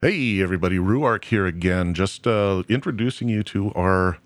Hey, 0.00 0.40
everybody, 0.40 0.76
Rhuarc 0.76 1.24
here 1.24 1.44
again, 1.44 1.92
just 1.92 2.24
uh, 2.24 2.62
introducing 2.68 3.28
you 3.28 3.42
to 3.42 3.72
our 3.72 4.18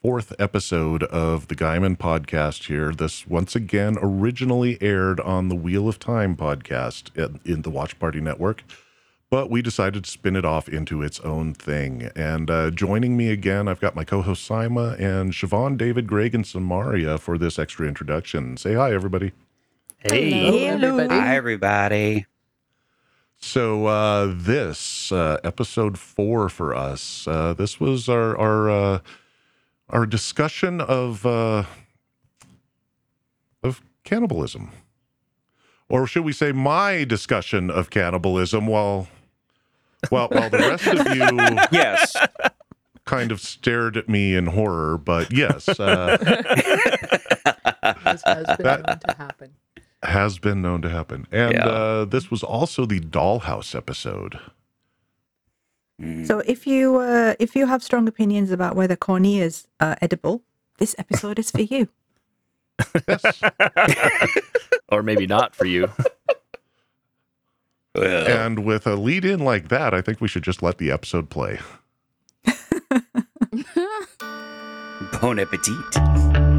fourth 0.00 0.32
episode 0.38 1.02
of 1.02 1.48
the 1.48 1.56
Gaiman 1.56 1.98
podcast 1.98 2.68
here. 2.68 2.92
This, 2.92 3.26
once 3.26 3.56
again, 3.56 3.98
originally 4.00 4.78
aired 4.80 5.18
on 5.18 5.48
the 5.48 5.56
Wheel 5.56 5.88
of 5.88 5.98
Time 5.98 6.36
podcast 6.36 7.10
in, 7.16 7.40
in 7.44 7.62
the 7.62 7.70
Watch 7.70 7.98
Party 7.98 8.20
Network, 8.20 8.62
but 9.30 9.50
we 9.50 9.62
decided 9.62 10.04
to 10.04 10.10
spin 10.12 10.36
it 10.36 10.44
off 10.44 10.68
into 10.68 11.02
its 11.02 11.18
own 11.20 11.54
thing. 11.54 12.08
And 12.14 12.48
uh, 12.48 12.70
joining 12.70 13.16
me 13.16 13.30
again, 13.30 13.66
I've 13.66 13.80
got 13.80 13.96
my 13.96 14.04
co 14.04 14.22
host 14.22 14.48
Saimma 14.48 14.92
and 15.00 15.32
Siobhan, 15.32 15.76
David, 15.76 16.06
Greg, 16.06 16.36
and 16.36 16.46
Samaria 16.46 17.18
for 17.18 17.36
this 17.36 17.58
extra 17.58 17.88
introduction. 17.88 18.56
Say 18.56 18.74
hi, 18.74 18.94
everybody. 18.94 19.32
Hey, 19.98 20.30
Hello. 20.68 20.98
everybody. 20.98 21.20
Hi, 21.20 21.34
everybody. 21.34 22.26
So 23.42 23.86
uh, 23.86 24.32
this 24.36 25.10
uh, 25.10 25.38
episode 25.42 25.98
four 25.98 26.48
for 26.48 26.74
us. 26.74 27.26
Uh, 27.26 27.54
this 27.54 27.80
was 27.80 28.08
our 28.08 28.36
our 28.38 28.70
uh, 28.70 28.98
our 29.88 30.04
discussion 30.06 30.80
of 30.80 31.24
uh, 31.24 31.64
of 33.62 33.80
cannibalism, 34.04 34.70
or 35.88 36.06
should 36.06 36.24
we 36.24 36.32
say, 36.32 36.52
my 36.52 37.04
discussion 37.04 37.70
of 37.70 37.88
cannibalism? 37.88 38.66
While 38.66 39.08
well, 40.10 40.28
while 40.28 40.50
the 40.50 40.58
rest 40.58 40.86
of 40.86 41.06
you 41.16 41.58
Yes. 41.78 42.14
kind 43.06 43.32
of 43.32 43.40
stared 43.40 43.96
at 43.96 44.08
me 44.08 44.34
in 44.34 44.46
horror, 44.48 44.98
but 44.98 45.32
yes, 45.32 45.66
uh, 45.68 46.16
This 48.04 48.22
has 48.26 48.46
been 48.58 48.64
That- 48.64 49.00
to 49.08 49.14
happen. 49.16 49.52
Has 50.02 50.38
been 50.38 50.62
known 50.62 50.82
to 50.82 50.88
happen. 50.88 51.26
And 51.30 51.52
Yeah. 51.54 51.66
uh, 51.66 52.04
this 52.04 52.30
was 52.30 52.42
also 52.42 52.86
the 52.86 53.00
dollhouse 53.00 53.74
episode. 53.74 54.38
Mm. 56.00 56.26
So 56.26 56.38
if 56.46 56.66
you 56.66 56.96
uh, 56.96 57.34
if 57.38 57.54
you 57.54 57.66
have 57.66 57.82
strong 57.82 58.08
opinions 58.08 58.50
about 58.50 58.76
whether 58.76 58.96
corneas 58.96 59.66
are 59.80 59.96
edible, 60.00 60.42
this 60.78 60.94
episode 60.98 61.38
is 61.38 61.50
for 61.50 61.62
you. 61.62 61.88
Or 64.92 65.04
maybe 65.04 65.26
not 65.26 65.54
for 65.54 65.66
you. 65.66 65.88
And 67.94 68.64
with 68.64 68.86
a 68.86 68.94
lead 68.94 69.24
in 69.24 69.40
like 69.40 69.68
that, 69.68 69.92
I 69.92 70.00
think 70.00 70.20
we 70.20 70.28
should 70.28 70.44
just 70.44 70.62
let 70.62 70.78
the 70.78 70.92
episode 70.92 71.28
play. 71.28 71.58
bon 75.20 75.40
appetit. 75.40 76.49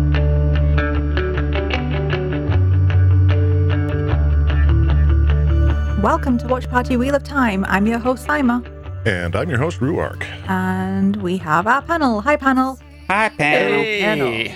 Welcome 6.02 6.38
to 6.40 6.48
Watch 6.48 6.70
Party 6.70 6.98
Wheel 6.98 7.16
of 7.16 7.24
Time. 7.24 7.66
I'm 7.68 7.86
your 7.86 8.00
host 8.00 8.28
Saimma, 8.28 8.66
And 9.06 9.36
I'm 9.36 9.50
your 9.50 9.60
host, 9.60 9.80
Rhuarc. 9.80 10.24
and 10.50 11.16
we 11.18 11.38
have 11.38 11.68
our 11.68 11.82
panel. 11.82 12.22
Hi, 12.22 12.36
panel. 12.38 12.80
Hi, 13.08 13.30
panel. 13.30 14.28
Hey, 14.32 14.56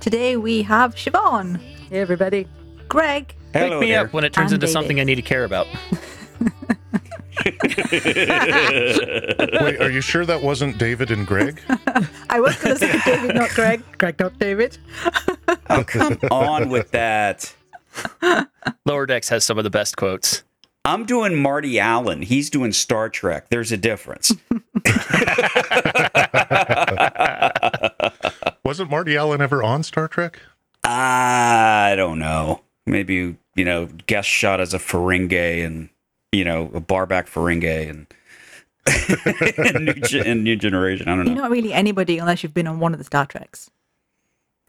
Today 0.00 0.36
we 0.36 0.62
have 0.62 0.94
Siobhan, 0.94 1.60
Hey, 1.90 1.98
everybody. 2.00 2.46
Greg, 2.88 3.34
Hello 3.52 3.78
wake 3.78 3.80
me 3.80 3.92
there. 3.92 4.06
up 4.06 4.12
when 4.12 4.24
it 4.24 4.32
turns 4.32 4.52
And 4.52 4.62
into 4.62 4.66
David. 4.66 4.72
something 4.72 5.00
I 5.00 5.04
need 5.04 5.16
to 5.16 5.22
care 5.22 5.44
about. 5.44 5.66
Wait, 9.60 9.80
are 9.80 9.90
you 9.90 10.00
sure 10.00 10.24
that 10.26 10.40
wasn't 10.42 10.78
David 10.78 11.10
and 11.10 11.26
Greg? 11.26 11.60
I 12.30 12.40
was 12.40 12.56
going 12.56 12.76
to 12.76 12.78
say 12.78 13.00
David, 13.04 13.34
not 13.36 13.50
Greg. 13.50 13.82
Greg, 13.98 14.18
not 14.18 14.38
David. 14.38 14.78
oh, 15.70 15.84
come 15.84 16.18
on 16.30 16.68
with 16.70 16.90
that. 16.92 17.54
Lower 18.84 19.06
Decks 19.06 19.28
has 19.30 19.44
some 19.44 19.58
of 19.58 19.64
the 19.64 19.70
best 19.70 19.96
quotes. 19.96 20.42
I'm 20.86 21.04
doing 21.04 21.34
Marty 21.34 21.80
Allen. 21.80 22.22
He's 22.22 22.48
doing 22.48 22.70
Star 22.70 23.08
Trek. 23.08 23.48
There's 23.48 23.72
a 23.72 23.76
difference. 23.76 24.30
wasn't 28.64 28.90
Marty 28.90 29.16
Allen 29.16 29.40
ever 29.40 29.64
on 29.64 29.82
Star 29.82 30.06
Trek? 30.06 30.40
I 30.84 31.94
don't 31.96 32.20
know. 32.20 32.60
Maybe, 32.86 33.36
you 33.56 33.64
know, 33.64 33.86
guest 34.06 34.28
shot 34.28 34.60
as 34.60 34.74
a 34.74 34.78
Ferengi 34.78 35.66
and, 35.66 35.88
you 36.30 36.44
know, 36.44 36.70
a 36.72 36.78
barback 36.78 37.28
Ferengi 37.28 37.90
and, 37.90 38.06
and, 39.74 39.86
new, 39.86 39.94
Ge- 39.94 40.24
and 40.24 40.44
New 40.44 40.54
Generation. 40.54 41.08
I 41.08 41.16
don't 41.16 41.24
know. 41.24 41.32
You're 41.32 41.42
not 41.42 41.50
really 41.50 41.72
anybody 41.72 42.18
unless 42.18 42.44
you've 42.44 42.54
been 42.54 42.68
on 42.68 42.78
one 42.78 42.92
of 42.92 42.98
the 42.98 43.04
Star 43.04 43.26
Treks. 43.26 43.72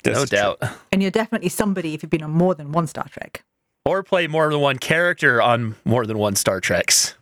This 0.02 0.16
no 0.16 0.24
is 0.24 0.32
true. 0.32 0.40
doubt. 0.40 0.64
And 0.92 1.04
you're 1.04 1.12
definitely 1.12 1.50
somebody 1.50 1.94
if 1.94 2.02
you've 2.02 2.10
been 2.10 2.24
on 2.24 2.32
more 2.32 2.56
than 2.56 2.72
one 2.72 2.88
Star 2.88 3.06
Trek. 3.08 3.44
Or 3.88 4.04
play 4.04 4.28
more 4.28 4.50
than 4.50 4.60
one 4.60 4.78
character 4.80 5.42
on 5.42 5.76
more 5.86 6.06
than 6.06 6.18
one 6.18 6.36
Star 6.36 6.60
Treks. 6.60 7.16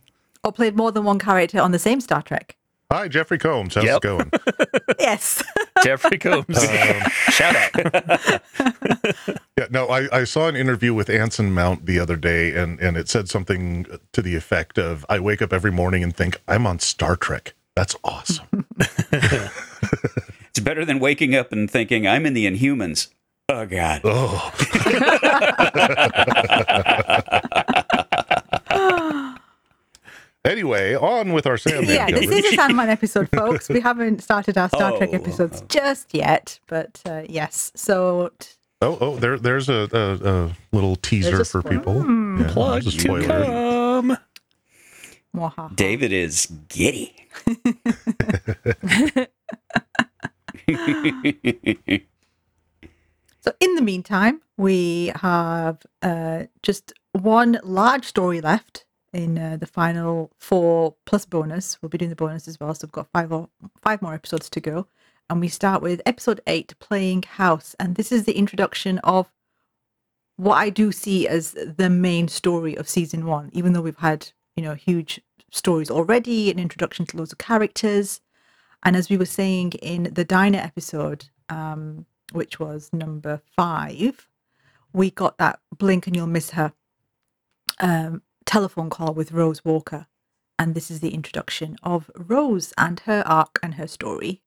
Or 0.43 0.51
played 0.51 0.75
more 0.75 0.91
than 0.91 1.03
one 1.03 1.19
character 1.19 1.61
on 1.61 1.71
the 1.71 1.77
same 1.79 2.01
Star 2.01 2.23
Trek. 2.23 2.55
Hi, 2.91 3.07
Jeffrey 3.07 3.37
Combs. 3.37 3.75
How's 3.75 3.83
Yep. 3.85 3.97
it 3.97 4.01
going? 4.01 4.31
Yes. 4.99 5.43
Jeffrey 5.83 6.17
Combs. 6.17 6.57
Um, 6.57 7.01
Shout 7.29 7.55
out. 7.55 8.41
yeah, 9.57 9.67
no, 9.69 9.87
I, 9.87 10.07
I 10.19 10.23
saw 10.23 10.47
an 10.47 10.55
interview 10.55 10.93
with 10.93 11.09
Anson 11.09 11.53
Mount 11.53 11.85
the 11.85 11.99
other 11.99 12.15
day, 12.15 12.55
and, 12.55 12.79
and 12.79 12.95
it 12.97 13.09
said 13.09 13.29
something 13.29 13.85
to 14.13 14.21
the 14.21 14.35
effect 14.35 14.77
of 14.79 15.05
I 15.09 15.19
wake 15.19 15.41
up 15.41 15.53
every 15.53 15.71
morning 15.71 16.03
and 16.03 16.15
think, 16.15 16.41
I'm 16.47 16.65
on 16.65 16.79
Star 16.79 17.15
Trek. 17.15 17.53
That's 17.75 17.95
awesome. 18.03 18.65
It's 19.11 20.59
better 20.63 20.85
than 20.85 20.99
waking 20.99 21.35
up 21.35 21.51
and 21.51 21.69
thinking, 21.69 22.07
I'm 22.07 22.25
in 22.25 22.33
the 22.33 22.45
Inhumans. 22.45 23.07
Oh, 23.47 23.65
God. 23.67 24.01
oh. 24.03 24.51
anyway, 30.45 30.95
on 30.95 31.33
with 31.33 31.45
our 31.47 31.57
Sandman 31.57 31.93
yeah, 31.95 32.05
this 32.09 32.21
coverage. 32.25 32.45
is 32.45 32.53
a 32.53 32.55
Sandman 32.55 32.89
episode, 32.89 33.29
folks. 33.29 33.69
We 33.69 33.81
haven't 33.81 34.21
started 34.23 34.57
our 34.57 34.69
Star 34.69 34.97
Trek 34.97 35.09
Oh. 35.13 35.15
episodes 35.15 35.61
just 35.69 36.13
yet, 36.13 36.59
but 36.67 37.01
uh, 37.05 37.23
yes. 37.27 37.71
So, 37.75 38.31
t- 38.39 38.49
Oh, 38.81 38.97
oh, 38.99 39.15
there, 39.15 39.39
there's 39.39 39.69
a, 39.69 39.87
a, 39.93 40.45
a 40.47 40.51
little 40.73 40.97
teaser 40.97 41.39
a 41.41 41.45
for 41.45 41.61
spoiler. 41.61 41.77
people. 41.77 42.01
Hmm. 42.01 42.41
Yeah, 42.41 42.51
Plug 42.51 42.81
a 42.81 42.91
to 42.91 42.99
spoiler. 42.99 44.17
come. 45.33 45.73
David 45.75 46.11
is 46.11 46.47
giddy. 46.67 47.15
so 53.45 53.53
in 53.59 53.75
the 53.75 53.81
meantime, 53.83 54.41
we 54.57 55.11
have 55.15 55.85
uh, 56.01 56.45
just 56.63 56.93
one 57.11 57.59
large 57.63 58.05
story 58.05 58.41
left 58.41 58.85
in 59.13 59.37
uh, 59.37 59.57
the 59.57 59.67
final 59.67 60.31
four 60.39 60.95
plus 61.05 61.25
bonus. 61.25 61.79
We'll 61.79 61.89
be 61.89 61.99
doing 61.99 62.09
the 62.09 62.15
bonus 62.15 62.47
as 62.47 62.59
well, 62.59 62.73
so 62.73 62.87
we've 62.87 62.91
got 62.91 63.11
five 63.13 63.31
or 63.31 63.47
five 63.79 64.01
more 64.01 64.15
episodes 64.15 64.49
to 64.49 64.59
go. 64.59 64.87
And 65.29 65.39
we 65.39 65.47
start 65.47 65.83
with 65.83 66.01
episode 66.07 66.41
eight, 66.47 66.73
playing 66.79 67.23
house, 67.23 67.75
and 67.79 67.93
this 67.93 68.11
is 68.11 68.23
the 68.23 68.35
introduction 68.35 68.97
of 68.99 69.31
what 70.37 70.55
I 70.55 70.71
do 70.71 70.91
see 70.91 71.27
as 71.27 71.51
the 71.51 71.89
main 71.89 72.27
story 72.27 72.75
of 72.75 72.89
season 72.89 73.27
one. 73.27 73.51
Even 73.53 73.73
though 73.73 73.81
we've 73.81 73.95
had 73.97 74.31
you 74.55 74.63
know 74.63 74.73
huge 74.73 75.21
stories 75.51 75.91
already, 75.91 76.49
an 76.49 76.57
introduction 76.57 77.05
to 77.05 77.17
loads 77.17 77.31
of 77.31 77.37
characters, 77.37 78.21
and 78.81 78.95
as 78.95 79.07
we 79.07 79.17
were 79.17 79.25
saying 79.25 79.73
in 79.73 80.09
the 80.15 80.25
diner 80.25 80.59
episode, 80.59 81.25
um, 81.49 82.07
which 82.31 82.59
was 82.59 82.89
number 82.93 83.41
five, 83.55 84.27
we 84.93 85.11
got 85.11 85.37
that 85.37 85.59
blink 85.77 86.07
and 86.07 86.15
you'll 86.15 86.27
miss 86.27 86.51
her 86.51 86.73
um, 87.79 88.21
telephone 88.45 88.89
call 88.89 89.13
with 89.13 89.31
Rose 89.31 89.63
Walker. 89.63 90.07
And 90.57 90.73
this 90.73 90.89
is 90.89 91.01
the 91.01 91.13
introduction 91.13 91.75
of 91.83 92.09
Rose 92.15 92.73
and 92.77 93.01
her 93.01 93.23
arc 93.25 93.59
and 93.61 93.75
her 93.75 93.87
story. 93.87 94.41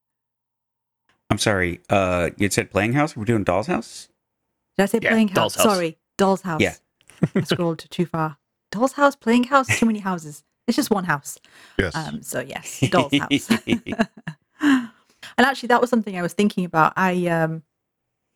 I'm 1.31 1.39
sorry. 1.39 1.81
Uh, 1.91 2.31
you 2.39 2.49
said 2.50 2.71
playing 2.71 2.94
house? 2.94 3.15
We're 3.15 3.27
doing 3.27 3.44
Doll's 3.44 3.66
House? 3.66 4.09
Did 4.77 4.84
I 4.84 4.87
say 4.87 5.00
Yeah, 5.03 5.10
playing 5.10 5.28
house? 5.28 5.37
Doll's 5.37 5.55
House. 5.56 5.65
Sorry, 5.65 5.99
Doll's 6.16 6.43
House. 6.43 6.60
Yeah. 6.62 6.75
I 7.34 7.43
scrolled 7.43 7.84
too 7.91 8.06
far. 8.06 8.39
Doll's 8.71 8.93
House, 8.93 9.16
playing 9.16 9.45
house, 9.45 9.66
too 9.78 9.87
many 9.87 9.99
houses. 9.99 10.43
It's 10.66 10.77
just 10.77 10.91
one 10.91 11.05
house. 11.05 11.39
Yes. 11.78 11.95
Um, 11.95 12.22
so 12.22 12.41
yes, 12.41 12.81
Doll's 12.91 13.13
House. 13.19 13.51
and 14.60 14.91
actually, 15.39 15.66
that 15.69 15.81
was 15.81 15.91
something 15.91 16.16
I 16.16 16.22
was 16.22 16.34
thinking 16.34 16.65
about. 16.65 16.92
I 16.97 17.27
um, 17.27 17.63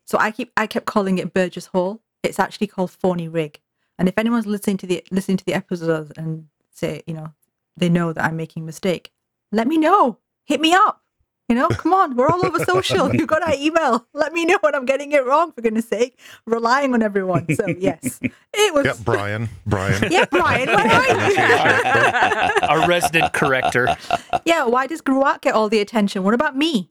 so 0.05 0.17
I 0.19 0.31
keep 0.31 0.51
I 0.57 0.67
kept 0.67 0.85
calling 0.85 1.17
it 1.17 1.33
Burgess 1.33 1.67
Hall. 1.67 2.01
It's 2.23 2.39
actually 2.39 2.67
called 2.67 2.91
Fawney 2.91 3.27
Rig. 3.31 3.59
And 3.99 4.07
if 4.07 4.17
anyone's 4.17 4.45
listening 4.47 4.77
to 4.77 4.87
the 4.87 5.03
listening 5.11 5.37
to 5.37 5.45
the 5.45 5.53
episodes 5.53 6.11
and 6.17 6.47
say 6.71 7.03
you 7.05 7.13
know 7.13 7.33
they 7.77 7.89
know 7.89 8.13
that 8.13 8.23
I'm 8.23 8.35
making 8.37 8.63
a 8.63 8.65
mistake, 8.65 9.11
let 9.51 9.67
me 9.67 9.77
know. 9.77 10.17
Hit 10.45 10.59
me 10.61 10.73
up. 10.73 10.99
You 11.49 11.55
know, 11.55 11.67
come 11.67 11.93
on, 11.93 12.15
we're 12.15 12.29
all 12.29 12.43
over 12.45 12.63
social. 12.63 13.13
You've 13.13 13.27
got 13.27 13.43
our 13.43 13.53
email. 13.55 14.07
Let 14.13 14.31
me 14.31 14.45
know 14.45 14.57
when 14.61 14.73
I'm 14.73 14.85
getting 14.85 15.11
it 15.11 15.25
wrong, 15.25 15.51
for 15.51 15.61
goodness 15.61 15.87
sake. 15.87 16.17
Relying 16.45 16.93
on 16.93 17.01
everyone. 17.03 17.53
So 17.53 17.67
yes, 17.67 18.19
it 18.21 18.73
was. 18.73 18.85
yeah, 18.85 18.93
Brian. 19.03 19.49
Brian. 19.65 20.01
Yeah, 20.11 20.25
Brian, 20.25 20.67
where 20.67 20.77
are 20.87 21.07
you? 21.07 22.61
Our 22.69 22.87
resident 22.87 23.33
corrector. 23.33 23.95
yeah, 24.45 24.63
why 24.65 24.87
does 24.87 25.01
Rhuarc 25.01 25.41
get 25.41 25.53
all 25.53 25.67
the 25.69 25.79
attention? 25.79 26.23
What 26.23 26.33
about 26.33 26.55
me? 26.57 26.89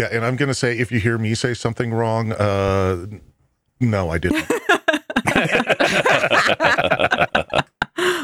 Yeah, 0.00 0.08
and 0.12 0.24
I'm 0.24 0.36
going 0.36 0.48
to 0.48 0.54
say 0.54 0.78
if 0.78 0.90
you 0.90 0.98
hear 0.98 1.18
me 1.18 1.34
say 1.34 1.52
something 1.52 1.92
wrong, 1.92 2.32
uh, 2.32 3.04
no, 3.80 4.08
I 4.10 4.18
didn't. 4.18 4.46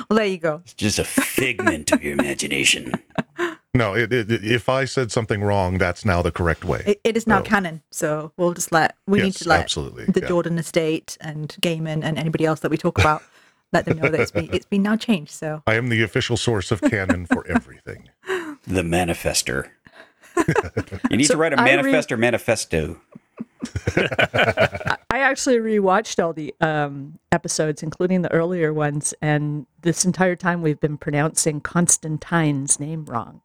Well, 0.08 0.16
there 0.18 0.26
you 0.26 0.38
go. 0.38 0.60
It's 0.64 0.72
just 0.72 0.98
a 1.00 1.04
figment 1.04 1.90
of 1.92 2.02
your 2.02 2.12
imagination. 2.14 2.92
No, 3.74 3.94
it, 3.94 4.10
it, 4.12 4.30
it- 4.30 4.44
if 4.44 4.68
I 4.68 4.84
said 4.86 5.10
something 5.12 5.42
wrong, 5.42 5.76
that's 5.78 6.04
now 6.04 6.22
the 6.22 6.30
correct 6.30 6.64
way. 6.64 6.82
It, 6.86 7.00
it 7.04 7.16
is 7.16 7.26
now 7.26 7.40
Oh. 7.40 7.42
canon, 7.42 7.82
so 7.90 8.32
we'll 8.38 8.54
just 8.54 8.70
let 8.72 8.96
we 9.06 9.18
need 9.18 9.26
Yes, 9.34 9.38
to 9.40 9.48
let 9.48 9.60
absolutely, 9.60 10.04
the 10.06 10.20
yeah. 10.20 10.28
Jordan 10.28 10.58
estate 10.58 11.18
and 11.20 11.48
Gaiman 11.60 12.04
and 12.04 12.16
anybody 12.18 12.46
else 12.46 12.60
that 12.60 12.70
we 12.70 12.78
talk 12.78 12.98
about 12.98 13.22
let 13.72 13.84
them 13.84 13.98
know 13.98 14.08
that 14.08 14.20
it's 14.20 14.30
been 14.30 14.48
it's 14.52 14.64
been 14.66 14.82
now 14.82 14.96
changed. 14.96 15.32
So 15.32 15.62
I 15.66 15.74
am 15.74 15.88
the 15.90 16.02
official 16.02 16.36
source 16.38 16.70
of 16.70 16.80
canon 16.80 17.26
for 17.26 17.46
everything. 17.48 18.08
The 18.66 18.82
manifester. 18.82 19.70
you 21.10 21.16
need 21.16 21.24
So 21.24 21.34
to 21.34 21.38
write 21.38 21.52
a 21.52 21.60
I 21.60 21.74
re- 21.80 22.04
or 22.10 22.16
manifesto. 22.16 23.00
I 23.96 25.18
actually 25.18 25.56
rewatched 25.56 26.22
all 26.22 26.32
the 26.32 26.54
um, 26.60 27.18
episodes, 27.32 27.82
including 27.82 28.22
the 28.22 28.32
earlier 28.32 28.72
ones, 28.72 29.14
and 29.22 29.66
this 29.82 30.04
entire 30.04 30.36
time 30.36 30.62
we've 30.62 30.80
been 30.80 30.98
pronouncing 30.98 31.60
Constantine's 31.60 32.78
name 32.78 33.04
wrong. 33.06 33.40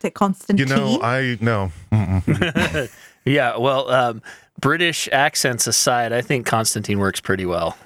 is 0.00 0.06
it 0.06 0.14
Constantine? 0.14 0.68
You 0.68 0.74
know, 0.74 1.00
I 1.02 1.38
no. 1.40 1.72
Mm-mm. 1.92 2.90
Yeah, 3.24 3.56
well, 3.56 3.90
um, 3.90 4.22
British 4.60 5.08
accents 5.10 5.66
aside, 5.66 6.12
I 6.12 6.20
think 6.20 6.46
Constantine 6.46 6.98
works 6.98 7.20
pretty 7.20 7.46
well. 7.46 7.76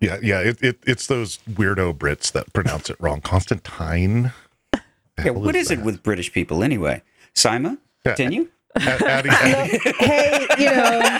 Yeah, 0.00 0.18
yeah. 0.22 0.40
It, 0.40 0.62
it 0.62 0.78
it's 0.86 1.06
those 1.06 1.38
weirdo 1.48 1.94
Brits 1.94 2.32
that 2.32 2.52
pronounce 2.52 2.90
it 2.90 2.96
wrong. 2.98 3.20
Constantine. 3.20 4.32
Yeah, 4.72 4.80
hell 5.18 5.34
what 5.34 5.54
is 5.54 5.70
it 5.70 5.82
with 5.82 6.02
British 6.02 6.32
people 6.32 6.64
anyway? 6.64 7.02
Simon, 7.34 7.78
Yeah. 8.04 8.14
continue. 8.14 8.48
A- 8.76 8.80
adding, 8.80 9.32
adding, 9.42 9.80
hey, 9.98 10.46
you 10.58 10.64
know, 10.66 11.18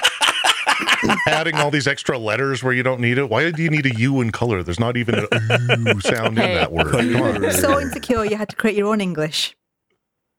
adding 1.27 1.55
all 1.57 1.71
these 1.71 1.87
extra 1.87 2.17
letters 2.19 2.63
where 2.63 2.73
you 2.73 2.83
don't 2.83 3.01
need 3.01 3.19
it? 3.19 3.29
Why 3.29 3.51
do 3.51 3.63
you 3.63 3.69
need 3.71 3.85
a 3.87 3.95
U 3.97 4.21
in 4.21 4.31
color? 4.33 4.63
There's 4.63 4.81
not 4.81 4.97
even 4.97 5.17
a 5.19 5.29
U 5.87 6.01
sound 6.01 6.39
in 6.39 6.55
that 6.55 6.73
word. 6.73 6.91
Come 6.91 7.17
on. 7.23 7.53
so 7.53 7.79
insecure 7.81 8.25
you 8.25 8.37
had 8.37 8.49
to 8.49 8.57
create 8.57 8.77
your 8.77 8.89
own 8.89 9.01
English. 9.03 9.55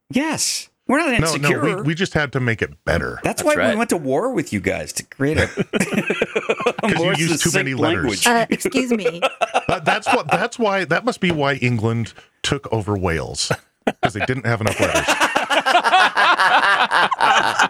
Yes, 0.10 0.70
we're 0.88 0.98
not 1.00 1.14
insecure. 1.14 1.62
no, 1.64 1.76
we, 1.78 1.82
we 1.84 1.96
just 1.96 2.14
had 2.14 2.32
to 2.34 2.40
make 2.40 2.62
it 2.62 2.84
better. 2.84 3.20
That's, 3.24 3.42
That's 3.42 3.44
why 3.44 3.56
right. 3.62 3.70
we 3.72 3.76
went 3.78 3.90
to 3.92 3.98
war 3.98 4.34
with 4.34 4.52
you 4.52 4.60
guys 4.60 4.92
to 4.94 5.04
create 5.04 5.38
a, 5.38 5.48
Because 5.72 6.92
you 6.92 6.96
more 6.96 7.14
used 7.14 7.42
too 7.44 7.52
many 7.54 7.72
succinct 7.72 7.80
letters. 7.80 8.28
Uh, 8.28 8.46
excuse 8.50 8.92
me. 8.92 9.22
That- 9.70 9.86
that's 9.86 10.08
what. 10.08 10.28
That's 10.30 10.60
why. 10.60 10.84
That 10.86 11.06
must 11.06 11.20
be 11.22 11.32
why 11.32 11.54
England 11.56 12.14
took 12.44 12.72
over 12.74 12.98
Wales 12.98 13.52
because 13.86 14.14
they 14.14 14.24
didn't 14.26 14.46
have 14.46 14.60
enough 14.62 14.78
letters. 14.80 15.06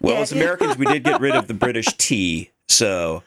well, 0.00 0.14
Yeah, 0.14 0.20
as. 0.20 0.32
Americans, 0.32 0.76
we 0.78 0.86
did 0.86 1.04
get 1.04 1.20
rid 1.20 1.34
of 1.34 1.46
the 1.48 1.54
British 1.54 1.86
tea, 1.98 2.50
So 2.68 3.22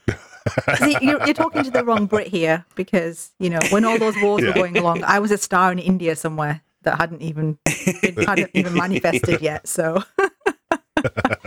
See, 0.77 0.97
you're, 1.01 1.23
you're 1.25 1.33
talking 1.33 1.63
to 1.63 1.71
the 1.71 1.83
wrong 1.85 2.05
Brit 2.05 2.27
here 2.27 2.65
because 2.75 3.31
you 3.39 3.49
know 3.49 3.59
when 3.69 3.85
all 3.85 3.97
those 3.97 4.17
wars 4.17 4.41
Yeah. 4.41 4.49
were 4.49 4.53
going 4.53 4.77
along, 4.77 5.03
I 5.03 5.19
was 5.19 5.31
a 5.31 5.37
star 5.37 5.71
in 5.71 5.79
India 5.79 6.15
somewhere 6.15 6.61
that 6.83 6.97
hadn't 6.99 7.21
even 7.21 7.57
been, 8.01 8.15
hadn't 8.25 8.51
even 8.53 8.73
manifested 8.77 9.41
yet. 9.41 9.67
So 9.67 10.03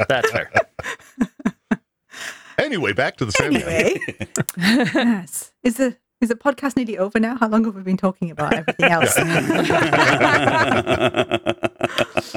That's 0.09 0.31
fair. 0.31 0.51
Anyway, 2.59 2.95
back 2.95 3.19
to 3.19 3.27
the 3.27 3.33
Sandman. 3.33 3.63
anyway, 3.65 4.01
yes, 4.57 5.53
is 5.63 5.77
the 5.77 5.95
is 6.21 6.29
the 6.29 6.35
podcast 6.35 6.77
nearly 6.77 6.99
over 6.99 7.19
now? 7.21 7.37
How 7.37 7.49
long 7.49 7.65
have 7.65 7.75
we 7.75 7.83
been 7.83 7.97
talking 7.97 8.31
about 8.31 8.53
everything 8.55 8.91
else? 8.91 9.15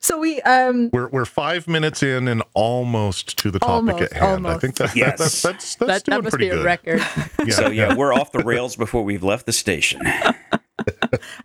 so 0.00 0.18
we 0.18 0.40
um 0.42 0.90
We're 0.92 1.08
we're 1.08 1.24
five 1.24 1.66
minutes 1.68 2.02
in 2.02 2.28
and 2.28 2.42
almost 2.54 3.36
to 3.38 3.50
the 3.50 3.58
topic 3.58 3.94
Almost, 3.94 4.02
at 4.02 4.12
hand. 4.14 4.46
I 4.48 4.58
think 4.58 4.76
that, 4.76 4.94
Yes. 4.96 5.18
that, 5.18 5.20
that's 5.24 5.42
that's 5.42 5.74
that's 5.76 6.02
that, 6.02 6.04
doing 6.04 6.16
that 6.18 6.22
must 6.24 6.30
pretty 6.32 6.46
be 6.46 6.50
a 6.50 6.56
good. 6.56 6.64
record. 6.64 7.00
Yeah, 7.46 7.54
so 7.54 7.68
yeah, 7.70 7.94
we're 7.94 8.12
off 8.12 8.32
the 8.32 8.42
rails 8.44 8.76
before 8.76 9.02
we've 9.04 9.22
left 9.24 9.46
the 9.46 9.52
station. 9.52 10.02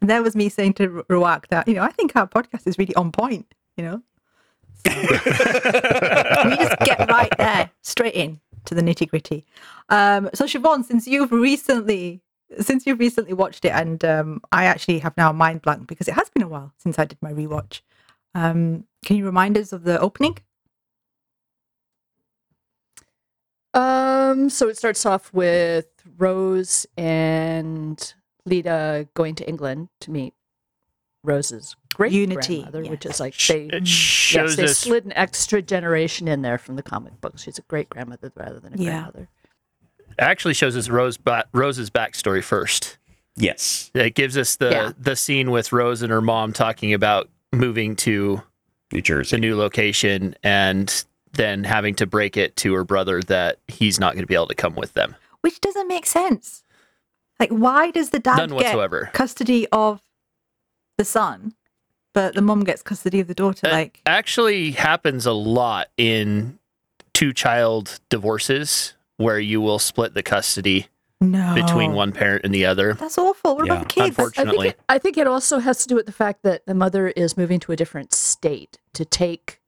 And 0.02 0.10
there 0.10 0.22
was 0.22 0.36
me 0.36 0.50
saying 0.50 0.74
to 0.74 1.06
Rhuarc 1.10 1.48
that, 1.48 1.68
you 1.68 1.74
know, 1.74 1.82
I 1.84 1.92
think 1.92 2.16
our 2.16 2.28
podcast 2.28 2.68
is 2.68 2.78
really 2.78 2.94
on 2.96 3.12
point, 3.12 3.46
you 3.78 3.84
know. 3.84 4.02
So, 4.86 4.92
we 5.02 6.56
just 6.58 6.78
get 6.80 7.10
right 7.10 7.32
there, 7.38 7.72
straight 7.82 8.14
in 8.14 8.40
to 8.66 8.76
the 8.76 8.82
nitty 8.82 9.10
gritty. 9.10 9.46
Um, 9.90 10.30
so 10.34 10.46
Siobhan, 10.46 10.86
since 10.86 11.08
you've 11.08 11.32
recently 11.32 12.22
since 12.60 12.86
you've 12.86 13.00
recently 13.00 13.34
watched 13.34 13.64
it 13.64 13.70
and 13.70 14.04
um, 14.04 14.42
I 14.52 14.66
actually 14.66 15.00
have 15.00 15.16
now 15.16 15.32
mind 15.32 15.62
blank 15.62 15.88
because 15.88 16.10
it 16.10 16.16
has 16.16 16.30
been 16.30 16.44
a 16.44 16.50
while 16.50 16.74
since 16.78 17.00
I 17.00 17.06
did 17.06 17.18
my 17.22 17.32
rewatch. 17.32 17.80
Um, 18.36 18.86
can 19.06 19.16
you 19.16 19.26
remind 19.26 19.58
us 19.58 19.72
of 19.72 19.84
the 19.84 20.00
opening? 20.00 20.38
Um, 23.74 24.50
so 24.50 24.68
it 24.68 24.78
starts 24.78 25.06
off 25.06 25.34
with 25.34 25.88
Rose 26.18 26.86
and 26.98 28.14
Lyta 28.48 29.08
going 29.14 29.36
to 29.36 29.48
England 29.48 29.90
to 30.02 30.12
meet 30.12 30.34
Rose's 31.24 31.76
great 31.94 32.12
Unity, 32.12 32.62
grandmother, 32.62 32.90
which 32.90 33.06
is 33.06 33.20
like 33.20 33.34
Sh- 33.34 33.48
they 33.50 33.66
It 33.66 34.34
yes, 34.34 34.56
they 34.56 34.64
us 34.64 34.78
slid 34.80 35.06
an 35.06 35.14
extra 35.14 35.62
generation 35.62 36.28
in 36.28 36.42
there 36.42 36.58
from 36.58 36.76
the 36.76 36.84
comic 36.84 37.20
book. 37.22 37.38
She's 37.38 37.60
a 37.60 37.64
great 37.64 37.90
grandmother 37.90 38.32
rather 38.36 38.60
than 38.60 38.74
a 38.74 38.78
Yeah. 38.78 38.92
grandmother. 38.92 39.28
actually 40.20 40.54
shows 40.54 40.76
us 40.76 40.90
Rose 40.90 41.18
ba- 41.18 41.46
Rose's 41.54 41.90
backstory 41.90 42.44
first. 42.44 42.98
Yes. 43.38 43.90
It 43.96 44.14
gives 44.14 44.38
us 44.38 44.56
the 44.58 44.70
Yeah. 44.70 44.92
the 45.00 45.16
scene 45.16 45.52
with 45.52 45.72
Rose 45.72 46.02
and 46.02 46.12
her 46.12 46.22
mom 46.22 46.54
talking 46.54 46.94
about 46.94 47.30
moving 47.54 47.96
to 47.98 48.42
New 48.92 49.02
Jersey. 49.02 49.36
the 49.36 49.40
new 49.40 49.56
location 49.58 50.36
and 50.44 51.06
then 51.34 51.64
having 51.64 51.96
to 51.96 52.06
break 52.06 52.36
it 52.36 52.56
to 52.58 52.74
her 52.74 52.84
brother 52.84 53.22
that 53.24 53.58
he's 53.68 54.00
not 54.00 54.14
going 54.14 54.24
to 54.24 54.28
be 54.28 54.36
able 54.36 54.48
to 54.48 54.56
come 54.56 54.76
with 54.76 54.94
them. 54.94 55.16
Which 55.42 55.62
doesn't 55.62 55.88
make 55.88 56.06
sense. 56.06 56.64
Like, 57.40 57.50
why 57.50 57.90
does 57.92 58.10
the 58.10 58.20
dad 58.20 58.36
None 58.38 58.50
get 58.50 58.56
whatsoever. 58.56 59.10
custody 59.14 59.66
of 59.72 60.02
the 61.02 61.06
son, 61.06 61.54
but 62.14 62.36
the 62.36 62.42
mom 62.42 62.64
gets 62.64 62.84
custody 62.84 63.20
of 63.20 63.28
the 63.28 63.34
daughter? 63.34 63.66
Uh, 63.68 63.72
Like, 63.72 64.02
Actually 64.06 64.72
happens 64.72 65.26
a 65.26 65.34
lot 65.34 65.88
in 65.98 66.60
two 67.14 67.34
child 67.34 68.00
divorces 68.10 68.94
where 69.18 69.40
you 69.40 69.60
will 69.62 69.80
split 69.80 70.14
the 70.14 70.22
custody 70.24 70.88
no. 71.20 71.54
between 71.56 71.94
one 71.94 72.12
parent 72.12 72.44
and 72.46 72.54
the 72.54 72.66
other. 72.66 72.94
That's 72.94 73.18
awful. 73.18 73.56
What 73.56 73.66
Yeah, 73.66 73.74
about 73.74 73.88
the 73.90 73.94
kids? 73.94 74.08
unfortunately. 74.10 74.68
I 74.70 74.72
think, 74.72 74.76
it, 74.80 74.86
I 74.90 74.98
think 75.00 75.18
it 75.18 75.28
also 75.28 75.58
has 75.60 75.80
to 75.84 75.88
do 75.88 75.96
with 75.96 76.06
the 76.06 76.12
fact 76.12 76.44
that 76.44 76.66
the 76.68 76.76
mother 76.76 77.08
is 77.10 77.36
moving 77.38 77.60
to 77.62 77.72
a 77.72 77.76
different 77.76 78.14
state. 78.14 78.78
To 78.94 79.06
take 79.06 79.60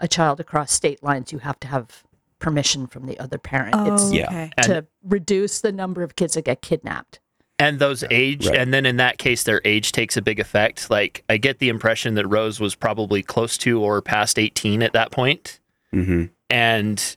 a 0.00 0.08
child 0.08 0.40
across 0.40 0.72
state 0.72 1.02
lines, 1.02 1.30
you 1.32 1.38
have 1.38 1.60
to 1.60 1.68
have 1.68 2.02
permission 2.40 2.86
from 2.86 3.06
the 3.06 3.18
other 3.20 3.38
parent. 3.38 3.74
Oh, 3.76 3.94
It's 3.94 4.12
Yeah. 4.12 4.26
okay. 4.26 4.50
And- 4.56 4.66
to 4.66 4.86
reduce 5.04 5.60
the 5.60 5.70
number 5.72 6.02
of 6.02 6.16
kids 6.16 6.34
that 6.34 6.44
get 6.46 6.62
kidnapped. 6.62 7.20
And 7.60 7.78
those 7.78 8.02
age 8.10 8.46
right. 8.46 8.56
and 8.56 8.72
then 8.74 8.86
in 8.86 8.96
that 8.96 9.18
case 9.18 9.44
their 9.44 9.60
age 9.64 9.92
takes 9.92 10.16
a 10.16 10.22
big 10.22 10.40
effect 10.40 10.90
like 10.90 11.22
i 11.28 11.36
get 11.36 11.58
the 11.58 11.68
impression 11.68 12.14
that 12.14 12.26
rose 12.26 12.58
was 12.58 12.74
probably 12.74 13.22
close 13.22 13.56
to 13.58 13.80
or 13.80 14.00
past 14.02 14.38
18 14.38 14.82
at 14.82 14.92
that 14.92 15.10
point 15.12 15.60
hmm 15.92 16.24
and 16.48 17.16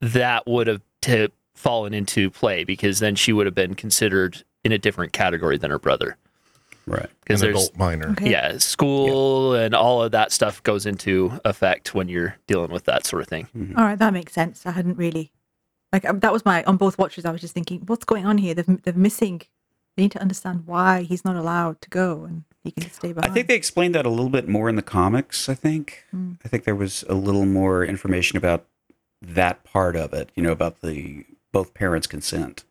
that 0.00 0.46
would 0.46 0.68
have 0.68 0.80
t- 1.00 1.28
fallen 1.54 1.92
into 1.92 2.30
play 2.30 2.62
because 2.62 3.00
then 3.00 3.16
she 3.16 3.32
would 3.32 3.46
have 3.46 3.54
been 3.54 3.74
considered 3.74 4.44
in 4.62 4.70
a 4.70 4.78
different 4.78 5.12
category 5.12 5.58
than 5.58 5.70
her 5.70 5.78
brother 5.78 6.16
Right. 6.86 7.04
An 7.04 7.08
because 7.20 7.40
there's 7.40 7.56
adult 7.56 7.78
minor. 7.78 8.10
Okay. 8.10 8.30
yeah 8.30 8.58
school 8.58 9.54
and 9.54 9.74
all 9.74 10.02
of 10.02 10.12
that 10.12 10.30
stuff 10.32 10.62
goes 10.62 10.84
into 10.84 11.40
effect 11.46 11.94
when 11.94 12.08
you're 12.08 12.36
dealing 12.46 12.70
with 12.70 12.84
that 12.84 13.06
sort 13.06 13.22
of 13.22 13.28
thing 13.28 13.48
All 13.76 13.84
right, 13.84 13.98
that 13.98 14.12
makes 14.12 14.34
sense. 14.34 14.66
I 14.66 14.72
hadn't 14.72 14.98
really 14.98 15.32
like 15.94 16.04
um, 16.04 16.18
that 16.20 16.32
was 16.32 16.44
my 16.44 16.64
on 16.64 16.76
both 16.76 16.98
watches. 16.98 17.24
I 17.24 17.30
was 17.30 17.40
just 17.40 17.54
thinking, 17.54 17.80
what's 17.86 18.04
going 18.04 18.26
on 18.26 18.36
here? 18.36 18.52
They've 18.52 18.82
they're 18.82 18.92
missing. 18.94 19.42
They 19.96 20.04
need 20.04 20.12
to 20.12 20.20
understand 20.20 20.66
why 20.66 21.02
he's 21.02 21.24
not 21.24 21.36
allowed 21.36 21.80
to 21.82 21.88
go 21.88 22.24
and 22.24 22.44
he 22.64 22.72
can 22.72 22.90
stay 22.90 23.12
behind. 23.12 23.30
I 23.30 23.34
think 23.34 23.46
they 23.46 23.54
explained 23.54 23.94
that 23.94 24.06
a 24.06 24.10
little 24.10 24.30
bit 24.30 24.48
more 24.48 24.68
in 24.68 24.76
the 24.76 24.82
comics. 24.82 25.48
I 25.48 25.54
think. 25.54 26.04
Hmm. 26.10 26.32
I 26.44 26.48
think 26.48 26.64
there 26.64 26.74
was 26.74 27.04
a 27.08 27.14
little 27.14 27.46
more 27.46 27.84
information 27.84 28.36
about 28.36 28.66
that 29.22 29.62
part 29.64 29.94
of 29.96 30.12
it. 30.12 30.30
You 30.34 30.42
know, 30.42 30.52
about 30.52 30.80
the 30.80 31.24
both 31.52 31.74
parents' 31.74 32.06
consent. 32.06 32.64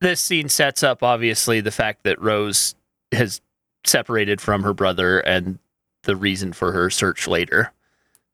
this 0.00 0.20
scene 0.20 0.48
sets 0.48 0.82
up 0.82 1.02
obviously 1.02 1.60
the 1.60 1.70
fact 1.70 2.04
that 2.04 2.20
Rose 2.20 2.74
has 3.12 3.40
separated 3.84 4.40
from 4.40 4.62
her 4.62 4.72
brother 4.72 5.18
and 5.20 5.58
the 6.04 6.16
reason 6.16 6.52
for 6.52 6.72
her 6.72 6.88
search 6.88 7.26
later. 7.28 7.72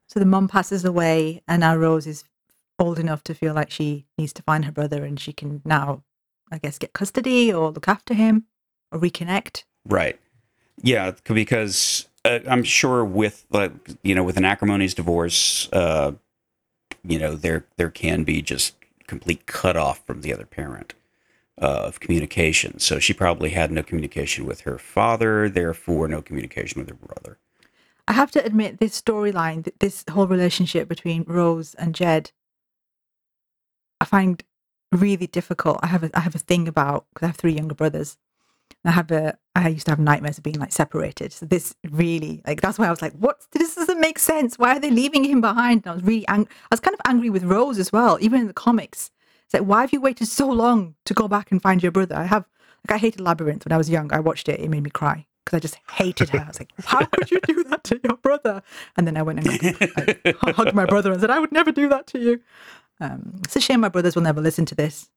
so. 0.07 0.21
The 0.21 0.27
mom 0.27 0.47
passes 0.47 0.85
away, 0.85 1.43
and 1.49 1.61
now 1.61 1.75
Rose 1.77 2.07
is 2.07 2.25
old 2.79 2.99
enough 2.99 3.25
to 3.25 3.35
feel 3.35 3.55
like 3.55 3.71
she 3.71 4.05
needs 4.19 4.33
to 4.35 4.43
find 4.43 4.65
her 4.65 4.73
brother, 4.73 5.05
and 5.05 5.19
she 5.19 5.33
can 5.33 5.63
now, 5.65 6.03
I 6.51 6.59
guess, 6.59 6.79
get 6.79 6.93
custody 6.93 7.53
or 7.53 7.71
look 7.71 7.89
after 7.89 8.15
him 8.15 8.45
or 8.93 8.99
reconnect. 8.99 9.65
Right. 9.85 10.19
Yeah, 10.83 11.13
because 11.27 12.09
uh, 12.25 12.41
I'm 12.49 12.65
sure 12.65 13.05
with 13.05 13.47
like 13.51 13.73
you 14.03 14.15
know 14.15 14.25
with 14.25 14.37
an 14.37 14.45
acrimonious 14.45 14.95
divorce, 14.95 15.69
uh, 15.73 16.13
you 17.05 17.19
know 17.19 17.35
there 17.35 17.65
there 17.77 17.91
can 17.91 18.25
be 18.25 18.43
just 18.43 18.75
complete 19.07 19.47
cutoff 19.47 20.05
from 20.07 20.23
the 20.23 20.33
other 20.33 20.47
parent 20.47 20.95
uh, 21.61 21.85
of 21.87 22.01
communication. 22.01 22.79
So 22.79 22.99
she 22.99 23.13
probably 23.13 23.51
had 23.51 23.71
no 23.71 23.83
communication 23.83 24.47
with 24.47 24.63
her 24.63 24.79
father, 24.79 25.49
therefore 25.49 26.09
no 26.09 26.23
communication 26.23 26.81
with 26.81 26.89
her 26.89 26.97
brother. 26.97 27.39
I 28.07 28.13
have 28.13 28.31
to 28.33 28.45
admit, 28.45 28.79
this 28.81 29.01
storyline, 29.01 29.71
this 29.79 30.05
whole 30.11 30.27
relationship 30.27 30.89
between 30.89 31.25
Rose 31.27 31.75
and 31.75 31.95
Jed, 31.95 32.33
I 34.01 34.05
find 34.05 34.43
really 34.95 35.27
difficult. 35.27 35.81
I 35.83 35.89
have 35.89 36.05
a 36.05 36.11
I 36.15 36.21
have 36.21 36.35
a 36.35 36.39
thing 36.39 36.69
about 36.69 37.07
because 37.13 37.27
I 37.27 37.29
have 37.29 37.37
three 37.37 37.53
younger 37.53 37.75
brothers. 37.75 38.17
I 38.85 38.91
have 38.91 39.11
a 39.11 39.37
I 39.57 39.69
used 39.69 39.87
to 39.87 39.93
have 39.93 39.99
nightmares 39.99 40.39
of 40.39 40.45
being 40.45 40.59
like 40.59 40.73
separated. 40.73 41.33
So 41.33 41.47
this 41.47 41.75
really 41.91 42.43
like 42.47 42.61
that's 42.61 42.79
why 42.79 42.87
I 42.87 42.91
was 42.91 43.03
like, 43.03 43.15
what? 43.15 43.47
This 43.53 43.75
doesn't 43.75 44.01
make 44.01 44.19
sense. 44.19 44.59
Why 44.59 44.77
are 44.77 44.81
they 44.81 44.91
leaving 44.91 45.25
him 45.25 45.41
behind? 45.41 45.83
And 45.85 45.93
I 45.93 45.95
was 45.95 46.05
really 46.05 46.27
angry. 46.29 46.53
I 46.71 46.75
was 46.75 46.81
kind 46.81 46.95
of 46.95 47.01
angry 47.07 47.31
with 47.31 47.45
Rose 47.45 47.79
as 47.79 47.93
well, 47.93 48.19
even 48.21 48.41
in 48.41 48.47
the 48.47 48.53
comics. 48.53 49.11
It's 49.47 49.55
like, 49.55 49.63
why 49.63 49.83
have 49.83 49.93
you 49.93 50.01
waited 50.01 50.29
so 50.29 50.49
long 50.49 50.95
to 51.05 51.15
go 51.15 51.29
back 51.29 51.51
and 51.51 51.63
find 51.63 51.83
your 51.83 51.93
brother? 51.93 52.17
I 52.17 52.25
have 52.25 52.45
like 52.89 52.97
I 52.97 52.99
hated 52.99 53.21
Labyrinth 53.21 53.65
when 53.65 53.73
I 53.73 53.79
was 53.79 53.89
young. 53.89 54.13
I 54.13 54.21
watched 54.21 54.49
it. 54.49 54.61
It 54.61 54.69
made 54.69 54.83
me 54.83 54.91
cry 54.91 55.27
because 55.45 55.57
I 55.57 55.61
just 55.61 55.79
hated 55.91 56.31
her. 56.31 56.41
I 56.41 56.49
was 56.49 56.61
like, 56.61 56.73
how 56.85 57.05
could 57.05 57.31
you 57.31 57.41
do 57.41 57.65
that 57.65 57.85
to 57.85 58.01
your 58.03 58.17
brother? 58.17 58.63
And 58.97 59.07
then 59.07 59.17
I 59.17 59.23
went 59.23 59.47
and 59.47 59.49
I 59.97 60.35
hugged 60.53 60.75
my 60.75 60.87
brother 60.87 61.13
and 61.13 61.21
said, 61.21 61.31
I 61.31 61.39
would 61.39 61.53
never 61.53 61.73
do 61.73 61.89
that 61.89 62.07
to 62.09 62.19
you. 62.19 62.41
Um, 63.01 63.41
it's 63.45 63.57
a 63.57 63.61
shame 63.61 63.81
my 63.81 63.89
brothers 63.89 64.15
will 64.15 64.23
never 64.23 64.41
listen 64.41 64.65
to 64.67 64.75
this. 64.75 65.09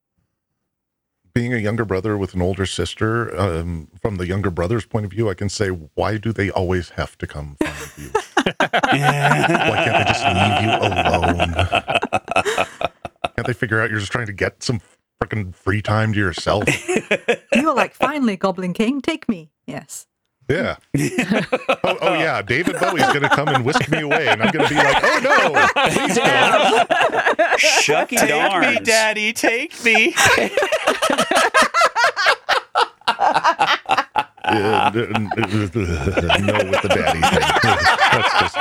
Being 1.34 1.54
a 1.54 1.58
younger 1.58 1.86
brother 1.86 2.18
with 2.18 2.34
an 2.34 2.42
older 2.42 2.66
sister, 2.66 3.38
um, 3.40 3.90
from 4.02 4.16
the 4.18 4.26
younger 4.26 4.50
brother's 4.50 4.86
point 4.86 5.06
of 5.06 5.12
view, 5.12 5.30
I 5.30 5.36
can 5.36 5.50
say, 5.50 5.68
why 5.70 6.18
do 6.18 6.34
they 6.34 6.50
always 6.50 6.90
have 6.92 7.16
to 7.20 7.28
come 7.28 7.56
find 7.64 7.76
you? 7.98 8.10
why 8.44 9.84
can't 9.86 9.98
they 9.98 10.12
just 10.12 10.26
leave 10.26 10.62
you 10.64 10.72
alone? 10.88 11.54
Can't 13.36 13.46
they 13.46 13.54
figure 13.54 13.80
out 13.80 13.92
you're 13.92 14.00
just 14.00 14.12
trying 14.12 14.26
to 14.26 14.34
get 14.34 14.64
some 14.64 14.82
freaking 15.22 15.54
free 15.54 15.82
time 15.82 16.14
to 16.14 16.20
yourself? 16.20 16.64
You 17.54 17.66
were 17.68 17.74
like, 17.74 17.94
finally, 17.96 18.36
Goblin 18.38 18.74
King, 18.74 19.02
take 19.02 19.28
me. 19.28 19.50
Yes. 19.66 20.06
Yeah. 20.50 20.78
oh, 21.84 21.98
oh, 22.02 22.14
yeah. 22.14 22.42
David 22.42 22.78
Bowie's 22.80 23.06
going 23.08 23.22
to 23.22 23.30
come 23.30 23.50
and 23.50 23.66
whisk 23.66 23.90
me 23.90 24.00
away, 24.02 24.28
and 24.30 24.42
I'm 24.42 24.52
going 24.52 24.66
to 24.66 24.70
be 24.74 24.76
like, 24.76 25.04
oh 25.04 25.20
no, 25.22 25.68
please 25.90 26.16
don't. 26.16 26.90
Shucky 27.60 28.18
Take 28.18 28.30
darns. 28.30 28.80
me, 28.80 28.86
Daddy, 28.86 29.34
take 29.34 29.84
me. 29.84 30.14
Uh, 34.50 34.92
n- 34.96 35.06
n- 35.06 35.30
no 35.36 35.44
with 35.50 35.74
the 35.74 36.90
daddy 36.96 37.20
thing. 37.20 37.44
That's 38.14 38.34
just 38.40 38.56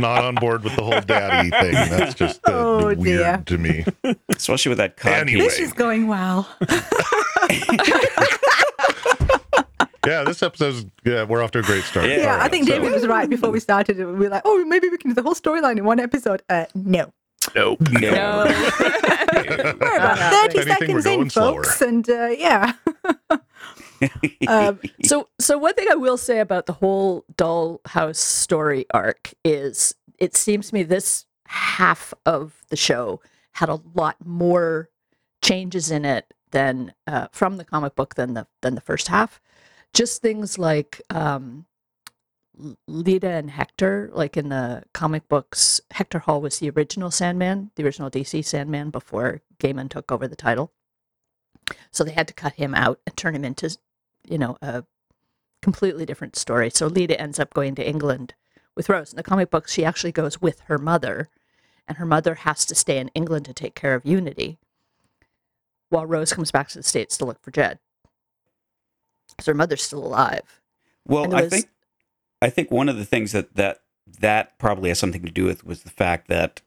not 0.00 0.24
on 0.24 0.34
board 0.36 0.64
with 0.64 0.74
the 0.76 0.82
whole 0.82 1.00
daddy 1.02 1.50
thing. 1.50 1.72
That's 1.74 2.14
just 2.14 2.40
uh, 2.48 2.52
Oh, 2.52 2.94
weird 2.94 3.04
dear. 3.04 3.42
to 3.44 3.58
me. 3.58 3.84
Especially 4.30 4.70
with 4.70 4.78
that 4.78 4.96
cod 4.96 5.12
Anyway. 5.12 5.42
This 5.44 5.58
is 5.58 5.74
going 5.74 6.06
well. 6.08 6.48
Yeah, 10.06 10.24
this 10.24 10.42
episode's 10.42 10.86
yeah, 11.04 11.24
we're 11.24 11.42
off 11.42 11.50
to 11.52 11.58
a 11.58 11.62
great 11.62 11.84
start. 11.84 12.08
Yeah. 12.08 12.16
Yeah, 12.16 12.38
I 12.42 12.48
think 12.48 12.66
So- 12.66 12.72
David 12.74 12.92
was 12.92 13.06
right 13.06 13.28
before 13.28 13.50
we 13.50 13.60
started. 13.60 13.98
We 13.98 14.04
were 14.04 14.28
like, 14.28 14.42
oh, 14.44 14.64
maybe 14.64 14.88
we 14.88 14.96
can 14.98 15.10
do 15.10 15.14
the 15.14 15.22
whole 15.22 15.34
storyline 15.34 15.76
in 15.78 15.84
one 15.84 16.00
episode. 16.00 16.42
Uh, 16.48 16.64
no. 16.74 17.12
Nope. 17.54 17.80
No. 17.92 18.44
We're 19.32 19.72
about 19.96 20.18
Uh, 20.18 20.30
30 20.48 20.58
anything, 20.58 20.62
seconds 20.78 21.06
in, 21.06 21.16
going 21.18 21.30
slower. 21.30 21.64
folks. 21.64 21.80
And 21.82 22.08
uh, 22.08 22.28
yeah. 22.36 22.72
Um, 24.48 24.80
so, 25.04 25.28
so 25.38 25.58
one 25.58 25.74
thing 25.74 25.86
I 25.90 25.94
will 25.94 26.16
say 26.16 26.40
about 26.40 26.66
the 26.66 26.72
whole 26.74 27.24
Dollhouse 27.36 28.16
story 28.16 28.86
arc 28.92 29.32
is, 29.44 29.94
it 30.18 30.36
seems 30.36 30.68
to 30.68 30.74
me 30.74 30.82
this 30.82 31.26
half 31.46 32.14
of 32.26 32.62
the 32.68 32.76
show 32.76 33.20
had 33.52 33.68
a 33.68 33.80
lot 33.94 34.16
more 34.24 34.88
changes 35.42 35.90
in 35.90 36.04
it 36.04 36.32
than 36.50 36.92
uh, 37.06 37.28
from 37.32 37.56
the 37.56 37.64
comic 37.64 37.94
book 37.94 38.14
than 38.16 38.34
the 38.34 38.46
than 38.60 38.74
the 38.74 38.80
first 38.80 39.08
half. 39.08 39.40
Just 39.92 40.22
things 40.22 40.58
like 40.58 41.02
um, 41.10 41.66
Lyta 42.88 43.24
and 43.24 43.50
Hector, 43.50 44.10
like 44.12 44.36
in 44.36 44.48
the 44.48 44.84
comic 44.92 45.28
books, 45.28 45.80
Hector 45.90 46.20
Hall 46.20 46.40
was 46.40 46.58
the 46.58 46.70
original 46.70 47.10
Sandman, 47.10 47.70
the 47.74 47.84
original 47.84 48.10
DC 48.10 48.44
Sandman 48.44 48.90
before 48.90 49.40
Gaiman 49.58 49.88
took 49.88 50.12
over 50.12 50.28
the 50.28 50.36
title. 50.36 50.72
So 51.90 52.04
they 52.04 52.12
had 52.12 52.28
to 52.28 52.34
cut 52.34 52.54
him 52.54 52.74
out 52.74 53.00
and 53.06 53.16
turn 53.16 53.34
him 53.34 53.44
into, 53.44 53.76
you 54.28 54.38
know, 54.38 54.58
a 54.60 54.84
completely 55.62 56.06
different 56.06 56.36
story. 56.36 56.70
So 56.70 56.88
Lyta 56.88 57.18
ends 57.18 57.38
up 57.38 57.54
going 57.54 57.74
to 57.76 57.88
England 57.88 58.34
with 58.76 58.88
Rose. 58.88 59.12
In 59.12 59.16
the 59.16 59.22
comic 59.22 59.50
books, 59.50 59.72
she 59.72 59.84
actually 59.84 60.12
goes 60.12 60.40
with 60.40 60.60
her 60.66 60.78
mother, 60.78 61.28
and 61.86 61.98
her 61.98 62.06
mother 62.06 62.36
has 62.36 62.64
to 62.66 62.74
stay 62.74 62.98
in 62.98 63.08
England 63.08 63.44
to 63.46 63.54
take 63.54 63.74
care 63.74 63.94
of 63.94 64.06
Unity, 64.06 64.58
while 65.88 66.06
Rose 66.06 66.32
comes 66.32 66.50
back 66.50 66.68
to 66.68 66.78
the 66.78 66.84
States 66.84 67.16
to 67.18 67.24
look 67.24 67.40
for 67.42 67.50
Jed. 67.50 67.78
So 69.38 69.52
her 69.52 69.56
mother's 69.56 69.82
still 69.82 70.04
alive. 70.04 70.60
Well, 71.06 71.28
there 71.28 71.38
I 71.38 71.48
think 71.48 71.68
I 72.42 72.50
think 72.50 72.70
one 72.70 72.88
of 72.88 72.96
the 72.96 73.04
things 73.04 73.32
that 73.32 73.54
that 73.54 73.82
that 74.18 74.58
probably 74.58 74.88
has 74.88 74.98
something 74.98 75.24
to 75.24 75.30
do 75.30 75.44
with 75.44 75.64
was 75.64 75.82
the 75.82 75.90
fact 75.90 76.28
that 76.28 76.62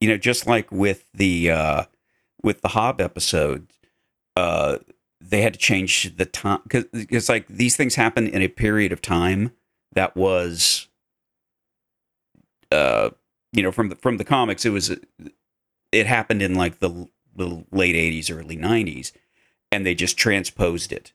you 0.00 0.08
know 0.08 0.16
just 0.16 0.46
like 0.46 0.70
with 0.70 1.06
the 1.14 1.50
uh 1.50 1.84
with 2.42 2.60
the 2.60 2.68
Hob 2.68 3.00
episode 3.00 3.68
uh 4.36 4.78
they 5.20 5.42
had 5.42 5.54
to 5.54 5.58
change 5.58 6.16
the 6.16 6.26
time 6.26 6.60
because 6.64 7.28
like 7.28 7.46
these 7.48 7.76
things 7.76 7.94
happen 7.94 8.26
in 8.26 8.42
a 8.42 8.48
period 8.48 8.92
of 8.92 9.00
time 9.00 9.52
that 9.92 10.16
was 10.16 10.88
uh 12.70 13.10
you 13.52 13.62
know 13.62 13.72
from 13.72 13.88
the 13.88 13.96
from 13.96 14.16
the 14.16 14.24
comics 14.24 14.64
it 14.64 14.70
was 14.70 14.94
it 15.92 16.06
happened 16.06 16.42
in 16.42 16.54
like 16.54 16.80
the, 16.80 17.08
the 17.36 17.64
late 17.70 17.94
80s 17.94 18.34
early 18.34 18.56
90s 18.56 19.12
and 19.70 19.86
they 19.86 19.94
just 19.94 20.16
transposed 20.16 20.90
it 20.90 21.12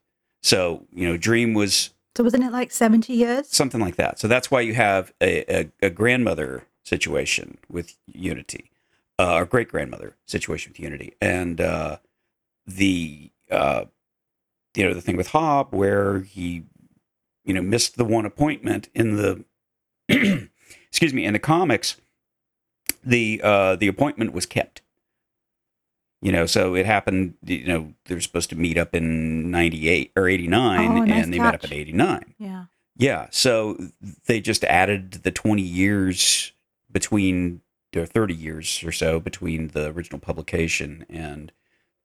so 0.48 0.86
you 0.94 1.08
know 1.08 1.18
dream 1.18 1.54
was 1.54 1.92
So 2.16 2.24
wasn't 2.24 2.44
it 2.44 2.52
like 2.52 2.72
70 2.72 3.14
years? 3.14 3.48
something 3.50 3.82
like 3.82 3.98
that. 3.98 4.18
So 4.20 4.28
that's 4.28 4.50
why 4.50 4.62
you 4.62 4.74
have 4.74 5.14
a, 5.22 5.32
a, 5.60 5.72
a 5.82 5.90
grandmother 5.90 6.64
situation 6.84 7.58
with 7.70 7.98
Unity, 8.08 8.72
uh, 9.20 9.36
or 9.36 9.46
great 9.46 9.68
grandmother 9.68 10.16
situation 10.26 10.72
with 10.72 10.80
Unity, 10.80 11.14
and 11.22 11.60
uh, 11.60 11.98
the 12.66 13.32
uh, 13.52 13.86
you 14.76 14.84
know 14.86 14.94
the 14.94 15.02
thing 15.02 15.18
with 15.18 15.28
Hob 15.30 15.68
where 15.72 16.20
he 16.22 16.64
you 17.44 17.54
know 17.54 17.62
missed 17.62 17.98
the 17.98 18.06
one 18.06 18.26
appointment 18.26 18.90
in 18.96 19.16
the 19.18 19.44
excuse 20.90 21.14
me 21.14 21.26
in 21.26 21.34
the 21.34 21.40
comics. 21.40 21.98
The 23.04 23.40
uh, 23.44 23.76
the 23.76 23.88
appointment 23.88 24.34
was 24.34 24.46
kept. 24.46 24.82
You 26.22 26.32
know, 26.32 26.46
so 26.48 26.76
it 26.76 26.86
happened. 26.86 27.36
You 27.46 27.66
know, 27.68 27.94
they're 28.06 28.22
supposed 28.22 28.50
to 28.50 28.56
meet 28.56 28.78
up 28.78 28.96
in 28.96 29.52
'98 29.52 30.12
or 30.16 30.28
'89, 30.28 30.80
Oh, 30.90 30.94
nice 31.04 31.24
and 31.26 31.34
they 31.34 31.38
met 31.40 31.56
up 31.56 31.62
catch. 31.62 31.72
at 31.72 31.78
'89. 31.78 32.34
Yeah. 32.40 32.66
Yeah, 33.00 33.28
so 33.30 33.78
they 34.26 34.42
just 34.42 34.64
added 34.64 35.12
the 35.22 35.30
20 35.30 35.62
years 35.62 36.52
between 36.92 37.62
or 37.96 38.08
30 38.08 38.34
years 38.34 38.84
or 38.84 38.92
so 38.92 39.20
between 39.20 39.68
the 39.70 39.88
original 39.92 40.20
publication 40.20 41.06
and 41.10 41.52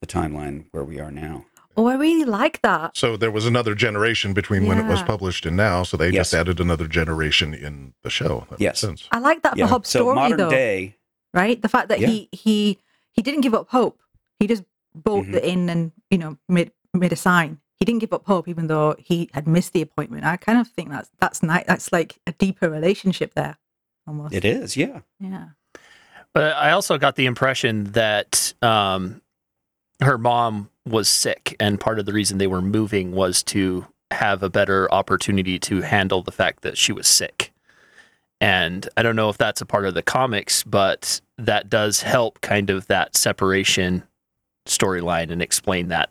the 0.00 0.06
timeline 0.06 0.66
where 0.70 0.84
we 0.84 1.00
are 1.00 1.10
now. 1.10 1.46
Oh, 1.78 1.86
I 1.86 1.94
really 1.94 2.24
like 2.26 2.60
that. 2.62 2.94
So 2.96 3.16
there 3.16 3.30
was 3.30 3.46
another 3.46 3.74
generation 3.74 4.34
between 4.34 4.66
when 4.66 4.78
it 4.78 4.86
was 4.86 5.02
published 5.02 5.46
and 5.46 5.56
now, 5.56 5.82
so 5.82 5.96
they 5.96 6.06
Yes. 6.10 6.30
just 6.30 6.34
added 6.34 6.60
another 6.60 6.86
generation 6.86 7.54
in 7.54 7.94
the 8.02 8.10
show. 8.10 8.46
That 8.50 8.60
Yes. 8.60 8.82
makes 8.82 9.00
sense. 9.02 9.08
I 9.10 9.18
like 9.18 9.42
that 9.42 9.56
yeah. 9.56 9.64
for 9.66 9.70
Hob's 9.70 9.88
so 9.88 10.00
story, 10.00 10.14
modern 10.14 10.36
though. 10.38 10.50
day, 10.50 10.96
right? 11.32 11.60
The 11.60 11.68
fact 11.70 11.88
that 11.88 12.00
Yeah. 12.00 12.08
he 12.08 12.28
he 12.32 12.78
he 13.12 13.22
didn't 13.22 13.42
give 13.42 13.54
up 13.54 13.68
hope. 13.70 14.00
He 14.38 14.46
just 14.46 14.64
bought 14.94 15.26
Mhm. 15.26 15.32
the 15.32 15.48
inn 15.48 15.68
and 15.70 15.92
you 16.10 16.18
know 16.18 16.38
made 16.48 16.72
made 16.94 17.12
a 17.12 17.16
sign. 17.16 17.58
He 17.78 17.84
didn't 17.84 18.00
give 18.00 18.12
up 18.12 18.26
hope, 18.26 18.46
even 18.48 18.66
though 18.68 18.94
he 18.98 19.28
had 19.32 19.48
missed 19.48 19.72
the 19.72 19.82
appointment. 19.82 20.24
I 20.24 20.36
kind 20.36 20.58
of 20.58 20.68
think 20.68 20.90
that's 20.90 21.10
that's 21.20 21.42
nice. 21.42 21.64
That's 21.66 21.92
like 21.92 22.18
a 22.26 22.32
deeper 22.32 22.70
relationship 22.70 23.34
there, 23.34 23.58
almost. 24.06 24.34
it 24.34 24.44
is, 24.44 24.76
yeah. 24.76 25.00
Yeah. 25.18 25.48
But 26.34 26.56
I 26.56 26.70
also 26.70 26.96
got 26.98 27.16
the 27.16 27.26
impression 27.26 27.84
that 27.92 28.54
um, 28.62 29.20
her 30.00 30.16
mom 30.18 30.70
was 30.86 31.08
sick, 31.08 31.56
and 31.60 31.78
part 31.80 31.98
of 31.98 32.06
the 32.06 32.12
reason 32.12 32.38
they 32.38 32.46
were 32.46 32.62
moving 32.62 33.12
was 33.12 33.42
to 33.44 33.86
have 34.10 34.42
a 34.42 34.48
better 34.50 34.90
opportunity 34.92 35.58
to 35.58 35.80
handle 35.82 36.22
the 36.22 36.32
fact 36.32 36.62
that 36.62 36.76
she 36.78 36.92
was 36.92 37.06
sick. 37.06 37.51
And 38.42 38.88
I 38.96 39.02
don't 39.02 39.14
know 39.14 39.28
if 39.28 39.38
that's 39.38 39.60
a 39.60 39.66
part 39.66 39.84
of 39.86 39.94
the 39.94 40.02
comics, 40.02 40.64
but 40.64 41.20
that 41.38 41.70
does 41.70 42.02
help 42.02 42.40
kind 42.40 42.70
of 42.70 42.88
that 42.88 43.16
separation 43.16 44.02
storyline 44.66 45.30
and 45.30 45.40
explain 45.40 45.88
that 45.88 46.10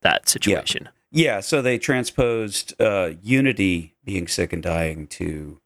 that 0.00 0.28
situation. 0.30 0.88
Yeah, 1.10 1.34
yeah 1.34 1.40
so 1.40 1.60
they 1.60 1.76
transposed 1.76 2.72
uh, 2.80 3.10
Unity 3.22 3.94
being 4.02 4.28
sick 4.28 4.54
and 4.54 4.62
dying 4.62 5.06
to 5.08 5.60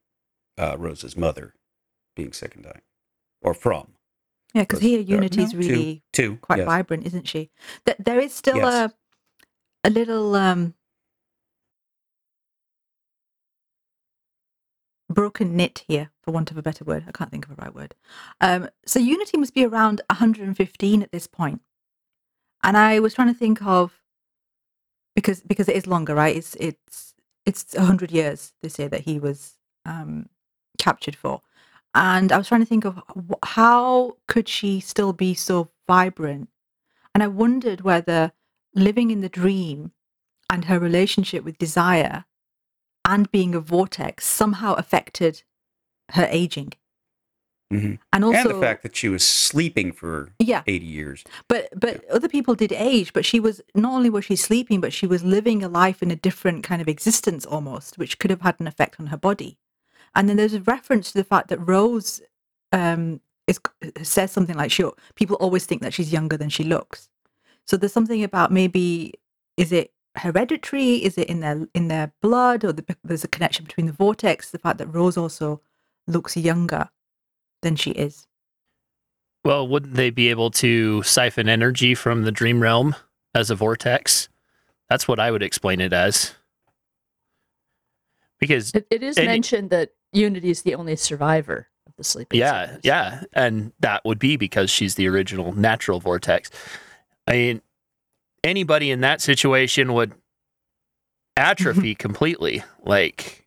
uh, 0.58 0.76
Rose's 0.76 1.16
mother 1.16 1.54
being 2.16 2.32
sick 2.32 2.56
and 2.56 2.64
dying, 2.64 2.82
or 3.40 3.54
from. 3.54 3.92
Yeah, 4.54 4.62
because 4.62 4.80
here 4.80 5.00
Unity's 5.00 5.54
no, 5.54 5.60
really 5.60 6.02
Two, 6.12 6.36
quite 6.42 6.58
yes. 6.58 6.66
vibrant, 6.66 7.06
isn't 7.06 7.28
she? 7.28 7.50
Th- 7.86 7.96
there 7.98 8.18
is 8.18 8.34
still 8.34 8.56
Yes. 8.56 8.90
a 8.90 9.88
a 9.88 9.90
little 9.90 10.34
um 10.34 10.74
broken 15.12 15.56
knit 15.56 15.84
here, 15.88 16.10
for 16.22 16.32
want 16.32 16.50
of 16.52 16.58
a 16.58 16.62
better 16.62 16.84
word. 16.84 17.04
I 17.08 17.12
can't 17.12 17.30
think 17.30 17.46
of 17.46 17.52
a 17.52 17.62
right 17.62 17.74
word. 17.74 17.94
Um, 18.40 18.70
so 18.86 19.00
Unity 19.00 19.38
must 19.38 19.54
be 19.54 19.64
around 19.66 20.02
115 20.10 21.02
at 21.02 21.12
this 21.12 21.26
point, 21.28 21.62
and 22.64 22.76
I 22.76 23.00
was 23.00 23.14
trying 23.14 23.28
to 23.28 23.34
think 23.38 23.62
of 23.62 24.00
because 25.16 25.40
because 25.42 25.68
it 25.68 25.76
is 25.76 25.86
longer, 25.86 26.14
right? 26.14 26.36
It's 26.36 26.56
it's 26.60 27.14
it's 27.46 27.74
100 27.74 28.12
years 28.12 28.52
this 28.62 28.78
year 28.78 28.88
that 28.90 29.02
he 29.02 29.18
was 29.20 29.54
um, 29.86 30.28
captured 30.78 31.16
for. 31.16 31.42
and 31.94 32.32
I 32.32 32.38
was 32.38 32.48
trying 32.48 32.62
to 32.62 32.66
think 32.66 32.86
of 32.86 33.02
how 33.44 34.18
could 34.28 34.48
she 34.48 34.80
still 34.80 35.12
be 35.14 35.34
so 35.34 35.70
vibrant, 35.88 36.50
and 37.14 37.22
I 37.22 37.28
wondered 37.28 37.82
whether 37.82 38.32
living 38.74 39.10
in 39.10 39.22
the 39.22 39.28
dream 39.30 39.92
and 40.50 40.66
her 40.66 40.78
relationship 40.78 41.44
with 41.44 41.58
desire 41.58 42.24
and 43.04 43.30
being 43.30 43.54
a 43.54 43.60
vortex 43.60 44.24
somehow 44.26 44.74
affected 44.74 45.42
her 46.12 46.26
aging, 46.30 46.72
Mhm. 47.72 47.98
and 48.12 48.24
also 48.24 48.38
and 48.40 48.50
the 48.50 48.60
fact 48.60 48.82
that 48.82 48.94
she 48.94 49.08
was 49.08 49.24
sleeping 49.24 49.92
for 49.92 50.32
yeah, 50.38 50.62
80 50.66 50.84
years. 50.86 51.24
but 51.48 51.68
but 51.78 52.04
other 52.10 52.28
people 52.28 52.54
did 52.54 52.70
age, 52.72 53.12
but 53.12 53.24
she 53.24 53.40
was 53.40 53.60
not 53.74 53.92
only 53.94 54.10
was 54.10 54.24
she 54.26 54.36
sleeping, 54.36 54.80
but 54.80 54.92
she 54.92 55.06
was 55.06 55.24
living 55.24 55.62
a 55.62 55.68
life 55.68 56.02
in 56.02 56.10
a 56.10 56.16
different 56.16 56.62
kind 56.64 56.82
of 56.82 56.88
existence 56.88 57.46
almost, 57.46 57.96
which 57.98 58.18
could 58.18 58.30
have 58.30 58.42
had 58.42 58.56
an 58.60 58.66
effect 58.66 59.00
on 59.00 59.06
her 59.06 59.16
body. 59.16 59.58
And 60.14 60.28
then 60.28 60.36
there's 60.36 60.52
a 60.54 60.60
reference 60.60 61.12
to 61.12 61.18
the 61.18 61.24
fact 61.24 61.48
that 61.48 61.58
Rose 61.66 62.20
um, 62.72 63.20
is 63.46 63.58
says 64.02 64.30
something 64.30 64.56
like, 64.56 64.70
"She 64.70 64.84
people 65.14 65.36
always 65.36 65.64
think 65.66 65.82
that 65.82 65.94
she's 65.94 66.12
younger 66.12 66.36
than 66.36 66.50
she 66.50 66.64
looks." 66.64 67.08
So 67.66 67.76
there's 67.76 67.92
something 67.92 68.22
about 68.22 68.52
maybe 68.52 69.14
is 69.56 69.72
it 69.72 69.92
hereditary? 70.16 70.96
Is 71.04 71.16
it 71.18 71.28
in 71.28 71.40
their 71.40 71.66
in 71.74 71.88
their 71.88 72.12
blood, 72.22 72.64
or 72.64 72.72
the, 72.72 72.96
there's 73.04 73.24
a 73.24 73.28
connection 73.28 73.64
between 73.64 73.86
the 73.86 73.92
vortex, 73.92 74.50
the 74.50 74.58
fact 74.58 74.78
that 74.78 74.86
Rose 74.88 75.16
also 75.16 75.60
looks 76.06 76.36
younger 76.36 76.88
than 77.62 77.76
she 77.76 77.90
is. 77.92 78.26
Well, 79.44 79.66
wouldn't 79.66 79.94
they 79.94 80.10
be 80.10 80.28
able 80.30 80.50
to 80.52 81.02
siphon 81.02 81.48
energy 81.48 81.94
from 81.94 82.22
the 82.22 82.32
dream 82.32 82.60
realm 82.62 82.94
as 83.34 83.50
a 83.50 83.54
vortex? 83.54 84.28
That's 84.88 85.08
what 85.08 85.18
I 85.18 85.30
would 85.30 85.42
explain 85.42 85.80
it 85.80 85.92
as. 85.92 86.34
Because 88.38 88.72
It, 88.74 88.86
it 88.90 89.02
is 89.02 89.16
Any- 89.18 89.26
mentioned 89.28 89.70
that 89.70 89.90
Unity 90.12 90.50
is 90.50 90.62
the 90.62 90.74
only 90.74 90.94
survivor 90.96 91.68
of 91.86 91.94
the 91.96 92.04
sleeping. 92.04 92.38
yeah, 92.38 92.64
sickness. 92.66 92.80
yeah, 92.84 93.22
and 93.32 93.72
that 93.80 94.04
would 94.04 94.18
be 94.18 94.36
because 94.36 94.68
she's 94.70 94.96
the 94.96 95.08
original 95.08 95.52
natural 95.52 96.00
vortex. 96.00 96.50
I 97.26 97.32
mean, 97.32 97.62
anybody 98.44 98.90
in 98.90 99.00
that 99.00 99.20
situation 99.20 99.92
would 99.92 100.12
atrophy 101.36 101.94
completely. 102.06 102.62
Like 102.82 103.46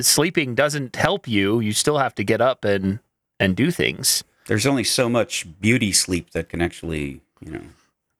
sleeping 0.00 0.54
doesn't 0.54 0.96
help 0.96 1.28
you. 1.28 1.60
You 1.60 1.72
still 1.72 1.98
have 1.98 2.14
to 2.16 2.24
get 2.24 2.40
up 2.40 2.64
and 2.64 3.00
and 3.40 3.56
do 3.56 3.70
things. 3.70 4.24
There's 4.46 4.66
only 4.66 4.84
so 4.84 5.08
much 5.08 5.46
beauty 5.60 5.92
sleep 5.92 6.30
that 6.30 6.50
can 6.50 6.60
actually, 6.60 7.22
you 7.40 7.52
know, 7.52 7.62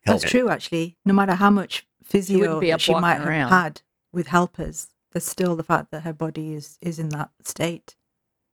help. 0.05 0.21
That's 0.21 0.31
true, 0.31 0.49
actually. 0.49 0.97
No 1.05 1.13
matter 1.13 1.35
how 1.35 1.51
much 1.51 1.87
physio 2.03 2.39
wouldn't 2.39 2.61
be 2.61 2.71
that 2.71 2.81
she 2.81 2.95
might 2.95 3.15
have 3.15 3.27
around. 3.27 3.51
had 3.51 3.83
with 4.13 4.29
helpers, 4.29 4.89
there's 5.13 5.25
still 5.25 5.55
the 5.57 5.63
fact 5.63 5.91
that 5.91 6.03
her 6.03 6.13
body 6.13 6.55
is 6.55 6.79
is 6.81 6.99
in 6.99 7.11
that 7.11 7.31
state. 7.43 7.97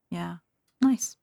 Yeah, 0.10 0.38
nice. 0.82 1.18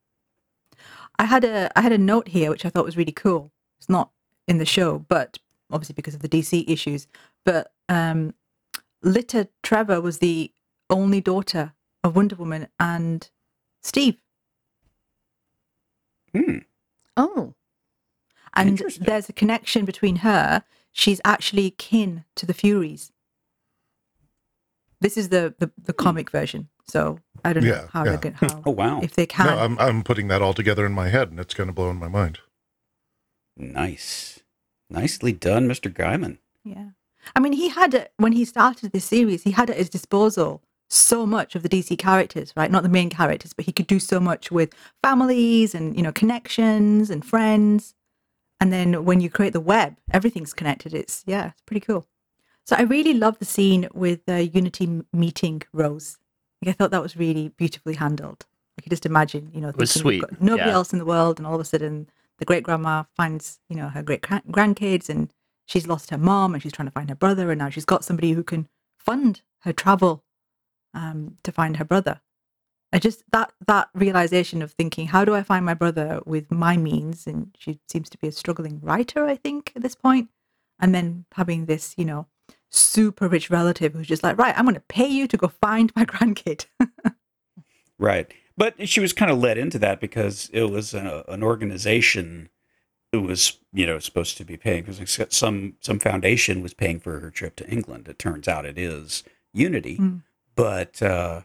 I 1.17 1.25
had 1.25 1.43
a 1.43 1.69
I 1.77 1.81
had 1.81 1.91
a 1.91 1.97
note 1.97 2.29
here 2.29 2.49
which 2.49 2.65
I 2.65 2.69
thought 2.69 2.85
was 2.85 2.97
really 2.97 3.11
cool. 3.11 3.51
It's 3.79 3.89
not 3.89 4.11
in 4.47 4.57
the 4.57 4.65
show, 4.65 4.99
but 5.07 5.37
obviously 5.71 5.93
because 5.93 6.13
of 6.15 6.21
the 6.21 6.29
DC 6.29 6.69
issues. 6.69 7.07
But 7.45 7.71
um, 7.87 8.33
Lyta 9.03 9.47
Trevor 9.63 10.01
was 10.01 10.19
the 10.19 10.51
only 10.89 11.21
daughter 11.21 11.73
of 12.03 12.15
Wonder 12.15 12.35
Woman 12.35 12.67
and 12.79 13.29
Steve. 13.83 14.17
Hmm. 16.35 16.59
Oh, 17.17 17.53
And 18.53 18.77
there's 19.01 19.29
a 19.29 19.33
connection 19.33 19.83
between 19.85 20.17
her. 20.17 20.63
She's 20.91 21.19
actually 21.25 21.71
kin 21.71 22.23
to 22.35 22.45
the 22.45 22.53
Furies. 22.53 23.11
This 25.01 25.17
is 25.17 25.29
the 25.29 25.53
the, 25.59 25.71
the 25.81 25.93
comic 25.93 26.29
version. 26.29 26.69
So 26.87 27.19
I 27.45 27.53
don't 27.53 27.63
know 27.63 27.87
how 27.91 28.03
yeah. 28.05 28.15
they're 28.15 28.31
going 28.31 28.33
how 28.35 28.61
Oh, 28.65 28.71
wow. 28.71 28.99
if 29.01 29.15
they 29.15 29.25
can. 29.25 29.45
No, 29.47 29.57
I'm 29.59 29.79
I'm 29.79 30.03
putting 30.03 30.27
that 30.29 30.41
all 30.41 30.53
together 30.53 30.85
in 30.85 30.93
my 30.93 31.09
head, 31.09 31.29
and 31.29 31.39
it's 31.39 31.53
going 31.53 31.67
to 31.67 31.73
blow 31.73 31.89
in 31.89 31.97
my 31.97 32.07
mind. 32.09 32.39
Nice. 33.57 34.38
Nicely 34.89 35.31
done, 35.31 35.67
Mr. 35.67 35.93
Gaiman. 35.93 36.37
yeah. 36.63 36.89
I 37.35 37.39
mean, 37.39 37.53
he 37.53 37.69
had 37.69 37.93
it 37.93 38.13
when 38.17 38.31
he 38.31 38.45
started 38.45 38.91
this 38.91 39.05
series. 39.05 39.43
He 39.43 39.51
had 39.51 39.69
at 39.69 39.77
his 39.77 39.89
disposal 39.89 40.63
so 40.89 41.25
much 41.25 41.55
of 41.55 41.63
the 41.63 41.69
DC 41.69 41.97
characters, 41.97 42.53
right? 42.55 42.71
Not 42.71 42.83
the 42.83 42.89
main 42.89 43.09
characters, 43.09 43.53
but 43.53 43.65
he 43.65 43.71
could 43.71 43.87
do 43.87 43.99
so 43.99 44.19
much 44.19 44.51
with 44.51 44.73
families 45.03 45.75
and 45.75 45.95
you 45.95 46.01
know 46.01 46.11
connections 46.11 47.09
and 47.09 47.23
friends. 47.23 47.93
And 48.59 48.73
then 48.73 49.05
when 49.05 49.21
you 49.21 49.29
create 49.29 49.53
the 49.53 49.61
web, 49.61 49.97
everything's 50.11 50.53
connected. 50.53 50.93
It's 50.93 51.23
yeah, 51.27 51.49
it's 51.49 51.61
pretty 51.61 51.81
cool. 51.81 52.07
So 52.65 52.75
I 52.75 52.83
really 52.83 53.13
love 53.13 53.39
the 53.39 53.45
scene 53.45 53.87
with 53.93 54.21
uh, 54.27 54.35
Unity 54.35 55.01
meeting 55.13 55.61
Rose. 55.73 56.17
Like, 56.61 56.69
I 56.69 56.73
thought 56.73 56.91
that 56.91 57.01
was 57.01 57.15
really 57.15 57.49
beautifully 57.49 57.95
handled. 57.95 58.45
I 58.77 58.81
could 58.81 58.91
just 58.91 59.05
imagine, 59.05 59.51
you 59.53 59.61
know, 59.61 59.71
was 59.75 59.91
sweet, 59.91 60.23
nobody 60.39 60.69
yeah. 60.69 60.75
else 60.75 60.93
in 60.93 60.99
the 60.99 61.05
world, 61.05 61.37
and 61.37 61.47
all 61.47 61.55
of 61.55 61.61
a 61.61 61.65
sudden 61.65 62.09
the 62.39 62.45
great 62.45 62.63
grandma 62.63 63.03
finds, 63.15 63.59
you 63.69 63.75
know, 63.75 63.89
her 63.89 64.01
great 64.01 64.21
grandkids 64.21 65.09
and 65.09 65.31
she's 65.69 65.87
lost 65.87 66.09
her 66.09 66.17
mom, 66.17 66.53
and 66.53 66.63
she's 66.63 66.71
trying 66.71 66.87
to 66.87 66.91
find 66.91 67.09
her 67.09 67.15
brother, 67.15 67.51
and 67.51 67.59
now 67.59 67.69
she's 67.69 67.85
got 67.85 68.03
somebody 68.03 68.31
who 68.31 68.43
can 68.43 68.67
fund 68.97 69.41
her 69.61 69.71
travel 69.71 70.23
um, 70.93 71.37
to 71.43 71.51
find 71.51 71.77
her 71.77 71.85
brother. 71.85 72.21
I 72.91 72.97
just 72.97 73.23
that 73.31 73.53
that 73.67 73.89
realization 73.93 74.63
of 74.63 74.71
thinking, 74.71 75.07
how 75.07 75.23
do 75.23 75.35
I 75.35 75.43
find 75.43 75.63
my 75.63 75.75
brother 75.75 76.21
with 76.25 76.51
my 76.51 76.75
means? 76.75 77.27
And 77.27 77.55
she 77.57 77.79
seems 77.87 78.09
to 78.09 78.17
be 78.17 78.27
a 78.27 78.31
struggling 78.31 78.79
writer, 78.81 79.25
I 79.25 79.35
think, 79.35 79.71
at 79.75 79.83
this 79.83 79.93
point. 79.95 80.29
And 80.79 80.95
then 80.95 81.25
having 81.33 81.65
this, 81.65 81.93
you 81.97 82.05
know, 82.05 82.25
super 82.69 83.27
rich 83.27 83.51
relative 83.51 83.93
who's 83.93 84.07
just 84.07 84.23
like, 84.23 84.39
right, 84.39 84.57
I'm 84.57 84.65
going 84.65 84.75
to 84.75 84.81
pay 84.81 85.07
you 85.07 85.27
to 85.27 85.37
go 85.37 85.49
find 85.49 85.91
my 85.95 86.05
grandkid. 86.13 86.65
Right. 87.99 88.33
But 88.59 88.87
she 88.89 88.99
was 88.99 89.13
kind 89.13 89.31
of 89.31 89.39
led 89.39 89.57
into 89.57 89.79
that 89.79 89.99
because 90.01 90.49
it 90.53 90.63
was 90.69 90.93
a, 90.93 91.23
an 91.29 91.41
organization 91.41 92.49
who 93.13 93.21
was, 93.21 93.57
you 93.73 93.87
know, 93.87 93.97
supposed 93.99 94.37
to 94.37 94.43
be 94.45 94.57
paying 94.57 94.83
because 94.83 95.17
some 95.29 95.75
some 95.79 95.97
foundation 95.97 96.61
was 96.61 96.73
paying 96.73 96.99
for 96.99 97.19
her 97.21 97.31
trip 97.31 97.55
to 97.55 97.67
England. 97.69 98.07
It 98.09 98.19
turns 98.19 98.47
out 98.47 98.65
it 98.65 98.77
is 98.77 99.23
Unity, 99.53 99.97
Mm. 99.97 100.21
but 100.55 101.01
uh, 101.01 101.41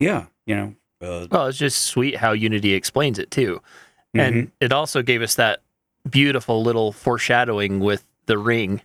yeah, 0.00 0.26
you 0.44 0.56
know, 0.56 0.74
uh, 1.00 1.26
Well, 1.30 1.46
it's 1.46 1.56
just 1.58 1.82
sweet 1.84 2.16
how 2.16 2.32
Unity 2.32 2.74
explains 2.74 3.18
it 3.18 3.30
too. 3.30 3.62
And 4.12 4.50
it 4.60 4.72
also 4.72 5.02
gave 5.02 5.20
us 5.22 5.34
that 5.36 5.60
beautiful 6.08 6.62
little 6.62 6.90
foreshadowing 6.90 7.80
with 7.80 8.04
the 8.26 8.38
ring 8.38 8.80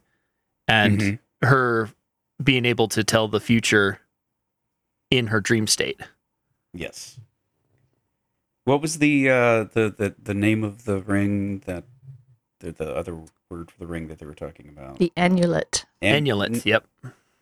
and 0.68 1.00
Mhm. 1.00 1.20
her 1.42 1.90
being 2.44 2.66
able 2.66 2.88
to 2.90 3.04
tell 3.04 3.28
the 3.30 3.40
future 3.40 4.00
in 5.10 5.28
her 5.28 5.42
dream 5.42 5.66
state. 5.68 6.00
yes. 6.74 7.18
What 8.66 8.82
was 8.82 9.00
the 9.00 9.30
uh, 9.30 9.64
the 9.66 9.94
the 9.98 10.16
the 10.22 10.34
name 10.34 10.64
of 10.64 10.86
the 10.86 11.00
ring 11.02 11.60
that 11.66 11.84
the 12.60 12.72
the 12.72 12.96
other 12.96 13.16
word 13.50 13.72
for 13.72 13.80
the 13.80 13.88
ring 13.88 14.08
that 14.08 14.20
they 14.20 14.26
were 14.26 14.36
talking 14.36 14.70
about? 14.70 14.98
the 15.00 15.12
amulet. 15.18 15.86
Am- 16.02 16.16
Amulet. 16.18 16.66
Yep. 16.66 16.86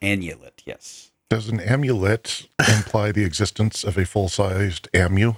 Amulet. 0.02 0.64
Yes. 0.66 1.12
Does 1.30 1.50
an 1.50 1.60
amulet 1.60 2.48
imply 2.76 3.12
the 3.12 3.24
existence 3.24 3.84
of 3.84 3.98
a 3.98 4.06
full-sized 4.06 4.88
amu? 4.96 5.34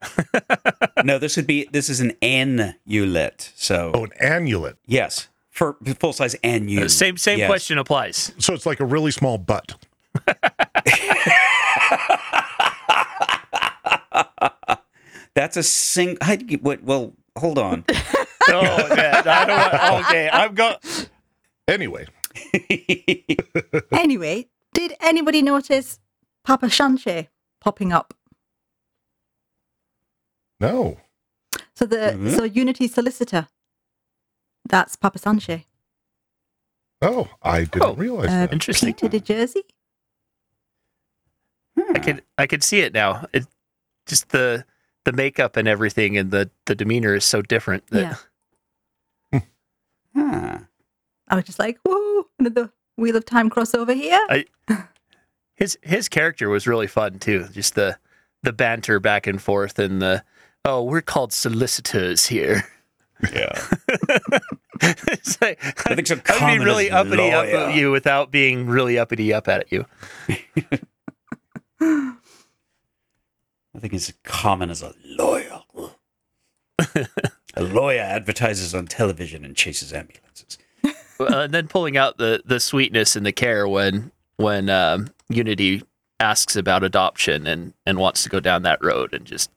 no, 1.04 1.18
this 1.18 1.36
would 1.36 1.46
be 1.46 1.68
this 1.72 1.90
is 1.90 2.00
an 2.00 2.12
anulet. 2.22 3.50
So 3.56 3.90
Oh, 3.92 4.04
an 4.04 4.12
annulet. 4.20 4.76
yes, 4.86 5.28
for 5.50 5.76
full 5.98 6.12
size 6.14 6.36
anu. 6.42 6.84
Uh, 6.84 6.88
Same 6.88 7.16
same 7.18 7.40
Yes. 7.40 7.48
question 7.48 7.76
applies. 7.78 8.32
So 8.38 8.54
it's 8.54 8.64
like 8.64 8.80
a 8.80 8.86
really 8.86 9.10
small 9.10 9.36
butt. 9.38 9.74
That's 15.34 15.56
a 15.56 15.62
sing. 15.62 16.18
I, 16.20 16.36
what, 16.60 16.82
well, 16.82 17.12
hold 17.38 17.58
on. 17.58 17.84
Oh, 18.52 18.88
man, 18.88 19.28
I 19.28 19.44
don't 19.44 19.58
want, 19.58 20.06
okay, 20.06 20.28
I've 20.28 20.56
got. 20.56 20.84
Anyway, 21.68 22.06
anyway, 23.92 24.48
did 24.74 24.94
anybody 25.00 25.40
notice 25.40 26.00
Papa 26.42 26.66
Shanche 26.66 27.28
popping 27.60 27.92
up? 27.92 28.12
no. 30.58 30.96
So 31.76 31.86
the 31.86 31.96
Mhm. 32.16 32.34
so 32.36 32.42
Unity 32.44 32.88
solicitor. 32.88 33.46
That's 34.68 34.96
Papa 34.96 35.18
Sanche. 35.20 35.64
Oh, 37.02 37.28
I 37.42 37.60
didn't 37.64 37.82
Oh, 37.82 37.94
realize 37.94 38.30
Uh, 38.30 38.46
that. 38.46 38.52
Interesting. 38.52 38.94
Peter 38.94 39.08
de 39.08 39.20
Jersey. 39.20 39.62
I 41.94 41.98
could 42.00 42.24
I 42.36 42.46
could 42.48 42.64
see 42.64 42.80
it 42.80 42.92
now. 42.92 43.26
It 43.32 43.46
just 44.06 44.30
the 44.30 44.64
the 45.10 45.16
makeup 45.16 45.56
and 45.56 45.66
everything 45.66 46.16
and 46.16 46.30
the 46.30 46.50
the 46.66 46.74
demeanor 46.74 47.14
is 47.14 47.24
so 47.24 47.42
different. 47.42 47.86
That, 47.88 48.18
Yeah. 49.32 49.40
Huh. 50.16 50.58
I 51.28 51.36
was 51.36 51.44
just 51.44 51.60
like, 51.60 51.78
whoa, 51.84 52.24
another 52.40 52.72
Wheel 52.96 53.14
of 53.16 53.24
Time 53.24 53.48
crossover 53.48 53.94
here. 53.94 54.20
I- 54.28 54.46
his 55.56 55.78
his 55.82 56.08
character 56.08 56.48
was 56.48 56.66
really 56.66 56.86
fun 56.88 57.18
too. 57.18 57.46
Just 57.52 57.74
the 57.74 57.98
the 58.42 58.52
banter 58.52 58.98
back 59.00 59.26
and 59.26 59.40
forth 59.40 59.78
and 59.78 60.00
the 60.02 60.24
oh 60.64 60.82
we're 60.82 61.02
called 61.02 61.32
solicitors 61.32 62.26
here. 62.26 62.64
Yeah. 63.32 63.52
it's 64.80 65.40
like, 65.42 65.62
I 65.86 65.94
think 65.94 66.06
so. 66.06 66.18
I'd 66.26 66.58
be 66.58 66.64
really 66.64 66.90
as 66.90 66.94
uppity 67.06 67.30
up 67.32 67.44
at 67.46 67.74
you 67.74 67.90
without 67.90 68.30
being 68.30 68.66
really 68.66 68.98
uppity 68.98 69.32
up 69.34 69.46
at 69.46 69.70
you. 69.70 69.84
Think 73.80 73.94
it's 73.94 74.08
as 74.08 74.14
common 74.24 74.70
as 74.70 74.82
a 74.82 74.94
lawyer. 75.04 75.60
a 77.54 77.62
lawyer 77.62 78.00
advertises 78.00 78.74
on 78.74 78.86
television 78.86 79.44
and 79.44 79.56
chases 79.56 79.92
ambulances. 79.92 80.58
uh, 80.84 81.40
and 81.40 81.52
then 81.52 81.68
pulling 81.68 81.96
out 81.96 82.18
the 82.18 82.42
the 82.44 82.60
sweetness 82.60 83.16
and 83.16 83.26
the 83.26 83.32
care 83.32 83.68
when 83.68 84.10
when 84.36 84.70
um, 84.70 85.08
Unity 85.28 85.82
asks 86.18 86.56
about 86.56 86.82
adoption 86.84 87.46
and 87.46 87.74
and 87.86 87.98
wants 87.98 88.22
to 88.22 88.28
go 88.28 88.40
down 88.40 88.62
that 88.62 88.82
road 88.82 89.12
and 89.12 89.26
just 89.26 89.50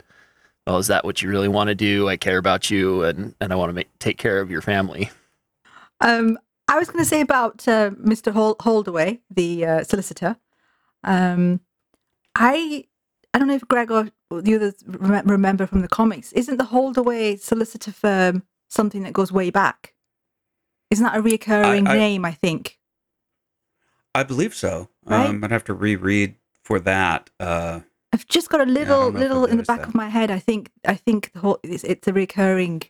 well 0.68 0.78
is 0.78 0.88
that 0.88 1.06
what 1.06 1.22
you 1.22 1.30
really 1.30 1.48
want 1.48 1.70
to 1.70 1.76
do 1.76 2.10
I 2.10 2.18
care 2.18 2.38
about 2.38 2.70
you 2.70 3.04
and 3.04 3.36
and 3.40 3.54
I 3.54 3.56
want 3.56 3.70
to 3.70 3.74
make, 3.74 3.88
take 4.00 4.18
care 4.18 4.40
of 4.42 4.52
your 4.52 4.62
family 4.62 5.10
Um, 6.02 6.38
I 6.68 6.78
was 6.80 6.90
going 6.90 7.04
to 7.04 7.10
say 7.10 7.22
about 7.22 7.68
uh, 7.68 7.92
Mr. 7.92 8.32
Hol- 8.32 8.58
Holdaway, 8.60 9.20
the 9.34 9.66
uh, 9.66 9.84
solicitor. 9.84 10.38
Um, 11.04 11.60
I 12.36 12.86
I 13.34 13.40
don't 13.40 13.48
know 13.48 13.56
if 13.56 13.68
Greg 13.68 13.90
or 13.92 14.10
the 14.30 14.56
others 14.56 14.76
remember 14.86 15.66
from 15.66 15.82
the 15.82 15.88
comics. 15.88 16.32
Isn't 16.34 16.58
the 16.58 16.66
Holdaway 16.66 17.36
solicitor 17.38 17.92
firm 17.92 18.44
something 18.70 19.04
that 19.04 19.14
goes 19.14 19.32
way 19.32 19.50
back? 19.50 19.94
Isn't 20.92 21.04
that 21.04 21.18
a 21.18 21.22
reoccurring 21.24 21.88
I- 21.88 21.98
name? 21.98 22.26
I 22.26 22.32
think. 22.32 22.78
I 24.16 24.22
believe 24.22 24.54
so. 24.54 24.90
Right? 25.06 25.28
Um, 25.30 25.44
I'd 25.44 25.50
have 25.52 25.64
to 25.64 25.74
reread 25.74 26.36
for 26.64 26.80
that. 26.82 27.32
Uh, 27.40 27.80
I've 28.14 28.28
just 28.28 28.50
got 28.50 28.62
a 28.62 28.66
little 28.66 29.12
don't 29.12 29.14
know 29.16 29.20
if 29.20 29.26
I 29.26 29.28
little 29.28 29.46
in 29.46 29.58
the 29.58 29.64
back 29.64 29.80
that. 29.80 29.88
of 29.88 29.96
my 29.96 30.10
head. 30.10 30.30
I 30.30 30.38
think 30.38 30.70
I 30.88 30.94
think 30.94 31.32
the 31.34 31.40
whole 31.40 31.60
it's, 31.64 31.84
it's 31.84 32.08
a 32.08 32.14
recurring 32.14 32.84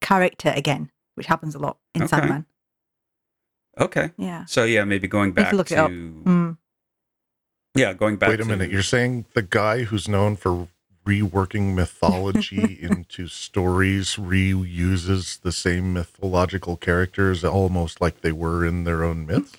character 0.00 0.52
again, 0.56 0.90
which 1.14 1.26
happens 1.26 1.54
a 1.54 1.60
lot 1.60 1.78
in 1.94 2.02
Okay. 2.02 2.08
Sandman. 2.08 2.46
okay. 3.78 4.10
Yeah. 4.16 4.46
So 4.46 4.64
yeah, 4.64 4.82
maybe 4.84 5.06
going 5.06 5.30
back 5.30 5.50
to. 5.50 5.56
Mm. 5.56 6.24
Yeah, 7.74 7.92
going 7.92 8.16
back. 8.16 8.30
Wait 8.30 8.40
a 8.40 8.44
minute. 8.44 8.70
You're 8.70 8.82
saying 8.82 9.26
the 9.34 9.42
guy 9.42 9.84
who's 9.84 10.08
known 10.08 10.36
for 10.36 10.68
reworking 11.06 11.74
mythology 11.74 12.78
into 12.80 13.28
stories 13.28 14.16
reuses 14.16 15.40
the 15.40 15.52
same 15.52 15.92
mythological 15.92 16.76
characters 16.76 17.44
almost 17.44 18.00
like 18.00 18.20
they 18.22 18.32
were 18.32 18.64
in 18.64 18.84
their 18.84 19.04
own 19.04 19.26
myths? 19.26 19.52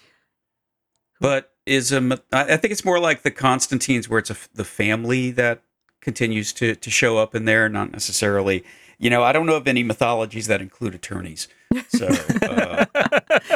But 1.20 1.52
is 1.66 1.92
a 1.92 2.02
myth- 2.02 2.24
I 2.32 2.54
I 2.54 2.58
think 2.58 2.72
it's 2.72 2.86
more 2.86 3.00
like 3.00 3.24
the 3.24 3.32
Constantines, 3.32 4.10
where 4.10 4.20
it's 4.20 4.30
a 4.30 4.34
f 4.34 4.50
the 4.54 4.66
family 4.66 5.32
that 5.32 5.62
continues 6.02 6.54
to 6.54 6.76
to 6.76 6.90
show 6.90 7.18
up 7.18 7.36
in 7.36 7.46
there, 7.46 7.70
not 7.70 7.92
necessarily. 7.92 8.64
You 8.98 9.10
know, 9.10 9.24
I 9.24 9.34
don't 9.34 9.46
know 9.46 9.56
of 9.56 9.68
any 9.68 9.84
mythologies 9.84 10.48
that 10.48 10.62
include 10.62 10.96
attorneys. 10.96 11.50
So 11.90 12.08
uh, 12.08 12.86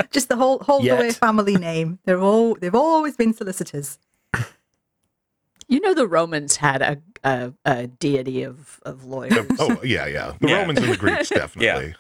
Just 0.12 0.28
the 0.28 0.36
whole 0.36 0.60
Holdaway 0.60 1.06
Yet. 1.08 1.16
family 1.16 1.56
name. 1.56 2.00
They're 2.06 2.20
all 2.20 2.56
they've 2.56 2.76
always 2.76 3.16
been 3.16 3.34
solicitors. 3.34 3.98
You 5.70 5.80
know, 5.80 5.94
the 5.94 6.08
Romans 6.08 6.58
had 6.58 6.82
a 6.82 6.98
a, 7.24 7.54
a 7.64 7.88
deity 7.88 8.44
of 8.44 8.80
of 8.84 9.06
lawyers. 9.06 9.46
oh, 9.60 9.80
yeah, 9.84 10.06
yeah. 10.08 10.34
The 10.42 10.48
Yeah. 10.50 10.60
Romans 10.62 10.80
and 10.80 10.92
the 10.92 10.98
Greeks 10.98 11.30
definitely. 11.42 11.90
Yeah. 11.90 11.94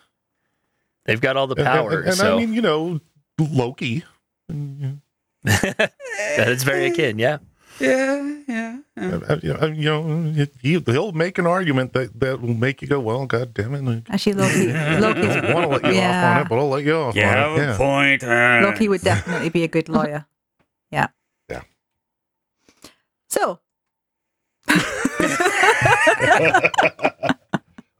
they've 1.05 1.21
got 1.21 1.37
all 1.37 1.47
the 1.47 1.55
And- 1.55 1.67
and- 1.67 1.77
power 1.77 1.99
And, 1.99 2.07
and 2.09 2.17
so 2.17 2.35
I 2.35 2.39
mean, 2.39 2.53
you 2.53 2.61
know, 2.61 2.99
Loki. 3.39 4.03
That 5.43 6.49
is 6.49 6.63
very 6.63 6.87
akin 6.87 7.17
yeah 7.19 7.37
yeah, 7.79 8.41
yeah, 8.45 8.77
yeah. 8.97 9.19
uh, 9.29 9.37
You 9.41 9.53
know, 9.53 9.65
you 9.67 9.85
know, 9.85 10.45
he, 10.61 10.79
he'll 10.85 11.13
make 11.13 11.37
an 11.37 11.47
argument 11.47 11.93
that, 11.93 12.19
that 12.19 12.41
will 12.41 12.53
make 12.53 12.81
you 12.81 12.89
go, 12.89 12.99
well, 12.99 13.25
God 13.25 13.53
damn 13.53 13.73
it. 13.73 14.03
Actually, 14.09 14.33
Loki 14.33 14.73
I 14.73 14.99
Loki's, 14.99 15.35
don't 15.35 15.53
want 15.53 15.63
to 15.63 15.69
let 15.69 15.83
you 15.83 15.87
off 15.87 15.93
on 15.93 15.93
yeah, 15.95 16.41
it, 16.41 16.49
but 16.49 16.59
I'll 16.59 16.67
let 16.67 16.83
you 16.83 16.93
off 16.95 17.15
You 17.15 17.21
on 17.23 17.27
have 17.29 17.51
it. 17.51 17.59
a 17.59 17.61
Yeah. 17.67 17.77
point. 17.77 18.23
uh, 18.25 18.59
Loki 18.69 18.89
would 18.89 18.99
definitely 18.99 19.47
be 19.47 19.63
a 19.63 19.69
good 19.69 19.87
lawyer. 19.87 20.25
Yeah. 23.37 23.45
Yeah. 23.47 23.55
So 24.67 24.67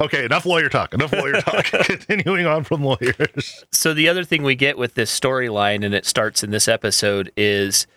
okay, 0.02 0.26
enough 0.26 0.46
lawyer 0.46 0.70
talk. 0.70 0.94
Enough 0.94 1.12
lawyer 1.14 1.42
talk. 1.42 1.66
Continuing 1.66 2.46
on 2.46 2.64
from 2.64 2.84
lawyers. 2.84 3.64
so 3.72 3.94
the 3.94 4.10
other 4.10 4.24
thing 4.24 4.44
we 4.44 4.56
get 4.56 4.78
with 4.78 4.96
this 4.96 5.18
storyline 5.18 5.86
and 5.86 5.94
it 5.94 6.06
starts 6.06 6.44
in 6.44 6.52
this 6.52 6.68
episode 6.68 7.32
is 7.38 7.88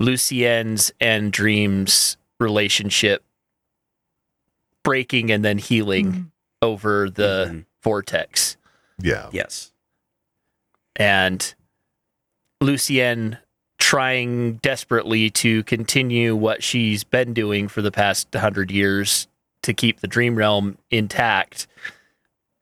Lucienne's 0.00 0.92
and 1.00 1.32
Dream's 1.32 2.16
relationship 2.40 3.24
breaking 4.84 5.30
and 5.30 5.44
then 5.44 5.58
healing 5.58 6.12
mm, 6.12 6.26
over 6.60 7.08
the 7.08 7.46
Mhm. 7.50 7.64
vortex 7.82 8.56
Yeah. 9.00 9.28
Yes. 9.32 9.72
and 10.96 11.54
Lucienne 12.60 13.38
trying 13.82 14.54
desperately 14.58 15.28
to 15.28 15.64
continue 15.64 16.36
what 16.36 16.62
she's 16.62 17.02
been 17.02 17.34
doing 17.34 17.66
for 17.66 17.82
the 17.82 17.90
past 17.90 18.28
100 18.32 18.70
years 18.70 19.26
to 19.64 19.74
keep 19.74 19.98
the 19.98 20.06
dream 20.06 20.36
realm 20.36 20.78
intact 20.92 21.66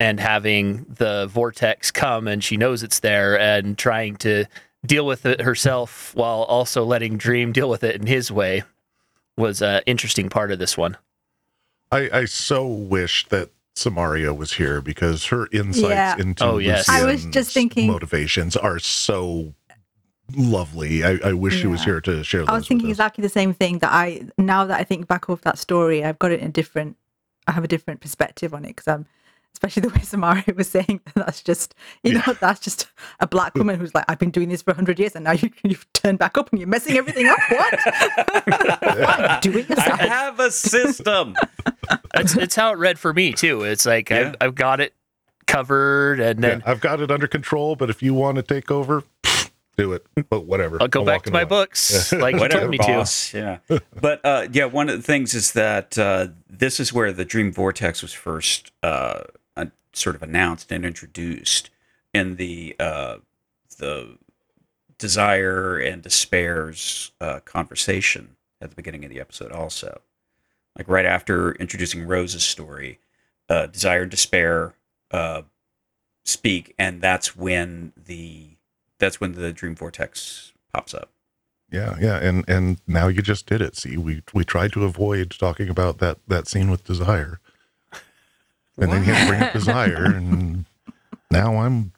and 0.01 0.19
having 0.19 0.87
the 0.89 1.27
vortex 1.27 1.91
come 1.91 2.27
and 2.27 2.43
she 2.43 2.57
knows 2.57 2.83
it's 2.83 3.01
there 3.01 3.39
and 3.39 3.77
trying 3.77 4.17
to 4.17 4.47
deal 4.87 5.05
with 5.05 5.27
it 5.27 5.43
herself 5.43 6.15
while 6.15 6.43
also 6.45 6.85
letting 6.85 7.19
dream 7.19 7.53
deal 7.53 7.69
with 7.69 7.85
it 7.85 7.97
in 8.01 8.07
his 8.07 8.33
way 8.33 8.63
was 9.37 9.61
an 9.61 9.83
interesting 9.85 10.31
part 10.31 10.51
of 10.51 10.59
this 10.59 10.75
one 10.79 10.97
I, 11.93 12.09
I 12.21 12.25
so 12.25 12.67
wish 12.67 13.27
that 13.29 13.51
Samaria 13.75 14.33
was 14.33 14.55
here 14.55 14.81
because 14.81 15.27
her 15.27 15.49
insights 15.53 15.91
Yeah. 15.91 16.17
into 16.19 16.45
Oh, 16.45 16.57
yes. 16.59 16.89
I 16.89 17.05
was 17.05 17.25
just 17.25 17.27
Lucienne's 17.35 17.53
thinking- 17.53 17.87
motivations 17.91 18.57
are 18.57 18.79
so 18.79 19.55
lovely. 20.37 21.05
I, 21.05 21.19
I 21.25 21.33
wish 21.33 21.61
she 21.61 21.67
was 21.67 21.85
here 21.85 22.01
to 22.03 22.23
share 22.25 22.41
those. 22.41 22.49
I 22.49 22.55
was 22.55 22.69
thinking 22.69 22.89
with 22.89 22.93
us. 22.93 22.99
exactly 22.99 23.23
the 23.23 23.29
same 23.29 23.53
thing. 23.55 23.79
That 23.79 23.93
I 23.93 24.23
now 24.39 24.65
that 24.65 24.79
I 24.81 24.85
think 24.85 25.07
back 25.09 25.29
over 25.31 25.41
that 25.43 25.59
story, 25.59 26.05
I've 26.05 26.19
got 26.19 26.33
it 26.33 26.41
in 26.41 26.47
a 26.49 26.53
different. 26.53 26.97
I 27.47 27.53
have 27.53 27.65
a 27.65 27.69
different 27.69 28.01
perspective 28.01 28.55
on 28.55 28.65
it 28.65 28.69
because 28.69 28.87
I'm, 28.89 29.07
especially 29.55 29.81
the 29.87 29.89
way 29.89 30.01
Samari 30.01 30.55
was 30.57 30.69
saying 30.69 31.01
that 31.05 31.15
that's 31.15 31.43
just 31.43 31.75
you 32.03 32.15
know 32.15 32.23
that's 32.41 32.61
just 32.61 32.87
a 33.19 33.27
black 33.27 33.55
woman 33.55 33.79
who's 33.81 33.95
like 33.95 34.05
I've 34.09 34.19
been 34.19 34.31
doing 34.31 34.49
this 34.49 34.63
for 34.63 34.75
hundred 34.75 34.99
years 34.99 35.15
and 35.15 35.25
now 35.25 35.33
you 35.33 35.51
you've 35.65 35.91
turned 35.93 36.19
back 36.19 36.39
up 36.39 36.51
and 36.51 36.61
you're 36.61 36.69
messing 36.69 36.97
everything 36.97 37.27
up. 37.27 37.39
What? 37.49 37.79
Why? 38.45 39.39
Do 39.43 39.59
it 39.59 39.67
I 39.79 40.07
have 40.07 40.41
a 40.41 40.51
system. 40.51 41.37
it's, 42.15 42.37
it's 42.37 42.55
how 42.55 42.73
it 42.73 42.79
read 42.79 42.99
for 42.99 43.13
me 43.13 43.33
too 43.33 43.63
it's 43.63 43.87
like 43.87 44.11
Yeah. 44.11 44.35
I've, 44.41 44.49
I've 44.49 44.55
got 44.55 44.81
it 44.81 44.95
covered 45.47 46.21
and 46.21 46.43
then 46.45 46.61
Yeah, 46.61 46.71
I've 46.71 46.81
got 46.81 47.01
it 47.01 47.11
under 47.11 47.27
control, 47.27 47.75
but 47.75 47.91
if 47.91 48.03
you 48.03 48.15
want 48.15 48.37
to 48.37 48.43
take 48.43 48.71
over, 48.71 49.03
do 49.81 49.93
it. 49.93 50.07
But 50.29 50.47
whatever. 50.47 50.81
I'll 50.81 50.89
go 50.89 51.01
I'm 51.01 51.07
back 51.07 51.23
to 51.23 51.31
my 51.31 51.43
away. 51.43 51.49
books 51.49 52.13
like 52.13 52.35
you 52.35 52.41
Whatever, 52.41 52.61
told 52.61 52.71
me 52.71 52.79
to 52.79 52.87
boss. 52.87 53.35
Yeah. 53.35 53.59
But 54.01 54.21
uh, 54.25 54.49
yeah, 54.53 54.67
one 54.67 54.89
of 54.89 54.97
the 54.97 55.03
things 55.03 55.35
is 55.35 55.53
that 55.53 55.99
uh, 55.99 56.29
this 56.49 56.81
is 56.81 56.93
where 56.93 57.13
the 57.13 57.25
Dream 57.25 57.53
Vortex 57.53 58.03
was 58.03 58.13
first 58.13 58.73
uh, 58.83 59.25
uh, 59.57 59.67
sort 59.93 60.17
of 60.17 60.23
announced 60.23 60.71
and 60.73 60.85
introduced 60.85 61.71
in 62.13 62.37
the 62.37 62.77
uh, 62.79 63.17
the 63.79 64.19
desire 64.99 65.79
and 65.79 66.03
despair's 66.03 67.13
uh, 67.21 67.41
conversation 67.41 68.37
at 68.61 68.71
the 68.71 68.77
beginning 68.77 69.05
of 69.05 69.11
the 69.11 69.21
episode. 69.21 69.53
Also, 69.53 70.01
like 70.77 70.89
right 70.89 71.07
after 71.07 71.53
introducing 71.53 72.07
Rose's 72.07 72.45
story, 72.45 72.99
uh, 73.49 73.67
desire 73.67 74.03
and 74.03 74.11
despair 74.11 74.75
uh, 75.11 75.43
speak, 76.25 76.75
and 76.79 77.01
that's 77.01 77.35
when 77.37 77.93
the 77.97 78.57
that's 79.01 79.21
when 79.21 79.33
the 79.33 79.53
Dream 79.53 79.75
Vortex 79.75 80.53
pops 80.73 80.95
up. 80.95 81.11
Yeah, 81.73 81.97
yeah, 82.01 82.17
and 82.19 82.45
and 82.49 82.81
now 82.87 83.09
you 83.09 83.23
just 83.23 83.47
did 83.47 83.61
it. 83.63 83.77
See, 83.77 83.97
we 83.97 84.23
we 84.33 84.45
tried 84.45 84.73
to 84.73 84.85
avoid 84.85 85.31
talking 85.39 85.69
about 85.69 85.99
that 85.99 86.19
that 86.29 86.47
scene 86.49 86.71
with 86.71 86.85
desire, 86.85 87.41
and 88.77 88.91
then 88.93 89.05
you 89.05 89.13
had 89.13 89.23
to 89.25 89.29
bring 89.29 89.43
up 89.43 89.53
desire, 89.53 90.05
and 90.05 90.65
now 91.31 91.57
I'm 91.59 91.93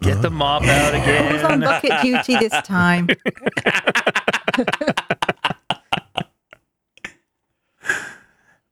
Get 0.00 0.20
the 0.22 0.28
uh, 0.28 0.30
mop 0.30 0.62
out 0.64 0.94
again. 0.94 1.32
Who's 1.32 1.42
on 1.44 1.60
bucket 1.60 1.92
duty 2.02 2.36
this 2.38 2.52
time? 2.62 3.08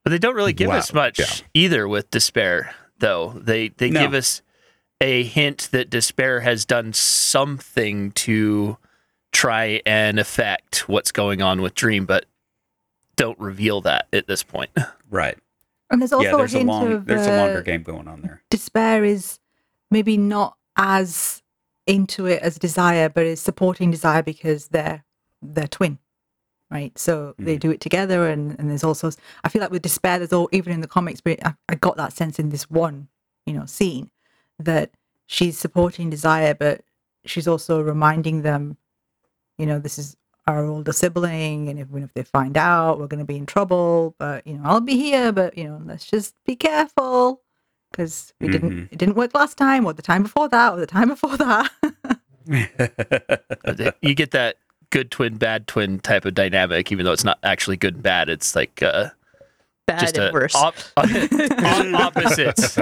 But 0.03 0.11
they 0.11 0.19
don't 0.19 0.35
really 0.37 0.53
give 0.53 0.69
Wow. 0.69 0.77
us 0.79 0.93
much 0.93 1.19
Yeah. 1.19 1.27
either 1.55 1.89
with 1.89 2.11
despair, 2.11 2.75
though. 2.99 3.31
They 3.37 3.69
they 3.69 3.91
No. 3.91 4.01
give 4.01 4.15
us 4.15 4.43
a 5.01 5.23
hint 5.25 5.69
that 5.73 5.91
despair 5.91 6.41
has 6.41 6.65
done 6.65 6.93
something 6.93 8.13
to 8.13 8.79
try 9.33 9.83
and 9.85 10.19
affect 10.19 10.89
what's 10.89 11.13
going 11.13 11.43
on 11.43 11.61
with 11.61 11.75
Dream, 11.75 12.07
but 12.07 12.27
don't 13.17 13.39
reveal 13.39 13.81
that 13.83 14.07
at 14.13 14.27
this 14.27 14.43
point. 14.43 14.71
Right. 15.09 15.39
And 15.89 16.01
there's 16.03 16.13
also 16.13 16.27
yeah, 16.27 16.37
there's 16.37 16.55
a 16.55 16.57
a, 16.57 16.59
hint 16.59 16.69
long 16.69 16.93
of 16.93 17.07
there's 17.07 17.27
a 17.29 17.37
longer 17.37 17.59
uh, 17.59 17.63
game 17.63 17.83
going 17.85 18.09
on 18.09 18.23
there. 18.23 18.43
despair 18.51 19.05
is 19.05 19.39
maybe 19.91 20.17
not 20.17 20.57
as 20.77 21.43
into 21.87 22.27
it 22.27 22.43
as 22.43 22.59
desire, 22.59 23.09
but 23.09 23.25
is 23.25 23.41
supporting 23.41 23.91
desire 23.93 24.23
because 24.23 24.69
they're 24.69 25.05
they're 25.43 25.69
twin, 25.69 25.99
right? 26.73 26.99
So 26.99 27.37
they 27.39 27.57
Mhm. 27.57 27.61
do 27.61 27.71
it 27.71 27.81
together, 27.81 28.27
and 28.29 28.59
and 28.59 28.69
there's 28.69 28.83
also 28.83 29.13
I 29.45 29.49
feel 29.49 29.63
like 29.63 29.71
with 29.71 29.83
despair, 29.83 30.19
there's 30.19 30.33
all 30.33 30.49
even 30.51 30.73
in 30.73 30.81
the 30.81 30.89
comics, 30.89 31.21
but 31.21 31.39
I, 31.47 31.55
I 31.69 31.77
got 31.77 31.97
that 31.99 32.13
sense 32.13 32.41
in 32.41 32.49
this 32.49 32.69
one, 32.69 33.07
you 33.47 33.53
know, 33.53 33.65
scene 33.67 34.11
that 34.59 34.91
she's 35.27 35.59
supporting 35.59 36.11
desire, 36.11 36.55
but 36.55 36.83
she's 37.25 37.49
also 37.49 37.81
reminding 37.81 38.43
them, 38.43 38.77
you 39.59 39.67
know, 39.67 39.79
this 39.79 39.99
is 39.99 40.17
our 40.47 40.65
older 40.65 40.93
sibling, 40.93 41.69
and 41.69 41.79
even 41.81 42.05
if 42.05 42.15
they 42.15 42.23
find 42.23 42.57
out, 42.57 42.99
we're 43.01 43.09
going 43.09 43.19
to 43.19 43.25
be 43.27 43.37
in 43.37 43.47
trouble. 43.47 44.15
But 44.19 44.47
you 44.47 44.55
know, 44.55 44.63
I'll 44.65 44.81
be 44.81 44.97
here. 44.97 45.33
But 45.33 45.59
you 45.59 45.65
know, 45.65 45.81
let's 45.85 46.07
just 46.07 46.35
be 46.47 46.55
careful 46.55 47.43
because 47.91 48.33
we 48.41 48.49
didn't. 48.49 48.71
Mhm. 48.71 48.93
It 48.93 48.99
didn't 48.99 49.17
work 49.17 49.35
last 49.35 49.57
time, 49.57 49.85
or 49.85 49.93
the 49.93 50.03
time 50.03 50.23
before 50.23 50.49
that, 50.49 50.73
or 50.73 50.77
the 50.77 50.87
time 50.87 51.09
before 51.09 51.37
that. 51.37 51.71
you 54.03 54.15
get 54.15 54.31
that 54.31 54.57
good 54.91 55.11
twin, 55.11 55.37
bad 55.37 55.67
twin 55.67 55.99
type 55.99 56.25
of 56.25 56.35
dynamic, 56.35 56.93
even 56.93 57.05
though 57.05 57.13
it's 57.13 57.25
not 57.25 57.39
actually 57.43 57.77
good 57.77 57.95
and 57.95 58.03
bad. 58.05 58.29
It's 58.29 58.55
like 58.55 58.81
uh, 58.85 59.09
Bad 59.87 59.99
just 60.01 60.17
and 60.17 60.29
a 60.31 60.33
worse. 60.33 60.55
op- 60.55 60.77
op- 60.97 61.07
opposites, 62.17 62.79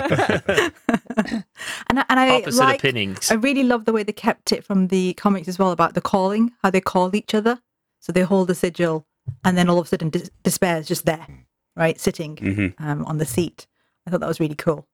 and 1.16 1.98
I, 2.00 2.04
and 2.08 2.20
I 2.20 2.30
opposite 2.42 2.60
like. 2.60 2.80
opinions. 2.80 3.30
I 3.30 3.34
really 3.34 3.62
love 3.64 3.84
the 3.84 3.92
way 3.92 4.02
they 4.02 4.12
kept 4.12 4.52
it 4.52 4.64
from 4.64 4.88
the 4.88 5.14
comics 5.14 5.48
as 5.48 5.58
well 5.58 5.70
about 5.70 5.94
the 5.94 6.00
calling, 6.00 6.52
how 6.62 6.70
they 6.70 6.80
call 6.80 7.14
each 7.14 7.34
other. 7.34 7.60
So 8.00 8.12
they 8.12 8.22
hold 8.22 8.48
the 8.48 8.54
sigil, 8.54 9.06
and 9.44 9.56
then 9.56 9.68
all 9.70 9.78
of 9.78 9.86
a 9.86 9.88
sudden, 9.88 10.10
Des- 10.10 10.28
Despair 10.42 10.78
is 10.78 10.86
just 10.86 11.06
there, 11.06 11.26
right, 11.76 11.98
sitting 11.98 12.36
hmm 12.36 12.84
um, 12.84 13.04
on 13.06 13.18
the 13.18 13.24
seat. 13.24 13.66
I 14.06 14.10
thought 14.10 14.20
that 14.20 14.28
was 14.28 14.40
really 14.40 14.54
cool. 14.54 14.86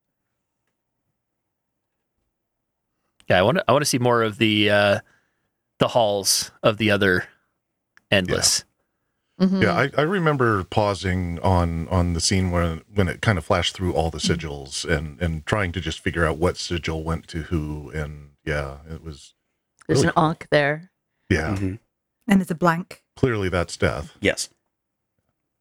Yeah, 3.29 3.39
I 3.39 3.43
want 3.43 3.59
to. 3.59 3.65
I 3.69 3.73
want 3.73 3.83
to 3.83 3.87
see 3.89 3.99
more 3.99 4.23
of 4.23 4.39
the 4.39 4.71
uh, 4.71 5.01
the 5.79 5.89
halls 5.89 6.51
of 6.63 6.79
the 6.79 6.91
other 6.91 7.25
endless. 8.11 8.65
Mhm. 9.41 9.63
Yeah, 9.63 9.73
I, 9.75 9.91
I 9.97 10.03
remember 10.03 10.65
pausing 10.65 11.39
on 11.41 11.89
on 11.89 12.13
the 12.13 12.21
scene 12.21 12.51
when 12.51 12.83
when 12.95 13.09
it 13.09 13.23
kind 13.23 13.39
of 13.39 13.45
flashed 13.45 13.75
through 13.75 13.95
all 13.95 14.11
the 14.11 14.19
sigils 14.19 14.85
and 14.85 15.21
and 15.23 15.47
trying 15.47 15.73
to 15.73 15.81
just 15.81 16.01
figure 16.01 16.27
out 16.27 16.37
what 16.37 16.57
sigil 16.59 17.03
went 17.03 17.27
to 17.29 17.43
who 17.45 17.91
and 17.91 18.33
yeah, 18.45 18.79
it 18.91 19.03
was 19.03 19.33
There's 19.87 19.99
really 20.01 20.09
an 20.09 20.15
cool. 20.15 20.25
ankh 20.27 20.47
there. 20.51 20.91
yeah, 21.31 21.57
hmm 21.57 21.75
And 22.29 22.43
it's 22.43 22.51
a 22.51 22.55
blank. 22.55 23.03
clearly 23.17 23.49
that's 23.49 23.77
death. 23.79 24.13
Yes. 24.21 24.51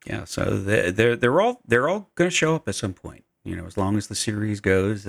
Yeah. 0.05 0.23
So 0.25 0.57
they- 0.57 0.91
they're 0.91 1.15
they're 1.15 1.39
all 1.41 1.61
they're 1.65 1.87
all 1.87 2.09
going 2.15 2.29
to 2.29 2.35
show 2.35 2.55
up 2.55 2.67
at 2.67 2.75
some 2.75 2.93
point. 2.93 3.23
You 3.45 3.55
know, 3.55 3.65
as 3.65 3.77
long 3.77 3.95
as 3.97 4.07
the 4.07 4.15
series 4.15 4.59
goes, 4.59 5.07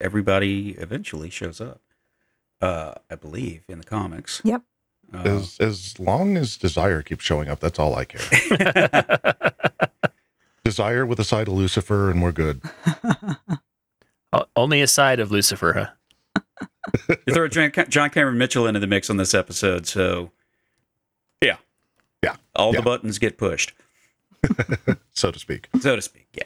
everybody 0.00 0.70
eventually 0.78 1.30
shows 1.30 1.60
up. 1.60 1.80
Uh, 2.60 2.94
I 3.10 3.16
believe 3.16 3.64
in 3.68 3.78
the 3.78 3.84
comics. 3.84 4.40
Yep. 4.44 4.62
Uh, 5.14 5.18
As 5.24 5.56
as 5.60 5.98
long 6.00 6.36
as 6.36 6.56
desire 6.56 7.02
keeps 7.02 7.24
showing 7.24 7.48
up, 7.48 7.60
that's 7.60 7.78
all 7.78 7.94
I 7.94 8.04
care. 8.06 9.52
desire 10.64 11.04
with 11.04 11.18
a 11.20 11.24
side 11.24 11.48
of 11.48 11.54
Lucifer 11.54 12.10
and 12.10 12.22
we're 12.22 12.32
good. 12.32 12.62
Only 14.56 14.80
a 14.80 14.86
side 14.86 15.20
of 15.20 15.30
Lucifer, 15.30 15.72
huh? 15.74 16.40
you 17.26 17.34
throw 17.34 17.48
John, 17.48 17.70
John 17.88 18.10
Cameron 18.10 18.38
Mitchell 18.38 18.66
into 18.66 18.80
the 18.80 18.86
mix 18.86 19.10
on 19.10 19.16
this 19.18 19.34
episode, 19.34 19.86
so 19.86 20.30
yeah, 21.42 21.56
Yeah. 22.22 22.36
all 22.54 22.72
Yeah. 22.72 22.80
the 22.80 22.84
buttons 22.84 23.18
get 23.18 23.36
pushed, 23.36 23.72
So 25.12 25.30
to 25.30 25.38
speak. 25.38 25.68
so 25.80 25.94
to 25.96 26.02
speak. 26.02 26.28
Yeah. 26.34 26.44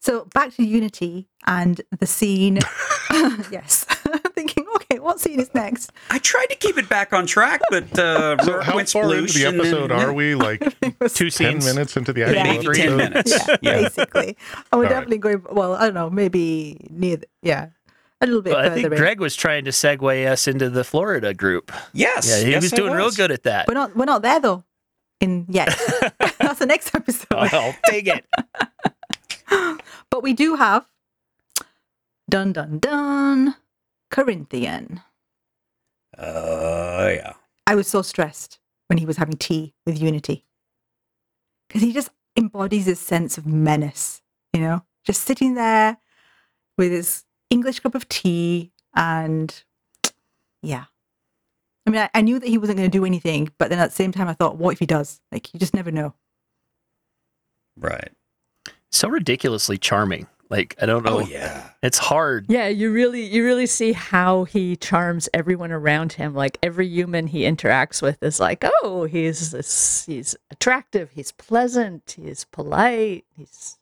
So 0.00 0.26
back 0.34 0.52
to 0.56 0.64
Unity 0.64 1.28
and 1.46 1.80
the 1.98 2.06
scene. 2.06 2.58
yes. 3.50 3.86
Thinking, 4.92 5.00
okay, 5.00 5.04
what 5.04 5.20
scene 5.20 5.40
is 5.40 5.52
next? 5.54 5.92
I 6.10 6.18
tried 6.18 6.46
to 6.46 6.54
keep 6.56 6.78
it 6.78 6.88
back 6.88 7.12
on 7.12 7.26
track, 7.26 7.60
but 7.70 7.84
uh, 7.98 8.36
So 8.42 8.52
Rhuarc 8.52 8.62
how 8.62 8.76
went 8.76 8.88
far 8.90 9.02
into 9.04 9.16
the 9.22 9.26
sploosh 9.26 9.48
and 9.48 9.58
then- 9.60 9.66
episode 9.66 9.92
are 9.92 10.12
we? 10.12 10.34
Like 10.42 10.62
It 10.82 10.94
was- 11.00 11.14
Two 11.14 11.30
ten 11.30 11.60
scenes. 11.60 11.66
minutes 11.74 11.96
into 11.96 12.12
the 12.12 12.20
Yeah. 12.20 12.26
actual 12.32 12.44
Maybe 12.72 12.74
ten 12.74 12.86
episode? 12.88 12.96
minutes. 12.96 13.32
yeah, 13.48 13.56
Yeah. 13.62 13.82
basically. 13.82 14.26
And 14.28 14.36
we're 14.72 14.76
All 14.78 14.82
right. 14.82 14.88
definitely 14.90 15.18
going, 15.18 15.42
well, 15.50 15.74
I 15.74 15.84
don't 15.86 15.94
know, 15.94 16.10
maybe 16.10 16.76
near, 16.90 17.16
the, 17.18 17.26
yeah, 17.42 17.68
a 18.20 18.26
little 18.26 18.42
bit 18.42 18.50
Well, 18.52 18.60
I 18.60 18.64
further 18.68 18.74
think 18.74 18.92
in. 18.92 18.98
Greg 18.98 19.20
was 19.20 19.34
trying 19.36 19.64
to 19.64 19.70
segue 19.72 20.26
us 20.30 20.46
into 20.46 20.70
the 20.70 20.84
Florida 20.84 21.34
group. 21.34 21.72
Yes. 21.92 22.28
Yeah, 22.28 22.44
he 22.44 22.50
yes, 22.52 22.62
was 22.62 22.72
I 22.72 22.76
doing 22.76 22.92
real 22.92 23.10
good 23.10 23.30
at 23.32 23.42
that. 23.44 23.66
We're 23.68 23.74
not, 23.74 23.96
we're 23.96 24.04
not 24.04 24.22
there 24.22 24.38
though, 24.40 24.64
in 25.20 25.46
yet. 25.48 25.68
That's 26.38 26.58
the 26.58 26.66
next 26.66 26.94
episode. 26.94 27.26
Well, 27.30 27.74
dang 27.86 28.06
it. 28.06 28.24
But 30.10 30.22
we 30.22 30.32
do 30.34 30.56
have 30.56 30.86
dun 32.30 32.52
dun 32.52 32.78
dun 32.78 33.54
Corinthian. 34.12 35.00
Uh, 36.16 37.10
yeah. 37.14 37.32
I 37.66 37.74
was 37.74 37.88
so 37.88 38.02
stressed 38.02 38.60
when 38.88 38.98
he 38.98 39.06
was 39.06 39.16
having 39.16 39.36
tea 39.36 39.74
with 39.86 40.00
Unity 40.00 40.44
because 41.66 41.82
he 41.82 41.92
just 41.92 42.10
embodies 42.36 42.84
this 42.84 43.00
sense 43.00 43.38
of 43.38 43.46
menace, 43.46 44.22
you 44.52 44.60
know, 44.60 44.84
just 45.04 45.22
sitting 45.22 45.54
there 45.54 45.96
with 46.76 46.92
his 46.92 47.24
English 47.50 47.80
cup 47.80 47.94
of 47.94 48.08
tea 48.08 48.70
and 48.94 49.64
yeah. 50.62 50.84
I 51.86 51.90
mean, 51.90 52.00
I, 52.02 52.10
I 52.14 52.20
knew 52.20 52.38
that 52.38 52.48
he 52.48 52.58
wasn't 52.58 52.78
going 52.78 52.90
to 52.90 52.96
do 52.96 53.04
anything, 53.04 53.50
but 53.58 53.70
then 53.70 53.78
at 53.78 53.90
the 53.90 53.96
same 53.96 54.12
time, 54.12 54.28
I 54.28 54.34
thought, 54.34 54.56
what 54.56 54.74
if 54.74 54.78
he 54.78 54.86
does? 54.86 55.20
Like, 55.32 55.52
you 55.52 55.58
just 55.58 55.74
never 55.74 55.90
know. 55.90 56.14
Right. 57.76 58.12
So 58.90 59.08
ridiculously 59.08 59.78
charming. 59.78 60.28
Like 60.52 60.76
I 60.80 60.86
don't 60.86 61.02
know. 61.04 61.16
Oh 61.16 61.20
yeah. 61.20 61.70
It's 61.82 61.96
hard. 61.98 62.46
Yeah, 62.48 62.68
you 62.68 62.92
really 62.92 63.22
you 63.24 63.42
really 63.44 63.66
see 63.66 63.92
how 63.92 64.44
he 64.44 64.76
charms 64.76 65.28
everyone 65.34 65.72
around 65.72 66.12
him. 66.12 66.34
Like 66.34 66.58
every 66.62 66.86
human 66.86 67.26
he 67.26 67.40
interacts 67.42 68.02
with 68.02 68.22
is 68.22 68.38
like, 68.38 68.62
oh, 68.82 69.04
he's 69.04 69.50
this, 69.50 70.04
he's 70.06 70.36
attractive, 70.50 71.10
he's 71.12 71.32
pleasant, 71.32 72.16
he's 72.22 72.44
polite, 72.44 73.24
he's 73.36 73.78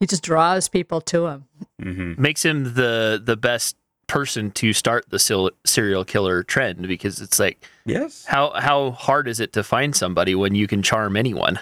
he 0.00 0.06
just 0.06 0.22
draws 0.22 0.68
people 0.68 1.00
to 1.00 1.26
him. 1.26 1.44
hmm 1.82 2.14
Makes 2.20 2.44
him 2.44 2.74
the 2.74 3.20
the 3.24 3.36
best 3.36 3.76
person 4.06 4.50
to 4.50 4.74
start 4.74 5.06
the 5.08 5.18
sil- 5.18 5.56
serial 5.64 6.04
killer 6.04 6.42
trend 6.42 6.86
because 6.86 7.22
it's 7.22 7.38
like 7.38 7.64
Yes. 7.86 8.26
how 8.26 8.52
how 8.54 8.90
hard 8.90 9.26
is 9.26 9.40
it 9.40 9.54
to 9.54 9.64
find 9.64 9.96
somebody 9.96 10.34
when 10.34 10.54
you 10.54 10.66
can 10.66 10.82
charm 10.82 11.16
anyone 11.16 11.58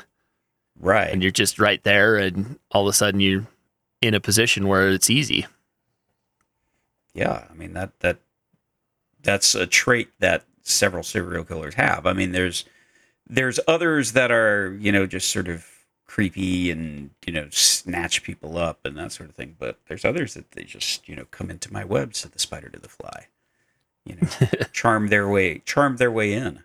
Right. 0.80 1.08
and 1.12 1.22
you're 1.22 1.30
just 1.30 1.60
right 1.60 1.82
there 1.84 2.16
and 2.16 2.58
all 2.72 2.82
of 2.82 2.88
a 2.90 2.92
sudden 2.92 3.20
you're 3.20 3.46
in 4.02 4.12
a 4.12 4.20
position 4.20 4.66
where 4.68 4.90
it's 4.90 5.08
easy. 5.08 5.46
Yeah, 7.14 7.44
I 7.48 7.54
mean 7.54 7.72
that 7.74 7.98
that 8.00 8.18
that's 9.22 9.54
a 9.54 9.66
trait 9.66 10.10
that 10.18 10.44
several 10.62 11.02
serial 11.02 11.44
killers 11.44 11.74
have. 11.74 12.06
I 12.06 12.12
mean, 12.12 12.32
there's 12.32 12.64
there's 13.26 13.60
others 13.66 14.12
that 14.12 14.30
are 14.30 14.76
you 14.80 14.92
know 14.92 15.06
just 15.06 15.30
sort 15.30 15.48
of 15.48 15.66
creepy 16.06 16.70
and 16.70 17.10
you 17.26 17.32
know 17.32 17.48
snatch 17.50 18.22
people 18.22 18.58
up 18.58 18.80
and 18.84 18.96
that 18.98 19.12
sort 19.12 19.30
of 19.30 19.36
thing. 19.36 19.56
But 19.58 19.78
there's 19.86 20.04
others 20.04 20.34
that 20.34 20.50
they 20.52 20.64
just 20.64 21.08
you 21.08 21.14
know 21.16 21.26
come 21.30 21.50
into 21.50 21.72
my 21.72 21.84
web, 21.84 22.14
said 22.14 22.32
the 22.32 22.38
spider 22.38 22.68
to 22.68 22.78
the 22.78 22.88
fly. 22.88 23.28
You 24.04 24.16
know, 24.16 24.28
charm 24.72 25.08
their 25.08 25.28
way, 25.28 25.62
charm 25.64 25.98
their 25.98 26.10
way 26.10 26.32
in. 26.32 26.64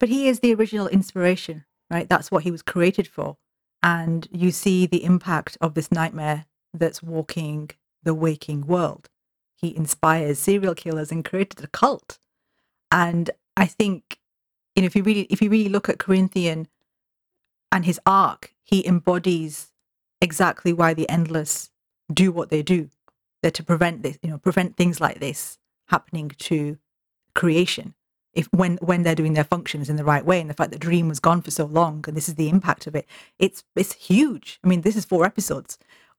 But 0.00 0.08
he 0.08 0.28
is 0.28 0.40
the 0.40 0.54
original 0.54 0.88
inspiration, 0.88 1.64
right? 1.90 2.08
That's 2.08 2.30
what 2.30 2.44
he 2.44 2.50
was 2.50 2.62
created 2.62 3.06
for. 3.06 3.36
And 3.82 4.26
you 4.32 4.50
see 4.50 4.86
the 4.86 5.04
impact 5.04 5.58
of 5.60 5.74
this 5.74 5.92
nightmare 5.92 6.46
that's 6.74 7.02
walking 7.02 7.70
the 8.02 8.14
waking 8.14 8.66
world. 8.66 9.08
He 9.54 9.76
inspires 9.76 10.38
serial 10.38 10.74
killers 10.74 11.10
and 11.10 11.24
created 11.24 11.62
a 11.64 11.68
cult. 11.68 12.18
And 12.92 13.30
I 13.56 13.66
think, 13.66 14.18
you 14.74 14.82
know, 14.82 14.86
if 14.86 14.94
you 14.94 15.02
really 15.02 15.22
if 15.30 15.42
you 15.42 15.50
really 15.50 15.68
look 15.68 15.88
at 15.88 15.98
Corinthian 15.98 16.68
and 17.72 17.84
his 17.84 18.00
arc, 18.06 18.54
he 18.62 18.86
embodies 18.86 19.72
exactly 20.20 20.72
why 20.72 20.94
the 20.94 21.08
endless 21.08 21.70
do 22.12 22.32
what 22.32 22.50
they 22.50 22.62
do. 22.62 22.90
They're 23.42 23.50
to 23.52 23.62
prevent 23.62 24.02
this, 24.02 24.18
you 24.22 24.30
know, 24.30 24.38
prevent 24.38 24.76
things 24.76 25.00
like 25.00 25.20
this 25.20 25.58
happening 25.88 26.30
to 26.38 26.78
creation 27.34 27.94
if 28.32 28.46
when 28.52 28.76
when 28.78 29.02
they're 29.02 29.14
doing 29.14 29.34
their 29.34 29.44
functions 29.44 29.88
in 29.88 29.96
the 29.96 30.04
right 30.04 30.24
way 30.24 30.40
and 30.40 30.48
the 30.48 30.54
fact 30.54 30.70
that 30.70 30.80
dream 30.80 31.08
was 31.08 31.20
gone 31.20 31.42
for 31.42 31.50
so 31.50 31.64
long 31.64 32.04
and 32.06 32.16
this 32.16 32.28
is 32.28 32.36
the 32.36 32.48
impact 32.48 32.86
of 32.86 32.94
it 32.94 33.06
it's 33.38 33.64
it's 33.74 33.94
huge 33.94 34.60
i 34.64 34.68
mean 34.68 34.82
this 34.82 34.96
is 34.96 35.04
four 35.04 35.24
episodes 35.24 35.78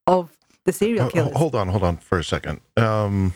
of 0.10 0.36
the 0.66 0.74
serial 0.74 1.04
Ho- 1.04 1.06
ho- 1.06 1.12
killers 1.14 1.38
Hold 1.38 1.56
on, 1.56 1.68
hold 1.70 1.84
on 1.84 1.98
for 1.98 2.18
a 2.18 2.24
second. 2.24 2.62
Um, 2.76 3.34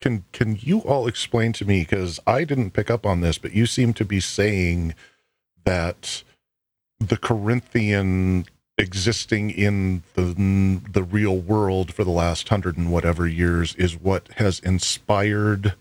can 0.00 0.24
can 0.32 0.56
you 0.60 0.80
all 0.80 1.06
explain 1.06 1.52
to 1.54 1.64
me 1.64 1.80
because 1.80 2.20
I 2.26 2.44
didn't 2.44 2.70
pick 2.72 2.90
up 2.90 3.04
on 3.06 3.20
this, 3.20 3.38
but 3.38 3.52
you 3.52 3.66
seem 3.66 3.92
to 3.94 4.04
be 4.04 4.20
saying 4.20 4.94
that 5.64 6.22
the 6.98 7.16
Corinthian 7.16 8.46
existing 8.78 9.50
in 9.50 10.02
the 10.14 10.80
the 10.90 11.02
real 11.02 11.36
world 11.38 11.92
for 11.92 12.04
the 12.04 12.10
last 12.10 12.48
hundred 12.48 12.76
and 12.78 12.90
whatever 12.92 13.26
years 13.26 13.74
is 13.76 13.96
what 13.98 14.28
has 14.36 14.58
inspired 14.60 15.74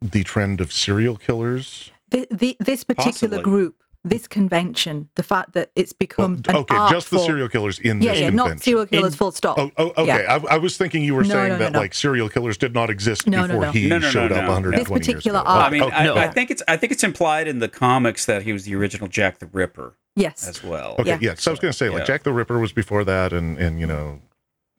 the 0.00 0.22
trend 0.22 0.60
of 0.60 0.72
serial 0.72 1.16
killers. 1.16 1.90
the, 2.10 2.28
the, 2.30 2.56
this 2.60 2.84
particular 2.84 3.38
Possibly. 3.38 3.42
group 3.42 3.82
this 4.08 4.26
convention 4.26 5.08
the 5.14 5.22
fact 5.22 5.52
that 5.52 5.70
it's 5.76 5.92
become 5.92 6.42
an 6.48 6.56
okay, 6.56 6.74
art 6.76 6.90
just 6.92 7.10
the 7.10 7.18
serial 7.18 7.48
killers 7.48 7.78
in 7.78 8.00
yeah 8.02 8.12
this 8.12 8.20
yeah 8.20 8.26
convention. 8.28 8.36
not 8.56 8.62
serial 8.62 8.86
killers 8.86 9.12
In- 9.14 9.18
full 9.18 9.32
stop 9.32 9.58
Oh, 9.58 9.70
oh 9.76 9.88
okay. 9.96 10.06
Yeah. 10.06 10.38
I, 10.48 10.54
I 10.54 10.58
was 10.58 10.76
thinking 10.76 11.02
you 11.04 11.14
were 11.14 11.22
No, 11.24 11.28
saying 11.30 11.48
no, 11.48 11.54
no, 11.54 11.58
that 11.64 11.72
no. 11.72 11.78
like 11.80 11.94
serial 11.94 12.28
killers 12.28 12.56
did 12.58 12.74
not 12.74 12.90
exist 12.90 13.26
No, 13.26 13.42
no, 13.42 13.46
before 13.48 13.62
no. 13.66 13.70
he 13.72 13.88
No, 13.88 13.98
no, 13.98 14.06
no, 14.06 14.10
showed 14.10 14.30
no, 14.30 14.36
up 14.36 14.42
no. 14.44 14.48
120 14.52 14.70
This 14.70 14.88
years 15.08 15.14
particular 15.16 15.40
ago. 15.40 15.48
art- 15.48 15.66
I 15.66 15.70
mean, 15.70 15.82
okay. 15.82 15.94
I, 15.96 16.04
no. 16.04 16.14
I 16.16 16.28
think 16.28 16.50
it's 16.50 16.62
I 16.68 16.76
think 16.76 16.92
it's 16.92 17.04
implied 17.04 17.46
in 17.48 17.58
the 17.58 17.68
comics 17.68 18.26
that 18.26 18.42
he 18.42 18.52
was 18.52 18.64
the 18.64 18.74
original 18.74 19.08
Jack 19.08 19.38
the 19.38 19.46
Ripper 19.46 19.94
yes 20.16 20.46
as 20.48 20.62
well. 20.64 20.96
Okay, 20.98 21.10
Yeah. 21.10 21.18
yeah. 21.20 21.34
So 21.34 21.50
I 21.50 21.52
was 21.52 21.60
going 21.60 21.70
to 21.72 21.76
say, 21.78 21.88
like 21.88 22.00
Yeah. 22.00 22.04
Jack 22.04 22.22
the 22.24 22.32
Ripper 22.32 22.58
was 22.58 22.72
before 22.72 23.04
that, 23.04 23.32
and 23.32 23.58
and 23.58 23.78
you 23.78 23.86
know, 23.86 24.20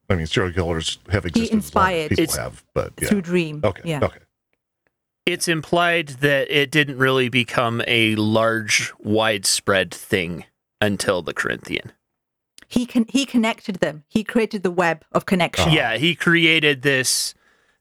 I 0.09 0.15
mean, 0.15 0.25
serial 0.25 0.51
killers 0.53 0.99
have 1.09 1.25
existed 1.25 1.43
as 1.43 1.51
long 1.51 1.59
as 1.59 1.65
inspired- 1.65 2.09
people 2.09 2.23
It's- 2.23 2.37
have, 2.37 2.63
but 2.73 2.93
yeah. 3.01 3.09
through 3.09 3.21
dream 3.21 3.61
Okay, 3.63 3.81
yeah 3.85 3.99
okay. 4.03 4.19
It's 5.25 5.47
implied 5.47 6.07
that 6.21 6.49
it 6.49 6.71
didn't 6.71 6.97
really 6.97 7.29
become 7.29 7.81
a 7.87 8.15
large, 8.15 8.91
widespread 8.99 9.93
thing 9.93 10.45
until 10.81 11.21
the 11.21 11.33
Corinthian. 11.33 11.91
He 12.67 12.85
can 12.85 13.05
he 13.09 13.25
connected 13.25 13.75
them. 13.77 14.03
He 14.07 14.23
created 14.23 14.63
the 14.63 14.71
web 14.71 15.03
of 15.11 15.25
connection. 15.25 15.71
Yeah, 15.71 15.97
he 15.97 16.13
created 16.15 16.81
this 16.83 17.33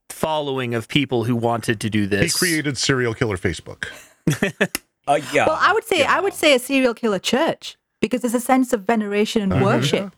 following 0.09 0.75
of 0.75 0.89
people 0.89 1.25
who 1.25 1.37
wanted 1.37 1.81
to 1.83 1.91
do 1.91 2.07
this. 2.07 2.33
He 2.33 2.39
created 2.39 2.79
serial 2.79 3.15
killer 3.15 3.37
Facebook. 3.37 3.87
Uh, 5.07 5.19
yeah. 5.33 5.47
Well, 5.47 5.57
I 5.59 5.73
would 5.73 5.85
say 5.85 6.05
I 6.05 6.21
would 6.21 6.35
say 6.35 6.55
a 6.55 6.59
serial 6.59 6.93
killer 6.93 7.19
church 7.19 7.79
because 8.03 8.21
there's 8.21 8.35
a 8.35 8.41
sense 8.41 8.75
of 8.75 8.83
veneration 8.83 9.41
and 9.41 9.55
Uh-huh. 9.55 9.65
worship, 9.65 10.15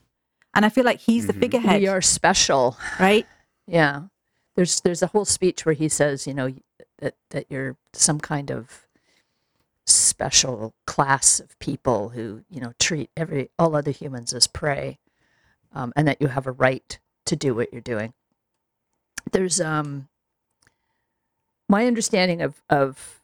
and 0.53 0.65
I 0.67 0.69
feel 0.69 0.83
like 0.85 0.99
he's 0.99 1.29
the 1.29 1.33
Mhm. 1.33 1.39
figurehead, 1.39 1.81
We 1.81 1.87
are 1.87 2.03
special. 2.03 2.77
right? 2.99 3.25
Yeah. 3.69 4.07
There's 4.57 4.81
there's 4.81 5.01
a 5.01 5.07
whole 5.07 5.25
speech 5.25 5.65
where 5.65 5.77
he 5.77 5.89
says, 5.89 6.27
you 6.27 6.35
know, 6.35 6.53
that 7.01 7.15
that 7.31 7.47
you're 7.51 7.77
some 7.93 8.21
kind 8.21 8.51
of 8.51 8.87
special 9.87 10.75
class 10.87 11.41
of 11.41 11.59
people 11.59 12.11
who, 12.11 12.43
you 12.49 12.61
know, 12.61 12.73
treat 12.79 13.11
every 13.17 13.51
all 13.59 13.75
other 13.75 13.91
humans 13.91 14.33
as 14.33 14.47
prey, 14.47 14.99
um, 15.73 15.93
and 15.97 16.07
that 16.07 16.21
you 16.21 16.29
have 16.29 16.47
a 16.47 16.53
right 16.53 16.99
to 17.27 17.37
do 17.37 17.55
what 17.55 17.73
you're 17.73 17.81
doing. 17.81 18.13
There's 19.33 19.61
um 19.61 20.09
my 21.69 21.87
understanding 21.87 22.43
of 22.43 22.63
of 22.71 23.21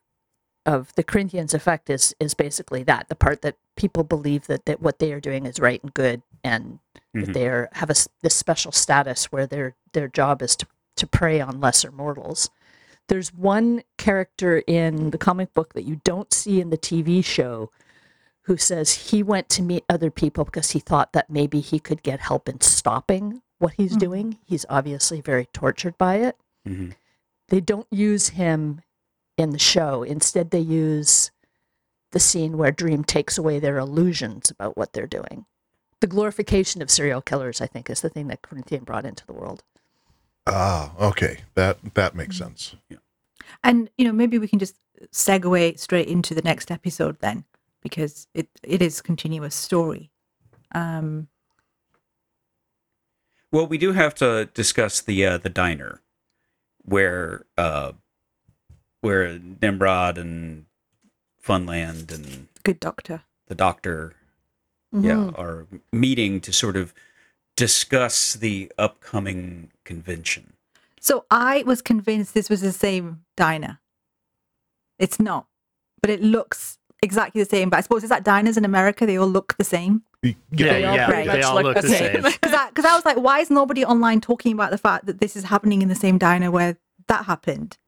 of 0.65 0.93
the 0.97 1.05
Corinthians 1.05 1.55
effect 1.55 1.89
is 1.91 2.15
is 2.21 2.35
basically 2.35 2.83
that 2.85 3.09
the 3.09 3.15
part 3.15 3.43
that 3.43 3.57
people 3.77 4.03
believe 4.05 4.47
that, 4.47 4.65
that 4.67 4.81
what 4.81 4.99
they 4.99 5.13
are 5.13 5.21
doing 5.21 5.47
is 5.47 5.61
right 5.61 5.83
and 5.83 5.95
good 5.95 6.23
and 6.43 6.79
that 7.15 7.29
Mhm. 7.29 7.33
they 7.33 7.47
are 7.49 7.69
have 7.73 7.91
a 7.91 7.95
this 8.23 8.35
special 8.35 8.73
status 8.73 9.27
where 9.33 9.47
their 9.47 9.75
their 9.93 10.09
job 10.09 10.43
is 10.43 10.57
to 10.57 10.67
to 10.97 11.07
prey 11.07 11.41
on 11.41 11.61
lesser 11.61 11.93
mortals. 11.93 12.51
There's 13.09 13.33
one 13.33 13.83
character 13.99 14.59
in 14.67 15.11
the 15.11 15.19
comic 15.19 15.55
book 15.55 15.75
that 15.75 15.85
you 15.85 16.01
don't 16.05 16.33
see 16.33 16.61
in 16.61 16.71
the 16.71 16.79
TV 16.79 17.25
show 17.25 17.71
who 18.43 18.57
says 18.57 19.11
he 19.11 19.23
went 19.23 19.49
to 19.51 19.63
meet 19.63 19.85
other 19.89 20.11
people 20.11 20.45
because 20.45 20.71
he 20.73 20.79
thought 20.79 21.13
that 21.13 21.31
maybe 21.31 21.61
he 21.61 21.79
could 21.79 22.03
get 22.03 22.21
help 22.21 22.49
in 22.49 22.61
stopping 22.61 23.43
what 23.59 23.75
he's 23.75 23.97
Mhm. 23.97 24.01
doing. 24.01 24.39
He's 24.45 24.67
obviously 24.69 25.21
very 25.21 25.47
tortured 25.47 25.97
by 25.99 26.17
it. 26.17 26.37
Mhm. 26.67 26.95
They 27.49 27.61
don't 27.61 27.89
use 27.91 28.31
him 28.31 28.83
in 29.37 29.51
the 29.51 29.59
show. 29.59 30.03
Instead, 30.03 30.51
they 30.51 30.61
use 30.61 31.31
the 32.13 32.21
scene 32.21 32.57
where 32.57 32.71
Dream 32.73 33.05
takes 33.05 33.37
away 33.39 33.59
their 33.59 33.79
illusions 33.79 34.51
about 34.51 34.77
what 34.77 34.93
they're 34.93 35.07
doing. 35.07 35.47
The 36.01 36.07
glorification 36.07 36.83
of 36.83 36.91
serial 36.91 37.23
killers, 37.23 37.61
I 37.61 37.67
think, 37.67 37.89
is 37.91 38.01
the 38.01 38.09
thing 38.09 38.29
that 38.29 38.43
Corinthian 38.43 38.85
brought 38.85 39.07
into 39.07 39.27
the 39.27 39.33
world. 39.33 39.65
Ah, 40.47 40.93
okay. 40.99 41.39
That 41.55 41.79
that 41.95 42.15
makes 42.15 42.37
sense. 42.39 42.77
Yeah. 42.89 42.99
And 43.65 43.91
you 43.99 44.05
know, 44.05 44.13
maybe 44.13 44.39
we 44.39 44.49
can 44.49 44.59
just 44.59 44.77
segue 45.13 45.79
straight 45.79 46.09
into 46.09 46.35
the 46.35 46.43
next 46.43 46.71
episode 46.71 47.19
then, 47.21 47.45
because 47.83 48.29
it 48.35 48.49
it 48.63 48.81
is 48.83 49.01
continuous 49.03 49.55
story. 49.55 50.11
Um, 50.75 51.29
Well, 53.53 53.67
we 53.67 53.79
do 53.79 53.93
have 53.93 54.15
to 54.17 54.47
discuss 54.55 55.01
the 55.01 55.25
uh, 55.27 55.39
the 55.39 55.49
diner, 55.49 56.01
where 56.85 57.47
uh, 57.57 57.93
where 59.01 59.39
Nimrod 59.63 60.19
and 60.19 60.67
Funland 61.43 62.13
and 62.13 62.49
good 62.65 62.81
doctor. 62.81 63.23
the 63.49 63.55
Doctor, 63.55 64.15
Mhm. 64.93 65.05
yeah, 65.05 65.31
are 65.41 65.67
meeting 65.93 66.41
to 66.41 66.53
sort 66.53 66.77
of 66.77 66.93
discuss 67.57 68.35
the 68.35 68.71
upcoming 68.79 69.71
convention. 69.85 70.53
So 71.01 71.25
I 71.31 71.63
was 71.67 71.83
convinced 71.83 72.35
this 72.35 72.51
was 72.51 72.61
the 72.61 72.73
same 72.73 73.23
diner. 73.37 73.81
It's 74.99 75.21
not, 75.21 75.47
but 76.01 76.11
it 76.11 76.23
looks 76.23 76.79
exactly 77.03 77.43
the 77.43 77.49
same. 77.49 77.71
But 77.71 77.79
I 77.79 77.81
suppose 77.83 78.03
is 78.03 78.11
that 78.11 78.25
diners 78.25 78.57
in 78.57 78.65
America? 78.65 79.07
They 79.07 79.17
all 79.17 79.29
look 79.29 79.57
the 79.57 79.65
same. 79.65 80.03
Yeah, 80.23 80.33
They 80.51 80.81
yeah, 80.83 81.07
pretty 81.07 81.29
they 81.31 81.43
all 81.43 81.55
look 81.55 81.65
look 81.65 81.77
the 81.77 81.83
the 81.83 81.89
same. 81.89 82.13
same. 82.23 82.33
Because 82.33 82.53
I, 82.53 82.71
'cause 82.71 82.85
I 82.85 82.95
was 82.97 83.05
like, 83.05 83.19
why 83.19 83.41
is 83.41 83.51
nobody 83.51 83.85
online 83.85 84.21
talking 84.21 84.53
about 84.53 84.71
the 84.71 84.79
fact 84.79 85.07
that 85.07 85.21
this 85.21 85.37
is 85.37 85.45
happening 85.45 85.83
in 85.83 85.89
the 85.89 85.95
same 85.95 86.19
diner 86.19 86.51
where 86.51 86.77
that 87.09 87.27
happened? 87.27 87.79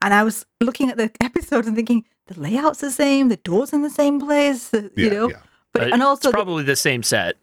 And 0.00 0.14
I 0.14 0.22
was 0.22 0.46
looking 0.60 0.88
at 0.90 0.96
the 0.96 1.10
episode 1.20 1.66
and 1.66 1.76
thinking 1.76 2.04
the 2.26 2.40
layout's 2.40 2.80
the 2.80 2.90
same, 2.90 3.28
the 3.28 3.36
doors 3.36 3.72
in 3.72 3.82
the 3.82 3.90
same 3.90 4.18
place, 4.20 4.68
the- 4.68 4.90
you 4.96 5.06
Yeah, 5.06 5.12
know. 5.12 5.30
yeah. 5.30 5.36
But 5.72 5.82
Uh, 5.82 5.90
and 5.92 6.02
also 6.02 6.16
it's 6.16 6.26
the- 6.26 6.32
probably 6.32 6.64
the 6.64 6.76
same 6.76 7.02
set. 7.02 7.36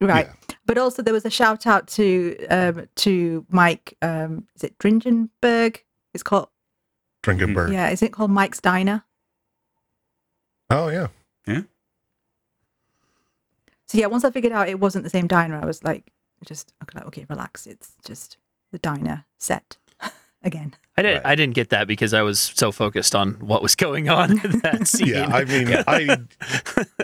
Right. 0.00 0.26
Yeah. 0.26 0.56
But 0.66 0.78
also 0.78 1.02
there 1.02 1.14
was 1.14 1.24
a 1.24 1.30
shout 1.30 1.66
out 1.66 1.88
to 1.88 2.46
um, 2.50 2.88
to 2.96 3.46
Mike. 3.50 3.96
Um, 4.02 4.46
is 4.54 4.64
it 4.64 4.78
Dringenberg? 4.78 5.78
It's 6.14 6.22
called 6.22 6.48
Dringenberg. 7.22 7.72
yeah. 7.72 7.88
Is 7.90 8.02
it 8.02 8.12
called 8.12 8.30
Mike's 8.30 8.60
Diner? 8.60 9.04
Oh 10.70 10.88
yeah. 10.88 11.08
yeah. 11.46 11.62
So 13.86 13.96
yeah, 13.98 14.06
once 14.06 14.24
I 14.24 14.30
figured 14.30 14.52
out 14.52 14.68
it 14.68 14.80
wasn't 14.80 15.04
the 15.04 15.10
same 15.10 15.26
diner, 15.26 15.58
I 15.60 15.64
was 15.64 15.82
like, 15.82 16.12
just 16.44 16.74
okay, 16.82 17.04
okay, 17.06 17.26
relax. 17.28 17.66
It's 17.66 17.94
just 18.04 18.36
the 18.70 18.78
diner 18.78 19.24
set 19.38 19.78
again. 20.42 20.74
I 20.96 21.02
didn't. 21.02 21.16
Right. 21.22 21.26
I 21.32 21.34
didn't 21.36 21.54
get 21.54 21.70
that 21.70 21.86
because 21.86 22.12
I 22.12 22.22
was 22.22 22.40
so 22.40 22.72
focused 22.72 23.14
on 23.14 23.34
what 23.34 23.62
was 23.62 23.74
going 23.76 24.08
on 24.08 24.32
in 24.44 24.58
that 24.60 24.88
scene. 24.88 25.08
Yeah, 25.08 25.26
I 25.26 25.44
mean, 25.44 25.68
I 25.86 26.18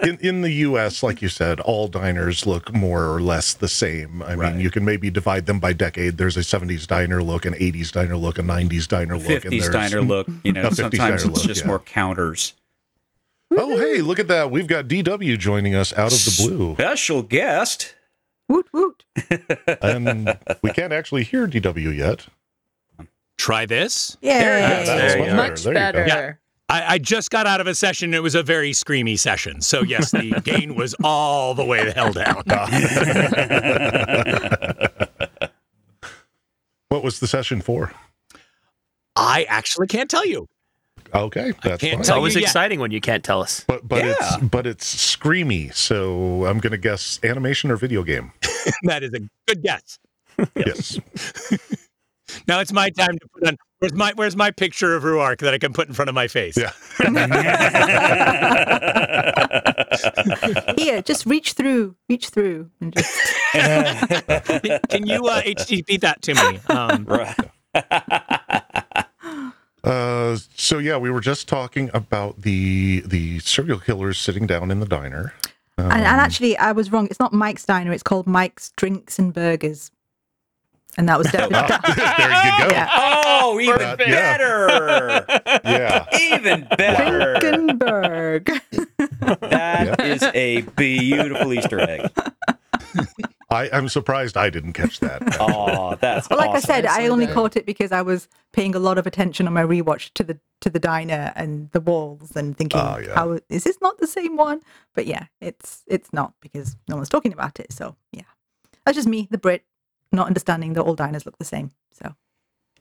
in, 0.03 0.19
in 0.21 0.41
the 0.43 0.51
U.S., 0.51 1.03
like 1.03 1.23
you 1.23 1.29
said, 1.29 1.61
all 1.61 1.87
diners 1.87 2.45
look 2.47 2.73
more 2.75 3.13
or 3.15 3.21
less 3.23 3.55
the 3.55 3.69
same. 3.69 4.23
I 4.23 4.35
Right. 4.35 4.53
mean, 4.53 4.61
you 4.61 4.71
can 4.71 4.85
maybe 4.85 5.11
divide 5.11 5.47
them 5.47 5.61
by 5.61 5.73
decade. 5.75 6.17
There's 6.19 6.37
a 6.37 6.41
'70s 6.41 6.87
diner 6.87 7.23
look, 7.23 7.45
an 7.45 7.55
'80s 7.55 7.93
diner 7.93 8.17
look, 8.17 8.39
a 8.39 8.43
'90s 8.43 8.89
diner 8.89 9.17
look, 9.17 9.31
and 9.31 9.43
Fifties 9.43 9.63
there's 9.71 9.73
diner 9.73 10.03
look, 10.03 10.29
you 10.43 10.53
know, 10.55 10.71
sometimes 10.71 11.25
it's 11.25 11.37
look, 11.37 11.47
just 11.47 11.61
yeah. 11.63 11.67
more 11.69 11.79
counters. 11.79 12.55
Oh, 13.57 13.77
hey, 13.79 14.01
look 14.01 14.19
at 14.19 14.27
that! 14.27 14.51
We've 14.51 14.67
got 14.67 14.89
DW 14.89 15.39
joining 15.39 15.77
us 15.77 15.93
out 15.93 16.13
of 16.13 16.19
the 16.25 16.43
blue, 16.49 16.75
Special 16.75 17.23
guest. 17.23 17.95
Woot 18.49 18.67
woot. 18.73 19.05
and 19.81 20.37
we 20.63 20.71
can't 20.73 20.93
actually 20.93 21.23
hear 21.23 21.47
DW 21.47 21.97
yet. 21.97 22.27
Try 23.45 23.67
this. 23.67 24.17
Yeah. 24.23 24.39
Yeah, 24.39 24.69
that's 24.85 24.89
There 24.89 25.19
you 25.19 25.19
much 25.19 25.29
go. 25.29 25.37
Much 25.37 25.63
There 25.65 25.73
you 25.75 25.79
go. 25.79 25.93
better. 25.93 26.07
Yeah. 26.07 26.33
I, 26.71 26.95
I 26.95 26.99
just 26.99 27.31
got 27.31 27.47
out 27.47 27.61
of 27.61 27.67
a 27.67 27.75
session. 27.75 28.15
It 28.15 28.23
was 28.23 28.35
a 28.35 28.43
very 28.43 28.71
screamy 28.71 29.19
session. 29.19 29.61
So 29.61 29.83
yes, 29.83 30.13
the 30.13 30.41
gain 30.45 30.77
was 30.77 30.95
all 31.05 31.53
the 31.53 31.63
way 31.67 31.85
the 31.85 31.93
hell 31.93 32.15
down. 32.15 32.43
what 36.89 37.05
was 37.05 37.21
the 37.21 37.27
session 37.27 37.61
for? 37.61 37.93
I 39.15 39.45
actually 39.51 39.89
can't 39.89 40.09
tell 40.11 40.25
you. 40.25 40.49
Okay, 41.15 41.53
that's 41.63 41.83
can't 41.83 41.93
fine. 41.93 42.01
it's 42.01 42.09
always 42.09 42.37
exciting 42.37 42.81
when 42.81 42.93
you 42.93 43.03
can't 43.03 43.23
tell 43.23 43.43
us. 43.43 43.63
But 43.69 43.87
but 43.87 44.07
Yeah. 44.07 44.15
it's 44.19 44.37
but 44.39 44.67
it's 44.67 45.17
screamy. 45.17 45.75
So 45.75 46.47
I'm 46.47 46.61
gonna 46.61 46.79
guess 46.79 47.21
animation 47.23 47.71
or 47.71 47.77
video 47.77 48.05
game. 48.05 48.33
that 48.85 49.03
is 49.03 49.13
a 49.13 49.21
good 49.47 49.63
guess. 49.63 49.99
Yes. 50.57 50.99
Now 52.49 52.61
it's 52.61 52.73
my 52.73 52.91
time 52.91 53.19
to 53.19 53.29
put 53.33 53.49
on. 53.49 53.57
Where's 53.79 53.93
my 53.93 54.13
Where's 54.15 54.37
my 54.37 54.51
picture 54.51 54.95
of 54.95 55.03
Rhuarc 55.03 55.39
that 55.41 55.53
I 55.55 55.59
can 55.59 55.73
put 55.73 55.89
in 55.89 55.95
front 55.95 56.09
of 56.09 56.15
my 56.15 56.29
face? 56.29 56.57
Yeah. 56.57 56.73
Here, 60.77 61.03
just 61.03 61.27
reach 61.27 61.53
through, 61.53 61.95
reach 62.09 62.31
through, 62.31 62.71
and 62.81 62.95
just 62.95 63.11
Can 63.53 65.07
you 65.07 65.27
uh, 65.27 65.43
HTTP 65.43 66.01
that 66.01 66.23
to 66.23 66.35
me? 66.35 66.61
Um, 66.69 67.05
Right. 67.09 67.37
Uh, 69.85 70.39
so 70.57 70.79
yeah, 70.79 70.97
we 70.97 71.11
were 71.11 71.21
just 71.21 71.47
talking 71.47 71.91
about 71.93 72.41
the 72.41 73.03
the 73.05 73.39
serial 73.41 73.79
killers 73.79 74.17
sitting 74.17 74.47
down 74.47 74.71
in 74.71 74.81
the 74.81 74.87
diner. 74.87 75.35
Um, 75.77 75.91
and, 75.91 76.01
and 76.01 76.21
actually, 76.21 76.57
I 76.57 76.73
was 76.73 76.91
wrong. 76.91 77.07
It's 77.11 77.21
not 77.21 77.35
Mike's 77.35 77.67
Diner. 77.67 77.93
It's 77.93 78.03
called 78.03 78.27
Mike's 78.27 78.71
Drinks 78.77 79.19
and 79.19 79.35
Burgers, 79.35 79.91
and 80.97 81.09
that 81.09 81.19
was 81.19 81.27
oh, 81.35 81.49
definitely 81.49 81.95
there 81.97 82.29
you 82.29 82.59
go. 82.69 82.69
Yeah. 82.75 82.89
Oh, 82.93 83.61
even 83.61 83.79
Perfect. 83.79 84.11
Better. 84.11 85.27
Yeah. 85.65 86.07
Even 86.19 86.67
better. 86.77 87.35
Drinkenberg. 87.41 88.61
That 89.41 90.01
is 90.05 90.23
a 90.35 90.63
beautiful 90.77 91.53
Easter 91.53 91.81
egg. 91.81 92.11
I, 93.51 93.69
I'm 93.73 93.89
surprised 93.89 94.37
I 94.37 94.51
didn't 94.51 94.73
catch 94.73 95.01
that. 95.01 95.23
Oh, 95.41 95.95
that's 96.01 96.29
Well, 96.29 96.39
like 96.39 96.51
I 96.51 96.61
said, 96.61 96.87
I 96.87 97.07
so 97.07 97.13
only 97.13 97.27
good. 97.27 97.35
caught 97.35 97.57
it 97.57 97.67
because 97.67 97.93
I 97.93 98.03
was 98.03 98.29
paying 98.53 98.75
a 98.75 98.79
lot 98.79 98.99
of 98.99 99.07
attention 99.07 99.47
on 99.47 99.53
my 99.53 99.63
rewatch 99.63 100.11
to 100.15 100.25
the 100.25 100.39
to 100.61 100.71
the 100.71 100.81
diner 100.81 101.33
and 101.37 101.71
the 101.73 101.81
walls 101.81 102.35
and 102.37 102.57
thinking, 102.57 102.81
Oh, 102.81 102.99
yeah. 102.99 103.15
how 103.15 103.39
is 103.49 103.65
this 103.65 103.79
not 103.81 103.99
the 103.99 104.07
same 104.07 104.37
one? 104.37 104.61
But 104.95 105.07
yeah, 105.07 105.27
it's 105.41 105.83
it's 105.87 106.13
not 106.13 106.33
because 106.41 106.77
no 106.89 106.97
one's 106.97 107.09
talking 107.09 107.33
about 107.33 107.61
it. 107.61 107.73
So 107.73 107.97
yeah, 108.13 108.23
that's 108.85 108.97
just 108.97 109.09
me, 109.09 109.29
the 109.31 109.39
Brit, 109.39 109.65
not 110.15 110.27
understanding 110.27 110.75
that 110.75 110.83
all 110.83 110.95
diners 110.95 111.27
look 111.27 111.39
the 111.39 111.45
same. 111.45 111.71
So 111.93 112.15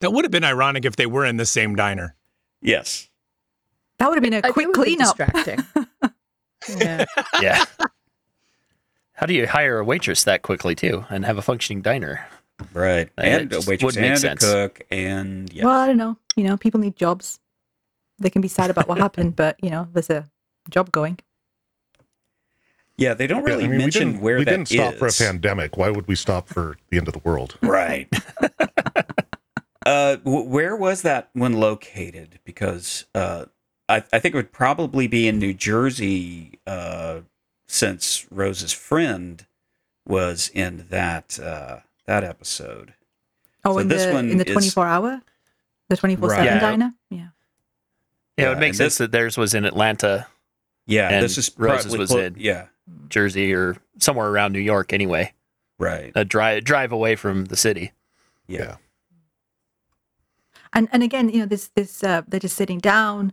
that 0.00 0.12
would 0.12 0.24
have 0.24 0.30
been 0.30 0.44
ironic 0.44 0.84
if 0.84 0.96
they 0.96 1.06
were 1.06 1.24
in 1.24 1.36
the 1.36 1.46
same 1.46 1.74
diner. 1.74 2.14
yes. 2.60 3.08
that 3.98 4.08
would 4.08 4.16
have 4.16 4.22
been 4.22 4.34
a 4.34 4.46
I 4.46 4.50
quick 4.50 4.64
it 4.64 4.68
would 4.68 4.74
cleanup. 4.74 5.16
Distracting. 5.16 5.64
yeah. 6.78 7.04
Yeah. 7.40 7.64
How 9.14 9.26
do 9.26 9.34
you 9.34 9.46
hire 9.46 9.78
a 9.78 9.84
waitress 9.84 10.24
that 10.24 10.42
quickly 10.42 10.74
too 10.74 11.04
and 11.08 11.24
have 11.24 11.38
a 11.38 11.42
functioning 11.42 11.82
diner? 11.82 12.26
right. 12.72 13.08
And 13.16 13.52
a 13.52 13.56
just 13.56 13.68
waitress 13.68 13.96
wouldn't 13.96 14.22
make 14.22 14.30
and 14.30 14.42
a 14.42 14.46
cook 14.46 14.82
and 14.90 15.52
yeah. 15.52 15.64
Well, 15.64 15.78
I 15.78 15.86
don't 15.86 15.96
know. 15.96 16.16
You 16.36 16.44
know, 16.44 16.56
people 16.56 16.80
need 16.80 16.96
jobs. 16.96 17.38
They 18.18 18.30
can 18.30 18.42
be 18.42 18.48
sad 18.48 18.70
about 18.70 18.88
what 18.88 18.98
happened, 18.98 19.36
but 19.36 19.56
you 19.62 19.70
know, 19.70 19.88
there's 19.92 20.10
a 20.10 20.28
job 20.70 20.90
going. 20.92 21.18
Yeah, 23.02 23.14
they 23.14 23.26
don't 23.26 23.42
Yeah, 23.46 23.54
really 23.54 23.64
I 23.64 23.68
mean, 23.68 23.70
we 23.72 23.78
mention 23.78 24.08
didn't, 24.12 24.22
where 24.22 24.38
we 24.38 24.44
that 24.44 24.50
didn't 24.50 24.68
stop 24.68 24.94
for 24.94 25.06
a 25.08 25.12
pandemic. 25.12 25.76
Why 25.76 25.90
would 25.90 26.06
we 26.06 26.14
stop 26.14 26.48
for 26.48 26.76
the 26.90 26.98
end 26.98 27.08
of 27.08 27.14
the 27.14 27.20
world? 27.20 27.56
Right. 27.62 28.08
uh, 29.86 30.16
w- 30.16 30.44
where 30.48 30.76
was 30.76 31.02
that 31.02 31.30
one 31.32 31.54
located? 31.54 32.38
Because 32.44 33.06
uh, 33.14 33.46
I, 33.88 33.96
I 34.12 34.18
think 34.18 34.34
it 34.34 34.38
would 34.38 34.52
probably 34.52 35.06
be 35.08 35.26
in 35.28 35.38
New 35.38 35.54
Jersey, 35.54 36.58
uh, 36.66 37.20
since 37.66 38.26
Rose's 38.30 38.72
friend 38.72 39.44
was 40.06 40.50
in 40.54 40.86
that 40.90 41.38
uh, 41.40 41.78
that 42.06 42.24
episode. 42.24 42.94
Oh, 43.64 43.74
So 43.74 43.78
in 43.78 43.88
this 43.88 44.06
the 44.06 44.12
one 44.12 44.30
in 44.30 44.38
the 44.38 44.44
24 44.44 44.86
hour, 44.86 45.20
the 45.88 45.96
twenty 45.96 46.16
four 46.16 46.30
seven 46.30 46.58
diner. 46.58 46.92
Yeah. 47.10 47.28
Yeah, 48.38 48.46
it 48.46 48.48
would 48.50 48.58
make 48.58 48.68
and 48.70 48.76
sense 48.76 48.94
this- 48.94 48.98
that 48.98 49.12
theirs 49.12 49.36
was 49.36 49.54
in 49.54 49.64
Atlanta, 49.64 50.26
Yeah, 50.86 51.08
And 51.10 51.22
this 51.22 51.36
is 51.38 51.50
Rose's 51.56 51.84
probably 51.84 51.98
was 51.98 52.10
clo- 52.10 52.20
in- 52.20 52.36
Yeah, 52.38 52.66
Jersey, 53.08 53.52
or 53.52 53.76
somewhere 53.98 54.28
around 54.28 54.52
New 54.52 54.60
York. 54.60 54.92
Anyway, 54.92 55.32
right. 55.78 56.12
a 56.14 56.24
drive 56.24 56.64
drive 56.64 56.92
away 56.92 57.16
from 57.16 57.46
the 57.46 57.56
city. 57.56 57.92
Yeah, 58.46 58.76
And 60.72 60.88
and 60.92 61.02
again, 61.02 61.28
you 61.28 61.40
know, 61.40 61.46
this 61.46 61.70
this 61.74 62.02
uh, 62.02 62.22
they're 62.26 62.40
just 62.40 62.56
sitting 62.56 62.78
down. 62.78 63.32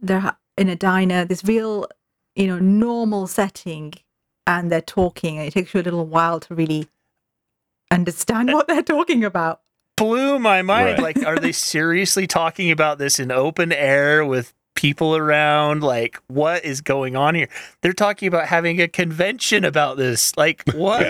They're 0.00 0.36
in 0.56 0.68
a 0.68 0.76
diner. 0.76 1.24
This 1.24 1.44
real, 1.44 1.86
you 2.34 2.46
know, 2.46 2.58
normal 2.58 3.26
setting, 3.26 3.94
and 4.46 4.70
they're 4.70 4.80
talking. 4.80 5.38
And 5.38 5.46
it 5.46 5.52
takes 5.52 5.74
you 5.74 5.80
a 5.80 5.82
little 5.82 6.06
while 6.06 6.40
to 6.40 6.54
really 6.54 6.88
understand 7.90 8.52
what 8.52 8.66
they're 8.68 8.82
talking 8.82 9.24
about. 9.24 9.60
Blew 9.96 10.38
my 10.38 10.62
mind. 10.62 10.98
Right. 10.98 11.16
Like, 11.16 11.26
are 11.26 11.38
they 11.38 11.52
seriously 11.52 12.26
talking 12.26 12.70
about 12.70 12.98
this 12.98 13.20
in 13.20 13.30
open 13.30 13.72
air 13.72 14.24
with 14.24 14.54
people 14.74 15.16
around? 15.16 15.82
Like, 15.82 16.18
what 16.28 16.64
is 16.64 16.80
going 16.80 17.16
on 17.16 17.34
here? 17.34 17.48
They're 17.80 17.92
talking 17.92 18.28
about 18.28 18.46
having 18.46 18.80
a 18.80 18.88
convention 18.88 19.64
about 19.64 19.96
this. 19.96 20.36
Like, 20.36 20.62
what? 20.74 21.02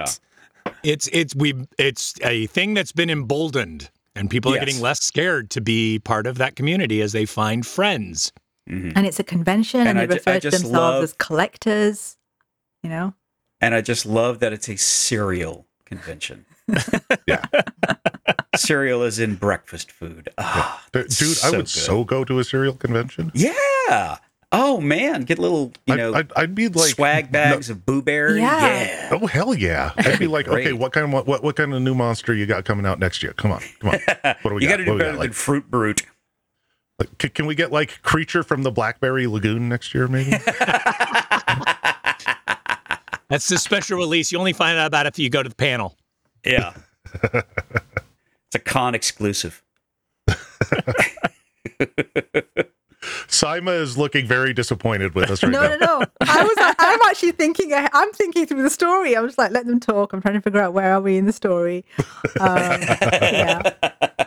Yeah. 0.66 0.72
It's 0.84 1.08
it's 1.12 1.34
we 1.34 1.54
it's 1.78 2.14
a 2.22 2.46
thing 2.48 2.74
that's 2.74 2.92
been 2.92 3.10
emboldened, 3.10 3.90
and 4.14 4.30
people 4.30 4.54
are 4.54 4.58
getting 4.58 4.80
less 4.80 5.00
scared 5.02 5.50
to 5.50 5.60
be 5.60 5.98
part 5.98 6.26
of 6.26 6.38
that 6.38 6.54
community 6.56 7.00
as 7.02 7.12
they 7.12 7.24
find 7.26 7.66
friends. 7.66 8.32
Mhm. 8.70 8.92
And 8.94 9.06
it's 9.06 9.18
a 9.18 9.24
convention, 9.24 9.80
and, 9.80 9.98
And 9.98 9.98
they 9.98 10.14
I 10.14 10.16
refer 10.18 10.30
I 10.32 10.34
to 10.34 10.40
just 10.50 10.62
themselves 10.62 10.72
love- 10.76 11.02
as 11.02 11.12
collectors. 11.14 12.16
You 12.84 12.90
know, 12.90 13.14
and 13.60 13.74
I 13.74 13.80
just 13.80 14.06
love 14.06 14.38
that 14.40 14.52
it's 14.52 14.68
a 14.68 14.76
serial 14.76 15.66
convention. 15.84 16.44
Yeah. 17.26 17.44
cereal 18.56 19.02
is 19.02 19.18
in 19.18 19.34
breakfast 19.36 19.90
food. 19.92 20.28
Ah, 20.38 20.82
Dude, 20.92 21.04
that's 21.10 21.44
I 21.44 21.50
would 21.50 21.56
good. 21.58 21.68
so 21.68 22.04
go 22.04 22.24
to 22.24 22.38
a 22.38 22.44
cereal 22.44 22.74
convention. 22.74 23.30
Yeah. 23.34 24.18
Oh 24.54 24.80
man, 24.82 25.22
get 25.22 25.38
little 25.38 25.72
you 25.86 25.96
know 25.96 26.12
I'd, 26.14 26.30
I'd 26.36 26.54
be 26.54 26.68
like 26.68 26.90
swag 26.90 27.32
bags 27.32 27.70
of 27.70 27.86
Boo 27.86 28.02
Berry. 28.02 28.38
Yeah. 28.40 28.82
Yeah. 28.84 29.08
Oh 29.12 29.26
hell 29.26 29.54
yeah! 29.54 29.92
I'd 29.98 30.18
be 30.18 30.26
like, 30.26 30.46
okay, 30.46 30.74
what 30.74 30.92
kind 30.92 31.06
of 31.14 31.26
what 31.26 31.42
what 31.42 31.56
kind 31.56 31.72
of 31.72 31.80
new 31.80 31.94
monster 31.94 32.34
you 32.34 32.44
got 32.44 32.64
coming 32.66 32.84
out 32.84 32.98
next 32.98 33.22
year? 33.22 33.32
Come 33.32 33.50
on, 33.52 33.62
come 33.80 33.90
on. 33.90 34.00
What 34.42 34.50
do 34.50 34.54
we 34.56 34.62
you 34.62 34.68
got? 34.68 34.72
got 34.72 34.76
to 34.78 34.84
do 34.84 34.90
What 34.92 34.92
do 34.92 34.92
we 34.92 34.98
better 34.98 35.04
got? 35.04 35.10
than 35.12 35.18
Like, 35.20 35.32
Fruit 35.32 35.70
Brute. 35.70 36.02
like, 36.98 37.16
can, 37.18 37.30
can 37.30 37.46
we 37.46 37.54
get 37.54 37.72
like 37.72 38.02
creature 38.02 38.42
from 38.42 38.62
the 38.62 38.70
Blackberry 38.70 39.26
Lagoon 39.26 39.70
next 39.70 39.94
year? 39.94 40.06
Maybe. 40.06 40.32
That's 43.28 43.48
the 43.48 43.56
special 43.56 43.96
release. 43.96 44.30
You 44.30 44.38
only 44.38 44.52
find 44.52 44.76
out 44.78 44.86
about 44.86 45.06
it 45.06 45.14
if 45.14 45.18
you 45.18 45.30
go 45.30 45.42
to 45.42 45.48
the 45.48 45.54
panel. 45.54 45.96
Yeah. 46.45 46.74
it's 47.22 48.55
a 48.55 48.59
con 48.59 48.95
exclusive. 48.95 49.62
Saimma 53.26 53.80
is 53.80 53.99
looking 53.99 54.26
very 54.26 54.53
disappointed 54.53 55.14
with 55.14 55.28
us 55.30 55.43
right 55.43 55.51
no, 55.51 55.62
now. 55.62 55.76
no, 55.76 55.99
no. 55.99 56.07
I 56.20 56.43
was. 56.45 56.74
I'm 56.78 57.01
actually 57.09 57.32
thinking. 57.32 57.72
I'm 57.74 58.12
thinking 58.12 58.47
through 58.47 58.62
the 58.62 58.70
story. 58.70 59.16
I'm 59.16 59.26
just 59.26 59.38
like, 59.38 59.51
let 59.51 59.66
them 59.66 59.80
talk. 59.80 60.12
I'm 60.12 60.22
trying 60.22 60.34
to 60.34 60.40
figure 60.40 60.61
out 60.61 60.72
where 60.72 60.93
are 60.95 61.01
we 61.01 61.16
in 61.16 61.24
the 61.26 61.32
story. 61.32 61.84
Um, 62.38 62.57
yeah, 62.59 63.72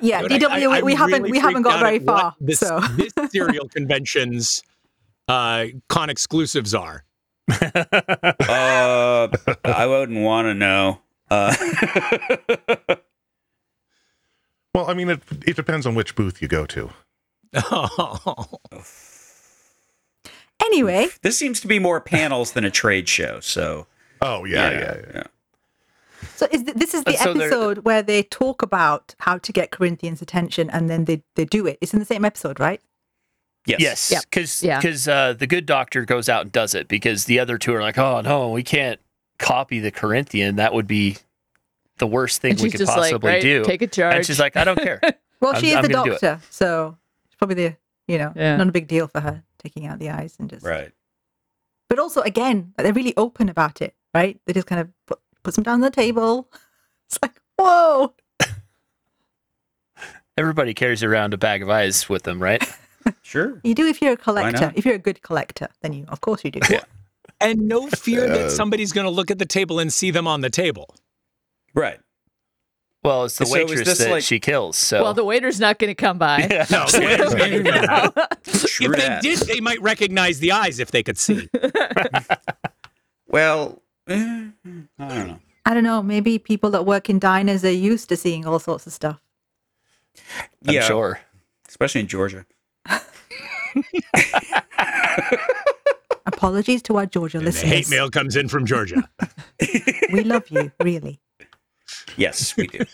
yeah. 0.01 0.22
But 0.24 0.32
DW, 0.32 0.49
I- 0.49 0.57
I- 0.57 0.68
we, 0.68 0.78
I'm 0.80 0.86
we 0.86 0.93
haven't 0.95 1.22
really 1.22 1.32
we 1.32 1.39
haven't 1.39 1.61
got 1.61 1.80
very 1.80 1.99
far. 1.99 2.36
This, 2.41 2.59
so 2.59 2.82
this 2.97 3.13
serial 3.32 3.70
conventions 3.70 4.61
uh, 5.30 5.68
con 5.88 6.09
exclusives 6.09 6.74
are. 6.74 7.05
Uh, 7.49 9.28
I 9.63 9.86
wouldn't 9.88 10.20
want 10.20 10.47
to 10.47 10.53
know. 10.53 10.99
Uh, 11.36 12.95
Well, 14.73 14.89
I 14.89 14.93
mean, 14.93 15.09
it 15.09 15.21
it 15.47 15.55
depends 15.55 15.86
on 15.86 15.95
which 15.95 16.15
booth 16.15 16.41
you 16.41 16.49
go 16.49 16.65
to. 16.65 16.89
Oh, 17.71 18.59
anyway, 20.61 21.07
this 21.21 21.38
seems 21.38 21.61
to 21.61 21.67
be 21.67 21.79
more 21.79 22.01
panels 22.01 22.51
than 22.51 22.65
a 22.65 22.71
trade 22.71 23.07
show. 23.07 23.39
So 23.39 23.88
Oh 24.21 24.43
yeah, 24.43 24.71
yeah, 24.71 24.97
yeah. 25.13 25.23
so 26.36 26.47
is 26.51 26.63
th- 26.63 26.75
this 26.75 26.93
is 26.93 27.05
the 27.05 27.13
Uh, 27.13 27.23
so 27.23 27.31
episode 27.31 27.77
where 27.79 28.01
they 28.03 28.23
talk 28.23 28.61
about 28.61 29.15
how 29.19 29.38
to 29.38 29.53
get 29.53 29.71
Corinthians' 29.71 30.21
attention, 30.21 30.69
and 30.69 30.89
then 30.89 31.05
they 31.05 31.23
they 31.36 31.45
do 31.45 31.65
it. 31.67 31.77
It's 31.79 31.93
in 31.93 31.99
the 31.99 32.05
same 32.05 32.25
episode, 32.25 32.59
right? 32.59 32.81
yes, 33.65 33.79
Yes, 33.79 34.11
Yep. 34.11 34.23
because 34.29 34.61
Yeah. 35.07 35.13
uh, 35.13 35.33
the 35.33 35.47
good 35.47 35.65
doctor 35.65 36.03
goes 36.05 36.27
out 36.27 36.41
and 36.41 36.51
does 36.51 36.75
it 36.75 36.88
because 36.89 37.25
the 37.25 37.39
other 37.39 37.57
two 37.57 37.73
are 37.73 37.81
like, 37.81 37.97
oh 37.97 38.19
no, 38.21 38.49
we 38.49 38.61
can't 38.61 38.99
copy 39.39 39.79
the 39.79 39.89
Corinthian. 39.91 40.57
That 40.57 40.73
would 40.73 40.86
be 40.88 41.17
the 41.98 42.08
worst 42.08 42.41
thing 42.41 42.56
we 42.56 42.64
she's 42.64 42.72
could 42.74 42.80
just 42.80 42.93
possibly 42.93 43.14
like, 43.32 43.36
right, 43.36 43.41
do. 43.41 43.64
take 43.64 43.82
a 43.82 43.88
charge. 43.88 44.16
and 44.16 44.26
she's 44.26 44.39
like, 44.39 44.56
I 44.58 44.64
don't 44.64 44.80
care. 44.82 45.00
Well, 45.41 45.52
I'm- 45.54 45.62
she 45.62 45.70
is 45.72 45.76
I'm 45.76 45.82
the 45.84 45.89
gonna 45.89 46.06
do 46.06 46.12
doctor, 46.12 46.39
so 46.50 46.98
it's 47.26 47.36
probably 47.36 47.56
the 47.56 47.76
you 48.08 48.18
know 48.18 48.32
Yeah. 48.36 48.56
not 48.56 48.68
a 48.70 48.72
big 48.72 48.88
deal 48.88 49.08
for 49.08 49.20
her 49.20 49.43
taking 49.60 49.86
out 49.86 50.00
the 50.00 50.10
eyes 50.10 50.36
and 50.39 50.50
just. 50.50 50.66
right. 50.66 50.91
But 51.89 52.00
also, 52.00 52.22
again, 52.22 52.74
they're 52.78 52.93
really 52.93 53.14
open 53.18 53.48
about 53.50 53.82
it, 53.82 53.93
right? 54.14 54.39
They 54.46 54.54
just 54.54 54.66
kind 54.66 54.82
of 54.82 54.89
put 55.06 55.20
puts 55.43 55.56
them 55.56 55.64
down 55.64 55.76
on 55.76 55.82
the 55.82 55.91
table. 55.91 56.50
It's 57.08 57.20
like, 57.22 57.39
whoa. 57.60 58.14
Everybody 60.38 60.74
carries 60.74 61.04
around 61.04 61.34
a 61.34 61.38
bag 61.38 61.62
of 61.62 61.70
eyes 61.70 62.10
with 62.10 62.24
them, 62.24 62.41
right? 62.41 62.64
Sure. 63.22 63.62
You 63.64 63.76
do 63.76 63.86
if 63.86 64.02
you're 64.02 64.14
a 64.14 64.18
collector. 64.18 64.74
If 64.76 64.86
you're 64.86 64.96
a 64.96 65.00
good 65.00 65.22
collector, 65.22 65.68
then 65.82 65.93
you, 65.93 66.06
of 66.10 66.22
course, 66.22 66.43
you 66.43 66.52
do. 66.52 66.60
Yeah. 66.70 66.82
and 67.39 67.68
no 67.68 67.88
fear 67.88 68.26
Uh, 68.26 68.38
that 68.38 68.52
somebody's 68.52 68.91
going 68.91 69.06
to 69.06 69.12
look 69.12 69.30
at 69.30 69.38
the 69.38 69.46
table 69.46 69.78
and 69.80 69.93
see 69.93 70.10
them 70.12 70.28
on 70.28 70.41
the 70.41 70.50
table. 70.50 70.96
Right. 71.76 71.99
Well, 73.03 73.26
it's 73.26 73.38
the 73.38 73.45
So 73.45 73.53
waitress 73.53 73.99
that 73.99 74.09
like- 74.09 74.23
she 74.23 74.39
kills. 74.39 74.78
So 74.78 75.03
well, 75.03 75.13
the 75.13 75.23
waiter's 75.23 75.59
not 75.59 75.78
going 75.78 75.91
to 75.91 75.95
come 75.95 76.17
by. 76.17 76.39
Yeah. 76.49 76.65
No, 76.71 76.86
the 76.88 76.99
waiter's 77.01 77.34
not 77.34 77.39
gonna 77.39 77.57
do 77.57 77.63
that. 77.63 78.43
True 78.65 78.88
if 78.88 78.91
they 78.93 79.19
did, 79.21 79.39
they 79.47 79.59
might 79.59 79.80
recognize 79.82 80.39
the 80.39 80.51
eyes 80.53 80.80
if 80.80 80.89
they 80.89 81.03
could 81.03 81.17
see. 81.19 81.47
Well, 83.28 83.82
eh, 84.07 84.13
I 84.97 85.07
don't 85.09 85.28
know. 85.28 85.39
I 85.65 85.73
don't 85.73 85.84
know. 85.84 86.01
Maybe 86.01 86.39
people 86.39 86.69
that 86.69 86.86
work 86.86 87.09
in 87.09 87.19
diners 87.19 87.65
are 87.65 87.71
used 87.71 88.07
to 88.09 88.15
seeing 88.15 88.45
all 88.45 88.59
sorts 88.59 88.88
of 88.88 88.93
stuff. 88.93 89.19
I'm 90.65 90.76
yeah, 90.76 90.82
sure. 90.84 91.19
especially 91.67 92.01
in 92.01 92.07
Georgia. 92.07 92.45
Apologies 96.26 96.82
to 96.84 96.97
our 96.97 97.05
Georgia 97.05 97.39
And 97.39 97.47
the 97.47 97.51
hate 97.51 97.89
mail 97.89 98.09
comes 98.09 98.36
in 98.36 98.47
from 98.47 98.65
Georgia. 98.65 99.07
We 100.13 100.23
love 100.23 100.47
you, 100.49 100.71
really. 100.82 101.19
Yes, 102.18 102.56
we 102.56 102.68
do. 102.68 102.86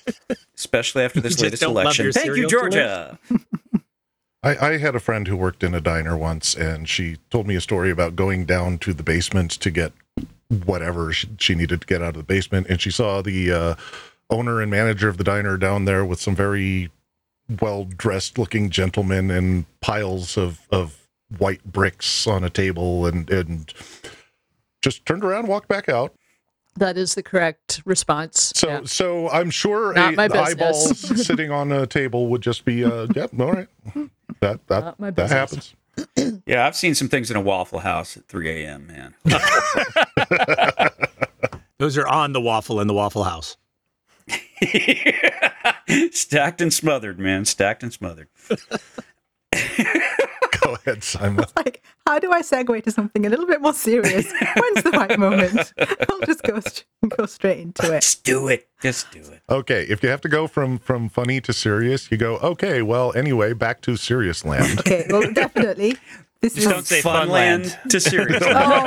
Especially 0.55 1.03
after 1.03 1.21
this 1.21 1.39
latest 1.41 1.63
election. 1.63 2.11
Thank 2.11 2.35
you, 2.35 2.47
Georgia. 2.47 3.19
I, 4.43 4.69
I 4.69 4.77
had 4.77 4.95
a 4.95 4.99
friend 4.99 5.27
who 5.27 5.37
worked 5.37 5.63
in 5.63 5.75
a 5.75 5.81
diner 5.81 6.17
once, 6.17 6.55
and 6.55 6.89
she 6.89 7.17
told 7.29 7.47
me 7.47 7.55
a 7.55 7.61
story 7.61 7.91
about 7.91 8.15
going 8.15 8.45
down 8.45 8.79
to 8.79 8.93
the 8.93 9.03
basement 9.03 9.51
to 9.51 9.69
get 9.69 9.93
whatever 10.65 11.13
she, 11.13 11.29
she 11.37 11.55
needed 11.55 11.81
to 11.81 11.87
get 11.87 12.01
out 12.01 12.09
of 12.09 12.15
the 12.15 12.23
basement, 12.23 12.67
and 12.67 12.81
she 12.81 12.89
saw 12.91 13.21
the 13.21 13.51
uh, 13.51 13.75
owner 14.29 14.61
and 14.61 14.71
manager 14.71 15.07
of 15.07 15.17
the 15.17 15.23
diner 15.23 15.57
down 15.57 15.85
there 15.85 16.03
with 16.03 16.19
some 16.19 16.35
very 16.35 16.89
well 17.59 17.85
dressed 17.85 18.37
looking 18.37 18.69
gentlemen 18.69 19.29
and 19.29 19.65
piles 19.81 20.37
of 20.37 20.61
of 20.71 21.07
white 21.37 21.63
bricks 21.63 22.25
on 22.25 22.43
a 22.43 22.49
table, 22.49 23.05
and 23.05 23.29
and 23.29 23.73
just 24.81 25.05
turned 25.05 25.23
around, 25.23 25.47
walked 25.47 25.67
back 25.67 25.87
out. 25.87 26.13
That 26.77 26.97
is 26.97 27.15
the 27.15 27.23
correct 27.23 27.81
response. 27.85 28.53
So 28.55 28.67
Yeah. 28.69 28.81
so 28.85 29.29
I'm 29.29 29.49
sure 29.49 29.93
Not 29.93 30.13
a, 30.13 30.15
my 30.15 30.27
the 30.27 30.33
business. 30.35 30.51
eyeballs 30.51 31.25
sitting 31.27 31.51
on 31.51 31.71
a 31.71 31.85
table 31.85 32.27
would 32.27 32.41
just 32.41 32.65
be 32.65 32.83
uh, 32.85 33.07
yep, 33.15 33.31
all 33.39 33.51
right. 33.51 33.67
That 34.39 34.65
that 34.67 34.83
Not 34.83 34.99
my 34.99 35.11
that 35.11 35.29
happens. 35.29 35.75
Yeah, 36.47 36.65
I've 36.65 36.75
seen 36.75 36.95
some 36.95 37.09
things 37.09 37.29
in 37.29 37.37
a 37.37 37.41
Waffle 37.41 37.79
House 37.79 38.15
at 38.17 38.25
3 38.27 38.63
a.m., 38.63 38.87
man. 38.87 39.13
Those 41.79 41.97
are 41.97 42.07
on 42.07 42.31
the 42.33 42.39
waffle 42.41 42.79
in 42.79 42.87
the 42.87 42.93
Waffle 42.93 43.23
House. 43.25 43.57
Stacked 46.11 46.61
and 46.61 46.73
smothered, 46.73 47.19
man. 47.19 47.43
Stacked 47.45 47.83
and 47.83 47.91
smothered. 47.91 48.27
Go 50.71 50.77
ahead, 50.85 51.03
Simon. 51.03 51.45
like, 51.57 51.83
how 52.07 52.19
do 52.19 52.31
I 52.31 52.41
segue 52.41 52.83
to 52.83 52.91
something 52.91 53.25
a 53.25 53.29
little 53.29 53.45
bit 53.45 53.61
more 53.61 53.73
serious? 53.73 54.31
When's 54.31 54.83
the 54.83 54.91
right 54.91 55.17
moment? 55.19 55.73
I'll 56.09 56.21
just 56.21 56.43
go 56.43 56.59
st- 56.59 56.85
go 57.09 57.25
straight 57.25 57.59
into 57.59 57.91
it. 57.93 58.01
Just 58.01 58.23
do 58.23 58.47
it. 58.47 58.69
Just 58.81 59.11
do 59.11 59.19
it. 59.19 59.41
Okay, 59.49 59.83
if 59.89 60.01
you 60.03 60.09
have 60.09 60.21
to 60.21 60.29
go 60.29 60.47
from 60.47 60.77
from 60.79 61.09
funny 61.09 61.41
to 61.41 61.51
serious, 61.53 62.09
you 62.11 62.17
go. 62.17 62.37
Okay, 62.37 62.81
well, 62.81 63.11
anyway, 63.15 63.53
back 63.53 63.81
to 63.81 63.95
serious 63.97 64.45
land. 64.45 64.79
Okay, 64.79 65.05
well, 65.09 65.31
definitely. 65.33 65.97
This 66.41 66.55
Just 66.55 66.65
is 66.67 66.71
don't 66.73 66.85
say 66.87 67.01
Funland 67.01 67.65
Funland. 67.75 67.89
to 67.89 67.99
serious. 67.99 68.41
Oh 68.45 68.85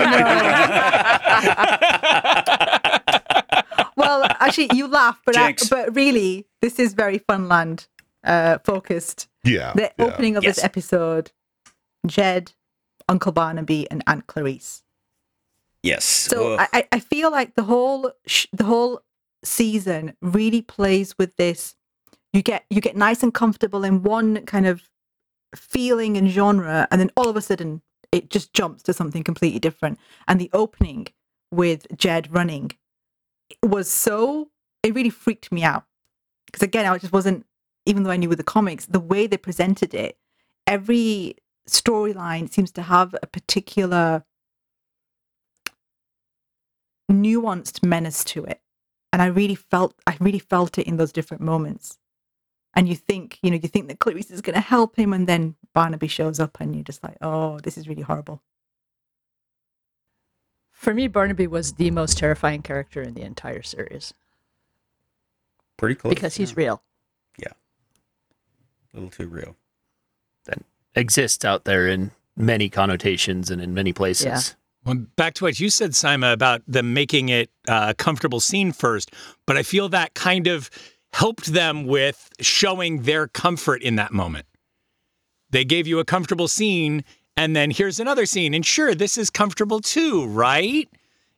no. 3.85 3.85
well, 3.97 4.25
actually, 4.41 4.71
you 4.75 4.87
laugh, 4.89 5.21
but 5.25 5.37
I, 5.37 5.55
but 5.71 5.95
really, 5.95 6.47
this 6.61 6.79
is 6.79 6.95
very 6.95 7.19
Funland 7.21 7.87
uh, 8.25 8.59
focused. 8.65 9.29
Yeah, 9.45 9.73
The 9.75 9.93
yeah. 9.99 10.05
opening 10.05 10.37
of 10.37 10.43
Yes. 10.45 10.57
this 10.57 10.65
episode, 10.65 11.31
Jed, 12.07 12.53
Uncle 13.09 13.33
Barnaby, 13.33 13.91
and 13.91 14.03
Aunt 14.07 14.27
Clarice. 14.27 14.83
yes. 15.83 16.05
So 16.05 16.55
Ugh. 16.55 16.61
I, 16.73 16.79
I- 16.81 16.89
I 16.93 17.01
feel 17.01 17.31
like 17.31 17.55
the 17.55 17.65
whole 17.65 18.13
sh- 18.27 18.47
the 18.53 18.65
whole 18.65 19.01
season 19.45 20.17
really 20.23 20.63
plays 20.63 21.15
with 21.19 21.37
this. 21.37 21.75
You 22.33 22.43
get 22.43 22.65
you 22.71 22.81
get 22.81 22.97
nice 22.97 23.23
and 23.23 23.33
comfortable 23.33 23.85
in 23.85 24.03
one 24.03 24.45
kind 24.47 24.67
of 24.67 24.89
feeling 25.55 26.17
and 26.17 26.29
genre, 26.31 26.89
and 26.91 27.01
then 27.01 27.11
all 27.17 27.29
of 27.29 27.37
a 27.37 27.41
sudden 27.43 27.83
it 28.13 28.31
just 28.31 28.53
jumps 28.53 28.83
to 28.85 28.93
something 28.93 29.23
completely 29.25 29.59
different. 29.61 29.99
And 30.29 30.41
the 30.41 30.51
opening 30.53 31.09
with 31.51 31.87
Jed 31.97 32.33
running 32.33 32.73
was 33.63 33.89
so 33.91 34.51
it 34.83 34.95
really 34.95 35.11
freaked 35.11 35.53
me 35.53 35.63
out 35.63 35.85
because 36.47 36.63
again 36.63 36.87
I 36.87 36.97
just 36.99 37.13
wasn't 37.13 37.45
even 37.87 38.03
though 38.03 38.11
I 38.11 38.17
knew 38.17 38.29
with 38.29 38.39
the 38.39 38.45
comics 38.45 38.87
the 38.87 39.01
way 39.01 39.27
they 39.27 39.37
presented 39.37 39.95
it. 39.95 40.17
Every 40.67 41.37
storyline 41.69 42.51
seems 42.51 42.71
to 42.73 42.83
have 42.83 43.15
a 43.23 43.27
particular 43.27 44.25
nuanced 47.11 47.85
menace 47.85 48.25
to 48.25 48.45
it 48.45 48.61
and 49.13 49.21
i 49.23 49.27
really 49.27 49.55
felt 49.55 49.95
i 50.07 50.17
really 50.21 50.39
felt 50.39 50.79
it 50.79 50.87
in 50.87 50.97
those 50.97 51.13
different 51.13 51.43
moments 51.43 51.99
and 52.75 52.89
you 52.89 52.95
think 52.97 53.39
you 53.43 53.51
know 53.51 53.59
you 53.63 53.69
think 53.69 53.89
that 53.89 53.99
clarice 53.99 54.31
is 54.31 54.41
going 54.41 54.55
to 54.55 54.61
help 54.61 54.97
him 54.97 55.13
and 55.13 55.27
then 55.27 55.55
barnaby 55.75 56.09
shows 56.09 56.41
up 56.41 56.59
and 56.61 56.75
you're 56.75 56.83
just 56.85 57.03
like 57.05 57.17
oh 57.21 57.59
this 57.61 57.77
is 57.79 57.89
really 57.89 58.03
horrible 58.03 58.43
For 60.73 60.93
me, 60.93 61.09
Barnaby 61.09 61.47
was 61.47 61.75
the 61.75 61.91
most 61.91 62.19
terrifying 62.19 62.61
character 62.63 63.01
in 63.01 63.15
the 63.15 63.23
entire 63.23 63.63
series 63.63 64.13
Pretty 65.79 65.95
close. 65.95 66.13
because 66.15 66.37
he's 66.37 66.57
real. 66.57 66.83
yeah. 67.39 67.53
a 68.93 68.97
little 68.97 69.09
too 69.11 69.29
real. 69.29 69.57
Exists 70.95 71.45
out 71.45 71.65
there 71.65 71.89
in 71.89 72.11
many 72.37 72.69
connotations 72.69 73.51
and 73.51 73.61
in 73.61 73.75
many 73.75 73.93
places. 73.93 74.27
Yeah. 74.27 74.41
Well, 74.85 75.07
back 75.17 75.35
to 75.35 75.45
what 75.45 75.59
you 75.59 75.71
said, 75.71 75.93
Saimma, 75.93 76.33
about 76.33 76.63
them 76.69 76.93
making 76.93 77.31
it 77.31 77.51
uh, 77.69 77.87
a 77.91 77.95
comfortable 77.95 78.41
scene 78.41 78.73
first, 78.73 79.13
but 79.47 79.57
I 79.57 79.63
feel 79.63 79.89
that 79.89 80.15
kind 80.15 80.47
of 80.47 80.71
helped 81.15 81.47
them 81.47 81.87
with 81.87 82.29
showing 82.41 83.03
their 83.03 83.29
comfort 83.29 83.83
in 83.83 83.97
that 83.97 84.13
moment. 84.13 84.47
They 85.51 85.65
gave 85.65 85.87
you 85.87 86.01
a 86.01 86.05
comfortable 86.05 86.49
scene, 86.49 87.05
and 87.37 87.57
then 87.57 87.71
here's 87.71 87.99
another 87.99 88.27
scene, 88.27 88.53
and 88.53 88.67
sure, 88.67 88.95
this 88.95 89.17
is 89.17 89.31
comfortable 89.31 89.81
too, 89.81 90.27
right? 90.27 90.89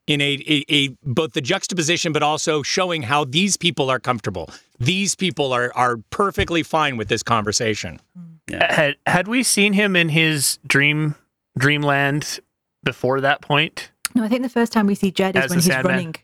In 0.07 0.21
a, 0.21 0.43
a, 0.49 0.65
a 0.69 0.89
both 1.05 1.33
the 1.33 1.41
juxtaposition, 1.41 2.13
but 2.13 2.23
also 2.23 2.63
showing 2.63 3.03
how 3.03 3.25
these 3.25 3.57
people 3.57 3.91
are 3.91 3.99
comfortable. 3.99 4.49
These 4.79 5.15
people 5.15 5.53
are 5.53 5.73
are 5.75 5.99
perfectly 6.11 6.63
fine 6.63 6.97
with 6.97 7.09
this 7.09 7.23
conversation. 7.23 8.01
Yeah. 8.49 8.73
Had 8.73 8.97
had 9.07 9.29
we 9.29 9.43
seen 9.43 9.73
him 9.73 9.97
in 9.97 10.09
his 10.11 10.59
dream 10.67 11.15
dreamland 11.59 12.39
before 12.85 13.21
that 13.21 13.41
point? 13.41 13.91
no 14.15 14.23
i 14.25 14.29
think 14.29 14.43
the 14.43 14.49
first 14.49 14.73
time 14.73 14.87
we 14.87 14.95
see 14.95 15.11
jed 15.11 15.37
is 15.37 15.49
when 15.51 15.59
he's 15.59 15.67
Sandman? 15.67 15.91
running 15.93 16.15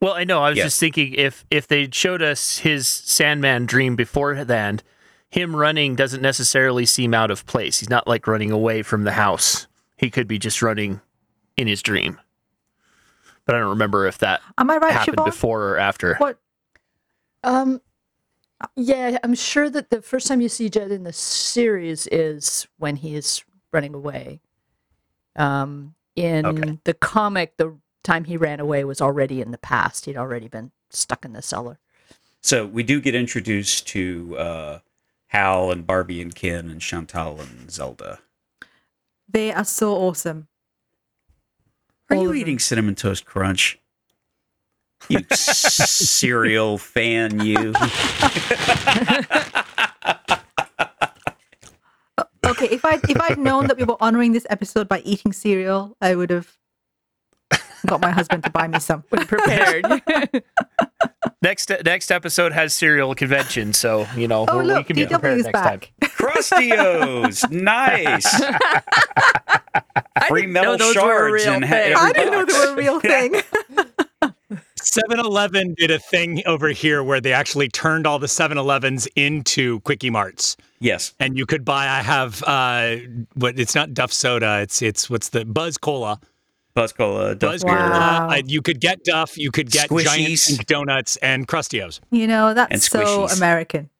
Well, 0.00 0.14
I 0.14 0.24
know. 0.24 0.42
I 0.42 0.48
was 0.48 0.56
Yes. 0.58 0.66
just 0.66 0.80
thinking 0.80 1.12
if 1.14 1.44
if 1.50 1.68
they 1.68 1.88
showed 1.92 2.22
us 2.22 2.58
his 2.58 2.88
Sandman 2.88 3.66
dream 3.66 3.94
before 3.94 4.34
beforehand, 4.34 4.82
him 5.30 5.54
running 5.54 5.94
doesn't 5.94 6.20
necessarily 6.22 6.86
seem 6.86 7.14
out 7.14 7.30
of 7.30 7.46
place. 7.46 7.78
He's 7.78 7.88
not 7.90 8.08
like 8.08 8.26
running 8.26 8.50
away 8.50 8.82
from 8.82 9.04
the 9.04 9.12
house. 9.12 9.66
He 9.96 10.10
could 10.10 10.26
be 10.26 10.38
just 10.40 10.60
running 10.60 11.00
in 11.56 11.68
his 11.68 11.82
dream. 11.82 12.18
But 13.44 13.54
I 13.54 13.58
don't 13.60 13.70
remember 13.70 14.06
if 14.06 14.18
that 14.18 14.40
am 14.58 14.70
i 14.70 14.76
right 14.78 14.92
happened 14.92 15.18
Siobhan? 15.18 15.24
before 15.26 15.62
or 15.68 15.78
after. 15.78 16.16
what 16.16 16.38
Um, 17.44 17.80
yeah, 18.76 19.18
I'm 19.24 19.34
sure 19.34 19.68
that 19.70 19.90
the 19.90 20.02
first 20.02 20.26
time 20.26 20.40
you 20.40 20.48
see 20.48 20.68
Jed 20.68 20.90
in 20.90 21.04
the 21.04 21.12
series 21.12 22.06
is 22.08 22.66
when 22.78 22.96
he 22.96 23.14
is 23.14 23.44
running 23.72 23.94
away. 23.94 24.40
Um, 25.36 25.94
in 26.16 26.46
Okay. 26.46 26.78
the 26.84 26.94
comic, 26.94 27.56
the 27.56 27.76
time 28.04 28.24
he 28.24 28.36
ran 28.36 28.60
away 28.60 28.84
was 28.84 29.00
already 29.00 29.40
in 29.40 29.50
the 29.50 29.58
past. 29.58 30.04
He'd 30.04 30.16
already 30.16 30.48
been 30.48 30.72
stuck 30.90 31.24
in 31.24 31.32
the 31.32 31.42
cellar. 31.42 31.78
So 32.42 32.66
we 32.66 32.82
do 32.82 33.00
get 33.00 33.14
introduced 33.14 33.86
to 33.88 34.36
uh, 34.36 34.78
Hal 35.28 35.70
and 35.70 35.86
Barbie 35.86 36.20
and 36.20 36.34
Ken 36.34 36.68
and 36.68 36.80
Chantal 36.80 37.40
and 37.40 37.70
Zelda. 37.70 38.18
they 39.28 39.52
are 39.52 39.64
so 39.64 39.94
awesome 39.94 40.48
Are 42.10 42.16
All 42.16 42.22
you 42.24 42.34
eating 42.34 42.58
cinnamon 42.58 42.94
toast 42.94 43.24
crunch? 43.24 43.78
You 45.08 45.20
cereal 45.32 46.78
fan, 46.78 47.40
you. 47.44 47.74
okay 52.44 52.66
if 52.66 52.84
i 52.84 53.00
if 53.08 53.20
i'd 53.20 53.38
known 53.38 53.66
that 53.68 53.76
we 53.76 53.84
were 53.84 53.96
honoring 54.00 54.32
this 54.32 54.46
episode 54.50 54.88
by 54.88 55.00
eating 55.04 55.32
cereal 55.32 55.96
i 56.00 56.14
would 56.14 56.30
have 56.30 56.56
got 57.86 58.00
my 58.00 58.10
husband 58.10 58.42
to 58.44 58.50
buy 58.50 58.66
me 58.68 58.78
some 58.78 59.02
Prepared. 59.10 59.84
Next 61.42 61.70
next 61.84 62.12
episode 62.12 62.52
has 62.52 62.72
cereal 62.72 63.14
convention, 63.16 63.72
so 63.72 64.06
you 64.16 64.28
know 64.28 64.44
oh 64.48 64.58
we- 64.58 64.66
we 64.66 64.72
look 64.72 64.86
can 64.86 64.94
be 64.96 65.06
prepared 65.06 65.38
dw's 65.40 65.44
next 65.44 65.52
back 65.52 65.92
time. 66.00 66.10
Krusty-O's, 66.10 67.44
nice. 67.50 68.42
Free 70.28 70.46
metal 70.46 70.76
those 70.78 70.92
shards 70.94 71.44
real 71.44 71.54
in 71.54 71.62
thing. 71.66 71.94
i 71.96 72.12
didn't 72.12 72.30
know 72.32 72.46
box. 72.46 72.52
they 72.52 72.66
were 72.66 72.72
a 72.72 72.76
real 72.76 73.00
thing 73.00 73.42
7-Eleven 74.82 75.74
did 75.74 75.90
a 75.90 75.98
thing 75.98 76.42
over 76.46 76.68
here 76.68 77.02
where 77.02 77.20
they 77.20 77.32
actually 77.32 77.68
turned 77.68 78.06
all 78.06 78.18
the 78.18 78.26
7-Elevens 78.26 79.06
into 79.16 79.80
Kwik-E-Marts. 79.80 80.56
Yes, 80.80 81.14
and 81.20 81.38
you 81.38 81.46
could 81.46 81.64
buy. 81.64 81.86
I 81.86 82.02
have 82.02 82.42
uh, 82.42 82.96
what? 83.34 83.58
It's 83.58 83.74
not 83.74 83.94
Duff 83.94 84.12
Soda. 84.12 84.60
It's 84.62 84.82
it's 84.82 85.08
what's 85.08 85.28
the 85.28 85.44
Buzz 85.44 85.78
Cola. 85.78 86.18
Buzz 86.74 86.92
Cola, 86.92 87.36
Duff 87.36 87.52
Buzz 87.52 87.62
Cola. 87.62 87.76
Wow. 87.76 88.28
I, 88.28 88.42
you 88.46 88.60
could 88.62 88.80
get 88.80 89.04
Duff. 89.04 89.38
You 89.38 89.52
could 89.52 89.70
get 89.70 89.90
giant 89.90 90.06
Squishees. 90.06 90.48
pink 90.48 90.66
donuts 90.66 91.16
and 91.18 91.46
Krusty-O's. 91.46 92.00
you 92.10 92.26
know 92.26 92.52
that's 92.52 92.88
so 92.88 92.98
squishies. 92.98 93.36
american 93.36 93.90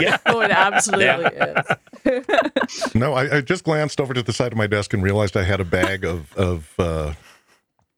Yeah. 0.00 0.18
oh, 0.26 0.40
it 0.40 0.50
absolutely 0.50 1.06
is. 1.38 2.94
No, 2.94 3.14
I, 3.14 3.36
I 3.36 3.40
just 3.40 3.64
glanced 3.64 4.00
over 4.00 4.12
to 4.12 4.22
the 4.22 4.32
side 4.32 4.52
of 4.52 4.58
my 4.58 4.66
desk 4.66 4.92
and 4.92 5.02
realized 5.02 5.36
I 5.36 5.44
had 5.44 5.60
a 5.60 5.64
bag 5.64 6.04
of 6.04 6.32
of 6.36 6.72
uh, 6.78 7.12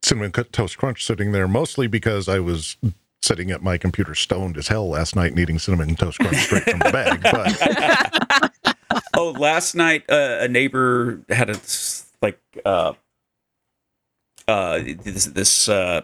cinnamon 0.05 0.31
toast 0.31 0.77
crunch 0.77 1.03
sitting 1.03 1.31
there, 1.31 1.47
mostly 1.47 1.87
because 1.87 2.29
I 2.29 2.39
was 2.39 2.77
sitting 3.21 3.49
at 3.51 3.63
my 3.63 3.77
computer 3.77 4.13
stoned 4.13 4.55
as 4.55 4.67
hell 4.67 4.87
last 4.87 5.15
night 5.15 5.31
and 5.31 5.39
eating 5.39 5.59
cinnamon 5.59 5.95
toast 5.95 6.19
crunch 6.19 6.37
straight 6.37 6.63
from 6.63 6.79
the 6.79 6.91
bag. 6.91 7.21
But 7.23 8.75
Oh, 9.17 9.31
last 9.31 9.75
night 9.75 10.03
uh, 10.09 10.37
a 10.41 10.47
neighbor 10.47 11.21
had 11.29 11.49
a 11.49 11.57
like 12.21 12.39
uh, 12.65 12.93
uh, 14.47 14.79
this 14.79 15.25
this 15.25 15.69
uh, 15.69 16.01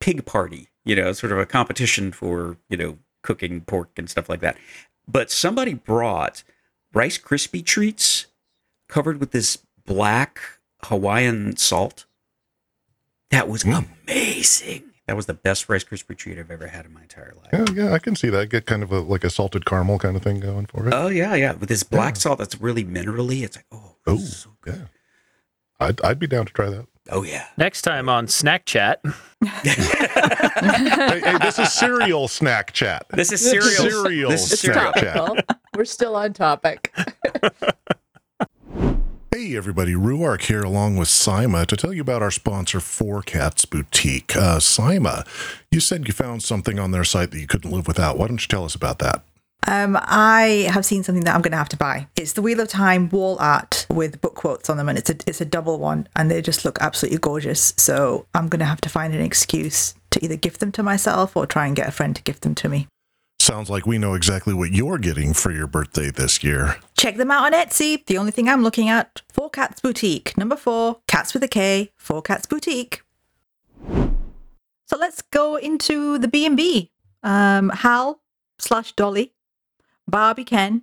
pig 0.00 0.24
party. 0.24 0.68
You 0.84 0.96
know, 0.96 1.12
sort 1.12 1.32
of 1.32 1.38
a 1.38 1.46
competition 1.46 2.12
for 2.12 2.56
you 2.68 2.76
know 2.76 2.98
cooking 3.22 3.60
pork 3.60 3.90
and 3.96 4.08
stuff 4.08 4.28
like 4.28 4.40
that. 4.40 4.56
But 5.06 5.30
somebody 5.30 5.74
brought 5.74 6.42
Rice 6.94 7.18
Krispie 7.18 7.64
treats 7.64 8.26
covered 8.88 9.20
with 9.20 9.32
this 9.32 9.58
black 9.84 10.40
Hawaiian 10.84 11.56
salt. 11.56 12.06
That 13.30 13.48
was 13.48 13.62
Mm. 13.64 13.86
amazing. 14.08 14.84
That 15.06 15.16
was 15.16 15.26
the 15.26 15.34
best 15.34 15.68
Rice 15.68 15.82
Krispie 15.82 16.16
treat 16.16 16.38
I've 16.38 16.50
ever 16.52 16.68
had 16.68 16.86
in 16.86 16.92
my 16.92 17.02
entire 17.02 17.32
life. 17.36 17.48
yeah, 17.74 17.84
yeah, 17.84 17.92
I 17.92 17.98
can 17.98 18.14
see 18.14 18.28
that. 18.30 18.48
Get 18.48 18.66
kind 18.66 18.82
of 18.82 18.92
a 18.92 19.00
like 19.00 19.24
a 19.24 19.30
salted 19.30 19.64
caramel 19.66 19.98
kind 19.98 20.16
of 20.16 20.22
thing 20.22 20.38
going 20.40 20.66
for 20.66 20.86
it. 20.86 20.94
Oh 20.94 21.08
yeah, 21.08 21.34
yeah. 21.34 21.52
With 21.54 21.68
this 21.68 21.82
black 21.82 22.14
Yeah. 22.14 22.20
salt 22.20 22.38
that's 22.38 22.60
really 22.60 22.84
minerally. 22.84 23.42
It's 23.42 23.56
like 23.56 23.66
oh, 23.72 23.96
Oh, 24.06 24.18
so 24.18 24.50
good. 24.60 24.76
yeah. 24.76 24.84
I'd 25.86 26.00
I'd 26.02 26.18
be 26.18 26.26
down 26.28 26.46
to 26.46 26.52
try 26.52 26.70
that. 26.70 26.86
Oh 27.10 27.24
yeah. 27.24 27.46
Next 27.56 27.82
time 27.82 28.08
on 28.08 28.28
Snack 28.28 28.66
Chat, 28.66 29.00
hey, 29.44 31.20
hey, 31.20 31.38
this 31.40 31.58
is 31.58 31.72
cereal 31.72 32.28
snack 32.28 32.72
chat. 32.72 33.06
This 33.10 33.32
is 33.32 33.40
cereal. 33.40 33.90
Cereal 33.90 34.30
This 34.30 34.44
is 34.46 34.52
It's 34.52 34.60
cereal. 34.62 34.92
snack 34.92 35.14
chat. 35.46 35.58
We're 35.74 35.84
still 35.86 36.14
on 36.14 36.32
topic. 36.34 36.94
Hey 39.40 39.56
everybody, 39.56 39.94
Rhuarc 39.94 40.42
here 40.42 40.62
along 40.62 40.98
with 40.98 41.08
Saimma 41.08 41.64
to 41.68 41.74
tell 41.74 41.94
you 41.94 42.02
about 42.02 42.20
our 42.20 42.30
sponsor, 42.30 42.78
Four 42.78 43.22
Cats 43.22 43.64
Boutique. 43.64 44.36
Uh, 44.36 44.58
Saimma, 44.58 45.26
you 45.70 45.80
said 45.80 46.06
you 46.06 46.12
found 46.12 46.42
something 46.42 46.78
on 46.78 46.90
their 46.90 47.04
site 47.04 47.30
that 47.30 47.40
you 47.40 47.46
couldn't 47.46 47.70
live 47.70 47.86
without. 47.86 48.18
Why 48.18 48.26
don't 48.26 48.42
you 48.42 48.48
tell 48.48 48.66
us 48.66 48.74
about 48.74 48.98
that? 48.98 49.24
Um, 49.66 49.96
I 49.98 50.68
have 50.70 50.84
seen 50.84 51.02
something 51.02 51.24
that 51.24 51.34
I'm 51.34 51.40
going 51.40 51.52
to 51.52 51.56
have 51.56 51.70
to 51.70 51.78
buy. 51.78 52.06
It's 52.16 52.34
the 52.34 52.42
Wheel 52.42 52.60
of 52.60 52.68
Time 52.68 53.08
wall 53.08 53.38
art 53.40 53.86
with 53.88 54.20
book 54.20 54.34
quotes 54.34 54.68
on 54.68 54.76
them, 54.76 54.90
and 54.90 54.98
it's 54.98 55.08
a 55.08 55.16
it's 55.26 55.40
a 55.40 55.46
double 55.46 55.78
one, 55.78 56.06
and 56.14 56.30
they 56.30 56.42
just 56.42 56.66
look 56.66 56.76
absolutely 56.82 57.20
gorgeous. 57.20 57.72
So 57.78 58.26
I'm 58.34 58.48
going 58.48 58.60
to 58.60 58.66
have 58.66 58.82
to 58.82 58.90
find 58.90 59.14
an 59.14 59.22
excuse 59.22 59.94
to 60.10 60.22
either 60.22 60.36
gift 60.36 60.60
them 60.60 60.72
to 60.72 60.82
myself 60.82 61.34
or 61.34 61.46
try 61.46 61.66
and 61.66 61.74
get 61.74 61.88
a 61.88 61.92
friend 61.92 62.14
to 62.14 62.22
gift 62.22 62.42
them 62.42 62.54
to 62.56 62.68
me. 62.68 62.88
Sounds 63.40 63.70
like 63.70 63.86
we 63.86 63.96
know 63.96 64.12
exactly 64.12 64.52
what 64.52 64.72
you're 64.72 64.98
getting 64.98 65.32
for 65.32 65.50
your 65.50 65.66
birthday 65.66 66.10
this 66.10 66.44
year. 66.44 66.76
Check 66.98 67.16
them 67.16 67.30
out 67.30 67.44
on 67.44 67.52
Etsy. 67.58 68.04
The 68.04 68.18
only 68.18 68.32
thing 68.32 68.50
I'm 68.50 68.62
looking 68.62 68.90
at: 68.90 69.22
Four 69.32 69.48
Cats 69.48 69.80
Boutique, 69.80 70.36
number 70.36 70.56
four, 70.56 71.00
Cats 71.08 71.32
with 71.32 71.42
a 71.42 71.48
K, 71.48 71.90
Four 71.96 72.20
Cats 72.20 72.44
Boutique. 72.44 73.02
So 74.84 74.98
let's 74.98 75.22
go 75.22 75.56
into 75.56 76.18
the 76.18 76.28
B 76.28 76.44
and 76.44 76.54
B. 76.54 76.90
Um, 77.22 77.70
Hal 77.70 78.20
slash 78.58 78.92
Dolly, 78.92 79.32
Barbie 80.06 80.44
Ken, 80.44 80.82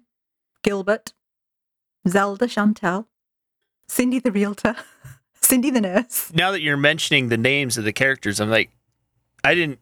Gilbert, 0.63 1.13
Zelda 2.07 2.47
Chantel, 2.47 3.05
Cindy 3.87 4.17
the 4.17 4.31
realtor, 4.31 4.75
Cindy 5.41 5.69
the 5.69 5.81
nurse. 5.81 6.33
Now 6.33 6.49
that 6.49 6.61
you're 6.61 6.75
mentioning 6.75 7.29
the 7.29 7.37
names 7.37 7.77
of 7.77 7.83
the 7.83 7.93
characters, 7.93 8.39
I'm 8.39 8.49
like, 8.49 8.71
I 9.43 9.53
didn't 9.53 9.79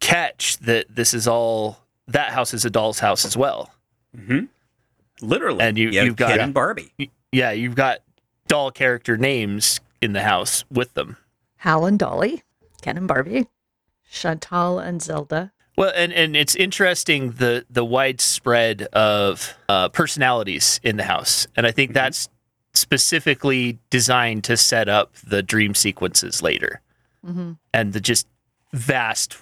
catch 0.00 0.58
that 0.58 0.96
this 0.96 1.14
is 1.14 1.28
all 1.28 1.85
that 2.08 2.32
house 2.32 2.54
is 2.54 2.64
a 2.64 2.70
doll's 2.70 2.98
house 3.00 3.24
as 3.24 3.36
well. 3.36 3.70
Mm-hmm. 4.16 4.46
Literally, 5.20 5.60
And 5.60 5.78
you- 5.78 5.92
have 5.92 6.04
you've 6.06 6.16
got- 6.16 6.30
Ken 6.30 6.40
and 6.40 6.54
Barbie. 6.54 6.92
Yeah, 7.32 7.50
you've 7.52 7.74
got 7.74 7.98
doll 8.46 8.70
character 8.70 9.16
names 9.16 9.80
in 10.00 10.12
the 10.12 10.22
house 10.22 10.64
with 10.70 10.94
them. 10.94 11.16
Hal 11.56 11.84
and 11.86 11.98
Dolly, 11.98 12.42
Ken 12.82 12.96
and 12.96 13.08
Barbie, 13.08 13.46
Chantal 14.10 14.78
and 14.78 15.02
Zelda. 15.02 15.52
Well, 15.76 15.92
and, 15.94 16.12
and 16.12 16.36
it's 16.36 16.54
interesting 16.54 17.32
the 17.32 17.66
the 17.68 17.84
widespread 17.84 18.82
of 18.94 19.54
uh, 19.68 19.88
personalities 19.90 20.80
in 20.82 20.96
the 20.96 21.02
house, 21.04 21.46
and 21.56 21.66
I 21.66 21.70
think 21.72 21.92
that's 21.92 22.28
specifically 22.72 23.78
designed 23.90 24.44
to 24.44 24.56
set 24.56 24.88
up 24.88 25.12
the 25.26 25.42
dream 25.42 25.74
sequences 25.74 26.42
later, 26.42 26.80
Mm-hmm. 27.26 27.52
and 27.74 27.92
the 27.92 28.00
just 28.00 28.26
vast, 28.72 29.36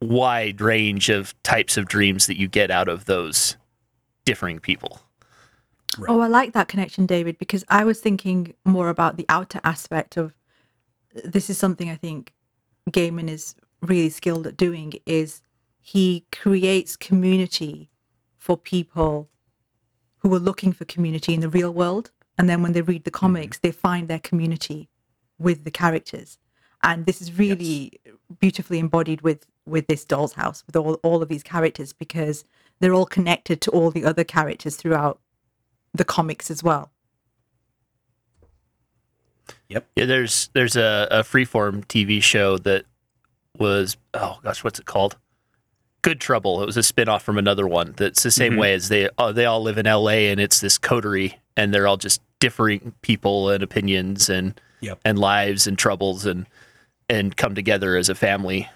wide 0.00 0.60
range 0.60 1.08
of 1.08 1.40
types 1.42 1.76
of 1.76 1.86
dreams 1.86 2.26
that 2.26 2.38
you 2.38 2.48
get 2.48 2.70
out 2.70 2.88
of 2.88 3.06
those 3.06 3.56
differing 4.24 4.58
people. 4.58 5.00
Right. 5.98 6.10
Oh, 6.10 6.20
I 6.20 6.26
like 6.26 6.52
that 6.52 6.68
connection, 6.68 7.06
David, 7.06 7.38
because 7.38 7.64
I 7.68 7.84
was 7.84 8.00
thinking 8.00 8.54
more 8.64 8.88
about 8.88 9.16
the 9.16 9.26
outer 9.28 9.60
aspect 9.64 10.16
of 10.16 10.34
this 11.24 11.48
is 11.48 11.56
something 11.56 11.88
I 11.88 11.94
think 11.94 12.34
Gaiman 12.90 13.28
is 13.28 13.54
really 13.80 14.10
skilled 14.10 14.46
at 14.46 14.56
doing 14.56 14.94
is 15.06 15.40
he 15.80 16.26
creates 16.32 16.96
community 16.96 17.90
for 18.36 18.56
people 18.56 19.30
who 20.18 20.34
are 20.34 20.40
looking 20.40 20.72
for 20.72 20.84
community 20.84 21.32
in 21.34 21.40
the 21.40 21.48
real 21.48 21.72
world. 21.72 22.10
And 22.38 22.48
then 22.48 22.62
when 22.62 22.72
they 22.72 22.82
read 22.82 23.04
the 23.04 23.10
mm-hmm. 23.10 23.18
comics, 23.18 23.58
they 23.58 23.72
find 23.72 24.08
their 24.08 24.18
community 24.18 24.88
with 25.38 25.64
the 25.64 25.70
characters. 25.70 26.38
And 26.86 27.04
this 27.04 27.20
is 27.20 27.36
really 27.36 28.00
beautifully 28.40 28.78
embodied 28.78 29.20
with 29.20 29.44
with 29.66 29.88
this 29.88 30.04
doll's 30.04 30.34
house, 30.34 30.62
with 30.66 30.76
all, 30.76 30.94
all 31.02 31.20
of 31.22 31.28
these 31.28 31.42
characters, 31.42 31.92
because 31.92 32.44
they're 32.78 32.94
all 32.94 33.04
connected 33.04 33.60
to 33.62 33.70
all 33.72 33.90
the 33.90 34.04
other 34.04 34.22
characters 34.22 34.76
throughout 34.76 35.18
the 35.92 36.04
comics 36.04 36.50
as 36.50 36.62
well. 36.62 36.90
Yep 39.68 39.86
yeah, 39.96 40.04
there's 40.04 40.48
there's 40.52 40.76
a, 40.76 41.08
a 41.10 41.20
freeform 41.22 41.84
TV 41.86 42.22
show 42.22 42.56
that 42.58 42.84
was 43.58 43.96
oh 44.14 44.38
gosh, 44.44 44.62
what's 44.62 44.78
it 44.78 44.86
called? 44.86 45.16
Good 46.02 46.20
Trouble. 46.20 46.62
It 46.62 46.66
was 46.66 46.76
a 46.76 46.84
spin-off 46.84 47.24
from 47.24 47.36
another 47.36 47.66
one 47.66 47.94
that's 47.96 48.22
the 48.22 48.30
same 48.30 48.52
Mhm. 48.54 48.60
way 48.60 48.74
as 48.74 48.88
they 48.88 49.08
uh, 49.18 49.32
they 49.32 49.44
all 49.44 49.62
live 49.62 49.78
in 49.78 49.86
LA 49.86 50.28
and 50.30 50.38
it's 50.38 50.60
this 50.60 50.78
coterie 50.78 51.40
and 51.56 51.74
they're 51.74 51.88
all 51.88 51.96
just 51.96 52.20
differing 52.38 52.92
people 53.02 53.50
and 53.50 53.62
opinions 53.62 54.28
and 54.30 54.60
Yep. 54.82 55.00
and 55.04 55.18
lives 55.18 55.66
and 55.66 55.76
troubles 55.78 56.26
and 56.26 56.46
and 57.08 57.36
come 57.36 57.54
together 57.54 57.96
as 57.96 58.08
a 58.08 58.14
family. 58.14 58.68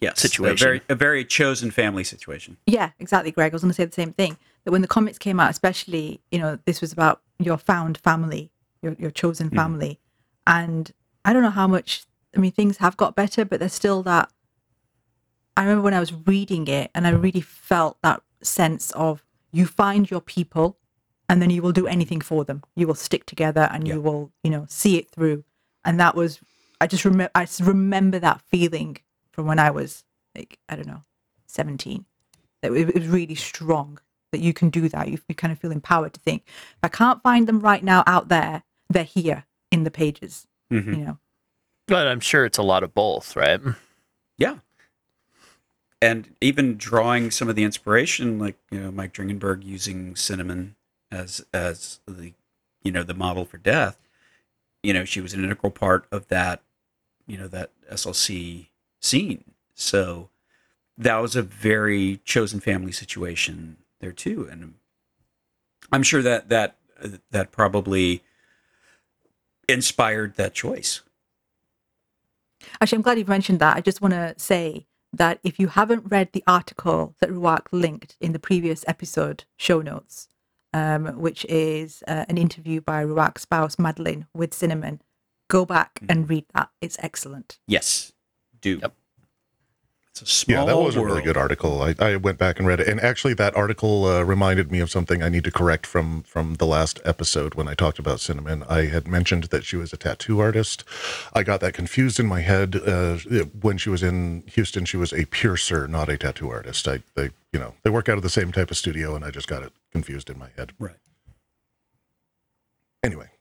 Yes, 0.00 0.18
situation. 0.20 0.66
A 0.66 0.68
very, 0.68 0.80
a 0.88 0.94
very 0.96 1.24
chosen 1.24 1.70
family 1.70 2.02
situation. 2.02 2.56
Yeah, 2.66 2.90
exactly, 2.98 3.30
Greg. 3.30 3.52
I 3.52 3.54
was 3.54 3.62
going 3.62 3.70
to 3.70 3.74
say 3.74 3.84
the 3.84 3.92
same 3.92 4.12
thing. 4.12 4.36
That 4.64 4.72
when 4.72 4.82
the 4.82 4.88
comics 4.88 5.16
came 5.16 5.38
out, 5.38 5.50
especially, 5.50 6.20
you 6.32 6.40
know, 6.40 6.58
this 6.64 6.80
was 6.80 6.92
about 6.92 7.20
your 7.38 7.56
found 7.56 7.98
family, 7.98 8.50
your 8.82 8.96
your 8.98 9.12
chosen 9.12 9.48
Mhm. 9.50 9.54
family, 9.56 10.00
and 10.44 10.90
I 11.24 11.32
don't 11.32 11.42
know 11.42 11.50
how 11.50 11.68
much. 11.68 12.04
I 12.36 12.40
mean, 12.40 12.50
things 12.50 12.78
have 12.78 12.96
got 12.96 13.14
better, 13.14 13.44
but 13.44 13.60
there's 13.60 13.74
still 13.74 14.02
that. 14.04 14.28
I 15.56 15.62
remember 15.62 15.82
when 15.82 15.94
I 15.94 16.00
was 16.00 16.12
reading 16.12 16.66
it, 16.66 16.90
and 16.94 17.06
I 17.06 17.10
really 17.10 17.42
felt 17.42 17.98
that 18.02 18.22
sense 18.42 18.90
of 18.92 19.22
you 19.52 19.66
find 19.66 20.10
your 20.10 20.20
people, 20.20 20.78
and 21.28 21.40
then 21.40 21.50
you 21.50 21.62
will 21.62 21.72
do 21.72 21.86
anything 21.86 22.20
for 22.20 22.44
them. 22.44 22.62
You 22.74 22.86
will 22.88 22.94
stick 22.96 23.24
together, 23.26 23.68
and 23.70 23.86
Yeah. 23.86 23.94
you 23.94 24.00
will, 24.00 24.32
you 24.42 24.50
know, 24.50 24.66
see 24.68 24.96
it 24.98 25.10
through. 25.10 25.44
And 25.84 26.00
that 26.00 26.14
was, 26.16 26.40
I 26.82 26.86
just 26.86 27.04
remember, 27.04 27.30
I 27.34 27.44
s- 27.44 27.60
remember 27.60 28.18
that 28.18 28.40
feeling 28.42 28.98
from 29.30 29.46
when 29.46 29.58
I 29.58 29.70
was 29.70 30.04
like, 30.36 30.58
I 30.68 30.76
don't 30.76 30.86
know, 30.86 31.02
seventeen 31.46 32.04
that 32.60 32.72
it 32.72 32.88
it 32.90 32.94
was 32.94 33.06
really 33.08 33.34
strong 33.34 33.98
that 34.32 34.40
you 34.40 34.52
can 34.52 34.70
do 34.70 34.88
that. 34.88 35.08
You, 35.08 35.18
you 35.28 35.34
kind 35.34 35.52
of 35.52 35.58
feel 35.58 35.72
empowered 35.72 36.14
to 36.14 36.20
think, 36.20 36.42
if 36.46 36.78
I 36.82 36.88
can't 36.88 37.22
find 37.22 37.46
them 37.46 37.60
right 37.60 37.84
now 37.84 38.02
out 38.06 38.28
there, 38.28 38.62
they're 38.88 39.04
here 39.04 39.44
in 39.70 39.84
the 39.84 39.90
pages, 39.90 40.46
Mhm. 40.70 40.86
you 40.96 41.04
know. 41.04 41.18
But 41.86 42.06
I'm 42.06 42.20
sure 42.20 42.44
it's 42.44 42.58
a 42.58 42.62
lot 42.62 42.82
of 42.82 42.94
both, 42.94 43.36
right? 43.36 43.60
Yeah. 44.38 44.58
And 46.00 46.34
even 46.40 46.76
drawing 46.76 47.30
some 47.30 47.48
of 47.48 47.54
the 47.56 47.62
inspiration, 47.64 48.38
like 48.38 48.56
you 48.70 48.80
know, 48.80 48.90
Mike 48.90 49.12
Dringenberg 49.12 49.64
using 49.64 50.16
cinnamon 50.16 50.74
as 51.10 51.44
as 51.54 52.00
the 52.06 52.32
you 52.82 52.90
know 52.90 53.04
the 53.04 53.14
model 53.14 53.44
for 53.44 53.58
death. 53.58 53.98
You 54.82 54.92
know, 54.94 55.04
she 55.04 55.20
was 55.20 55.32
an 55.32 55.44
integral 55.44 55.70
part 55.70 56.06
of 56.10 56.26
that. 56.28 56.60
You 57.32 57.38
know 57.38 57.48
that 57.48 57.70
SLC 57.90 58.66
scene. 59.00 59.44
So 59.74 60.28
that 60.98 61.16
was 61.16 61.34
a 61.34 61.40
very 61.40 62.20
chosen 62.26 62.60
family 62.60 62.92
situation 62.92 63.78
there 64.00 64.12
too, 64.12 64.46
and 64.50 64.74
I'm 65.90 66.02
sure 66.02 66.20
that 66.20 66.50
that 66.50 66.76
that 67.30 67.50
probably 67.50 68.22
inspired 69.66 70.34
that 70.34 70.52
choice. 70.52 71.00
Actually, 72.82 72.96
I'm 72.96 73.02
glad 73.02 73.16
you've 73.16 73.28
mentioned 73.28 73.60
that. 73.60 73.78
I 73.78 73.80
just 73.80 74.02
want 74.02 74.12
to 74.12 74.34
say 74.36 74.86
that 75.14 75.38
if 75.42 75.58
you 75.58 75.68
haven't 75.68 76.10
read 76.10 76.34
the 76.34 76.44
article 76.46 77.14
that 77.20 77.30
Rhuarc 77.30 77.68
linked 77.72 78.14
in 78.20 78.32
the 78.32 78.38
previous 78.38 78.84
episode 78.86 79.44
show 79.56 79.80
notes, 79.80 80.28
um, 80.74 81.06
which 81.18 81.46
is 81.48 82.04
uh, 82.06 82.26
an 82.28 82.36
interview 82.36 82.82
by 82.82 83.02
Rhuarc's 83.02 83.40
spouse, 83.40 83.76
Madelyn, 83.76 84.26
with 84.34 84.52
Cinnamon, 84.52 85.00
go 85.52 85.66
back 85.66 86.00
and 86.08 86.30
read 86.30 86.46
that. 86.54 86.70
It's 86.80 86.96
excellent. 87.00 87.58
Yes, 87.66 88.12
do. 88.62 88.78
Yep. 88.80 88.94
It's 90.08 90.22
a 90.22 90.26
small 90.26 90.58
Yeah, 90.58 90.64
that 90.66 90.76
was 90.78 90.96
a 90.96 91.04
really 91.04 91.22
good 91.22 91.36
article. 91.36 91.82
I, 91.82 91.94
I 91.98 92.16
went 92.16 92.38
back 92.38 92.58
and 92.58 92.66
read 92.66 92.80
it, 92.80 92.88
and 92.88 93.00
actually, 93.00 93.34
that 93.34 93.54
article 93.54 94.04
uh, 94.06 94.22
reminded 94.22 94.70
me 94.70 94.80
of 94.80 94.90
something 94.90 95.22
I 95.22 95.28
need 95.28 95.44
to 95.44 95.50
correct 95.50 95.86
from 95.86 96.22
from 96.22 96.54
the 96.54 96.66
last 96.66 97.00
episode 97.04 97.54
when 97.54 97.68
I 97.68 97.74
talked 97.74 97.98
about 97.98 98.20
Cinnamon. 98.20 98.62
I 98.68 98.86
had 98.86 99.06
mentioned 99.06 99.44
that 99.44 99.64
she 99.64 99.76
was 99.76 99.92
a 99.92 99.98
tattoo 99.98 100.40
artist. 100.40 100.84
I 101.34 101.42
got 101.42 101.60
that 101.60 101.74
confused 101.74 102.18
in 102.18 102.26
my 102.26 102.40
head. 102.40 102.76
Uh, 102.76 103.18
when 103.60 103.76
she 103.78 103.90
was 103.90 104.02
in 104.02 104.44
Houston, 104.48 104.86
she 104.86 104.96
was 104.96 105.12
a 105.12 105.26
piercer, 105.26 105.86
not 105.86 106.08
a 106.08 106.16
tattoo 106.16 106.50
artist. 106.50 106.88
I, 106.88 107.02
they, 107.14 107.30
you 107.52 107.60
know, 107.60 107.74
they 107.82 107.90
work 107.90 108.08
out 108.08 108.16
of 108.16 108.22
the 108.22 108.30
same 108.30 108.52
type 108.52 108.70
of 108.70 108.76
studio, 108.78 109.14
and 109.14 109.24
I 109.24 109.30
just 109.30 109.48
got 109.48 109.62
it 109.62 109.72
confused 109.90 110.30
in 110.30 110.38
my 110.38 110.48
head. 110.56 110.72
Right. 110.78 110.96
Anyway, 113.02 113.31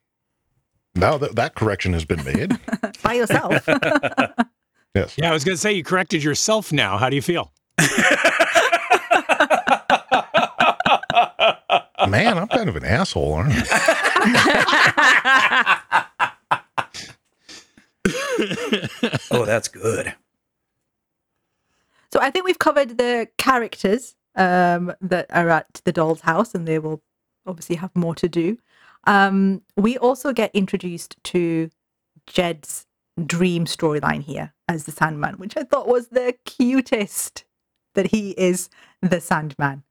now 0.96 1.18
that 1.18 1.36
that 1.36 1.56
correction 1.56 1.94
has 1.94 2.06
been 2.06 2.24
made, 2.24 2.58
By 3.04 3.14
yourself. 3.14 3.64
yes, 4.96 5.16
Yeah, 5.18 5.30
I 5.30 5.34
was 5.34 5.44
going 5.44 5.56
to 5.56 5.62
say 5.62 5.74
you 5.74 5.84
corrected 5.84 6.24
yourself 6.24 6.72
now. 6.72 6.98
How 6.98 7.10
do 7.10 7.16
you 7.16 7.22
feel? 7.22 7.52
man, 12.08 12.38
I'm 12.38 12.48
kind 12.48 12.70
of 12.70 12.76
an 12.76 12.86
asshole, 12.86 13.34
aren't 13.34 13.54
I? 13.54 15.02
oh, 19.32 19.46
that's 19.46 19.68
good. 19.68 20.14
So 22.12 22.20
I 22.20 22.30
think 22.30 22.46
we've 22.46 22.60
covered 22.60 22.98
the 22.98 23.30
characters 23.38 24.16
um, 24.36 24.94
that 25.02 25.28
are 25.30 25.50
at 25.50 25.82
the 25.86 25.94
doll's 25.94 26.22
house, 26.22 26.54
and 26.54 26.68
they 26.68 26.80
will 26.80 27.02
obviously 27.46 27.78
have 27.78 27.96
more 27.96 28.16
to 28.16 28.28
do. 28.28 28.58
Um, 29.06 29.62
we 29.78 29.98
also 29.98 30.34
get 30.34 30.52
introduced 30.54 31.18
to 31.26 31.70
Jed's 32.28 32.86
dream 33.26 33.66
storyline 33.66 34.24
here 34.24 34.54
as 34.68 34.86
the 34.86 34.92
Sandman, 34.92 35.36
which 35.36 35.58
I 35.58 35.64
thought 35.64 35.88
was 35.88 36.10
the 36.10 36.36
cutest 36.46 37.46
that 37.96 38.08
he 38.12 38.32
is 38.32 38.70
the 39.02 39.22
Sandman. 39.22 39.84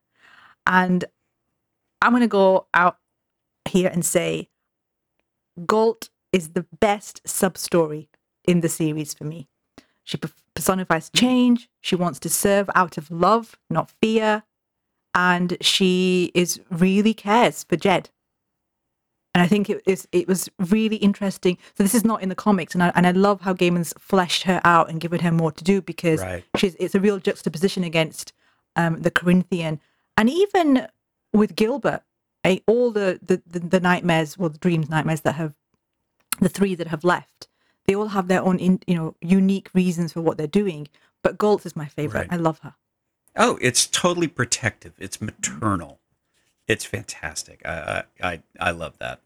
And 0.66 1.04
I'm 2.02 2.12
going 2.12 2.22
to 2.22 2.28
go 2.28 2.66
out 2.74 2.98
here 3.68 3.90
and 3.92 4.04
say 4.04 4.48
Gault 5.66 6.08
is 6.32 6.50
the 6.50 6.66
best 6.80 7.20
sub 7.26 7.58
story 7.58 8.08
in 8.44 8.61
the 8.61 8.68
series 8.68 9.14
for 9.14 9.24
me. 9.24 9.48
She 10.04 10.18
personifies 10.54 11.11
change. 11.11 11.68
She 11.80 11.96
wants 11.96 12.18
to 12.20 12.28
serve 12.28 12.70
out 12.74 12.98
of 12.98 13.11
love, 13.11 13.58
not 13.68 13.90
fear. 14.02 14.44
and 15.14 15.56
she 15.61 16.30
is 16.34 16.61
really 16.70 17.14
cares 17.14 17.64
for 17.64 17.76
Jed. 17.76 18.11
And 19.32 19.42
I 19.42 19.46
think 19.46 19.70
it 19.70 19.80
is 19.86 20.08
it 20.12 20.26
was 20.26 20.48
really 20.58 20.96
interesting. 20.96 21.56
So 21.76 21.84
this 21.84 21.94
is 21.94 22.04
not 22.04 22.22
in 22.22 22.28
the 22.28 22.34
comics, 22.34 22.74
and 22.74 22.82
I 22.82 22.92
and 22.96 23.06
I 23.06 23.12
love 23.12 23.42
how 23.42 23.54
Gaiman's 23.54 23.94
fleshed 23.98 24.42
her 24.42 24.60
out 24.64 24.90
and 24.90 25.00
given 25.00 25.20
her 25.20 25.30
more 25.30 25.52
to 25.52 25.64
do 25.64 25.80
because 25.80 26.20
Right. 26.20 26.44
she's 26.56 26.74
it's 26.80 26.94
a 26.96 27.00
real 27.00 27.18
juxtaposition 27.18 27.84
against 27.84 28.32
um, 28.76 29.02
the 29.02 29.10
Corinthian, 29.10 29.80
and 30.16 30.28
even 30.28 30.88
with 31.32 31.54
Gilbert, 31.54 32.02
eh, 32.44 32.58
all 32.66 32.90
the, 32.90 33.20
the 33.22 33.40
the 33.46 33.60
the 33.60 33.80
nightmares, 33.80 34.36
well, 34.36 34.48
the 34.48 34.58
dreams, 34.58 34.90
nightmares 34.90 35.20
that 35.20 35.36
have 35.36 35.54
the 36.40 36.48
three 36.48 36.74
that 36.74 36.88
have 36.88 37.04
left, 37.04 37.46
they 37.86 37.94
all 37.94 38.08
have 38.08 38.26
their 38.26 38.42
own 38.42 38.58
in, 38.58 38.80
you 38.88 38.96
know 38.96 39.14
unique 39.20 39.70
reasons 39.74 40.12
for 40.12 40.22
what 40.22 40.38
they're 40.38 40.46
doing. 40.48 40.88
But 41.22 41.38
Gault 41.38 41.64
is 41.66 41.76
my 41.76 41.86
favorite. 41.86 42.20
Right. 42.20 42.32
I 42.32 42.36
love 42.36 42.58
her. 42.60 42.74
Oh, 43.36 43.58
it's 43.60 43.86
totally 43.86 44.26
protective. 44.26 44.94
It's 44.98 45.20
maternal. 45.20 45.99
It's 46.70 46.84
fantastic. 46.84 47.62
I 47.64 48.04
I 48.20 48.28
I, 48.32 48.42
I 48.60 48.70
love 48.70 48.96
that. 48.98 49.20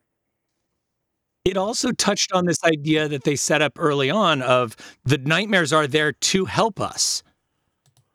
It 1.44 1.58
also 1.58 1.92
touched 1.92 2.32
on 2.32 2.46
this 2.46 2.64
idea 2.64 3.06
that 3.06 3.24
they 3.24 3.36
set 3.36 3.60
up 3.60 3.74
early 3.78 4.10
on 4.10 4.40
of 4.40 4.76
the 5.04 5.18
nightmares 5.18 5.74
are 5.74 5.86
there 5.86 6.12
to 6.12 6.46
help 6.46 6.80
us. 6.80 7.22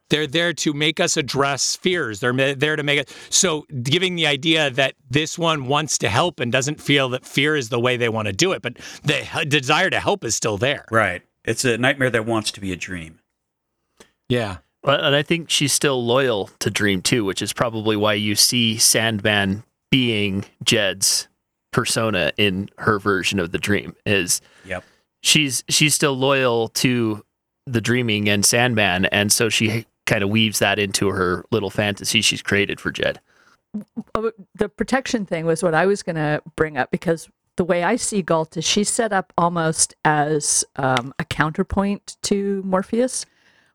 They're 0.10 0.26
there 0.26 0.52
to 0.54 0.74
make 0.74 1.00
us 1.00 1.16
address 1.16 1.76
fears. 1.76 2.22
They're 2.22 2.34
ma- 2.34 2.56
there 2.58 2.76
to 2.76 2.82
make 2.82 3.00
it 3.00 3.16
so 3.30 3.68
giving 3.84 4.16
the 4.16 4.26
idea 4.26 4.72
that 4.72 4.96
this 5.12 5.38
one 5.38 5.68
wants 5.68 6.00
to 6.00 6.10
help 6.10 6.40
and 6.40 6.52
doesn't 6.52 6.82
feel 6.82 7.10
that 7.10 7.24
fear 7.24 7.56
is 7.56 7.70
the 7.70 7.80
way 7.80 7.98
they 7.98 8.10
want 8.10 8.26
to 8.26 8.34
do 8.34 8.52
it, 8.52 8.64
but 8.64 8.78
the 9.04 9.22
h- 9.22 9.48
desire 9.48 9.92
to 9.92 10.00
help 10.00 10.24
is 10.26 10.34
still 10.36 10.58
there. 10.58 10.86
Right. 10.90 11.22
It's 11.46 11.64
a 11.64 11.78
nightmare 11.78 12.10
that 12.10 12.26
wants 12.26 12.50
to 12.54 12.60
be 12.62 12.72
a 12.72 12.76
dream. 12.76 13.20
Yeah. 14.28 14.58
But 14.82 15.04
and 15.04 15.16
I 15.16 15.24
think 15.24 15.50
she's 15.50 15.74
still 15.74 16.04
loyal 16.06 16.50
to 16.60 16.70
Dream 16.70 17.02
too, 17.02 17.26
which 17.26 17.42
is 17.42 17.54
probably 17.54 17.96
why 17.96 18.14
you 18.14 18.36
see 18.36 18.78
Sandman 18.78 19.64
being 19.92 20.46
Jed's 20.64 21.28
persona 21.72 22.32
in 22.38 22.70
her 22.78 23.00
version 23.00 23.40
of 23.40 23.52
the 23.52 23.58
dream. 23.58 23.96
Is 24.06 24.42
Yep. 24.66 24.84
she's 25.22 25.64
she's 25.70 25.94
still 25.94 26.18
loyal 26.18 26.70
to 26.70 27.24
the 27.66 27.82
dreaming 27.82 28.30
and 28.30 28.46
Sandman, 28.46 29.06
and 29.06 29.32
so 29.32 29.50
she 29.50 29.86
kind 30.06 30.24
of 30.24 30.30
weaves 30.30 30.60
that 30.60 30.80
into 30.80 31.10
her 31.10 31.46
little 31.52 31.70
fantasy 31.70 32.22
she's 32.22 32.42
created 32.42 32.80
for 32.80 32.92
Jed. 32.92 33.20
Oh, 34.16 34.32
the 34.56 34.68
protection 34.68 35.26
thing 35.26 35.46
was 35.46 35.62
what 35.62 35.76
I 35.76 35.86
was 35.86 36.02
going 36.02 36.16
to 36.16 36.42
bring 36.56 36.78
up 36.78 36.90
because 36.90 37.30
the 37.58 37.64
way 37.64 37.84
I 37.84 37.98
see 37.98 38.24
Gault 38.24 38.58
is 38.58 38.66
she's 38.66 38.90
set 38.90 39.14
up 39.14 39.32
almost 39.38 39.94
as 40.04 40.66
um, 40.78 41.14
a 41.20 41.26
counterpoint 41.26 42.18
to 42.24 42.64
Morpheus. 42.66 43.28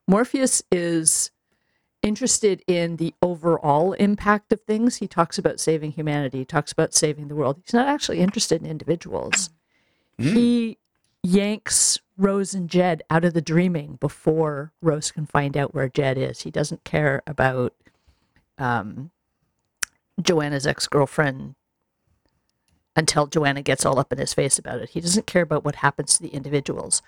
Morpheus 0.07 0.61
is 0.71 1.31
interested 2.01 2.63
in 2.67 2.97
the 2.97 3.13
overall 3.21 3.93
impact 3.93 4.53
of 4.53 4.61
things. 4.61 4.97
He 4.97 5.07
talks 5.07 5.37
about 5.37 5.59
saving 5.59 5.93
humanity, 5.93 6.39
he 6.39 6.45
talks 6.45 6.71
about 6.71 6.93
saving 6.93 7.27
the 7.27 7.35
world. 7.35 7.61
He's 7.63 7.73
not 7.73 7.87
actually 7.87 8.19
interested 8.19 8.61
in 8.61 8.69
individuals. 8.69 9.49
He 10.17 10.77
yanks 11.23 11.99
Rose 12.17 12.53
and 12.53 12.69
Jed 12.69 13.03
out 13.09 13.25
of 13.25 13.33
the 13.33 13.41
dreaming 13.41 13.97
before 13.99 14.71
Rose 14.81 15.11
can 15.11 15.25
find 15.25 15.57
out 15.57 15.73
where 15.73 15.89
Jed 15.89 16.17
is. 16.17 16.41
He 16.41 16.51
doesn't 16.51 16.83
care 16.83 17.21
about 17.27 17.73
um, 18.57 19.11
Joanna's 20.21 20.65
ex 20.67 20.87
girlfriend 20.87 21.55
until 22.95 23.27
Joanna 23.27 23.61
gets 23.61 23.85
all 23.85 23.99
up 23.99 24.13
in 24.13 24.19
his 24.19 24.33
face 24.33 24.57
about 24.57 24.79
it. 24.79 24.89
He 24.89 25.01
doesn't 25.01 25.27
care 25.27 25.41
about 25.41 25.65
what 25.65 25.75
happens 25.77 26.15
to 26.15 26.21
the 26.21 26.29
individuals. 26.29 27.01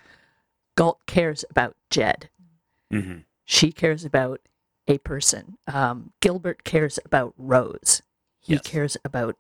Gault 0.76 1.00
cares 1.06 1.46
about 1.50 1.76
Jed. 1.90 2.30
Hmm 2.92 3.20
She 3.46 3.72
cares 3.72 4.06
about 4.06 4.42
a 4.88 4.98
person. 5.00 5.58
Um, 5.68 6.14
Gilbert 6.22 6.64
cares 6.64 7.00
about 7.06 7.34
Rose. 7.38 8.02
He 8.40 8.54
Yes. 8.54 8.62
cares 8.64 8.98
about 9.04 9.36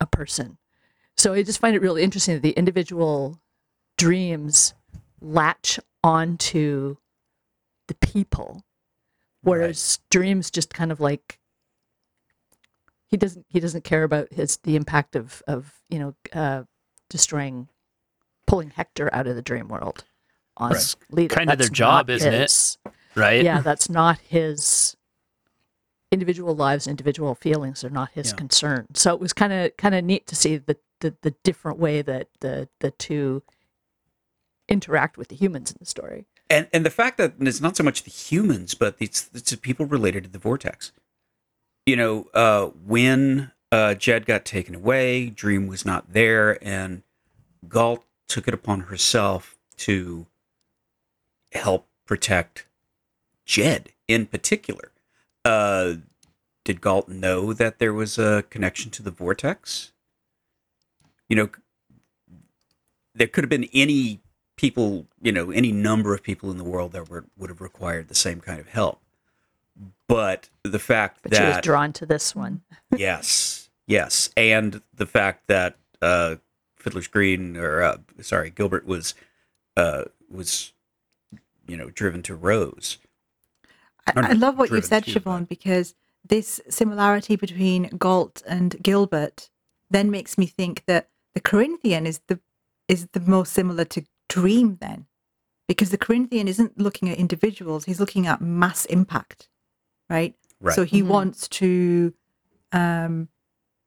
a 0.00 0.06
person. 0.06 0.58
So 1.16 1.34
I 1.34 1.42
just 1.42 1.58
find 1.58 1.74
it 1.76 1.82
really 1.82 2.02
interesting 2.02 2.34
that 2.34 2.42
the 2.42 2.52
individual 2.52 3.40
dreams 3.96 4.74
latch 5.20 5.80
onto 6.02 6.96
the 7.88 7.94
people, 7.94 8.64
whereas 9.42 9.98
dreams 10.10 10.50
just 10.50 10.72
kind 10.72 10.92
of 10.92 11.00
like 11.00 11.40
he 13.08 13.16
doesn't 13.16 13.46
he 13.48 13.60
doesn't 13.60 13.84
care 13.84 14.04
about 14.04 14.32
his 14.32 14.58
the 14.58 14.76
impact 14.76 15.16
of 15.16 15.42
of 15.46 15.80
you 15.88 15.98
know 15.98 16.14
uh, 16.32 16.64
destroying 17.10 17.68
pulling 18.46 18.70
Hector 18.70 19.12
out 19.12 19.26
of 19.26 19.36
the 19.36 19.42
dream 19.42 19.68
world. 19.68 20.04
On 20.58 20.72
Right. 20.72 20.94
Lyta. 21.12 21.30
Kinda 21.30 21.56
their 21.56 21.68
job, 21.68 22.10
isn't 22.10 22.32
it? 22.34 22.76
Right? 23.14 23.42
yeah, 23.44 23.60
that's 23.60 23.88
not 23.88 24.18
his 24.20 24.96
individual 26.10 26.54
lives, 26.54 26.86
individual 26.86 27.34
feelings 27.34 27.84
are 27.84 27.90
not 27.90 28.10
his 28.12 28.30
Yeah. 28.30 28.36
concern. 28.36 28.86
So 28.94 29.14
it 29.14 29.20
was 29.20 29.32
kind 29.32 29.52
of 29.52 29.76
kind 29.76 29.94
of 29.94 30.04
neat 30.04 30.26
to 30.28 30.36
see 30.36 30.56
the, 30.56 30.76
the 31.00 31.14
the 31.22 31.32
different 31.44 31.78
way 31.78 32.02
that 32.02 32.28
the 32.40 32.68
the 32.80 32.90
two 32.90 33.42
interact 34.68 35.16
with 35.16 35.28
the 35.28 35.36
humans 35.36 35.70
in 35.70 35.76
the 35.80 35.86
story. 35.86 36.26
And 36.50 36.68
and 36.72 36.84
the 36.84 36.90
fact 36.90 37.18
that 37.18 37.34
it's 37.40 37.60
not 37.60 37.76
so 37.76 37.84
much 37.84 38.02
the 38.04 38.10
humans, 38.10 38.74
but 38.74 38.96
it's 38.98 39.28
it's 39.34 39.50
the 39.50 39.56
people 39.56 39.86
related 39.86 40.24
to 40.24 40.30
the 40.30 40.38
vortex. 40.38 40.92
You 41.86 41.96
know, 41.96 42.28
uh, 42.34 42.66
when 42.66 43.52
uh, 43.72 43.94
Jed 43.94 44.26
got 44.26 44.44
taken 44.44 44.74
away, 44.74 45.26
Dream 45.30 45.66
was 45.66 45.84
not 45.84 46.12
there, 46.12 46.58
and 46.64 47.02
Gault 47.68 48.04
took 48.28 48.46
it 48.48 48.54
upon 48.54 48.80
herself 48.82 49.56
to 49.78 50.26
help 51.58 51.86
protect 52.06 52.66
Jed 53.44 53.90
in 54.06 54.26
particular. 54.26 54.92
Uh, 55.44 55.94
did 56.64 56.80
Gault 56.80 57.08
know 57.08 57.52
that 57.52 57.78
there 57.78 57.94
was 57.94 58.18
a 58.18 58.44
connection 58.50 58.90
to 58.92 59.02
the 59.02 59.10
vortex? 59.10 59.92
You 61.28 61.36
know, 61.36 61.48
there 63.14 63.26
could 63.26 63.44
have 63.44 63.50
been 63.50 63.68
any 63.72 64.20
people, 64.56 65.06
you 65.22 65.32
know, 65.32 65.50
any 65.50 65.72
number 65.72 66.14
of 66.14 66.22
people 66.22 66.50
in 66.50 66.58
the 66.58 66.64
world 66.64 66.92
that 66.92 67.08
were, 67.08 67.24
would 67.36 67.48
have 67.48 67.60
required 67.60 68.08
the 68.08 68.14
same 68.14 68.40
kind 68.40 68.60
of 68.60 68.68
help. 68.68 69.00
But 70.08 70.50
the 70.62 70.78
fact 70.78 71.20
But 71.22 71.34
she 71.34 71.42
was 71.42 71.54
that 71.54 71.64
drawn 71.64 71.92
to 71.94 72.06
this 72.06 72.34
one. 72.34 72.62
yes, 72.96 73.70
yes, 73.86 74.30
and 74.36 74.82
the 74.92 75.06
fact 75.06 75.46
that 75.46 75.76
uh, 76.02 76.36
Fiddler's 76.76 77.06
Green 77.06 77.56
or 77.56 77.82
uh, 77.82 77.98
sorry 78.20 78.50
Gilbert 78.50 78.86
was 78.86 79.14
uh, 79.76 80.04
was 80.30 80.72
you 81.68 81.76
know 81.76 81.90
driven 81.90 82.22
to 82.24 82.34
Rose. 82.34 82.98
I, 84.06 84.30
I 84.30 84.32
love 84.32 84.56
what 84.58 84.70
you've 84.70 84.84
said, 84.84 85.04
to, 85.04 85.20
Siobhan, 85.20 85.40
but- 85.40 85.48
because 85.50 85.94
this 86.26 86.60
similarity 86.68 87.36
between 87.36 87.84
Gault 87.98 88.42
and 88.46 88.82
Gilbert 88.82 89.50
then 89.90 90.10
makes 90.10 90.36
me 90.36 90.46
think 90.46 90.84
that 90.86 91.08
the 91.34 91.40
Corinthian 91.40 92.06
is 92.06 92.20
the 92.26 92.40
is 92.88 93.06
the 93.12 93.20
most 93.20 93.52
similar 93.52 93.84
to 93.84 94.04
Dream 94.28 94.78
then, 94.80 95.06
because 95.68 95.90
the 95.90 95.98
Corinthian 95.98 96.48
isn't 96.48 96.78
looking 96.78 97.08
at 97.08 97.18
individuals; 97.18 97.84
he's 97.84 98.00
looking 98.00 98.26
at 98.26 98.40
mass 98.40 98.84
impact, 98.86 99.48
right? 100.10 100.34
Right. 100.60 100.74
So 100.74 100.84
he 100.84 101.02
Mhm. 101.02 101.06
wants 101.06 101.48
to, 101.48 102.12
um, 102.72 103.28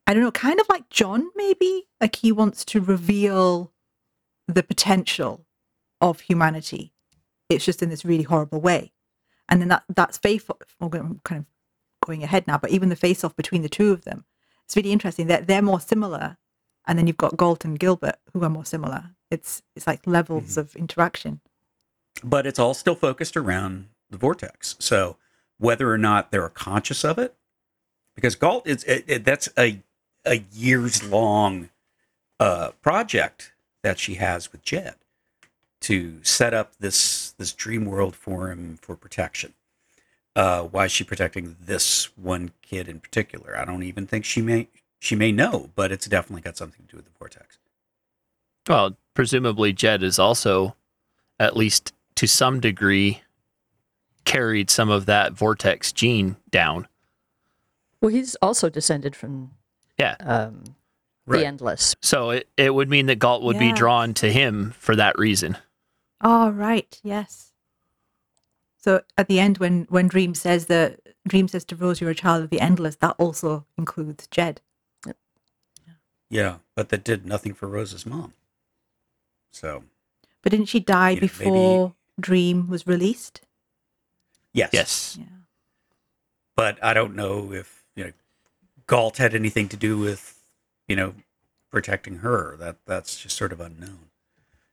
I 0.08 0.14
don't 0.14 0.24
know, 0.24 0.32
kind 0.32 0.60
of 0.60 0.68
like 0.70 0.88
John, 0.90 1.30
maybe 1.36 1.88
like 2.00 2.16
he 2.18 2.32
wants 2.32 2.64
to 2.66 2.80
reveal 2.82 3.72
the 4.48 4.64
potential 4.64 5.46
of 6.00 6.22
humanity. 6.22 6.94
It's 7.56 7.66
just 7.66 7.84
in 7.84 7.90
this 7.90 8.06
really 8.06 8.24
horrible 8.24 8.62
way, 8.62 8.94
and 9.50 9.62
then 9.62 9.70
that 9.70 9.84
that's 9.96 10.18
faith. 10.20 10.50
I'm 10.82 11.22
kind 11.24 11.40
of 11.42 11.46
going 12.06 12.24
ahead 12.24 12.48
now, 12.48 12.58
but 12.58 12.72
even 12.72 12.90
the 12.90 12.96
face 12.98 13.24
off 13.24 13.36
between 13.36 13.64
the 13.64 13.70
two 13.70 13.92
of 13.92 14.06
them, 14.06 14.26
it's 14.66 14.76
really 14.76 14.92
interesting. 14.94 15.28
That 15.28 15.48
they're, 15.48 15.62
more 15.64 15.82
similar, 15.82 16.38
and 16.88 17.00
then 17.00 17.08
you've 17.08 17.18
got 17.18 17.38
Gault 17.38 17.66
and 17.66 17.80
Gilbert 17.80 18.18
who 18.34 18.44
are 18.44 18.50
more 18.50 18.66
similar. 18.66 19.12
It's 19.32 19.64
it's 19.76 19.88
like 19.88 20.08
levels 20.08 20.58
of 20.58 20.76
interaction. 20.76 21.42
but 22.24 22.46
it's 22.48 22.60
all 22.60 22.74
still 22.74 22.96
focused 22.96 23.38
around 23.38 23.90
the 24.10 24.18
vortex. 24.18 24.76
So 24.80 25.18
whether 25.60 25.92
or 25.92 25.98
not 25.98 26.32
they're 26.32 26.50
conscious 26.50 27.04
of 27.06 27.18
it, 27.20 27.36
because 28.16 28.36
Gault 28.36 28.68
is 28.68 28.84
it, 28.86 29.06
it, 29.08 29.26
that's 29.26 29.50
a 29.58 29.82
a 30.26 30.44
years 30.54 31.04
long 31.04 31.70
uh, 32.40 32.72
project 32.82 33.54
that 33.84 34.00
she 34.00 34.16
has 34.16 34.52
with 34.52 34.64
Jed 34.64 34.96
to 35.82 36.20
set 36.24 36.54
up 36.54 36.74
this 36.80 37.31
this 37.42 37.52
dream 37.54 37.86
world 37.86 38.16
for 38.16 38.52
him 38.52 38.78
for 38.82 38.96
protection. 38.96 39.54
Uh, 40.36 40.62
why 40.62 40.86
is 40.86 40.92
she 40.92 41.04
protecting 41.04 41.58
this 41.60 42.16
one 42.16 42.52
kid 42.62 42.88
in 42.88 43.00
particular? 43.00 43.58
I 43.58 43.66
don't 43.66 43.82
even 43.84 44.06
think 44.06 44.24
she 44.26 44.42
may 44.42 44.68
she 45.00 45.16
may 45.16 45.32
know, 45.32 45.72
but 45.76 45.92
it's 45.92 46.06
definitely 46.06 46.44
got 46.44 46.56
something 46.56 46.86
to 46.86 46.92
do 46.92 46.98
with 46.98 47.06
the 47.06 47.12
vortex. 47.18 47.58
Well, 48.70 48.96
presumably 49.16 49.74
Jed 49.74 50.04
is 50.04 50.20
also, 50.20 50.76
at 51.40 51.58
least 51.58 51.92
to 52.16 52.28
some 52.28 52.60
degree, 52.60 53.24
carried 54.24 54.70
some 54.70 54.92
of 54.92 55.08
that 55.08 55.34
vortex 55.34 55.92
gene 55.92 56.36
down. 56.52 56.88
Well, 58.00 58.12
he's 58.12 58.36
also 58.36 58.70
descended 58.70 59.16
from 59.16 59.52
Yeah. 59.98 60.16
um, 60.20 60.76
Right. 61.26 61.40
the 61.40 61.46
endless. 61.48 61.96
So 62.04 62.30
it, 62.30 62.48
it 62.58 62.74
would 62.76 62.90
mean 62.90 63.08
that 63.08 63.18
Gault 63.20 63.42
would 63.44 63.58
be 63.58 63.72
drawn 63.74 64.14
to 64.16 64.32
him 64.32 64.72
for 64.78 64.96
that 64.96 65.18
reason. 65.18 65.58
Oh 66.24 66.50
right, 66.52 67.00
yes. 67.04 67.54
So 68.78 69.02
at 69.18 69.28
the 69.28 69.40
end, 69.40 69.58
when 69.60 69.86
when 69.90 70.08
Dream 70.08 70.34
says 70.36 70.66
that 70.68 71.00
Dream 71.28 71.48
says 71.48 71.64
to 71.66 71.76
Rose, 71.76 72.02
"You're 72.02 72.10
a 72.12 72.16
child 72.16 72.44
of 72.44 72.50
the 72.50 72.60
endless," 72.62 72.96
that 72.98 73.16
also 73.18 73.66
includes 73.78 74.28
Jed. 74.28 74.62
Yeah, 76.30 76.60
but 76.76 76.90
that 76.90 77.04
did 77.04 77.26
nothing 77.26 77.54
for 77.54 77.68
Rose's 77.68 78.06
mom. 78.06 78.34
So 79.52 79.84
But 80.42 80.52
didn't 80.52 80.68
she 80.70 80.80
die 80.80 81.10
You 81.12 81.16
know, 81.16 81.20
maybe- 81.22 81.28
before 81.28 81.96
Dream 82.20 82.68
was 82.70 82.88
released? 82.88 83.42
yes, 84.54 84.70
Yes. 84.74 85.18
Yeah. 85.20 85.26
but 86.56 86.82
I 86.84 86.94
don't 86.94 87.16
know 87.16 87.52
if 87.52 87.84
you 87.96 88.06
know 88.06 88.12
Gault 88.88 89.18
had 89.18 89.34
anything 89.36 89.68
to 89.70 89.78
do 89.78 89.98
with 89.98 90.40
you 90.88 90.96
know 90.96 91.16
protecting 91.70 92.18
her. 92.18 92.56
That 92.58 92.78
that's 92.86 93.20
just 93.20 93.36
sort 93.36 93.52
of 93.52 93.60
unknown. 93.60 94.11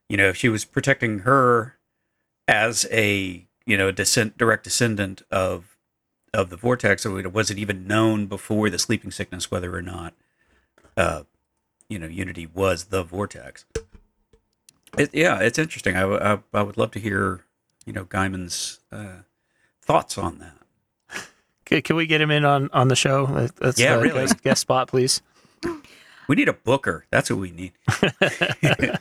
You 0.09 0.17
know, 0.17 0.29
if 0.29 0.35
she 0.35 0.49
was 0.49 0.65
protecting 0.65 1.19
her 1.19 1.75
as 2.47 2.87
a 2.91 3.45
you 3.65 3.77
know 3.77 3.91
descent 3.91 4.37
direct 4.37 4.63
descendant 4.63 5.21
of 5.31 5.77
of 6.33 6.49
the 6.49 6.57
vortex, 6.57 7.05
or 7.05 7.29
was 7.29 7.51
it 7.51 7.57
even 7.57 7.87
known 7.87 8.25
before 8.25 8.69
the 8.69 8.79
sleeping 8.79 9.11
sickness 9.11 9.49
whether 9.51 9.75
or 9.75 9.81
not 9.81 10.13
uh, 10.97 11.23
you 11.87 11.99
know 11.99 12.07
Unity 12.07 12.47
was 12.47 12.85
the 12.85 13.03
vortex? 13.03 13.65
It, 14.97 15.13
yeah, 15.13 15.39
it's 15.39 15.59
interesting. 15.59 15.95
I 15.95 16.39
I 16.53 16.61
would 16.63 16.77
love 16.77 16.91
to 16.91 16.99
hear 16.99 17.45
you 17.85 17.93
know 17.93 18.05
Gaiman's 18.05 18.79
uh, 18.91 19.23
thoughts 19.81 20.17
on 20.17 20.39
that. 20.39 20.55
Can, 21.65 21.83
can 21.83 21.95
we 21.95 22.07
get 22.07 22.19
him 22.19 22.31
in 22.31 22.45
on, 22.45 22.69
on 22.73 22.87
the 22.87 22.95
show? 22.95 23.27
That's 23.59 23.79
Yeah, 23.79 23.95
really. 23.95 24.21
guest, 24.21 24.41
guest 24.41 24.61
spot, 24.61 24.87
please. 24.87 25.21
We 26.29 26.35
need 26.35 26.47
a 26.47 26.53
booker. 26.53 27.05
That's 27.09 27.31
what 27.31 27.39
we 27.39 27.49
need. 27.49 27.71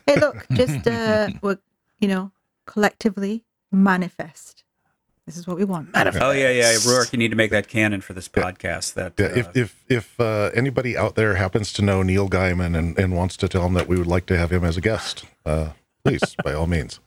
Hey, 0.07 0.16
look, 0.18 0.47
just 0.51 0.87
uh, 0.87 1.29
we're 1.43 1.59
you 2.01 2.09
know 2.09 2.33
collectively 2.64 3.45
manifest. 3.70 4.64
This 5.26 5.37
is 5.37 5.47
what 5.47 5.59
we 5.59 5.64
want. 5.64 5.93
Manifest. 5.93 6.24
Oh 6.24 6.31
yeah, 6.31 6.49
yeah, 6.49 6.72
Rhuarc. 6.72 7.12
You 7.12 7.18
need 7.18 7.29
to 7.29 7.37
make 7.37 7.51
that 7.51 7.68
canon 7.68 8.01
for 8.01 8.14
this 8.14 8.31
podcast. 8.31 8.95
That 8.95 9.12
Yeah, 9.18 9.26
uh, 9.26 9.41
if 9.41 9.57
if 9.57 9.85
if 9.91 10.18
uh, 10.18 10.51
anybody 10.55 10.97
out 10.97 11.16
there 11.16 11.35
happens 11.35 11.70
to 11.74 11.83
know 11.83 12.03
Neil 12.03 12.31
Gaiman 12.31 12.74
and, 12.74 12.99
and 12.99 13.14
wants 13.14 13.37
to 13.37 13.49
tell 13.49 13.66
him 13.66 13.74
that 13.74 13.89
we 13.89 13.99
would 13.99 14.07
like 14.07 14.24
to 14.26 14.39
have 14.39 14.51
him 14.51 14.64
as 14.64 14.79
a 14.79 14.81
guest, 14.81 15.26
uh, 15.45 15.72
please, 16.05 16.35
by 16.45 16.55
all 16.55 16.66
means, 16.66 16.99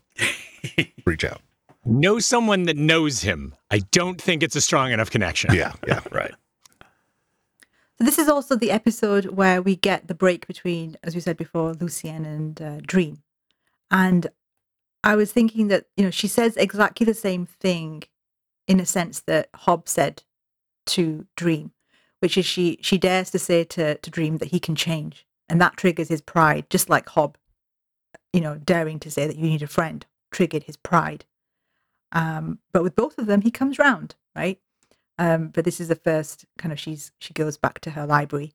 reach 1.03 1.25
out. 1.25 1.41
Know 1.83 2.19
someone 2.19 2.65
that 2.65 2.77
knows 2.77 3.23
him. 3.23 3.55
I 3.71 3.79
don't 3.91 4.21
think 4.21 4.43
it's 4.43 4.55
a 4.55 4.61
strong 4.61 4.91
enough 4.91 5.09
connection. 5.09 5.55
Yeah, 5.55 5.73
yeah. 5.87 6.01
right. 6.11 6.35
This 8.01 8.17
is 8.17 8.27
also 8.27 8.55
the 8.55 8.71
episode 8.71 9.25
where 9.25 9.61
we 9.61 9.75
get 9.75 10.07
the 10.07 10.15
break 10.15 10.47
between, 10.47 10.97
as 11.03 11.13
we 11.13 11.21
said 11.21 11.37
before, 11.37 11.73
Lucienne 11.73 12.25
and 12.25 12.61
uh, 12.61 12.79
Dream. 12.81 13.21
And 13.91 14.27
I 15.03 15.15
was 15.15 15.31
thinking 15.31 15.67
that 15.67 15.85
you 15.95 16.03
know 16.03 16.09
she 16.11 16.27
says 16.27 16.57
exactly 16.57 17.05
the 17.05 17.13
same 17.13 17.45
thing, 17.45 18.03
in 18.67 18.79
a 18.79 18.85
sense 18.87 19.21
that 19.27 19.49
Hob 19.53 19.87
said 19.87 20.23
to 20.87 21.27
Dream, 21.35 21.73
which 22.21 22.37
is 22.37 22.45
she 22.45 22.79
she 22.81 22.97
dares 22.97 23.29
to 23.31 23.39
say 23.39 23.63
to 23.65 23.95
to 23.95 24.09
Dream 24.09 24.37
that 24.37 24.49
he 24.49 24.59
can 24.59 24.75
change, 24.75 25.27
and 25.47 25.61
that 25.61 25.77
triggers 25.77 26.09
his 26.09 26.21
pride, 26.21 26.65
just 26.71 26.89
like 26.89 27.09
Hob, 27.09 27.37
you 28.33 28.41
know, 28.41 28.57
daring 28.57 28.99
to 29.01 29.11
say 29.11 29.27
that 29.27 29.37
you 29.37 29.43
need 29.43 29.61
a 29.61 29.67
friend 29.67 30.07
triggered 30.31 30.63
his 30.63 30.77
pride. 30.77 31.25
Um, 32.11 32.59
but 32.73 32.83
with 32.83 32.95
both 32.95 33.17
of 33.17 33.27
them, 33.27 33.41
he 33.41 33.51
comes 33.51 33.77
round, 33.77 34.15
right? 34.35 34.59
Um, 35.21 35.49
but 35.49 35.65
this 35.65 35.79
is 35.79 35.87
the 35.87 35.95
first 35.95 36.45
kind 36.57 36.71
of 36.71 36.79
she's 36.79 37.11
she 37.19 37.31
goes 37.33 37.55
back 37.55 37.79
to 37.81 37.91
her 37.91 38.05
library, 38.07 38.53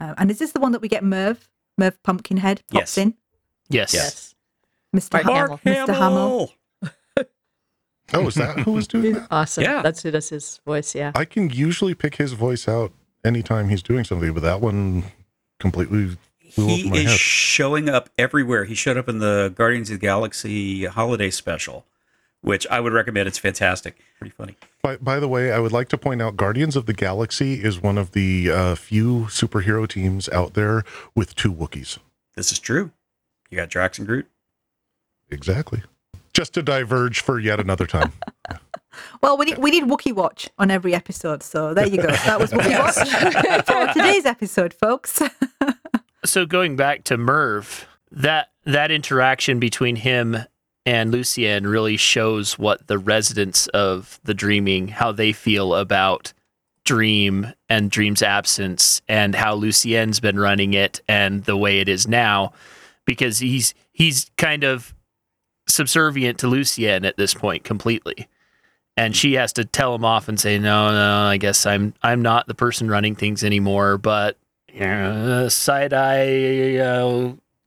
uh, 0.00 0.14
and 0.16 0.30
is 0.30 0.38
this 0.38 0.52
the 0.52 0.60
one 0.60 0.72
that 0.72 0.80
we 0.80 0.88
get 0.88 1.04
Merv 1.04 1.48
Merv 1.76 2.02
Pumpkinhead 2.02 2.62
pops 2.70 2.96
Yes. 2.96 2.98
in, 2.98 3.14
Yes. 3.68 3.92
Yes. 3.92 4.34
Mr. 4.96 5.22
Mark 5.24 5.60
Ham- 5.62 5.86
Hamill. 5.86 5.86
Mr. 5.86 5.94
Hamill. 5.98 6.52
Oh, 8.12 8.26
is 8.26 8.34
that 8.34 8.58
who 8.60 8.72
was 8.72 8.88
doing 8.88 9.12
that? 9.12 9.28
Awesome. 9.30 9.62
Yeah. 9.64 9.82
That's 9.82 10.02
who 10.02 10.10
does 10.10 10.30
his 10.30 10.60
voice. 10.66 10.94
Yeah. 10.96 11.12
I 11.14 11.24
can 11.24 11.48
usually 11.50 11.94
pick 11.94 12.16
his 12.16 12.32
voice 12.32 12.66
out 12.66 12.92
anytime 13.24 13.68
he's 13.68 13.82
doing 13.82 14.02
something, 14.04 14.32
but 14.34 14.42
that 14.42 14.60
one 14.60 15.04
completely 15.60 16.16
flew 16.50 16.66
He 16.66 16.80
over 16.86 16.90
my 16.94 16.96
is 17.02 17.10
head. 17.10 17.18
showing 17.20 17.88
up 17.88 18.10
everywhere. 18.18 18.64
He 18.64 18.74
showed 18.74 18.96
up 18.96 19.08
in 19.08 19.18
the 19.18 19.52
Guardians 19.54 19.90
of 19.90 20.00
the 20.00 20.06
Galaxy 20.06 20.86
holiday 20.86 21.30
special, 21.30 21.84
which 22.42 22.66
I 22.68 22.80
would 22.80 22.92
recommend. 22.92 23.28
It's 23.28 23.38
fantastic. 23.38 23.98
Pretty 24.18 24.34
funny. 24.34 24.56
By, 24.82 24.96
by 24.96 25.20
the 25.20 25.28
way, 25.28 25.52
I 25.52 25.58
would 25.58 25.72
like 25.72 25.88
to 25.90 25.98
point 25.98 26.22
out 26.22 26.36
Guardians 26.36 26.76
of 26.76 26.86
the 26.86 26.92
Galaxy 26.92 27.62
is 27.62 27.82
one 27.82 27.98
of 27.98 28.12
the 28.12 28.50
uh, 28.50 28.74
few 28.74 29.26
superhero 29.28 29.86
teams 29.88 30.28
out 30.30 30.54
there 30.54 30.84
with 31.14 31.34
two 31.34 31.52
Wookiees. 31.52 31.98
This 32.36 32.52
is 32.52 32.58
true. 32.58 32.90
You 33.50 33.56
got 33.56 33.68
Drax 33.68 33.98
and 33.98 34.06
Groot. 34.06 34.26
Exactly. 35.30 35.82
Just 36.32 36.54
to 36.54 36.62
diverge 36.62 37.20
for 37.20 37.38
yet 37.38 37.60
another 37.60 37.86
time. 37.86 38.12
Well, 39.22 39.36
we 39.38 39.46
need 39.46 39.58
we 39.58 39.70
need 39.70 39.84
Wookiee 39.84 40.12
Watch 40.12 40.48
on 40.58 40.68
every 40.70 40.94
episode, 40.96 41.44
so 41.44 41.72
there 41.72 41.86
you 41.86 41.98
go. 41.98 42.08
That 42.08 42.40
was 42.40 42.50
Wookiee 42.50 42.76
Watch 42.76 43.64
for 43.66 43.92
today's 43.92 44.26
episode, 44.26 44.74
folks. 44.74 45.22
So 46.24 46.44
going 46.44 46.76
back 46.76 47.04
to 47.04 47.16
Merv, 47.16 47.86
that 48.10 48.50
that 48.64 48.90
interaction 48.90 49.58
between 49.58 49.96
him 49.96 50.36
and 50.86 51.12
Lucienne 51.12 51.66
really 51.66 51.96
shows 51.96 52.58
what 52.58 52.86
the 52.86 52.98
residents 52.98 53.66
of 53.68 54.18
the 54.24 54.34
dreaming 54.34 54.88
how 54.88 55.12
they 55.12 55.32
feel 55.32 55.74
about 55.74 56.32
Dream 56.84 57.52
and 57.68 57.90
Dream's 57.90 58.22
absence 58.22 59.02
and 59.08 59.34
how 59.34 59.54
Lucienne's 59.54 60.20
been 60.20 60.38
running 60.38 60.74
it 60.74 61.00
and 61.06 61.44
the 61.44 61.56
way 61.56 61.80
it 61.80 61.88
is 61.88 62.08
now 62.08 62.52
because 63.04 63.38
he's 63.38 63.74
he's 63.92 64.30
kind 64.38 64.64
of 64.64 64.94
subservient 65.68 66.38
to 66.38 66.48
Lucienne 66.48 67.04
at 67.04 67.16
this 67.16 67.34
point 67.34 67.64
completely. 67.64 68.28
And 68.96 69.14
she 69.14 69.34
has 69.34 69.52
to 69.54 69.64
tell 69.64 69.94
him 69.94 70.04
off 70.04 70.28
and 70.28 70.38
say, 70.38 70.58
"No, 70.58 70.90
no, 70.90 71.28
I 71.28 71.36
guess 71.36 71.64
I'm 71.64 71.94
I'm 72.02 72.22
not 72.22 72.46
the 72.48 72.54
person 72.54 72.90
running 72.90 73.14
things 73.14 73.44
anymore, 73.44 73.98
but 73.98 74.36
yeah, 74.72 75.48
side 75.48 75.92
eye, 75.92 76.78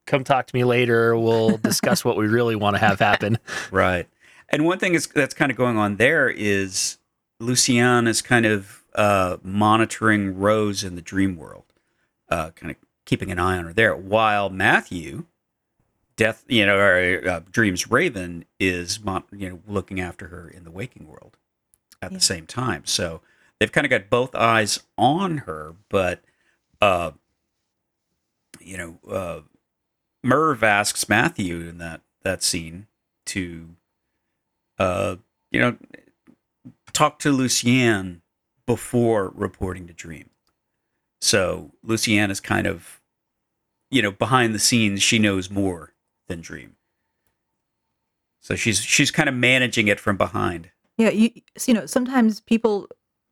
come 0.05 0.23
talk 0.23 0.47
to 0.47 0.55
me 0.55 0.63
later. 0.63 1.17
We'll 1.17 1.57
discuss 1.63 2.03
what 2.05 2.17
we 2.17 2.27
really 2.27 2.55
want 2.55 2.75
to 2.75 2.79
have 2.79 2.99
happen. 2.99 3.37
Right. 3.71 4.07
And 4.49 4.65
one 4.65 4.79
thing 4.79 4.93
is 4.93 5.07
that's 5.07 5.33
kind 5.33 5.51
of 5.51 5.57
going 5.57 5.77
on 5.77 5.95
there 5.97 6.29
is 6.29 6.97
Lucienne 7.39 8.07
is 8.07 8.21
kind 8.21 8.45
of 8.45 8.83
uh, 8.95 9.37
monitoring 9.43 10.37
Rose 10.37 10.83
in 10.83 10.95
the 10.95 11.01
dream 11.01 11.35
world, 11.35 11.65
uh, 12.29 12.51
kind 12.51 12.71
of 12.71 12.77
keeping 13.05 13.31
an 13.31 13.39
eye 13.39 13.57
on 13.57 13.65
her 13.65 13.73
there, 13.73 13.95
while 13.95 14.49
Matthew, 14.49 15.25
Death, 16.15 16.45
you 16.47 16.65
know, 16.65 16.77
or, 16.77 17.27
uh, 17.27 17.41
Dream's 17.51 17.89
Raven 17.89 18.45
is, 18.59 19.03
mon- 19.03 19.23
you 19.31 19.49
know, 19.49 19.59
looking 19.67 19.99
after 19.99 20.27
her 20.27 20.47
in 20.47 20.63
the 20.63 20.69
waking 20.71 21.07
world 21.07 21.37
at 22.03 22.11
Yeah. 22.11 22.17
the 22.19 22.23
same 22.23 22.45
time. 22.45 22.83
So 22.85 23.21
they've 23.59 23.71
kind 23.71 23.83
of 23.85 23.89
got 23.89 24.11
both 24.11 24.35
eyes 24.35 24.83
on 24.95 25.39
her, 25.39 25.73
but, 25.89 26.21
uh, 26.81 27.11
you 28.61 28.77
know, 28.77 28.99
uh, 29.11 29.41
Merv 30.23 30.63
asks 30.63 31.09
Matthew 31.09 31.67
in 31.67 31.77
that 31.79 32.01
that 32.23 32.41
scene 32.41 32.87
to, 33.25 33.75
uh, 34.79 35.17
you 35.51 35.59
know, 35.59 35.77
talk 36.93 37.19
to 37.19 37.31
Lucienne 37.31 38.21
before 38.65 39.31
reporting 39.35 39.87
to 39.87 39.93
Dream. 39.93 40.29
So 41.21 41.71
Lucienne 41.83 42.31
is 42.31 42.39
kind 42.39 42.65
of, 42.65 43.01
you 43.91 44.01
know, 44.01 44.11
behind 44.11 44.55
the 44.55 44.59
scenes. 44.59 45.03
She 45.03 45.19
knows 45.19 45.49
more 45.49 45.93
than 46.27 46.41
Dream. 46.41 46.75
So 48.39 48.55
she's 48.55 48.81
she's 48.81 49.11
kind 49.11 49.29
of 49.29 49.35
managing 49.35 49.87
it 49.87 49.99
from 49.99 50.17
behind. 50.17 50.69
Yeah, 50.97 51.09
you 51.09 51.31
you 51.65 51.73
know 51.73 51.85
sometimes 51.85 52.39
people 52.39 52.87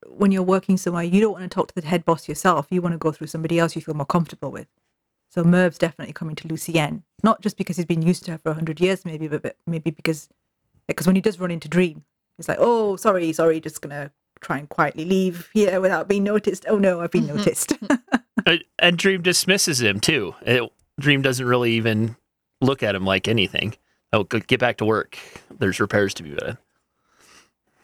when 0.07 0.31
you're 0.31 0.43
working 0.43 0.77
somewhere, 0.77 1.03
you 1.03 1.21
don't 1.21 1.33
want 1.33 1.43
to 1.43 1.49
talk 1.49 1.67
to 1.67 1.81
the 1.81 1.87
head 1.87 2.05
boss 2.05 2.27
yourself. 2.27 2.67
You 2.69 2.81
want 2.81 2.93
to 2.93 2.97
go 2.97 3.11
through 3.11 3.27
somebody 3.27 3.59
else 3.59 3.75
you 3.75 3.81
feel 3.81 3.93
more 3.93 4.05
comfortable 4.05 4.51
with. 4.51 4.67
So 5.31 5.45
Merv's 5.45 5.77
definitely 5.77 6.11
coming 6.11 6.35
to 6.35 6.47
Lucienne, 6.49 7.03
not 7.23 7.41
just 7.41 7.55
because 7.57 7.77
he's 7.77 7.85
been 7.85 8.01
used 8.01 8.25
to 8.25 8.31
her 8.31 8.37
for 8.37 8.53
hundred 8.53 8.81
years, 8.81 9.05
maybe, 9.05 9.29
but, 9.29 9.41
but 9.41 9.55
maybe 9.65 9.89
because 9.89 10.27
because 10.87 11.07
when 11.07 11.15
he 11.15 11.21
does 11.21 11.39
run 11.39 11.51
into 11.51 11.69
Dream, 11.69 12.03
he's 12.35 12.49
like, 12.49 12.57
"Oh, 12.59 12.97
sorry, 12.97 13.31
sorry, 13.31 13.61
just 13.61 13.81
gonna 13.81 14.11
try 14.41 14.57
and 14.57 14.67
quietly 14.67 15.05
leave 15.05 15.49
here 15.53 15.79
without 15.79 16.09
being 16.09 16.25
noticed." 16.25 16.65
Oh 16.67 16.77
no, 16.77 16.99
I've 16.99 17.11
been 17.11 17.27
noticed. 17.27 17.73
Uh, 18.47 18.55
and 18.79 18.97
Dream 18.97 19.21
dismisses 19.21 19.81
him 19.81 19.99
too. 19.99 20.33
It, 20.41 20.67
Dream 20.99 21.21
doesn't 21.21 21.45
really 21.45 21.73
even 21.73 22.15
look 22.59 22.81
at 22.81 22.95
him 22.95 23.05
like 23.05 23.27
anything. 23.27 23.75
Oh, 24.13 24.23
go, 24.23 24.39
get 24.39 24.59
back 24.59 24.77
to 24.77 24.85
work. 24.85 25.15
There's 25.59 25.79
repairs 25.79 26.15
to 26.15 26.23
be 26.23 26.31
done. 26.31 26.57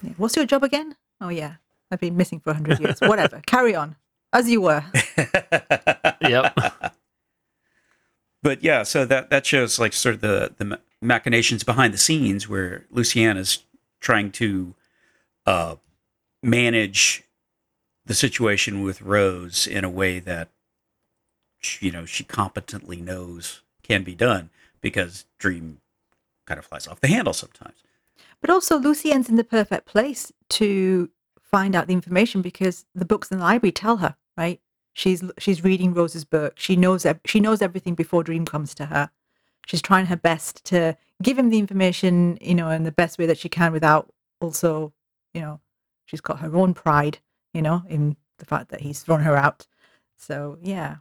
Yeah. 0.02 0.14
What's 0.18 0.36
your 0.36 0.45
job 0.45 0.64
again? 0.64 0.95
Oh 1.22 1.30
yeah, 1.30 1.56
I've 1.91 2.00
been 2.00 2.18
missing 2.18 2.39
for 2.39 2.54
hundred 2.54 2.80
years. 2.80 3.00
Whatever, 3.02 3.41
carry 3.45 3.76
on 3.76 3.98
as 4.34 4.50
you 4.50 4.62
were. 4.62 4.84
Yep. 6.22 6.95
But 8.48 8.64
yeah, 8.64 8.84
so 8.84 9.04
that 9.04 9.30
that 9.30 9.45
shows 9.45 9.78
like 9.78 9.91
sort 9.91 10.16
of 10.16 10.22
the 10.22 10.54
the 10.58 10.80
machinations 11.02 11.66
behind 11.66 11.93
the 11.93 11.98
scenes 11.98 12.48
where 12.48 12.86
Lucienne 12.89 13.36
is 13.36 13.64
trying 14.00 14.32
to 14.32 14.74
uh, 15.45 15.76
manage 16.41 17.26
the 18.06 18.14
situation 18.14 18.84
with 18.84 19.02
Rose 19.02 19.68
in 19.68 19.84
a 19.84 19.89
way 19.89 20.20
that 20.20 20.48
she, 21.60 21.88
you 21.88 21.91
know 21.91 22.06
she 22.06 22.24
competently 22.24 23.02
knows 23.02 23.64
can 23.84 24.06
be 24.06 24.16
done 24.16 24.50
because 24.80 25.26
Dream 25.38 25.82
kind 26.45 26.58
of 26.58 26.66
flies 26.66 26.88
off 26.88 27.02
the 27.02 27.10
handle 27.10 27.34
sometimes. 27.34 27.84
But 28.39 28.50
also, 28.50 28.78
Lucienne's 28.78 29.28
in 29.28 29.36
the 29.36 29.43
perfect 29.43 29.88
place 29.88 30.32
to 30.52 31.10
find 31.41 31.76
out 31.76 31.88
the 31.88 31.93
information 31.93 32.41
because 32.41 32.86
the 32.95 33.04
books 33.04 33.30
in 33.30 33.39
the 33.39 33.43
library 33.43 33.74
tell 33.74 33.98
her, 33.98 34.16
right? 34.38 34.62
She's 34.98 35.24
she's 35.38 35.64
reading 35.64 35.93
Rose's 35.93 36.26
book. 36.26 36.54
She 36.58 36.76
knows 36.76 37.06
she 37.24 37.39
knows 37.39 37.62
everything 37.62 37.93
before 37.93 38.24
Dream 38.24 38.45
comes 38.45 38.74
to 38.74 38.88
her. 38.88 39.12
She's 39.68 39.82
trying 39.82 40.08
her 40.08 40.16
best 40.18 40.66
to 40.66 40.98
give 41.22 41.38
him 41.38 41.52
the 41.52 41.60
information, 41.60 42.39
you 42.41 42.56
know, 42.56 42.72
in 42.72 42.82
the 42.84 42.91
best 42.91 43.20
way 43.20 43.28
that 43.28 43.38
she 43.38 43.48
can 43.48 43.72
without 43.72 44.12
also, 44.41 44.93
you 45.36 45.41
know, 45.41 45.60
she's 46.06 46.22
got 46.22 46.39
her 46.39 46.56
own 46.56 46.74
pride, 46.74 47.20
you 47.54 47.62
know, 47.62 47.84
in 47.88 48.18
the 48.39 48.45
fact 48.45 48.70
that 48.70 48.82
he's 48.82 49.02
thrown 49.04 49.22
her 49.22 49.38
out. 49.38 49.68
So 50.16 50.58
yeah, 50.64 50.95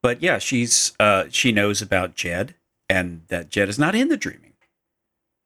But 0.00 0.22
yeah, 0.22 0.38
she's 0.38 0.92
uh, 1.00 1.24
she 1.30 1.50
knows 1.50 1.82
about 1.82 2.14
Jed 2.14 2.54
and 2.88 3.22
that 3.28 3.50
Jed 3.50 3.68
is 3.68 3.80
not 3.80 3.96
in 3.96 4.08
the 4.08 4.16
dreaming. 4.16 4.52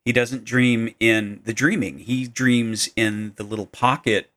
He 0.04 0.12
doesn't 0.12 0.44
dream 0.44 0.94
in 1.00 1.40
the 1.44 1.54
dreaming. 1.54 2.00
He 2.00 2.26
dreams 2.28 2.90
in 2.96 3.32
the 3.36 3.44
little 3.44 3.66
pocket 3.66 4.30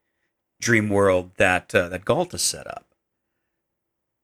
dream 0.62 0.88
world 0.88 1.32
that 1.38 1.76
uh, 1.76 1.90
that 1.90 2.06
Gault 2.06 2.40
set 2.40 2.68
up. 2.68 2.86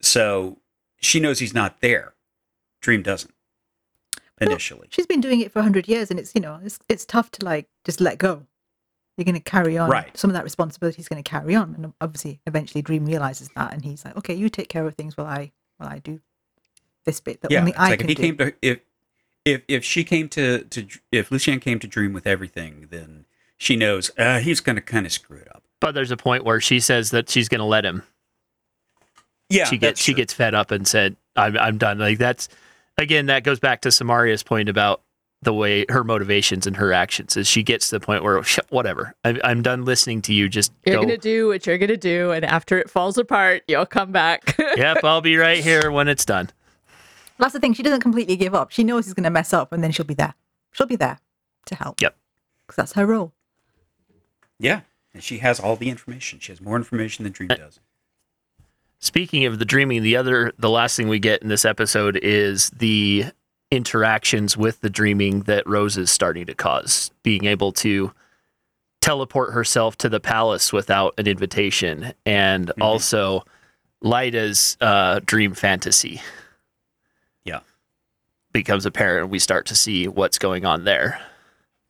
So 0.02 0.60
she 1.02 1.20
knows 1.20 1.40
he's 1.40 1.54
not 1.54 1.82
there. 1.82 2.14
Dream 2.80 3.02
doesn't 3.02 3.34
initially. 4.40 4.88
she's 4.92 5.08
been 5.08 5.20
doing 5.20 5.42
it 5.42 5.52
for 5.52 5.62
hundred 5.62 5.88
years, 5.88 6.10
and 6.10 6.20
it's 6.20 6.34
you 6.34 6.42
know 6.42 6.60
it's 6.64 6.80
it's 6.88 7.06
tough 7.06 7.32
to 7.32 7.46
like 7.46 7.68
just 7.84 8.00
let 8.00 8.18
go. 8.18 8.44
You're 9.18 9.26
going 9.26 9.34
to 9.34 9.42
carry 9.42 9.80
on. 9.80 9.90
Right. 9.90 10.16
Some 10.16 10.30
of 10.30 10.36
that 10.36 10.44
responsibility 10.44 11.02
is 11.02 11.10
going 11.10 11.22
to 11.22 11.28
carry 11.28 11.56
on, 11.56 11.74
and 11.74 11.92
obviously, 12.00 12.40
eventually, 12.46 12.84
Dream 12.84 13.04
realizes 13.04 13.50
that, 13.56 13.74
and 13.74 13.84
he's 13.84 14.06
like, 14.06 14.16
"Okay, 14.16 14.36
you 14.36 14.48
take 14.48 14.70
care 14.70 14.86
of 14.86 14.94
things 14.94 15.18
while 15.18 15.26
I 15.26 15.52
while 15.78 15.90
I 15.90 16.00
do 16.00 16.22
this 17.04 17.20
bit 17.20 17.42
that 17.42 17.50
yeah, 17.50 17.60
only 17.60 17.74
I 17.74 17.90
like 17.90 18.00
can 18.00 18.10
if 18.10 18.10
he 18.10 18.16
do." 18.16 18.22
came 18.22 18.38
to 18.38 18.54
if 18.62 18.80
if 19.44 19.64
if 19.68 19.84
she 19.84 20.04
came 20.04 20.30
to 20.30 20.64
to 20.66 20.88
if 21.12 21.32
Lucienne 21.32 21.60
came 21.60 21.80
to 21.80 21.88
dream 21.88 22.14
with 22.14 22.28
everything, 22.28 22.88
then 22.92 23.26
she 23.58 23.76
knows 23.76 24.12
uh, 24.20 24.40
he's 24.40 24.60
going 24.60 24.76
to 24.76 24.82
kind 24.82 25.06
of 25.06 25.12
screw 25.12 25.38
it 25.38 25.48
up. 25.54 25.64
But 25.80 25.94
there's 25.94 26.12
a 26.12 26.18
point 26.18 26.44
where 26.44 26.60
she 26.60 26.80
says 26.80 27.12
that 27.12 27.30
she's 27.30 27.50
going 27.50 27.60
to 27.60 27.66
let 27.66 27.86
him. 27.86 28.04
Yeah, 29.50 29.66
she 29.66 29.78
gets 29.78 30.02
she 30.02 30.14
gets 30.14 30.34
fed 30.34 30.54
up 30.54 30.72
and 30.72 30.86
said, 30.88 31.16
"I'm 31.36 31.58
I'm 31.58 31.78
done." 31.78 32.00
Like 32.00 32.18
that's 32.18 32.50
again 32.98 33.28
that 33.28 33.44
goes 33.44 33.60
back 33.60 33.82
to 33.82 33.90
Samaria's 33.90 34.44
point 34.44 34.68
about 34.68 35.02
the 35.44 35.54
way 35.54 35.86
her 35.90 36.04
motivations 36.04 36.66
and 36.66 36.76
her 36.76 36.92
actions 36.92 37.38
is 37.38 37.48
she 37.48 37.62
gets 37.64 37.90
to 37.90 38.00
the 38.00 38.06
point 38.06 38.24
where 38.24 38.42
whatever 38.70 39.14
I'm, 39.24 39.40
I'm 39.44 39.62
done 39.62 39.86
listening 39.86 40.22
to 40.24 40.34
you 40.34 40.50
just 40.50 40.74
You're 40.86 40.96
go 40.96 41.02
gonna 41.04 41.18
do 41.18 41.48
what 41.48 41.66
you're 41.66 41.78
gonna 41.78 41.96
do, 41.96 42.32
and 42.32 42.44
after 42.44 42.78
it 42.78 42.90
falls 42.90 43.18
apart, 43.18 43.64
you'll 43.68 43.86
come 43.86 44.12
back. 44.12 44.58
yep 44.76 45.04
I'll 45.04 45.22
be 45.22 45.38
right 45.38 45.64
here 45.64 45.92
when 45.92 46.08
it's 46.08 46.26
done 46.26 46.50
That's 47.38 47.54
the 47.54 47.60
thing. 47.60 47.74
She 47.74 47.84
doesn't 47.84 48.02
completely 48.02 48.36
give 48.36 48.56
up. 48.56 48.72
She 48.72 48.84
knows 48.84 49.06
he's 49.06 49.14
going 49.14 49.24
to 49.26 49.30
mess 49.30 49.54
up, 49.54 49.72
and 49.72 49.84
then 49.84 49.92
she'll 49.92 50.06
be 50.06 50.16
there. 50.16 50.34
She'll 50.72 50.88
be 50.88 50.96
there 50.96 51.20
to 51.68 51.76
help. 51.76 52.02
Yep. 52.02 52.16
Because 52.66 52.76
that's 52.76 52.94
her 52.94 53.06
role. 53.06 53.32
Yeah, 54.60 54.82
and 55.14 55.24
she 55.24 55.40
has 55.40 55.60
all 55.60 55.76
the 55.76 55.90
information. 55.90 56.40
She 56.40 56.52
has 56.52 56.62
more 56.62 56.76
information 56.76 57.24
than 57.24 57.34
Dream 57.34 57.50
does. 57.50 57.80
Speaking 59.00 59.46
of 59.46 59.60
the 59.60 59.66
dreaming, 59.66 60.02
the 60.02 60.16
other, 60.18 60.52
the 60.58 60.70
last 60.70 60.96
thing 60.98 61.08
we 61.08 61.20
get 61.20 61.42
in 61.44 61.50
this 61.50 61.66
episode 61.66 62.18
is 62.18 62.72
the 62.72 63.26
interactions 63.70 64.58
with 64.58 64.82
the 64.82 64.90
dreaming 64.90 65.42
that 65.42 65.68
Rose 65.68 65.98
is 65.98 66.10
starting 66.10 66.46
to 66.48 66.56
cause. 66.56 67.12
Being 67.22 67.46
able 67.46 67.72
to 67.74 68.12
teleport 69.02 69.54
herself 69.54 69.98
to 69.98 70.10
the 70.10 70.20
palace 70.20 70.74
without 70.74 71.14
an 71.18 71.28
invitation, 71.28 72.14
and 72.26 72.72
also 72.82 73.44
Lyta's 74.02 74.78
uh, 74.82 75.20
dream 75.26 75.54
fantasy 75.54 76.22
Yeah, 77.46 77.60
becomes 78.52 78.86
apparent. 78.86 79.30
We 79.30 79.40
start 79.40 79.66
to 79.68 79.76
see 79.76 80.08
what's 80.08 80.40
going 80.40 80.66
on 80.66 80.84
there. 80.86 81.20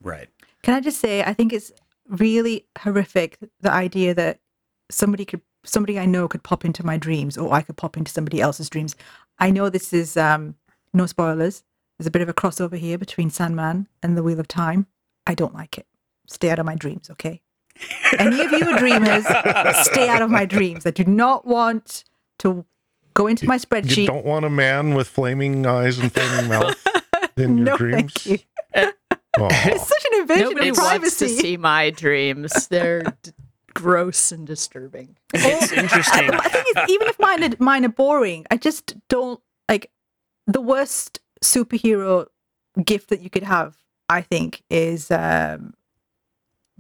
right. 0.02 0.28
Can 0.64 0.74
I 0.74 0.82
just 0.82 1.00
say, 1.00 1.24
I 1.24 1.34
think 1.34 1.54
it's 1.54 1.72
really 2.10 2.66
horrific 2.80 3.38
the 3.62 3.72
idea 3.72 4.14
that 4.14 4.40
somebody 4.90 5.26
could, 5.26 5.42
somebody 5.64 6.00
I 6.00 6.06
know 6.06 6.28
could 6.28 6.44
pop 6.44 6.64
into 6.66 6.86
my 6.86 6.98
dreams, 6.98 7.38
or 7.38 7.54
I 7.54 7.62
could 7.62 7.78
pop 7.78 7.98
into 7.98 8.12
somebody 8.12 8.42
else's 8.42 8.70
dreams. 8.70 8.96
I 9.40 9.52
know 9.52 9.70
this 9.70 9.94
is 9.94 10.18
um, 10.18 10.56
no 10.94 11.06
spoilers. 11.06 11.64
There's 11.98 12.08
a 12.08 12.12
bit 12.12 12.22
of 12.22 12.30
a 12.30 12.34
crossover 12.34 12.78
here 12.78 12.98
between 12.98 13.30
Sandman 13.30 13.88
and 14.04 14.16
the 14.18 14.24
Wheel 14.24 14.40
of 14.40 14.48
Time. 14.48 14.88
I 15.26 15.34
don't 15.34 15.54
like 15.54 15.78
it. 15.78 15.88
Stay 16.28 16.50
out 16.50 16.60
of 16.60 16.66
my 16.66 16.76
dreams, 16.76 17.10
okay? 17.12 17.42
Any 18.18 18.42
of 18.42 18.52
you 18.52 18.78
dreamers, 18.78 19.26
stay 19.86 20.08
out 20.10 20.22
of 20.22 20.30
my 20.30 20.46
dreams. 20.46 20.86
I 20.86 20.92
do 20.92 21.04
not 21.06 21.46
want 21.46 22.04
to 22.40 22.66
go 23.14 23.28
into 23.28 23.46
my 23.46 23.56
You 23.56 23.60
spreadsheet. 23.60 24.08
don't 24.08 24.26
want 24.26 24.46
a 24.46 24.50
man 24.50 24.94
with 24.94 25.08
flaming 25.08 25.66
eyes 25.66 25.98
and 26.00 26.12
flaming 26.12 26.50
mouth 26.50 26.76
in 27.36 27.58
your 27.58 27.66
no, 27.66 27.78
dreams. 27.78 28.14
thank 28.14 28.26
you. 28.26 28.38
Aw. 29.42 29.48
It's 29.72 29.88
such 29.88 30.06
an 30.14 30.22
invasion 30.22 30.44
Nobody 30.50 30.70
of 30.70 30.76
privacy. 30.76 31.00
wants 31.02 31.18
to 31.20 31.28
see 31.30 31.58
my 31.58 31.90
dreams. 31.92 32.68
They're 32.68 33.02
d- 33.24 33.32
gross 33.74 34.32
and 34.32 34.46
disturbing. 34.48 35.18
It's 35.34 35.72
interesting. 35.72 36.32
I 36.34 36.48
think 36.50 36.66
it's, 36.70 36.92
even 36.92 37.08
if 37.08 37.20
mine 37.20 37.44
are, 37.44 37.56
mine 37.60 37.86
are 37.86 37.90
boring, 37.90 38.46
I 38.52 38.58
just 38.58 38.96
don't 39.10 39.40
like 39.70 39.92
the 40.48 40.62
worst 40.62 41.20
superhero 41.44 42.26
gift 42.84 43.10
that 43.10 43.22
you 43.22 43.30
could 43.30 43.44
have. 43.44 43.78
I 44.10 44.22
think 44.22 44.64
is 44.70 45.12
um, 45.12 45.74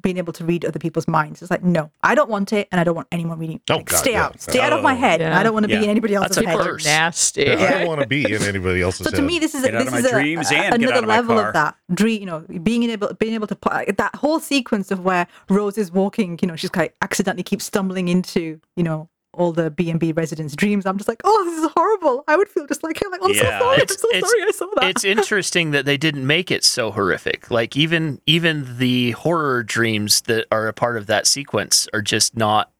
being 0.08 0.18
able 0.18 0.32
to 0.39 0.45
read 0.45 0.64
other 0.64 0.80
people's 0.80 1.08
minds. 1.08 1.41
It's 1.41 1.51
like 1.51 1.64
no, 1.64 1.91
I 2.01 2.16
don't 2.16 2.30
want 2.30 2.53
it, 2.53 2.70
and 2.72 2.80
I 2.80 2.86
don't 2.86 2.95
want 2.95 3.10
anyone 3.12 3.38
reading. 3.39 3.60
Oh, 3.70 3.76
like, 3.76 3.88
God, 3.89 3.97
stay 3.97 4.14
yeah. 4.14 4.24
out, 4.26 4.39
stay 4.41 4.62
out 4.62 4.72
of 4.72 4.80
oh. 4.80 4.82
my 4.89 4.93
Oh. 4.93 4.95
head. 5.05 5.20
Yeah. 5.20 5.38
I 5.38 5.43
don't 5.43 5.53
want 5.53 5.66
to 5.68 5.72
Yeah. 5.72 5.80
be 5.80 5.84
in 5.86 5.91
anybody 5.91 6.14
else's 6.16 6.36
That's 6.38 6.47
head. 6.47 6.58
curse. 6.60 6.86
Nasty. 6.86 7.43
Yeah, 7.43 7.53
I 7.55 7.72
don't 7.80 7.88
want 7.88 8.01
to 8.01 8.08
be 8.08 8.24
in 8.34 8.41
anybody 8.43 8.82
else's 8.82 9.05
So 9.05 9.12
to 9.12 9.22
me, 9.22 9.38
this 9.39 9.53
is 9.53 9.66
a, 9.66 9.72
this 9.72 9.93
is 9.93 10.05
a, 10.05 10.12
dreams 10.12 10.49
a- 10.49 10.55
and 10.55 10.80
get 10.82 10.89
another 10.91 11.03
of 11.03 11.08
level 11.10 11.36
car. 11.36 11.47
of 11.49 11.53
that. 11.55 11.76
Dream, 11.93 12.20
you 12.22 12.26
know, 12.26 12.39
being 12.64 12.84
able 12.89 13.14
being 13.20 13.34
able 13.34 13.47
to 13.47 13.55
put 13.55 13.97
that 13.97 14.16
whole 14.16 14.39
sequence 14.39 14.91
of 14.91 14.99
where 15.01 15.28
Rose 15.49 15.78
is 15.78 15.91
walking. 15.91 16.39
You 16.41 16.47
know, 16.47 16.55
she's 16.55 16.74
like 16.76 16.95
accidentally 17.01 17.43
keeps 17.43 17.66
stumbling 17.66 18.08
into 18.08 18.62
you 18.78 18.84
know 18.84 19.10
all 19.34 19.52
the 19.52 19.70
B 19.70 19.90
and 19.92 20.00
B 20.00 20.12
residents' 20.12 20.56
dreams. 20.56 20.86
I'm 20.86 20.98
just 20.98 21.08
like, 21.08 21.22
oh, 21.24 21.44
this 21.46 21.64
is 21.64 21.72
horrible. 21.76 22.24
I 22.28 22.36
would 22.36 22.48
feel 22.50 22.66
just 22.66 22.82
like, 22.84 23.00
I'm, 23.06 23.12
like, 23.12 23.22
I'm 23.24 23.32
Yeah. 23.32 23.60
so 23.60 23.66
sorry. 23.66 23.78
It's- 23.82 23.92
I'm 23.92 23.98
so 24.00 24.08
it's- 24.18 24.30
sorry. 24.30 24.44
I 24.44 24.52
saw 24.52 24.66
that. 24.78 24.90
it's 24.90 25.04
interesting 25.04 25.72
that 25.72 25.86
they 25.86 25.98
didn't 25.98 26.26
make 26.26 26.50
it 26.50 26.64
so 26.64 26.92
horrific. 26.92 27.52
Like 27.52 27.78
even 27.78 28.20
even 28.26 28.78
the 28.78 29.12
horror 29.12 29.64
dreams 29.64 30.22
that 30.22 30.46
are 30.52 30.68
a 30.68 30.74
part 30.74 30.98
of 30.98 31.06
that 31.08 31.28
sequence 31.28 31.88
are 31.94 32.02
just 32.02 32.36
not 32.36 32.72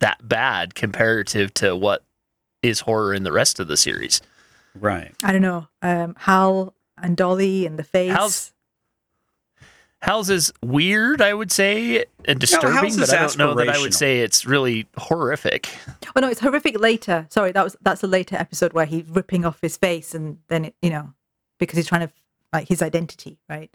that 0.00 0.26
bad 0.26 0.74
comparative 0.74 1.52
to 1.54 1.74
what 1.76 2.04
is 2.62 2.80
horror 2.80 3.12
in 3.12 3.22
the 3.24 3.32
rest 3.32 3.60
of 3.60 3.68
the 3.68 3.76
series. 3.76 4.20
Right. 4.74 5.12
I 5.22 5.32
don't 5.32 5.42
know. 5.42 5.68
Um, 5.82 6.14
Hal 6.20 6.72
and 6.96 7.16
Dolly 7.16 7.66
and 7.66 7.78
the 7.78 7.84
face. 7.84 8.12
Hal's- 8.12 8.52
Hal's 10.00 10.30
is 10.30 10.52
weird, 10.62 11.20
I 11.20 11.34
would 11.34 11.50
say, 11.50 12.04
and 12.24 12.38
disturbing, 12.38 12.72
Hal's 12.72 12.96
but 12.96 13.02
is 13.04 13.12
I 13.12 13.18
don't 13.18 13.38
know 13.38 13.54
that 13.54 13.68
I 13.68 13.78
would 13.80 13.94
say 13.94 14.20
it's 14.20 14.46
really 14.46 14.86
horrific. 14.96 15.68
Oh 16.14 16.20
no, 16.20 16.28
it's 16.28 16.40
horrific 16.40 16.78
later. 16.78 17.26
Sorry, 17.30 17.50
that 17.52 17.64
was 17.64 17.76
that's 17.80 18.02
a 18.02 18.06
later 18.06 18.36
episode 18.36 18.72
where 18.72 18.86
he's 18.86 19.04
ripping 19.08 19.44
off 19.44 19.60
his 19.60 19.76
face 19.76 20.14
and 20.14 20.38
then 20.48 20.66
it, 20.66 20.74
you 20.82 20.90
know 20.90 21.12
because 21.58 21.76
he's 21.76 21.88
trying 21.88 22.06
to 22.06 22.12
like 22.52 22.68
his 22.68 22.80
identity, 22.82 23.38
right? 23.48 23.70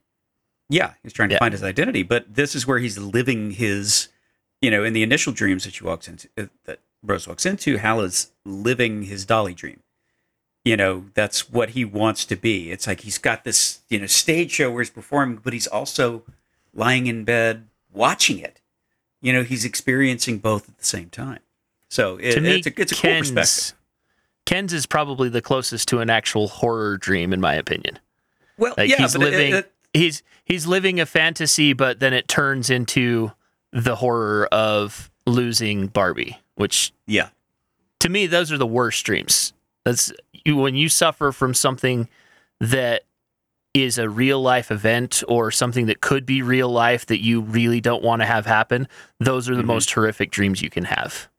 Yeah, 0.70 0.94
he's 1.04 1.12
trying 1.14 1.30
to 1.30 1.36
Yeah. 1.36 1.40
find 1.40 1.52
his 1.52 1.62
identity, 1.64 2.04
but 2.04 2.34
this 2.34 2.56
is 2.56 2.66
where 2.66 2.80
he's 2.80 2.98
living 2.98 3.52
his, 3.52 4.08
you 4.62 4.72
know, 4.72 4.84
in 4.86 4.94
the 4.94 5.04
initial 5.04 5.34
dreams 5.34 5.66
that 5.66 5.74
she 5.76 5.84
walks 5.84 6.08
into, 6.08 6.30
uh, 6.38 6.46
that 6.64 6.80
Rose 7.04 7.28
walks 7.28 7.46
into, 7.46 7.78
Hal 7.78 8.00
is 8.00 8.32
living 8.46 9.04
his 9.04 9.26
Dolly 9.26 9.54
dream. 9.54 9.82
You 10.66 10.78
know, 10.78 11.06
that's 11.14 11.50
what 11.50 11.72
he 11.72 11.84
wants 11.84 12.24
to 12.26 12.36
be. 12.38 12.72
It's 12.72 12.88
like 12.88 13.02
he's 13.02 13.18
got 13.18 13.44
this, 13.44 13.82
you 13.90 14.00
know, 14.00 14.06
stage 14.06 14.52
show 14.52 14.72
where 14.72 14.82
he's 14.82 14.90
performing, 14.90 15.42
but 15.44 15.52
he's 15.52 15.68
also 15.68 16.24
lying 16.74 17.08
in 17.08 17.26
bed 17.26 17.66
watching 17.92 18.40
it. 18.40 18.62
You 19.22 19.34
know, 19.34 19.44
he's 19.44 19.66
experiencing 19.66 20.38
both 20.40 20.70
at 20.70 20.78
the 20.78 20.86
same 20.86 21.10
time. 21.10 21.40
So 21.90 22.16
it, 22.18 22.32
to 22.36 22.42
me, 22.42 22.56
it's 22.58 22.68
a, 22.68 22.82
it's 22.82 22.92
a 22.94 22.96
cool 22.96 23.12
Ken's, 23.12 23.32
perspective. 23.32 23.78
Ken's 24.46 24.74
is 24.74 24.86
probably 24.86 25.28
the 25.30 25.42
closest 25.42 25.88
to 25.90 26.00
an 26.00 26.10
actual 26.10 26.48
horror 26.48 26.98
dream, 26.98 27.34
in 27.34 27.42
my 27.42 27.56
opinion. 27.56 28.00
Well, 28.58 28.74
Like 28.78 28.90
yeah, 28.90 28.98
he's 28.98 29.14
but 29.14 29.22
it- 29.22 29.32
living 29.32 29.54
it- 29.56 29.72
he's 29.94 30.24
he's 30.46 30.66
living 30.66 31.00
a 31.00 31.06
fantasy, 31.06 31.74
but 31.74 32.00
then 32.00 32.14
it 32.14 32.28
turns 32.30 32.70
into 32.70 33.32
the 33.72 33.96
horror 33.98 34.48
of 34.52 35.12
losing 35.26 35.88
Barbie, 35.88 36.38
which 36.56 36.94
yeah, 37.06 37.30
to 38.00 38.08
me 38.10 38.28
those 38.28 38.50
are 38.52 38.58
the 38.58 38.66
worst 38.68 39.06
dreams. 39.06 39.52
That's 39.86 40.12
you 40.46 40.56
when 40.58 40.76
you 40.76 40.90
suffer 40.90 41.32
from 41.32 41.54
something 41.54 42.08
that 42.60 43.04
is 43.74 43.98
a 43.98 44.08
real 44.08 44.40
life 44.42 44.70
event 44.72 45.24
or 45.28 45.50
something 45.52 45.88
that 45.88 46.00
could 46.00 46.26
be 46.26 46.42
real 46.42 46.70
life 46.70 47.06
that 47.08 47.24
you 47.24 47.42
really 47.42 47.82
don't 47.82 48.04
want 48.04 48.22
to 48.22 48.26
have 48.26 48.46
happen. 48.46 48.88
Those 49.20 49.50
are 49.50 49.56
the 49.56 49.64
Mhm. 49.64 49.68
most 49.68 49.92
horrific 49.92 50.30
dreams 50.32 50.62
you 50.62 50.70
can 50.70 50.86
have. 50.86 51.30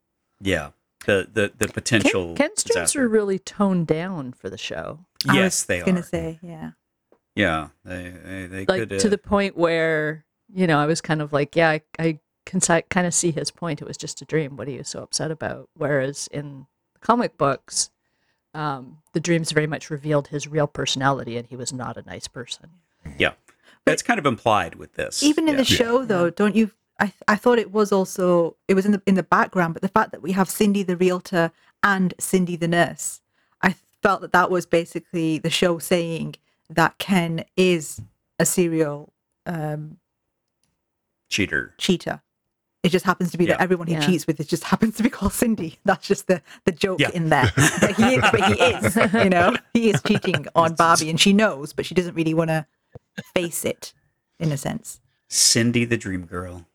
yeah. 0.40 0.70
The 1.06 1.28
the 1.30 1.52
the 1.58 1.68
potential. 1.68 2.28
Ken, 2.34 2.48
Ken's 2.48 2.64
dreams 2.64 2.96
are 2.96 3.06
really 3.06 3.38
toned 3.38 3.86
down 3.86 4.32
for 4.32 4.48
the 4.48 4.56
show. 4.56 5.00
I 5.28 5.34
Yes, 5.34 5.60
was 5.62 5.66
they 5.66 5.80
gonna 5.82 6.00
are. 6.00 6.02
say, 6.02 6.38
yeah. 6.42 6.70
Yeah, 7.36 7.68
they 7.84 8.08
they, 8.24 8.46
they 8.46 8.64
Like 8.66 8.80
could 8.80 8.88
to 9.00 9.06
uh, 9.06 9.10
the 9.10 9.18
point 9.18 9.54
where 9.54 10.24
you 10.50 10.66
know 10.66 10.78
I 10.78 10.86
was 10.86 11.02
kind 11.02 11.20
of 11.20 11.30
like, 11.34 11.54
yeah, 11.56 11.68
I, 11.68 11.82
I 11.98 12.20
can 12.46 12.60
kind 12.60 13.06
of 13.06 13.12
see 13.12 13.32
his 13.32 13.50
point. 13.50 13.82
It 13.82 13.86
was 13.86 13.98
just 13.98 14.22
a 14.22 14.24
dream. 14.24 14.56
What 14.56 14.66
are 14.66 14.70
you 14.70 14.82
so 14.82 15.02
upset 15.02 15.30
about? 15.30 15.68
Whereas 15.76 16.26
in 16.32 16.66
comic 17.02 17.36
books, 17.36 17.90
um, 18.54 18.98
the 19.12 19.20
dreams 19.20 19.50
very 19.52 19.66
much 19.66 19.90
revealed 19.90 20.28
his 20.28 20.46
real 20.48 20.66
personality, 20.66 21.36
and 21.36 21.46
he 21.46 21.56
was 21.56 21.72
not 21.72 21.96
a 21.96 22.02
nice 22.02 22.28
person. 22.28 22.70
yeah. 23.18 23.32
That's 23.86 24.02
kind 24.02 24.18
of 24.18 24.24
implied 24.24 24.76
with 24.76 24.94
this. 24.94 25.22
Even 25.22 25.46
in 25.46 25.54
Yeah. 25.54 25.58
the 25.58 25.64
show, 25.66 26.04
though, 26.06 26.30
don't 26.30 26.56
you? 26.56 26.70
I 26.98 27.12
I 27.28 27.36
thought 27.36 27.58
it 27.58 27.70
was 27.70 27.92
also 27.92 28.56
it 28.66 28.72
was 28.72 28.86
in 28.86 28.92
the 28.92 29.02
in 29.04 29.14
the 29.14 29.22
background, 29.22 29.74
but 29.74 29.82
the 29.82 29.88
fact 29.88 30.10
that 30.12 30.22
we 30.22 30.32
have 30.32 30.48
Cindy 30.48 30.82
the 30.82 30.96
realtor 30.96 31.50
and 31.82 32.14
Cindy 32.18 32.56
the 32.56 32.66
nurse, 32.68 33.20
I 33.60 33.74
felt 34.02 34.22
that 34.22 34.32
that 34.32 34.50
was 34.50 34.64
basically 34.64 35.36
the 35.38 35.50
show 35.50 35.78
saying 35.78 36.36
that 36.70 36.96
Ken 36.96 37.44
is 37.58 38.00
a 38.38 38.46
serial 38.46 39.12
um, 39.44 39.98
cheater. 41.28 41.74
cheater. 41.76 42.22
It 42.84 42.90
just 42.90 43.04
happens 43.06 43.30
to 43.32 43.38
be 43.38 43.46
that 43.46 43.60
everyone 43.60 43.86
he 43.88 43.94
Yeah. 43.94 44.06
cheats 44.06 44.26
with, 44.26 44.38
it 44.38 44.46
just 44.46 44.62
happens 44.72 44.96
to 44.98 45.02
be 45.02 45.08
called 45.08 45.32
Cindy. 45.32 45.78
That's 45.84 46.06
just 46.06 46.26
the 46.28 46.40
the 46.66 46.72
joke 46.72 47.00
Yeah. 47.00 47.10
in 47.14 47.30
there. 47.30 47.50
But 47.80 47.92
he 47.96 48.14
is, 48.14 48.20
but 48.30 48.40
he 48.44 48.52
is, 48.62 48.96
you 49.14 49.30
know, 49.30 49.56
he 49.72 49.90
is 49.90 50.00
cheating 50.02 50.46
on 50.54 50.74
Barbie, 50.74 51.08
and 51.10 51.18
she 51.18 51.32
knows, 51.32 51.72
but 51.72 51.86
she 51.86 51.94
doesn't 51.94 52.14
really 52.14 52.34
want 52.34 52.50
to 52.50 52.66
face 53.34 53.64
it, 53.64 53.92
in 54.38 54.52
a 54.52 54.56
sense. 54.56 55.00
Cindy 55.28 55.84
the 55.84 55.96
Dream 55.96 56.26
Girl. 56.26 56.66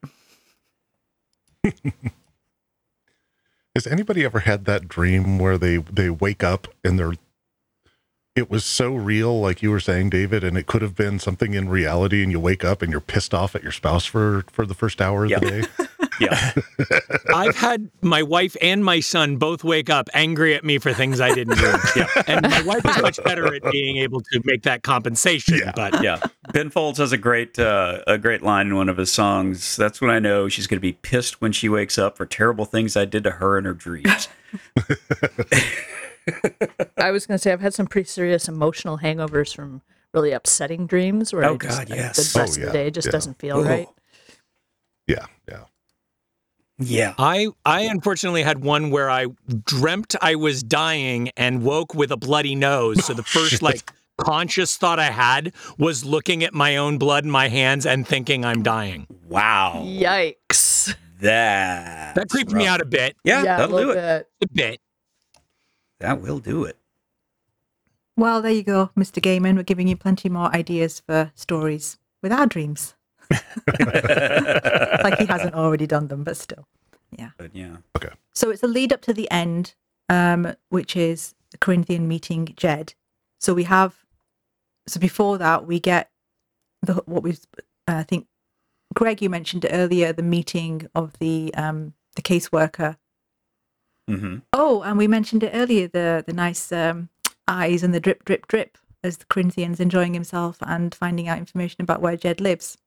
Has 3.75 3.85
anybody 3.87 4.25
ever 4.25 4.39
had 4.39 4.65
that 4.65 4.87
dream 4.87 5.37
where 5.37 5.57
they 5.57 5.77
they 5.77 6.09
wake 6.09 6.43
up 6.43 6.67
and 6.83 6.97
they're 6.97 7.13
it 8.35 8.49
was 8.49 8.63
so 8.63 8.93
real, 8.95 9.39
like 9.41 9.61
you 9.61 9.69
were 9.69 9.79
saying, 9.81 10.11
David, 10.11 10.43
and 10.45 10.57
it 10.57 10.65
could 10.65 10.81
have 10.81 10.95
been 10.95 11.19
something 11.19 11.53
in 11.55 11.67
reality, 11.67 12.23
and 12.23 12.31
you 12.31 12.39
wake 12.39 12.63
up 12.63 12.81
and 12.81 12.89
you're 12.91 13.01
pissed 13.01 13.33
off 13.33 13.53
at 13.55 13.63
your 13.63 13.71
spouse 13.71 14.05
for 14.05 14.43
for 14.51 14.65
the 14.65 14.73
first 14.73 15.01
hour 15.01 15.25
of 15.25 15.31
Yeah. 15.31 15.39
the 15.39 15.49
day. 15.49 15.63
Yeah. 16.19 16.53
I've 17.33 17.55
had 17.55 17.89
my 18.01 18.23
wife 18.23 18.55
and 18.61 18.83
my 18.83 18.99
son 18.99 19.37
both 19.37 19.63
wake 19.63 19.89
up 19.89 20.09
angry 20.13 20.53
at 20.55 20.63
me 20.63 20.77
for 20.77 20.93
things 20.93 21.19
I 21.21 21.33
didn't 21.33 21.57
do. 21.57 21.73
Yeah. 21.95 22.07
And 22.27 22.41
my 22.49 22.61
wife 22.63 22.85
is 22.85 23.01
much 23.01 23.23
better 23.23 23.53
at 23.53 23.63
being 23.71 23.97
able 23.97 24.21
to 24.21 24.41
make 24.43 24.63
that 24.63 24.83
compensation. 24.83 25.57
Yeah. 25.57 25.71
But 25.75 26.01
yeah. 26.03 26.19
Ben 26.53 26.69
Folds 26.69 26.97
has 26.99 27.11
a 27.11 27.17
great 27.17 27.57
uh, 27.59 28.01
a 28.07 28.17
great 28.17 28.41
line 28.41 28.67
in 28.67 28.75
one 28.75 28.89
of 28.89 28.97
his 28.97 29.11
songs. 29.11 29.75
That's 29.75 29.99
when 30.01 30.09
I 30.11 30.19
know 30.19 30.47
she's 30.49 30.67
going 30.67 30.77
to 30.77 30.81
be 30.81 30.93
pissed 30.93 31.41
when 31.41 31.51
she 31.51 31.67
wakes 31.69 31.97
up 31.97 32.17
for 32.17 32.25
terrible 32.25 32.65
things 32.65 32.95
I 32.97 33.05
did 33.05 33.23
to 33.23 33.31
her 33.31 33.57
in 33.57 33.65
her 33.65 33.73
dreams. 33.73 34.27
I 36.97 37.11
was 37.11 37.25
going 37.25 37.37
to 37.37 37.41
say 37.41 37.51
I've 37.51 37.61
had 37.61 37.73
some 37.73 37.87
pretty 37.87 38.07
serious 38.07 38.47
emotional 38.47 38.97
hangovers 38.99 39.53
from 39.55 39.81
really 40.13 40.31
upsetting 40.31 40.85
dreams 40.87 41.33
where 41.33 41.45
Oh, 41.45 41.53
I 41.55 41.57
just, 41.57 41.77
God, 41.79 41.89
like, 41.89 41.97
yes. 41.99 42.33
the 42.33 42.39
Oh, 42.39 42.41
rest 42.43 42.57
of 42.57 42.63
yeah, 42.63 42.67
the 42.67 42.73
day 42.73 42.91
just 42.91 43.07
yeah. 43.07 43.11
doesn't 43.11 43.39
feel 43.39 43.59
Ooh. 43.59 43.63
right. 43.63 43.87
Yeah, 46.79 46.97
yeah. 46.97 47.07
Yeah. 47.07 47.13
I 47.17 47.47
I 47.65 47.81
unfortunately 47.81 48.43
had 48.43 48.63
one 48.63 48.89
where 48.89 49.09
I 49.09 49.27
dreamt 49.65 50.15
I 50.21 50.35
was 50.35 50.63
dying 50.63 51.29
and 51.37 51.63
woke 51.63 51.93
with 51.93 52.11
a 52.11 52.17
bloody 52.17 52.55
nose. 52.55 53.05
So 53.05 53.13
the 53.13 53.21
oh, 53.35 53.39
first 53.39 53.61
like 53.61 53.91
conscious 54.17 54.77
thought 54.77 54.99
I 54.99 55.11
had 55.11 55.53
was 55.77 56.05
looking 56.05 56.43
at 56.43 56.53
my 56.53 56.77
own 56.77 56.97
blood 56.97 57.23
in 57.25 57.31
my 57.31 57.47
hands 57.49 57.85
and 57.85 58.07
thinking 58.07 58.45
I'm 58.45 58.63
dying. 58.63 59.07
Wow. 59.27 59.83
Yikes. 59.85 60.95
That 61.21 62.15
That 62.15 62.29
creeped 62.29 62.51
me 62.51 62.65
out 62.65 62.81
a 62.81 62.85
bit. 62.85 63.15
Yeah, 63.23 63.41
a 63.41 63.45
that'll 63.45 63.77
do 63.77 63.91
it. 63.91 63.95
bit. 63.95 64.27
A 64.41 64.53
bit. 64.53 64.81
That 65.99 66.21
will 66.21 66.39
do 66.39 66.63
it. 66.63 66.77
Well, 68.15 68.41
there 68.41 68.51
you 68.51 68.63
go, 68.63 68.89
Mr. 68.97 69.21
Gaiman. 69.21 69.55
We're 69.55 69.63
giving 69.63 69.87
you 69.87 69.95
plenty 69.97 70.29
more 70.29 70.53
ideas 70.53 71.01
for 71.05 71.31
stories 71.35 71.97
with 72.21 72.31
our 72.31 72.45
dreams. 72.45 72.95
like 75.03 75.19
he 75.19 75.25
hasn't 75.25 75.53
already 75.53 75.87
done 75.87 76.07
them, 76.07 76.23
but 76.23 76.37
still. 76.37 76.67
Yeah. 77.17 77.31
But 77.37 77.55
yeah. 77.55 77.77
Okay. 77.97 78.13
So 78.33 78.49
it's 78.49 78.63
a 78.63 78.67
lead 78.67 78.93
up 78.93 79.01
to 79.01 79.13
the 79.13 79.29
end, 79.31 79.75
um, 80.09 80.55
which 80.69 80.95
is 80.95 81.35
the 81.51 81.57
Corinthian 81.57 82.07
meeting 82.07 82.53
Jed. 82.55 82.93
So 83.39 83.53
we 83.53 83.63
have, 83.63 83.95
so 84.87 84.99
before 84.99 85.37
that, 85.37 85.65
we 85.65 85.79
get 85.79 86.09
the 86.81 86.95
what 87.05 87.23
we, 87.23 87.31
uh, 87.31 87.35
I 87.87 88.03
think, 88.03 88.27
Greg, 88.93 89.21
you 89.21 89.29
mentioned 89.29 89.65
earlier 89.69 90.13
the 90.13 90.23
meeting 90.23 90.87
of 90.95 91.17
the 91.19 91.53
um, 91.55 91.93
the 92.15 92.21
caseworker. 92.21 92.97
hmm 94.07 94.37
Oh, 94.53 94.81
and 94.81 94.97
we 94.97 95.07
mentioned 95.07 95.43
it 95.43 95.51
earlier 95.53 95.87
the 95.87 96.23
the 96.25 96.33
nice 96.33 96.71
um, 96.71 97.09
eyes 97.47 97.83
and 97.83 97.93
the 97.93 97.99
drip, 97.99 98.25
drip, 98.25 98.47
drip 98.47 98.77
as 99.03 99.17
the 99.17 99.25
Corinthian's 99.25 99.79
enjoying 99.79 100.13
himself 100.13 100.57
and 100.61 100.93
finding 100.93 101.27
out 101.27 101.37
information 101.37 101.81
about 101.81 102.01
where 102.01 102.17
Jed 102.17 102.41
lives. 102.41 102.77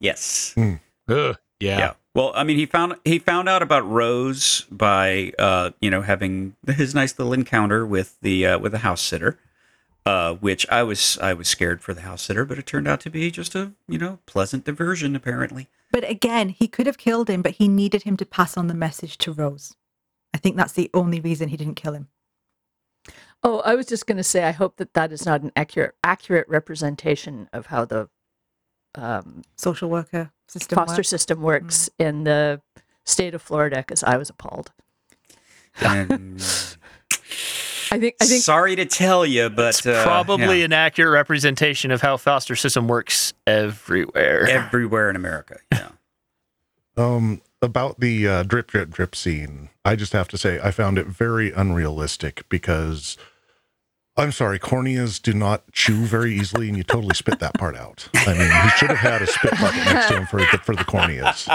Yes. 0.00 0.54
Ugh, 0.56 0.78
yeah. 1.08 1.78
Yeah. 1.78 1.92
Well, 2.14 2.32
I 2.36 2.44
mean, 2.44 2.56
he 2.56 2.66
found 2.66 2.94
he 3.04 3.18
found 3.18 3.48
out 3.48 3.62
about 3.62 3.88
Rose 3.88 4.66
by 4.70 5.32
uh, 5.38 5.70
you 5.80 5.90
know 5.90 6.02
having 6.02 6.54
his 6.66 6.94
nice 6.94 7.18
little 7.18 7.32
encounter 7.32 7.84
with 7.84 8.16
the 8.20 8.46
uh, 8.46 8.58
with 8.58 8.72
the 8.72 8.78
house 8.78 9.00
sitter, 9.00 9.38
uh, 10.06 10.34
which 10.34 10.64
I 10.70 10.84
was 10.84 11.18
I 11.20 11.34
was 11.34 11.48
scared 11.48 11.82
for 11.82 11.92
the 11.92 12.02
house 12.02 12.22
sitter, 12.22 12.44
but 12.44 12.58
it 12.58 12.66
turned 12.66 12.86
out 12.86 13.00
to 13.00 13.10
be 13.10 13.30
just 13.32 13.56
a 13.56 13.72
you 13.88 13.98
know 13.98 14.20
pleasant 14.26 14.64
diversion 14.64 15.16
apparently. 15.16 15.68
But 15.90 16.08
again, 16.08 16.50
he 16.50 16.68
could 16.68 16.86
have 16.86 16.98
killed 16.98 17.28
him, 17.28 17.42
but 17.42 17.56
he 17.56 17.66
needed 17.68 18.02
him 18.04 18.16
to 18.18 18.26
pass 18.26 18.56
on 18.56 18.68
the 18.68 18.74
message 18.74 19.18
to 19.18 19.32
Rose. 19.32 19.74
I 20.32 20.38
think 20.38 20.56
that's 20.56 20.72
the 20.72 20.90
only 20.94 21.20
reason 21.20 21.48
he 21.48 21.56
didn't 21.56 21.76
kill 21.76 21.94
him. 21.94 22.08
Oh, 23.42 23.60
I 23.60 23.74
was 23.74 23.86
just 23.86 24.06
going 24.06 24.16
to 24.16 24.24
say 24.24 24.44
I 24.44 24.52
hope 24.52 24.76
that 24.76 24.94
that 24.94 25.12
is 25.12 25.26
not 25.26 25.42
an 25.42 25.52
accurate 25.56 25.94
accurate 26.04 26.48
representation 26.48 27.48
of 27.52 27.66
how 27.66 27.84
the 27.84 28.08
um, 28.94 29.42
Social 29.56 29.88
worker 29.90 30.30
system. 30.48 30.76
foster 30.76 30.98
works. 30.98 31.08
system 31.08 31.40
works 31.42 31.88
Mm. 32.00 32.06
in 32.06 32.24
the 32.24 32.60
state 33.04 33.34
of 33.34 33.42
Florida 33.42 33.78
because 33.78 34.02
I 34.02 34.16
was 34.16 34.30
appalled. 34.30 34.72
And 35.80 36.40
I 37.90 37.98
think 37.98 38.14
I 38.20 38.24
think 38.26 38.42
sorry 38.42 38.76
to 38.76 38.86
tell 38.86 39.26
you, 39.26 39.50
but 39.50 39.76
It's 39.76 39.86
uh, 39.86 40.02
probably 40.04 40.60
yeah, 40.60 40.64
an 40.66 40.72
accurate 40.72 41.12
representation 41.12 41.90
of 41.90 42.00
how 42.00 42.16
foster 42.16 42.56
system 42.56 42.88
works 42.88 43.34
everywhere. 43.46 44.48
everywhere 44.48 45.10
in 45.10 45.16
America. 45.16 45.58
Yeah. 45.72 45.88
Um, 46.96 47.42
about 47.60 47.98
the 47.98 48.28
uh, 48.28 48.42
drip, 48.44 48.68
drip, 48.68 48.90
drip 48.90 49.16
scene, 49.16 49.68
I 49.84 49.96
just 49.96 50.12
have 50.12 50.28
to 50.28 50.38
say 50.38 50.60
I 50.62 50.70
found 50.70 50.96
it 50.96 51.08
very 51.08 51.50
unrealistic 51.50 52.48
because 52.48 53.16
I'm 54.16 54.30
sorry, 54.30 54.58
corneas 54.60 55.20
do 55.20 55.34
not 55.34 55.64
chew 55.72 55.96
very 56.04 56.34
easily, 56.34 56.68
and 56.68 56.76
you 56.76 56.84
totally 56.84 57.14
spit 57.14 57.40
that 57.40 57.54
part 57.54 57.74
out. 57.76 58.08
I 58.14 58.34
mean, 58.34 58.50
he 58.50 58.68
should 58.78 58.90
have 58.90 58.98
had 58.98 59.22
a 59.22 59.26
spit 59.26 59.50
bucket 59.60 59.84
next 59.84 60.08
to 60.08 60.18
him 60.18 60.26
for 60.26 60.38
the, 60.38 60.58
for 60.62 60.76
the 60.76 60.84
corneas. 60.84 61.48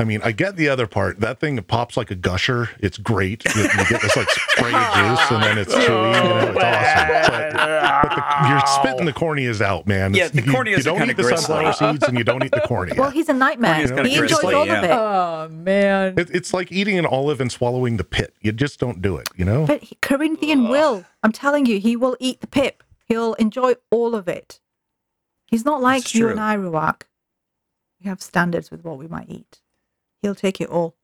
I 0.00 0.04
mean, 0.04 0.20
I 0.24 0.32
get 0.32 0.56
the 0.56 0.68
other 0.70 0.86
part. 0.86 1.20
That 1.20 1.38
thing 1.40 1.60
pops 1.62 1.96
like 1.96 2.10
a 2.10 2.14
gusher. 2.14 2.70
It's 2.80 2.96
great. 2.96 3.44
You, 3.54 3.62
you 3.62 3.68
get 3.68 4.00
this 4.00 4.16
like 4.16 4.28
spray 4.30 4.72
of 4.72 4.94
juice, 4.94 5.30
and 5.30 5.42
then 5.42 5.58
it's 5.58 5.74
oh, 5.74 5.78
chewy. 5.78 6.14
You 6.14 6.28
know, 6.28 6.38
it's 6.48 6.56
awesome. 6.56 7.08
But, 7.08 7.52
but 8.02 8.14
the, 8.16 8.48
you're 8.48 8.66
spitting 8.66 9.04
the 9.04 9.12
corneas 9.12 9.60
out, 9.60 9.86
man. 9.86 10.14
Yeah, 10.14 10.24
It's- 10.26 10.42
the 10.42 10.50
you- 10.50 10.56
corneas 10.56 10.70
You, 10.70 10.76
are 10.78 10.82
don't 10.82 10.98
kinda 10.98 11.12
eat 11.12 11.16
the 11.18 11.36
sunflower 11.36 11.72
seeds, 11.74 12.04
and 12.08 12.16
you 12.16 12.24
don't 12.24 12.42
eat 12.44 12.50
the 12.52 12.62
cornea. 12.62 12.94
Well, 12.96 13.10
he's 13.10 13.28
a 13.28 13.34
nightmare. 13.34 13.72
Cornea's 13.74 13.90
kinda 13.90 14.08
He 14.08 14.14
enjoys 14.16 14.28
gristly, 14.30 14.54
all 14.54 14.66
yeah. 14.66 14.78
of 14.78 14.84
it. 14.84 14.90
oh 14.90 15.48
man, 15.54 16.18
It, 16.18 16.30
it's 16.34 16.54
like 16.54 16.72
eating 16.72 16.98
an 16.98 17.04
olive 17.04 17.40
and 17.40 17.52
swallowing 17.52 17.98
the 17.98 18.04
pit. 18.04 18.34
You 18.40 18.52
just 18.52 18.80
don't 18.80 19.02
do 19.02 19.16
it, 19.18 19.28
you 19.36 19.44
know? 19.44 19.66
But 19.66 19.82
he- 19.82 19.98
Corinthian 20.00 20.68
will. 20.68 21.04
I'm 21.22 21.32
telling 21.32 21.66
you, 21.66 21.78
he 21.78 21.94
will 21.94 22.16
eat 22.18 22.40
the 22.40 22.46
pip. 22.46 22.82
He'll 23.04 23.34
enjoy 23.34 23.74
all 23.90 24.14
of 24.14 24.28
it. 24.28 24.60
He's 25.46 25.64
not 25.64 25.82
like 25.82 26.14
you 26.14 26.28
and 26.28 26.40
I, 26.40 26.56
Rhuarc. 26.56 27.02
We 28.02 28.08
have 28.08 28.22
standards 28.22 28.70
with 28.70 28.82
what 28.82 28.96
we 28.96 29.06
might 29.08 29.28
eat. 29.28 29.60
He'll 30.22 30.34
take 30.34 30.60
it 30.60 30.68
all. 30.68 30.96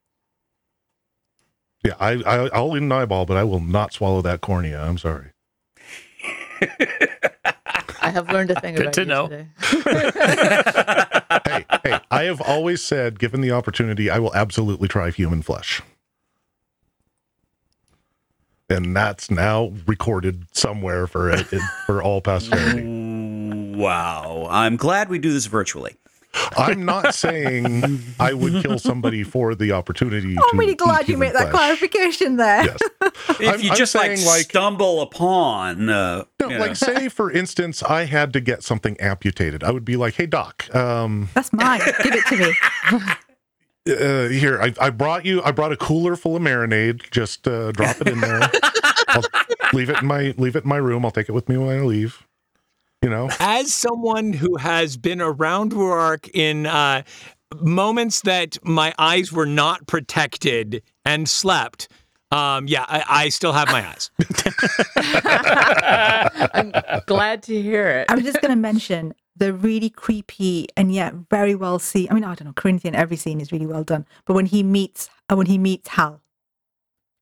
Yeah, 1.85 1.95
I, 2.01 2.13
I 2.23 2.49
I'll 2.53 2.77
eat 2.77 2.83
an 2.83 2.91
eyeball, 2.93 3.27
but 3.27 3.37
I 3.37 3.45
will 3.45 3.61
not 3.61 3.93
swallow 3.93 4.21
that 4.23 4.41
cornea. 4.41 4.83
I'm 4.83 4.99
sorry. 4.99 5.31
I 8.01 8.11
have 8.11 8.31
learned 8.31 8.51
a 8.51 8.61
thing 8.61 8.75
Good 8.75 8.83
about 8.83 8.95
to 8.95 9.01
you 9.03 9.07
know. 9.07 9.29
today. 9.29 9.47
hey, 11.47 11.65
hey, 11.85 12.01
I 12.11 12.23
have 12.25 12.41
always 12.41 12.83
said, 12.83 13.19
given 13.19 13.41
the 13.41 13.53
opportunity, 13.53 14.11
I 14.11 14.19
will 14.19 14.35
absolutely 14.35 14.89
try 14.89 15.11
human 15.11 15.43
flesh. 15.43 15.83
And 18.69 18.97
that's 18.97 19.31
now 19.31 19.73
recorded 19.87 20.47
somewhere 20.53 21.07
for 21.07 21.37
for 21.87 22.03
all 22.03 22.21
posterity. 22.21 22.83
Wow. 23.77 24.49
I'm 24.51 24.77
glad 24.77 25.09
we 25.09 25.19
do 25.19 25.33
this 25.33 25.47
virtually. 25.47 25.97
I'm 26.57 26.85
not 26.85 27.15
saying 27.27 28.01
I 28.21 28.33
would 28.33 28.63
kill 28.63 28.79
somebody 28.79 29.23
for 29.23 29.55
the 29.55 29.73
opportunity. 29.73 30.37
I'm 30.37 30.51
to 30.53 30.57
really 30.59 30.73
eat 30.73 30.79
glad 30.79 31.09
you 31.09 31.17
made 31.17 31.35
that 31.35 31.51
flesh. 31.51 31.53
clarification 31.53 32.37
there. 32.37 32.65
Yes. 32.65 32.79
If 33.29 33.49
I'm- 33.49 33.61
you 33.61 33.71
I'm 33.71 33.77
just 33.77 33.95
like, 33.95 34.17
saying, 34.17 34.27
like- 34.27 34.43
stumble 34.51 35.01
upon, 35.03 35.89
uh, 35.89 36.25
No, 36.41 36.49
you 36.49 36.55
know. 36.55 36.61
like 36.61 36.77
say 36.77 37.09
for 37.09 37.31
instance, 37.31 37.83
I 37.83 38.05
had 38.05 38.33
to 38.35 38.41
get 38.41 38.63
something 38.63 38.99
amputated. 39.01 39.63
I 39.65 39.71
would 39.71 39.85
be 39.85 39.97
like, 39.97 40.15
"Hey 40.15 40.27
doc, 40.27 40.75
um, 40.75 41.29
That's 41.35 41.53
mine. 41.53 41.81
Give 42.03 42.15
it 42.15 42.27
to 42.27 42.37
me. 42.37 43.03
uh, 43.95 44.29
here 44.29 44.61
I, 44.61 44.73
I 44.81 44.91
brought 44.91 45.25
you 45.25 45.41
i 45.45 45.53
brought 45.53 45.71
a 45.73 45.77
cooler 45.77 46.17
full 46.17 46.35
of 46.37 46.43
marinade 46.43 47.09
just 47.13 47.47
uh, 47.47 47.71
drop 47.73 48.01
it 48.01 48.09
in 48.09 48.21
there 48.21 48.41
I'll 49.09 49.23
leave 49.73 49.91
it 49.91 50.01
in 50.03 50.07
my 50.09 50.35
leave 50.39 50.57
it 50.57 50.65
in 50.65 50.69
my 50.69 50.77
room 50.79 51.05
i'll 51.05 51.13
take 51.13 51.29
it 51.29 51.33
with 51.33 51.49
me 51.49 51.57
when 51.57 51.69
i 51.79 51.81
leave 51.83 52.26
you 53.07 53.11
know 53.11 53.29
As 53.39 53.73
someone 53.73 54.33
who 54.33 54.57
has 54.57 54.97
been 54.97 55.21
around 55.21 55.71
Rhuarc 55.71 56.29
in 56.35 56.67
uh, 56.67 57.03
moments 57.61 58.23
that 58.23 58.59
my 58.65 58.93
eyes 58.99 59.33
were 59.33 59.47
not 59.47 59.87
protected 59.87 60.83
and 61.05 61.29
slept, 61.29 61.87
um, 62.33 62.67
yeah, 62.67 62.85
I, 62.89 63.05
I 63.09 63.29
still 63.29 63.53
have 63.53 63.69
my 63.69 63.87
eyes. 63.87 64.11
I'm 66.53 66.73
glad 67.07 67.45
to 67.45 67.63
hear 67.63 67.89
it. 67.91 68.11
I 68.11 68.17
was 68.17 68.25
just 68.25 68.41
going 68.41 68.51
to 68.51 68.57
mention 68.57 69.15
the 69.37 69.53
really 69.53 69.89
creepy 69.89 70.67
and 70.77 70.93
yet 70.93 71.15
very 71.31 71.55
well 71.55 71.79
seen. 71.79 72.09
I 72.11 72.15
mean, 72.15 72.25
I 72.25 72.35
don't 72.35 72.47
know, 72.47 72.55
Corinthian. 72.55 72.97
Every 72.97 73.17
scene 73.17 73.41
is 73.41 73.53
really 73.53 73.67
well 73.67 73.85
done, 73.85 74.05
but 74.25 74.35
when 74.35 74.47
he 74.47 74.65
meets 74.65 75.09
uh, 75.31 75.37
when 75.37 75.47
he 75.47 75.59
meets 75.59 75.91
Hal, 75.91 76.21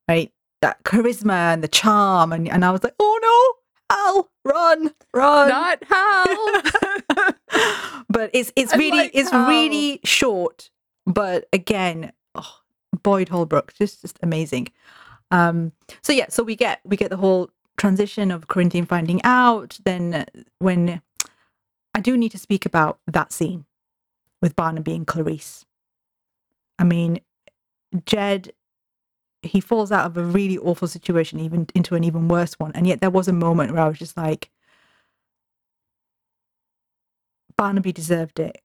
right, 0.09 0.31
that 0.63 0.83
charisma 0.83 1.53
and 1.53 1.63
the 1.63 1.67
charm, 1.67 2.33
and 2.33 2.49
and 2.49 2.65
I 2.65 2.71
was 2.71 2.83
like, 2.83 2.95
oh 2.99 3.19
no, 3.21 3.95
Hal, 3.95 4.31
run, 4.45 4.93
run, 5.13 5.49
Not 5.49 5.83
Hal. 5.89 7.35
but 8.09 8.29
it's 8.33 8.51
it's 8.55 8.73
I 8.73 8.77
really 8.77 8.97
like 8.97 9.11
it's 9.13 9.33
really 9.33 9.99
short 10.03 10.69
but 11.05 11.47
again 11.51 12.11
oh, 12.35 12.59
boyd 13.03 13.29
holbrook 13.29 13.73
just 13.73 14.01
just 14.01 14.17
amazing. 14.21 14.69
Um 15.31 15.71
so 16.03 16.13
yeah 16.13 16.27
so 16.29 16.43
we 16.43 16.55
get 16.55 16.79
we 16.85 16.95
get 16.95 17.09
the 17.09 17.17
whole 17.17 17.49
transition 17.77 18.31
of 18.31 18.47
corinthian 18.47 18.85
finding 18.85 19.21
out 19.25 19.79
then 19.83 20.25
when 20.59 21.01
i 21.93 21.99
do 21.99 22.15
need 22.15 22.31
to 22.31 22.37
speak 22.37 22.65
about 22.65 22.99
that 23.05 23.33
scene 23.33 23.65
with 24.41 24.55
barnaby 24.55 24.95
and 24.95 25.07
clarice. 25.07 25.65
I 26.79 26.85
mean 26.85 27.19
jed 28.05 28.53
he 29.45 29.61
falls 29.61 29.91
out 29.91 30.05
of 30.05 30.17
a 30.17 30.23
really 30.23 30.57
awful 30.57 30.87
situation 30.87 31.39
even 31.39 31.67
into 31.75 31.95
an 31.95 32.03
even 32.03 32.27
worse 32.27 32.53
one 32.59 32.71
and 32.75 32.87
yet 32.87 33.01
there 33.01 33.09
was 33.09 33.27
a 33.27 33.33
moment 33.33 33.71
where 33.71 33.83
i 33.83 33.87
was 33.87 33.99
just 33.99 34.17
like 34.17 34.49
Barnaby 37.57 37.91
deserved 37.91 38.39
it. 38.39 38.61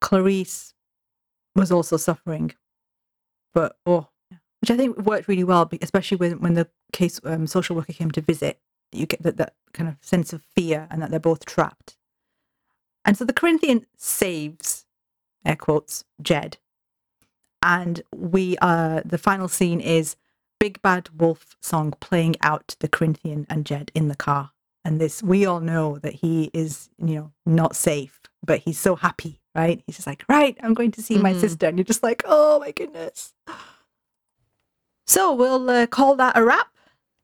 Clarice 0.00 0.74
was 1.54 1.72
also 1.72 1.96
suffering, 1.96 2.52
but 3.52 3.76
oh, 3.84 4.08
which 4.60 4.70
I 4.70 4.76
think 4.76 4.96
worked 4.98 5.28
really 5.28 5.44
well, 5.44 5.68
especially 5.82 6.16
when 6.16 6.40
when 6.40 6.54
the 6.54 6.68
case 6.92 7.20
um, 7.24 7.46
social 7.46 7.74
worker 7.74 7.92
came 7.92 8.10
to 8.12 8.20
visit. 8.20 8.60
You 8.92 9.06
get 9.06 9.22
that 9.22 9.36
that 9.38 9.54
kind 9.72 9.88
of 9.88 9.96
sense 10.00 10.32
of 10.32 10.42
fear 10.42 10.86
and 10.90 11.02
that 11.02 11.10
they're 11.10 11.20
both 11.20 11.44
trapped. 11.44 11.96
And 13.04 13.16
so 13.16 13.24
the 13.24 13.32
Corinthian 13.32 13.86
saves, 13.96 14.86
air 15.44 15.56
quotes, 15.56 16.04
Jed, 16.22 16.58
and 17.62 18.02
we 18.14 18.56
are 18.58 19.02
the 19.04 19.18
final 19.18 19.48
scene 19.48 19.80
is 19.80 20.16
Big 20.60 20.80
Bad 20.82 21.08
Wolf 21.16 21.56
song 21.62 21.94
playing 22.00 22.36
out 22.42 22.74
the 22.80 22.88
Corinthian 22.88 23.46
and 23.48 23.64
Jed 23.66 23.90
in 23.94 24.08
the 24.08 24.16
car. 24.16 24.50
And 24.84 25.00
this 25.00 25.22
we 25.22 25.44
all 25.46 25.60
know 25.60 25.98
that 25.98 26.14
he 26.14 26.50
is 26.54 26.88
you 26.98 27.14
know 27.14 27.32
not 27.46 27.76
safe 27.76 28.20
but 28.44 28.60
he's 28.60 28.78
so 28.78 28.96
happy 28.96 29.40
right? 29.54 29.82
He's 29.86 29.96
just 29.96 30.06
like 30.06 30.24
right 30.28 30.56
i'm 30.62 30.72
going 30.74 30.92
to 30.92 31.02
see 31.02 31.18
my 31.18 31.32
Mhm. 31.34 31.40
sister. 31.40 31.66
And 31.66 31.76
you're 31.78 31.84
just 31.84 32.02
like 32.02 32.22
oh 32.26 32.60
my 32.60 32.70
goodness. 32.70 33.34
So 35.06 35.32
we'll 35.34 35.68
uh, 35.70 35.86
call 35.86 36.16
that 36.16 36.36
a 36.36 36.44
wrap. 36.44 36.68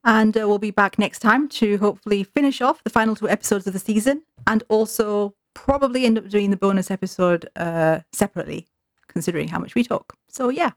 And 0.06 0.36
uh, 0.36 0.46
we'll 0.46 0.58
be 0.58 0.70
back 0.70 0.98
next 0.98 1.20
time 1.20 1.48
to 1.50 1.78
hopefully 1.78 2.24
finish 2.24 2.60
off 2.60 2.84
the 2.84 2.90
final 2.90 3.16
two 3.16 3.28
episodes 3.28 3.66
of 3.66 3.72
the 3.72 3.78
season 3.78 4.22
and 4.46 4.62
also 4.68 5.34
probably 5.54 6.04
end 6.04 6.18
up 6.18 6.28
doing 6.28 6.50
the 6.50 6.56
bonus 6.58 6.90
episode 6.90 7.48
uh, 7.56 8.00
separately 8.12 8.66
considering 9.14 9.48
how 9.48 9.58
much 9.58 9.74
we 9.74 9.82
talk 9.82 10.14
so 10.28 10.50
yeah 10.50 10.70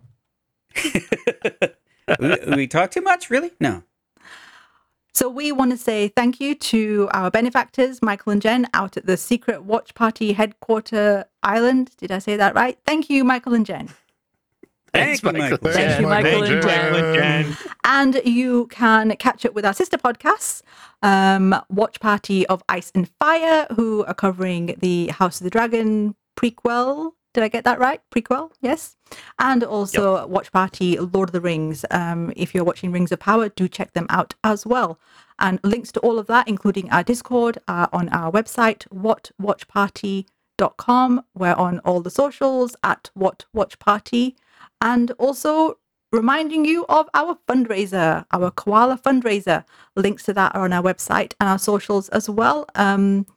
we, 2.20 2.38
we 2.56 2.68
talk 2.68 2.92
too 2.92 3.02
much, 3.02 3.30
really? 3.30 3.52
No. 3.60 3.84
So 5.14 5.28
we 5.28 5.52
want 5.52 5.72
to 5.72 5.78
say 5.78 6.10
thank 6.10 6.40
you 6.40 6.54
to 6.54 7.10
our 7.12 7.32
benefactors, 7.32 8.04
Michael 8.04 8.34
and 8.34 8.42
Jen, 8.42 8.68
out 8.74 8.98
at 8.98 9.08
the 9.08 9.18
Secret 9.18 9.64
Watch 9.64 9.96
Party 9.96 10.34
headquarter 10.34 11.26
island. 11.42 11.92
Did 11.98 12.12
I 12.12 12.20
say 12.20 12.38
that 12.38 12.54
right? 12.54 12.78
Thank 12.86 13.10
you, 13.10 13.24
Michael 13.24 13.56
and 13.56 13.66
Jen. 13.66 13.90
Thanks, 14.94 15.20
Thank 15.20 15.36
you, 15.36 15.42
Michael. 15.42 15.58
Michael. 15.62 15.72
Thank 15.72 16.02
you, 16.02 16.08
Michael 16.08 16.44
and 16.44 17.16
Jen. 17.16 17.58
And 17.84 18.22
you 18.26 18.68
can 18.68 19.16
catch 19.18 19.44
up 19.44 19.54
with 19.54 19.66
our 19.66 19.74
sister 19.74 19.98
podcasts, 19.98 20.62
um, 21.02 21.56
Watch 21.70 22.00
Party 22.00 22.46
of 22.46 22.64
Ice 22.70 22.92
and 22.94 23.10
Fire, 23.20 23.66
who 23.76 24.06
are 24.06 24.14
covering 24.14 24.76
the 24.80 25.08
House 25.08 25.42
of 25.42 25.46
the 25.46 25.50
Dragon 25.50 26.16
prequel. 26.38 27.14
Did 27.38 27.44
I 27.44 27.50
get 27.50 27.66
that 27.66 27.78
right? 27.78 28.02
Prequel, 28.10 28.50
yes. 28.62 28.96
And 29.38 29.64
also 29.64 30.26
Watch 30.26 30.52
Party 30.52 30.98
Lord 30.98 31.30
of 31.30 31.34
the 31.34 31.40
Rings. 31.40 31.86
Um, 31.92 32.34
if 32.36 32.56
you're 32.56 32.64
watching 32.64 32.92
Rings 32.92 33.12
of 33.12 33.20
Power, 33.20 33.50
do 33.50 33.68
check 33.68 33.94
them 33.94 34.08
out 34.10 34.34
as 34.44 34.66
well. 34.66 35.00
And 35.38 35.60
links 35.64 35.92
to 35.92 36.00
all 36.00 36.18
of 36.18 36.26
that, 36.26 36.48
including 36.48 36.90
our 36.90 37.04
Discord, 37.04 37.60
are 37.68 37.90
on 37.94 38.10
our 38.10 38.32
website, 38.32 38.88
whatwatchparty.com. 38.92 41.24
We're 41.36 41.54
on 41.54 41.78
all 41.82 42.02
the 42.02 42.10
socials 42.10 42.76
at 42.84 43.12
What 43.14 43.46
Watch 43.54 43.78
Party. 43.78 44.36
And 44.82 45.12
also 45.20 45.78
reminding 46.12 46.66
you 46.66 46.88
of 46.90 47.08
our 47.14 47.38
fundraiser, 47.48 48.26
our 48.32 48.50
koala 48.50 48.98
fundraiser. 48.98 49.64
Links 49.96 50.24
to 50.24 50.34
that 50.34 50.56
are 50.56 50.66
on 50.66 50.74
our 50.74 50.82
website 50.82 51.34
and 51.40 51.50
our 51.50 51.60
socials 51.60 52.10
as 52.10 52.32
well. 52.32 52.66
Um, 52.74 53.28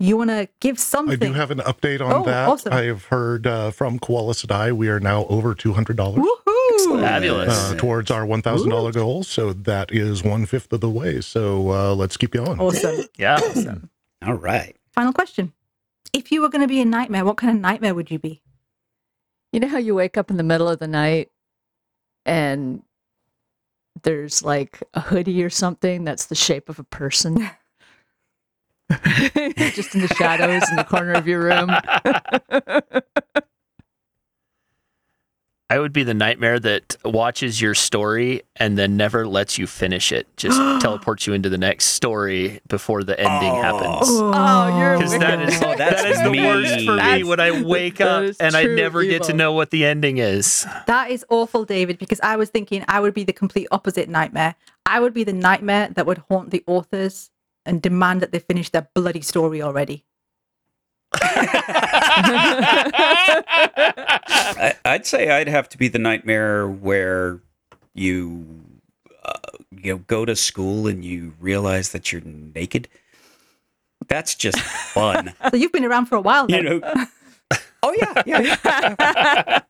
you 0.00 0.16
want 0.16 0.30
to 0.30 0.48
give 0.60 0.78
something. 0.78 1.14
I 1.22 1.26
do 1.26 1.32
have 1.32 1.50
an 1.50 1.58
update 1.58 2.00
on 2.00 2.12
Oh, 2.12 2.24
that. 2.24 2.48
awesome. 2.48 2.72
I've 2.72 3.04
heard 3.06 3.46
uh, 3.46 3.70
from 3.72 3.98
Koala 3.98 4.34
Sadai 4.34 4.72
we 4.72 4.88
are 4.88 5.00
now 5.00 5.26
over 5.26 5.54
two 5.54 5.72
hundred 5.72 5.96
dollars 5.96 6.24
Woohoo! 6.24 7.00
Fabulous. 7.00 7.72
uh, 7.72 7.74
towards 7.76 8.10
our 8.10 8.24
one 8.24 8.40
thousand 8.42 8.70
dollar 8.70 8.92
goal. 8.92 9.24
So 9.24 9.52
that 9.52 9.90
is 9.92 10.22
one 10.22 10.46
fifth 10.46 10.72
of 10.72 10.80
the 10.80 10.88
way. 10.90 11.20
So 11.20 11.70
uh, 11.72 11.94
let's 11.94 12.16
keep 12.16 12.30
going. 12.32 12.60
Awesome. 12.60 13.04
Yeah. 13.18 13.40
All 14.24 14.34
right. 14.34 14.76
Final 14.92 15.12
question. 15.12 15.52
If 16.12 16.30
you 16.32 16.40
were 16.42 16.48
going 16.48 16.62
to 16.62 16.68
be 16.68 16.80
a 16.80 16.84
nightmare, 16.84 17.24
what 17.24 17.36
kind 17.36 17.54
of 17.56 17.60
nightmare 17.60 17.94
would 17.94 18.10
you 18.10 18.18
be? 18.18 18.42
You 19.52 19.60
know 19.60 19.68
how 19.68 19.78
you 19.78 19.94
wake 19.94 20.16
up 20.16 20.30
in 20.30 20.36
the 20.36 20.42
middle 20.42 20.68
of 20.68 20.78
the 20.78 20.86
night 20.88 21.30
and 22.26 22.82
there's 24.02 24.42
like 24.42 24.82
a 24.94 25.00
hoodie 25.00 25.42
or 25.42 25.50
something 25.50 26.04
that's 26.04 26.26
the 26.26 26.34
shape 26.34 26.68
of 26.68 26.78
a 26.78 26.84
person? 26.84 27.48
Just 28.90 29.94
in 29.94 30.00
the 30.00 30.14
shadows 30.16 30.62
in 30.70 30.76
the 30.76 30.84
corner 30.84 31.12
of 31.12 31.26
your 31.26 31.42
room. 31.42 31.70
I 35.70 35.78
would 35.78 35.92
be 35.92 36.02
the 36.02 36.14
nightmare 36.14 36.58
that 36.60 36.96
watches 37.04 37.60
your 37.60 37.74
story 37.74 38.40
and 38.56 38.78
then 38.78 38.96
never 38.96 39.26
lets 39.26 39.58
you 39.58 39.66
finish 39.66 40.12
it. 40.12 40.26
Just 40.38 40.56
teleports 40.80 41.26
you 41.26 41.34
into 41.34 41.50
the 41.50 41.58
next 41.58 41.88
story 41.88 42.60
before 42.68 43.04
the 43.04 43.20
ending 43.20 43.50
Oh. 43.52 43.62
happens. 43.62 44.08
Oh, 44.10 44.78
you're 44.78 44.96
Because 44.96 45.18
that 45.18 45.38
wicked. 45.38 45.62
Oh, 45.62 45.74
that's 45.76 46.02
that 46.02 46.10
is 46.10 46.22
the 46.22 46.30
worst 46.30 46.86
for 46.86 46.96
me 46.96 47.22
when 47.24 47.38
I 47.38 47.62
wake 47.62 48.00
up 48.00 48.34
and 48.40 48.56
I 48.56 48.64
true 48.64 48.76
never 48.76 49.04
get 49.04 49.24
to 49.24 49.34
know 49.34 49.52
what 49.52 49.68
the 49.70 49.84
ending 49.84 50.16
is. 50.16 50.66
That 50.86 51.10
is 51.10 51.22
awful, 51.28 51.66
David, 51.66 51.98
because 51.98 52.20
I 52.22 52.36
was 52.36 52.48
thinking 52.48 52.82
I 52.88 53.00
would 53.00 53.12
be 53.12 53.24
the 53.24 53.34
complete 53.34 53.68
opposite 53.70 54.08
nightmare. 54.08 54.54
I 54.86 55.00
would 55.00 55.12
be 55.12 55.24
the 55.24 55.34
nightmare 55.34 55.90
that 55.92 56.06
would 56.06 56.22
haunt 56.30 56.48
the 56.50 56.64
authors 56.66 57.30
and 57.68 57.80
demand 57.82 58.20
that 58.22 58.32
they 58.32 58.40
finish 58.40 58.70
their 58.70 58.88
bloody 58.94 59.20
story 59.20 59.62
already. 59.62 60.04
I, 61.14 62.74
I'd 64.84 65.06
say 65.06 65.30
I'd 65.30 65.48
have 65.48 65.68
to 65.70 65.78
be 65.78 65.88
the 65.88 65.98
nightmare 65.98 66.66
where 66.66 67.40
you, 67.94 68.64
uh, 69.24 69.34
you 69.70 69.92
know, 69.92 69.98
go 70.06 70.24
to 70.24 70.34
school 70.34 70.86
and 70.86 71.04
you 71.04 71.34
realize 71.40 71.92
that 71.92 72.10
you're 72.10 72.22
naked. 72.22 72.88
That's 74.08 74.34
just 74.34 74.58
fun, 74.58 75.34
So 75.50 75.56
you've 75.56 75.72
been 75.72 75.84
around 75.84 76.06
for 76.06 76.16
a 76.16 76.20
while 76.20 76.50
you 76.50 76.62
know. 76.62 76.80
Oh 77.80 77.94
yeah, 77.96 78.22
yeah. 78.26 79.60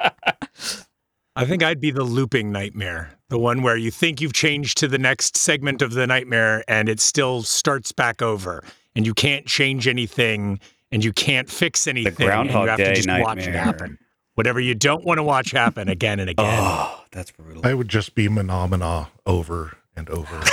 I 1.38 1.44
think 1.44 1.62
I'd 1.62 1.80
be 1.80 1.92
the 1.92 2.02
looping 2.02 2.50
nightmare, 2.50 3.12
the 3.28 3.38
one 3.38 3.62
where 3.62 3.76
you 3.76 3.92
think 3.92 4.20
you've 4.20 4.32
changed 4.32 4.76
to 4.78 4.88
the 4.88 4.98
next 4.98 5.36
segment 5.36 5.82
of 5.82 5.92
the 5.92 6.04
nightmare 6.04 6.64
and 6.66 6.88
it 6.88 6.98
still 6.98 7.44
starts 7.44 7.92
back 7.92 8.20
over 8.20 8.64
and 8.96 9.06
you 9.06 9.14
can't 9.14 9.46
change 9.46 9.86
anything 9.86 10.58
and 10.90 11.04
you 11.04 11.12
can't 11.12 11.48
fix 11.48 11.86
anything. 11.86 12.08
and 12.08 12.16
Groundhog 12.16 12.64
you 12.64 12.68
have 12.70 12.78
Day 12.78 12.94
to 12.94 13.02
just 13.02 13.08
watch 13.08 13.38
it 13.38 13.52
nightmare. 13.52 13.62
happen. 13.62 13.98
Whatever 14.34 14.58
you 14.58 14.74
don't 14.74 15.04
want 15.04 15.18
to 15.18 15.22
watch 15.22 15.52
happen 15.52 15.88
again 15.88 16.18
and 16.18 16.28
again. 16.28 16.58
Oh, 16.60 17.04
that's 17.12 17.30
brutal. 17.30 17.64
I 17.64 17.72
would 17.72 17.88
just 17.88 18.16
be 18.16 18.26
phenomena 18.26 19.08
over 19.24 19.76
and 19.94 20.10
over 20.10 20.40
Oh, 20.42 20.44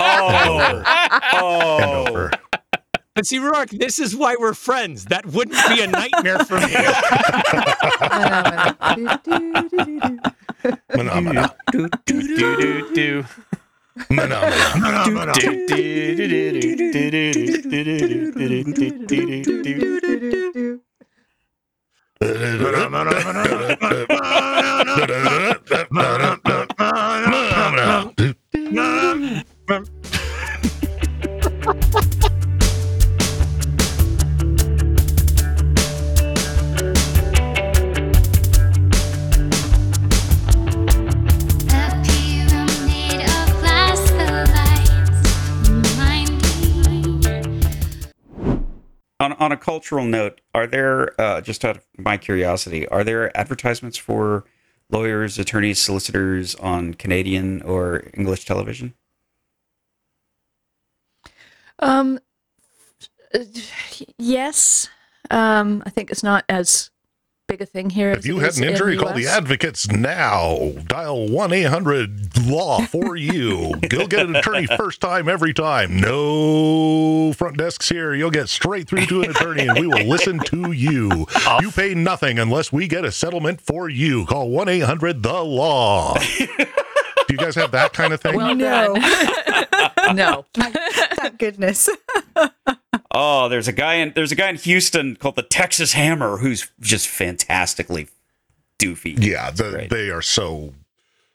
oh, 0.00 1.78
and 1.80 1.90
oh. 1.90 2.06
over. 2.08 2.30
But 3.14 3.26
see, 3.26 3.38
Rhuarc, 3.38 3.76
this 3.76 3.98
is 3.98 4.16
why 4.16 4.36
we're 4.38 4.54
friends. 4.54 5.06
That 5.06 5.26
wouldn't 5.26 5.58
be 5.68 5.82
a 5.82 5.86
nightmare 5.88 6.38
for 6.44 6.60
me. 6.60 6.68
Phenomena. 10.92 11.54
Do, 11.72 11.88
do, 12.06 12.36
do, 12.36 12.94
do. 12.94 13.24
Phenomena. 14.06 15.34
Cultural 49.56 50.04
note, 50.04 50.40
are 50.54 50.66
there 50.66 51.20
uh, 51.20 51.40
just 51.40 51.64
out 51.64 51.76
of 51.76 51.86
my 51.98 52.16
curiosity, 52.16 52.88
are 52.88 53.04
there 53.04 53.36
advertisements 53.36 53.96
for 53.96 54.44
lawyers, 54.90 55.38
attorneys, 55.38 55.78
solicitors 55.78 56.54
on 56.56 56.94
Canadian 56.94 57.62
or 57.62 58.10
English 58.14 58.44
television? 58.44 58.94
Um, 61.78 62.18
uh, 63.34 63.40
yes. 64.18 64.88
Um, 65.30 65.82
I 65.86 65.90
think 65.90 66.10
it's 66.10 66.22
not 66.22 66.44
as 66.48 66.89
big 67.50 67.60
a 67.60 67.66
thing 67.66 67.90
here. 67.90 68.12
If 68.12 68.24
you 68.26 68.38
had 68.38 68.56
an 68.58 68.62
injury, 68.64 68.96
the 68.96 69.02
call 69.02 69.12
the 69.12 69.26
advocates 69.26 69.90
now. 69.90 70.70
Dial 70.86 71.28
1 71.28 71.52
800 71.52 72.46
Law 72.46 72.82
for 72.86 73.16
you. 73.16 73.74
You'll 73.90 74.06
get 74.06 74.26
an 74.26 74.36
attorney 74.36 74.66
first 74.66 75.00
time, 75.00 75.28
every 75.28 75.52
time. 75.52 75.96
No 75.98 77.32
front 77.32 77.56
desks 77.58 77.88
here. 77.88 78.14
You'll 78.14 78.30
get 78.30 78.48
straight 78.48 78.88
through 78.88 79.06
to 79.06 79.22
an 79.22 79.30
attorney 79.30 79.66
and 79.66 79.78
we 79.80 79.88
will 79.88 80.06
listen 80.06 80.38
to 80.46 80.70
you. 80.70 81.26
You 81.60 81.72
pay 81.72 81.94
nothing 81.94 82.38
unless 82.38 82.72
we 82.72 82.86
get 82.86 83.04
a 83.04 83.10
settlement 83.10 83.60
for 83.60 83.88
you. 83.88 84.26
Call 84.26 84.48
1 84.50 84.68
800 84.68 85.22
The 85.24 85.42
Law. 85.42 86.14
Do 86.38 87.34
you 87.34 87.36
guys 87.36 87.56
have 87.56 87.72
that 87.72 87.92
kind 87.92 88.12
of 88.12 88.20
thing? 88.20 88.36
Well 88.36 88.54
No. 88.54 88.94
done. 88.94 90.14
no. 90.16 90.44
Thank 90.54 91.38
goodness. 91.38 91.88
Oh, 93.12 93.48
there's 93.48 93.68
a 93.68 93.72
guy 93.72 93.94
in 93.94 94.12
there's 94.14 94.32
a 94.32 94.36
guy 94.36 94.48
in 94.50 94.56
Houston 94.56 95.16
called 95.16 95.36
the 95.36 95.42
Texas 95.42 95.92
Hammer 95.94 96.38
who's 96.38 96.70
just 96.80 97.08
fantastically 97.08 98.08
doofy. 98.78 99.16
Yeah, 99.22 99.50
the, 99.50 99.72
Right. 99.72 99.90
they 99.90 100.10
are 100.10 100.22
so. 100.22 100.74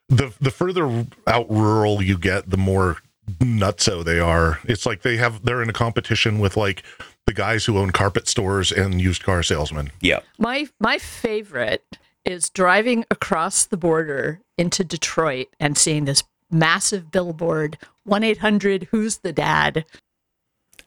The 0.08 0.34
the 0.40 0.52
further 0.52 1.06
out 1.28 1.50
rural 1.50 2.02
you 2.02 2.18
get, 2.18 2.50
the 2.50 2.58
more 2.58 2.98
nutso 3.40 4.04
they 4.06 4.20
are. 4.20 4.60
It's 4.66 4.86
like 4.86 5.02
they 5.02 5.18
have 5.18 5.44
they're 5.44 5.62
in 5.64 5.70
a 5.70 5.74
competition 5.74 6.40
with 6.40 6.56
like 6.56 6.84
the 7.26 7.34
guys 7.34 7.66
who 7.66 7.78
own 7.80 7.90
carpet 7.92 8.28
stores 8.28 8.72
and 8.72 9.02
used 9.02 9.24
car 9.24 9.42
salesmen. 9.44 9.92
Yeah. 10.02 10.20
My 10.38 10.68
my 10.80 11.00
favorite 11.00 11.98
is 12.24 12.50
driving 12.52 13.04
across 13.12 13.66
the 13.66 13.78
border 13.78 14.40
into 14.58 14.84
Detroit 14.84 15.48
and 15.60 15.78
seeing 15.78 16.06
this 16.06 16.24
massive 16.52 17.12
billboard 17.12 17.78
1-800 18.08 18.88
who's 18.92 19.18
the 19.18 19.34
dad 19.34 19.86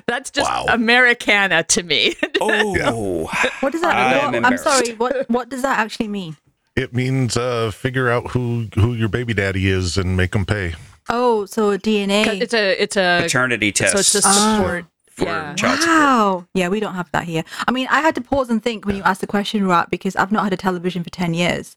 that's 0.07 0.31
just 0.31 0.51
Wow. 0.51 0.65
americana 0.69 1.63
to 1.65 1.83
me 1.83 2.15
Oh, 2.41 3.31
What 3.61 3.73
does 3.73 3.81
that 3.83 3.95
I'm 3.95 4.33
mean? 4.33 4.45
I'm 4.45 4.57
sorry. 4.59 4.93
What 4.95 5.29
what 5.31 5.49
does 5.49 5.63
that 5.63 5.79
actually 5.79 6.09
mean? 6.09 6.37
It 6.77 6.93
means 6.93 7.37
uh, 7.37 7.71
figure 7.71 8.11
out 8.11 8.31
who 8.33 8.67
who 8.75 8.95
your 8.95 9.09
baby 9.09 9.33
daddy 9.35 9.69
is 9.69 9.97
and 9.97 10.17
make 10.17 10.33
them 10.33 10.45
pay. 10.45 10.75
Oh, 11.09 11.47
so 11.47 11.77
DNA. 11.79 12.27
it's 12.41 12.53
a 12.55 12.83
it's 12.83 12.97
a 12.97 13.21
paternity 13.23 13.73
test. 13.73 13.93
so 13.93 13.99
it's 13.99 14.13
just 14.13 14.27
support 14.27 14.85
for 15.11 15.25
yeah 15.25 15.55
child 15.55 15.81
support. 15.81 15.97
Wow. 15.99 16.47
Yeah, 16.55 16.69
we 16.69 16.81
don't 16.81 16.95
have 16.95 17.11
that 17.13 17.25
here. 17.25 17.45
I 17.67 17.71
mean, 17.73 17.87
I 17.91 18.01
had 18.01 18.15
to 18.17 18.21
pause 18.21 18.51
and 18.51 18.63
think 18.63 18.85
when 18.87 18.97
you 18.97 19.03
asked 19.05 19.21
the 19.21 19.27
question, 19.27 19.67
Rat, 19.67 19.89
because 19.91 20.17
I've 20.17 20.33
not 20.33 20.45
had 20.45 20.53
a 20.53 20.57
television 20.59 21.05
for 21.05 21.11
ten 21.11 21.33
years. 21.35 21.77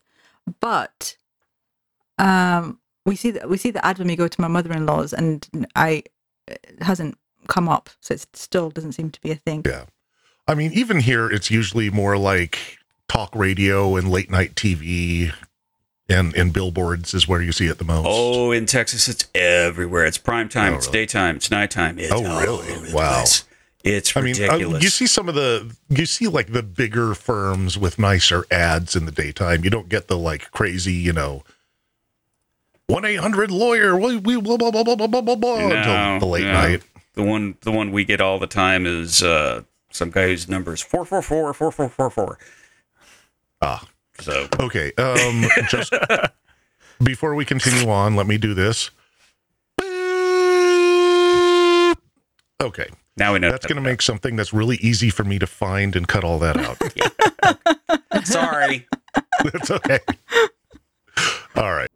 But 0.60 1.16
um, 2.18 2.80
we 3.08 3.16
see 3.16 3.32
that 3.32 3.50
we 3.50 3.58
see 3.58 3.72
the 3.72 3.84
ad 3.84 3.98
when 3.98 4.08
we 4.08 4.16
go 4.16 4.28
to 4.28 4.42
my 4.42 4.48
mother-in-law's, 4.48 5.14
and 5.14 5.48
I 5.76 6.04
it 6.48 6.60
hasn't 6.82 7.18
come 7.48 7.68
up, 7.70 7.90
so 8.02 8.14
it 8.14 8.26
still 8.34 8.70
doesn't 8.70 8.92
seem 8.92 9.10
to 9.10 9.22
be 9.22 9.32
a 9.32 9.36
thing. 9.36 9.64
Yeah. 9.66 9.86
I 10.48 10.54
mean, 10.54 10.72
even 10.74 11.00
here, 11.00 11.30
it's 11.30 11.50
usually 11.50 11.90
more 11.90 12.18
like 12.18 12.78
talk 13.08 13.36
radio 13.36 13.96
and 13.96 14.10
late 14.10 14.30
night 14.30 14.56
TV 14.56 15.34
and, 16.10 16.34
and 16.36 16.54
billboards 16.54 17.14
is 17.14 17.28
where 17.28 17.42
you 17.42 17.52
see 17.52 17.68
it 17.68 17.78
the 17.80 17.84
most. 17.84 18.06
Oh, 18.08 18.52
in 18.52 18.66
Texas, 18.66 19.08
it's 19.10 19.26
everywhere. 19.36 20.06
It's 20.06 20.18
prime 20.18 20.48
time. 20.50 20.74
Oh, 20.74 20.78
it's 20.78 20.88
really? 20.88 21.00
daytime. 21.00 21.36
It's 21.38 21.52
nighttime. 21.52 22.00
It's 22.00 22.12
Oh, 22.12 22.26
all 22.26 22.42
really? 22.42 22.94
Wow. 22.94 23.16
place. 23.18 23.44
It's 23.84 24.16
I 24.18 24.22
mean, 24.22 24.36
uh, 24.42 24.56
you 24.58 24.90
see 24.90 25.08
some 25.08 25.30
of 25.30 25.36
the, 25.36 25.74
you 25.90 26.06
see 26.06 26.28
like 26.28 26.52
the 26.52 26.64
bigger 26.64 27.14
firms 27.14 27.78
with 27.78 28.00
nicer 28.00 28.46
ads 28.52 28.96
in 28.96 29.06
the 29.06 29.12
daytime. 29.12 29.64
You 29.64 29.70
don't 29.70 29.88
get 29.88 30.08
the 30.08 30.18
like 30.18 30.52
crazy, 30.52 30.94
you 30.94 31.14
know, 31.14 31.44
one 32.88 33.06
eight 33.06 33.20
hundred 33.20 33.52
lawyer. 33.52 33.98
We, 33.98 34.18
we 34.18 34.42
blah 34.42 34.58
blah 34.58 34.72
blah 34.72 34.84
blah 34.84 34.96
blah 34.96 35.22
blah 35.22 35.36
blah 35.36 35.58
until 35.58 36.20
the 36.20 36.26
late 36.26 36.46
no. 36.46 36.52
night. 36.52 36.84
The 37.14 37.24
one 37.24 37.58
the 37.62 37.72
one 37.72 37.92
we 37.92 38.06
get 38.06 38.22
all 38.22 38.40
the 38.40 38.48
time 38.48 38.86
is 38.86 39.24
uh, 39.24 39.64
some 39.92 40.12
guy 40.12 40.28
whose 40.28 40.50
number 40.50 40.74
is 40.74 40.82
four 40.82 41.06
four 41.06 41.22
four 41.22 41.54
four 41.54 41.72
four 41.72 41.90
four 41.90 42.10
four. 42.10 42.40
Ah, 43.62 43.88
so 44.20 44.48
okay. 44.60 44.92
Um, 44.98 45.46
just 45.70 45.94
before 47.04 47.36
we 47.36 47.46
continue 47.46 47.90
on, 47.90 48.16
let 48.16 48.28
me 48.28 48.38
do 48.38 48.54
this. 48.54 48.92
Okay. 52.62 52.88
Now 53.18 53.34
we 53.34 53.40
know 53.40 53.50
that's 53.50 53.66
going 53.66 53.78
to 53.78 53.82
make 53.82 54.02
something 54.02 54.36
that's 54.36 54.54
really 54.54 54.78
easy 54.78 55.10
for 55.10 55.24
me 55.24 55.40
to 55.40 55.48
find 55.48 55.96
and 55.96 56.08
cut 56.08 56.24
all 56.24 56.38
that 56.40 56.58
out. 56.58 56.78
Sorry. 58.26 58.88
that's 59.44 59.72
okay. 59.72 60.00
All 61.56 61.74
right. 61.74 61.90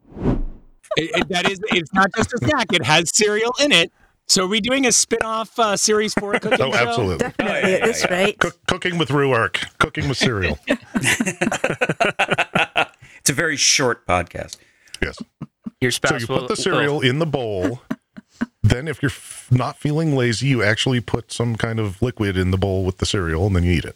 It- 0.97 1.11
it- 1.15 1.29
that 1.29 1.49
is, 1.49 1.59
it's 1.71 1.93
not 1.93 2.09
just 2.15 2.33
a 2.33 2.37
snack. 2.39 2.73
It 2.73 2.83
has 2.85 3.09
cereal 3.15 3.53
in 3.61 3.71
it. 3.71 3.91
So 4.27 4.45
are 4.45 4.47
we 4.47 4.61
doing 4.61 4.85
a 4.85 4.91
spin-off 4.93 5.57
uh, 5.59 5.75
series 5.75 6.13
for 6.13 6.33
a 6.33 6.39
cooking 6.41 6.61
Oh, 6.61 6.71
show? 6.71 6.77
absolutely. 6.87 7.17
Definitely 7.17 7.45
Oh, 7.53 7.67
yeah, 7.67 7.73
at 7.75 7.79
yeah, 7.81 7.85
this 7.85 8.03
yeah. 8.03 8.13
rate. 8.13 8.39
Cook, 8.39 8.59
cooking 8.67 8.97
with 8.97 9.09
Rhuarc, 9.09 9.77
cooking 9.77 10.07
with 10.07 10.17
cereal. 10.17 10.57
It's 13.19 13.29
a 13.29 13.33
very 13.33 13.55
short 13.55 14.07
podcast. 14.07 14.57
Yes. 15.01 15.17
Your 15.79 15.91
spouse 15.91 16.11
So 16.11 16.17
you 16.17 16.25
will, 16.27 16.39
put 16.39 16.47
the 16.49 16.55
cereal 16.55 17.01
in 17.01 17.19
the 17.19 17.25
bowl. 17.27 17.81
Then, 18.63 18.87
if 18.87 19.01
you're 19.03 19.11
f- 19.11 19.47
not 19.51 19.77
feeling 19.77 20.15
lazy, 20.15 20.47
you 20.47 20.63
actually 20.63 21.01
put 21.01 21.31
some 21.31 21.55
kind 21.55 21.79
of 21.79 22.01
liquid 22.01 22.35
in 22.35 22.49
the 22.49 22.57
bowl 22.57 22.83
with 22.83 22.97
the 22.97 23.05
cereal, 23.05 23.45
and 23.45 23.55
then 23.55 23.63
you 23.63 23.73
eat 23.73 23.85
it. 23.85 23.95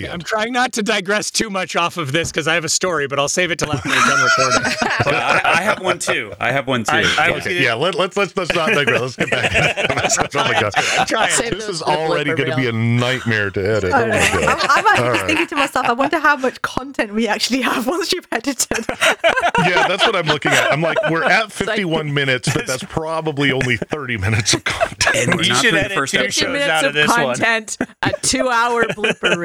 Yeah. 0.00 0.08
The 0.08 0.12
I'm 0.14 0.20
trying 0.20 0.52
not 0.52 0.72
to 0.74 0.82
digress 0.82 1.30
too 1.30 1.50
much 1.50 1.76
off 1.76 1.96
of 1.96 2.12
this 2.12 2.30
because 2.30 2.48
I 2.48 2.54
have 2.54 2.64
a 2.64 2.68
story, 2.68 3.06
but 3.06 3.18
I'll 3.18 3.28
save 3.28 3.50
it 3.50 3.58
till 3.58 3.72
after 3.72 3.88
we're 3.88 3.94
done 3.94 4.24
recording. 4.24 4.72
Well, 5.06 5.14
I, 5.14 5.40
I 5.58 5.62
have 5.62 5.80
one 5.80 5.98
too. 5.98 6.32
I 6.38 6.52
have 6.52 6.66
one 6.66 6.84
too. 6.84 6.92
I- 6.92 7.14
I- 7.18 7.30
Okay, 7.40 7.62
yeah, 7.62 7.74
let, 7.74 7.94
let's 7.94 8.16
let's 8.16 8.36
let's 8.36 8.52
not 8.54 8.70
digress. 8.74 9.00
Let's 9.00 9.16
get 9.16 9.30
back. 9.30 9.50
oh 10.34 10.44
my 10.44 10.60
god, 10.60 10.72
I'm 10.76 11.06
trying. 11.06 11.30
Save 11.30 11.52
this 11.52 11.68
is 11.68 11.80
already 11.82 12.34
going 12.34 12.50
to 12.50 12.56
be 12.56 12.66
a 12.66 12.72
nightmare 12.72 13.50
to 13.50 13.60
edit. 13.60 13.92
I 13.94 14.02
Oh 14.02 14.06
know. 14.06 14.12
my 14.12 14.18
I'm. 14.20 14.58
I'm 14.70 14.86
actually 14.86 15.06
just 15.08 15.20
right. 15.20 15.26
thinking 15.26 15.46
to 15.46 15.56
myself, 15.56 15.86
I 15.86 15.92
wonder 15.92 16.18
how 16.18 16.36
much 16.36 16.60
content 16.62 17.14
we 17.14 17.26
actually 17.28 17.62
have 17.62 17.86
once 17.86 18.12
you've 18.12 18.26
edited. 18.32 18.66
Yeah, 19.60 19.86
that's 19.88 20.04
what 20.06 20.16
I'm 20.16 20.26
looking 20.26 20.52
at. 20.52 20.72
I'm 20.72 20.80
like, 20.80 20.96
we're 21.10 21.22
at 21.24 21.52
51 21.52 22.12
minutes, 22.14 22.48
but 22.52 22.66
that's 22.66 22.82
probably 22.84 23.52
only 23.52 23.76
30 23.76 24.16
minutes 24.16 24.54
of 24.54 24.64
content. 24.64 25.16
And 25.16 25.34
we're 25.34 25.42
You 25.42 25.54
should 25.54 25.70
through 25.70 25.78
edit 25.80 25.92
first 25.92 26.12
two 26.14 26.18
50 26.20 26.30
shows 26.32 26.48
minutes 26.48 26.68
out 26.70 26.84
of 26.84 26.88
of 26.90 26.94
this 26.94 27.08
one. 27.08 27.18
content 27.36 27.76
a 28.02 28.12
two 28.22 28.48
hour 28.48 28.84
blooper 28.84 29.38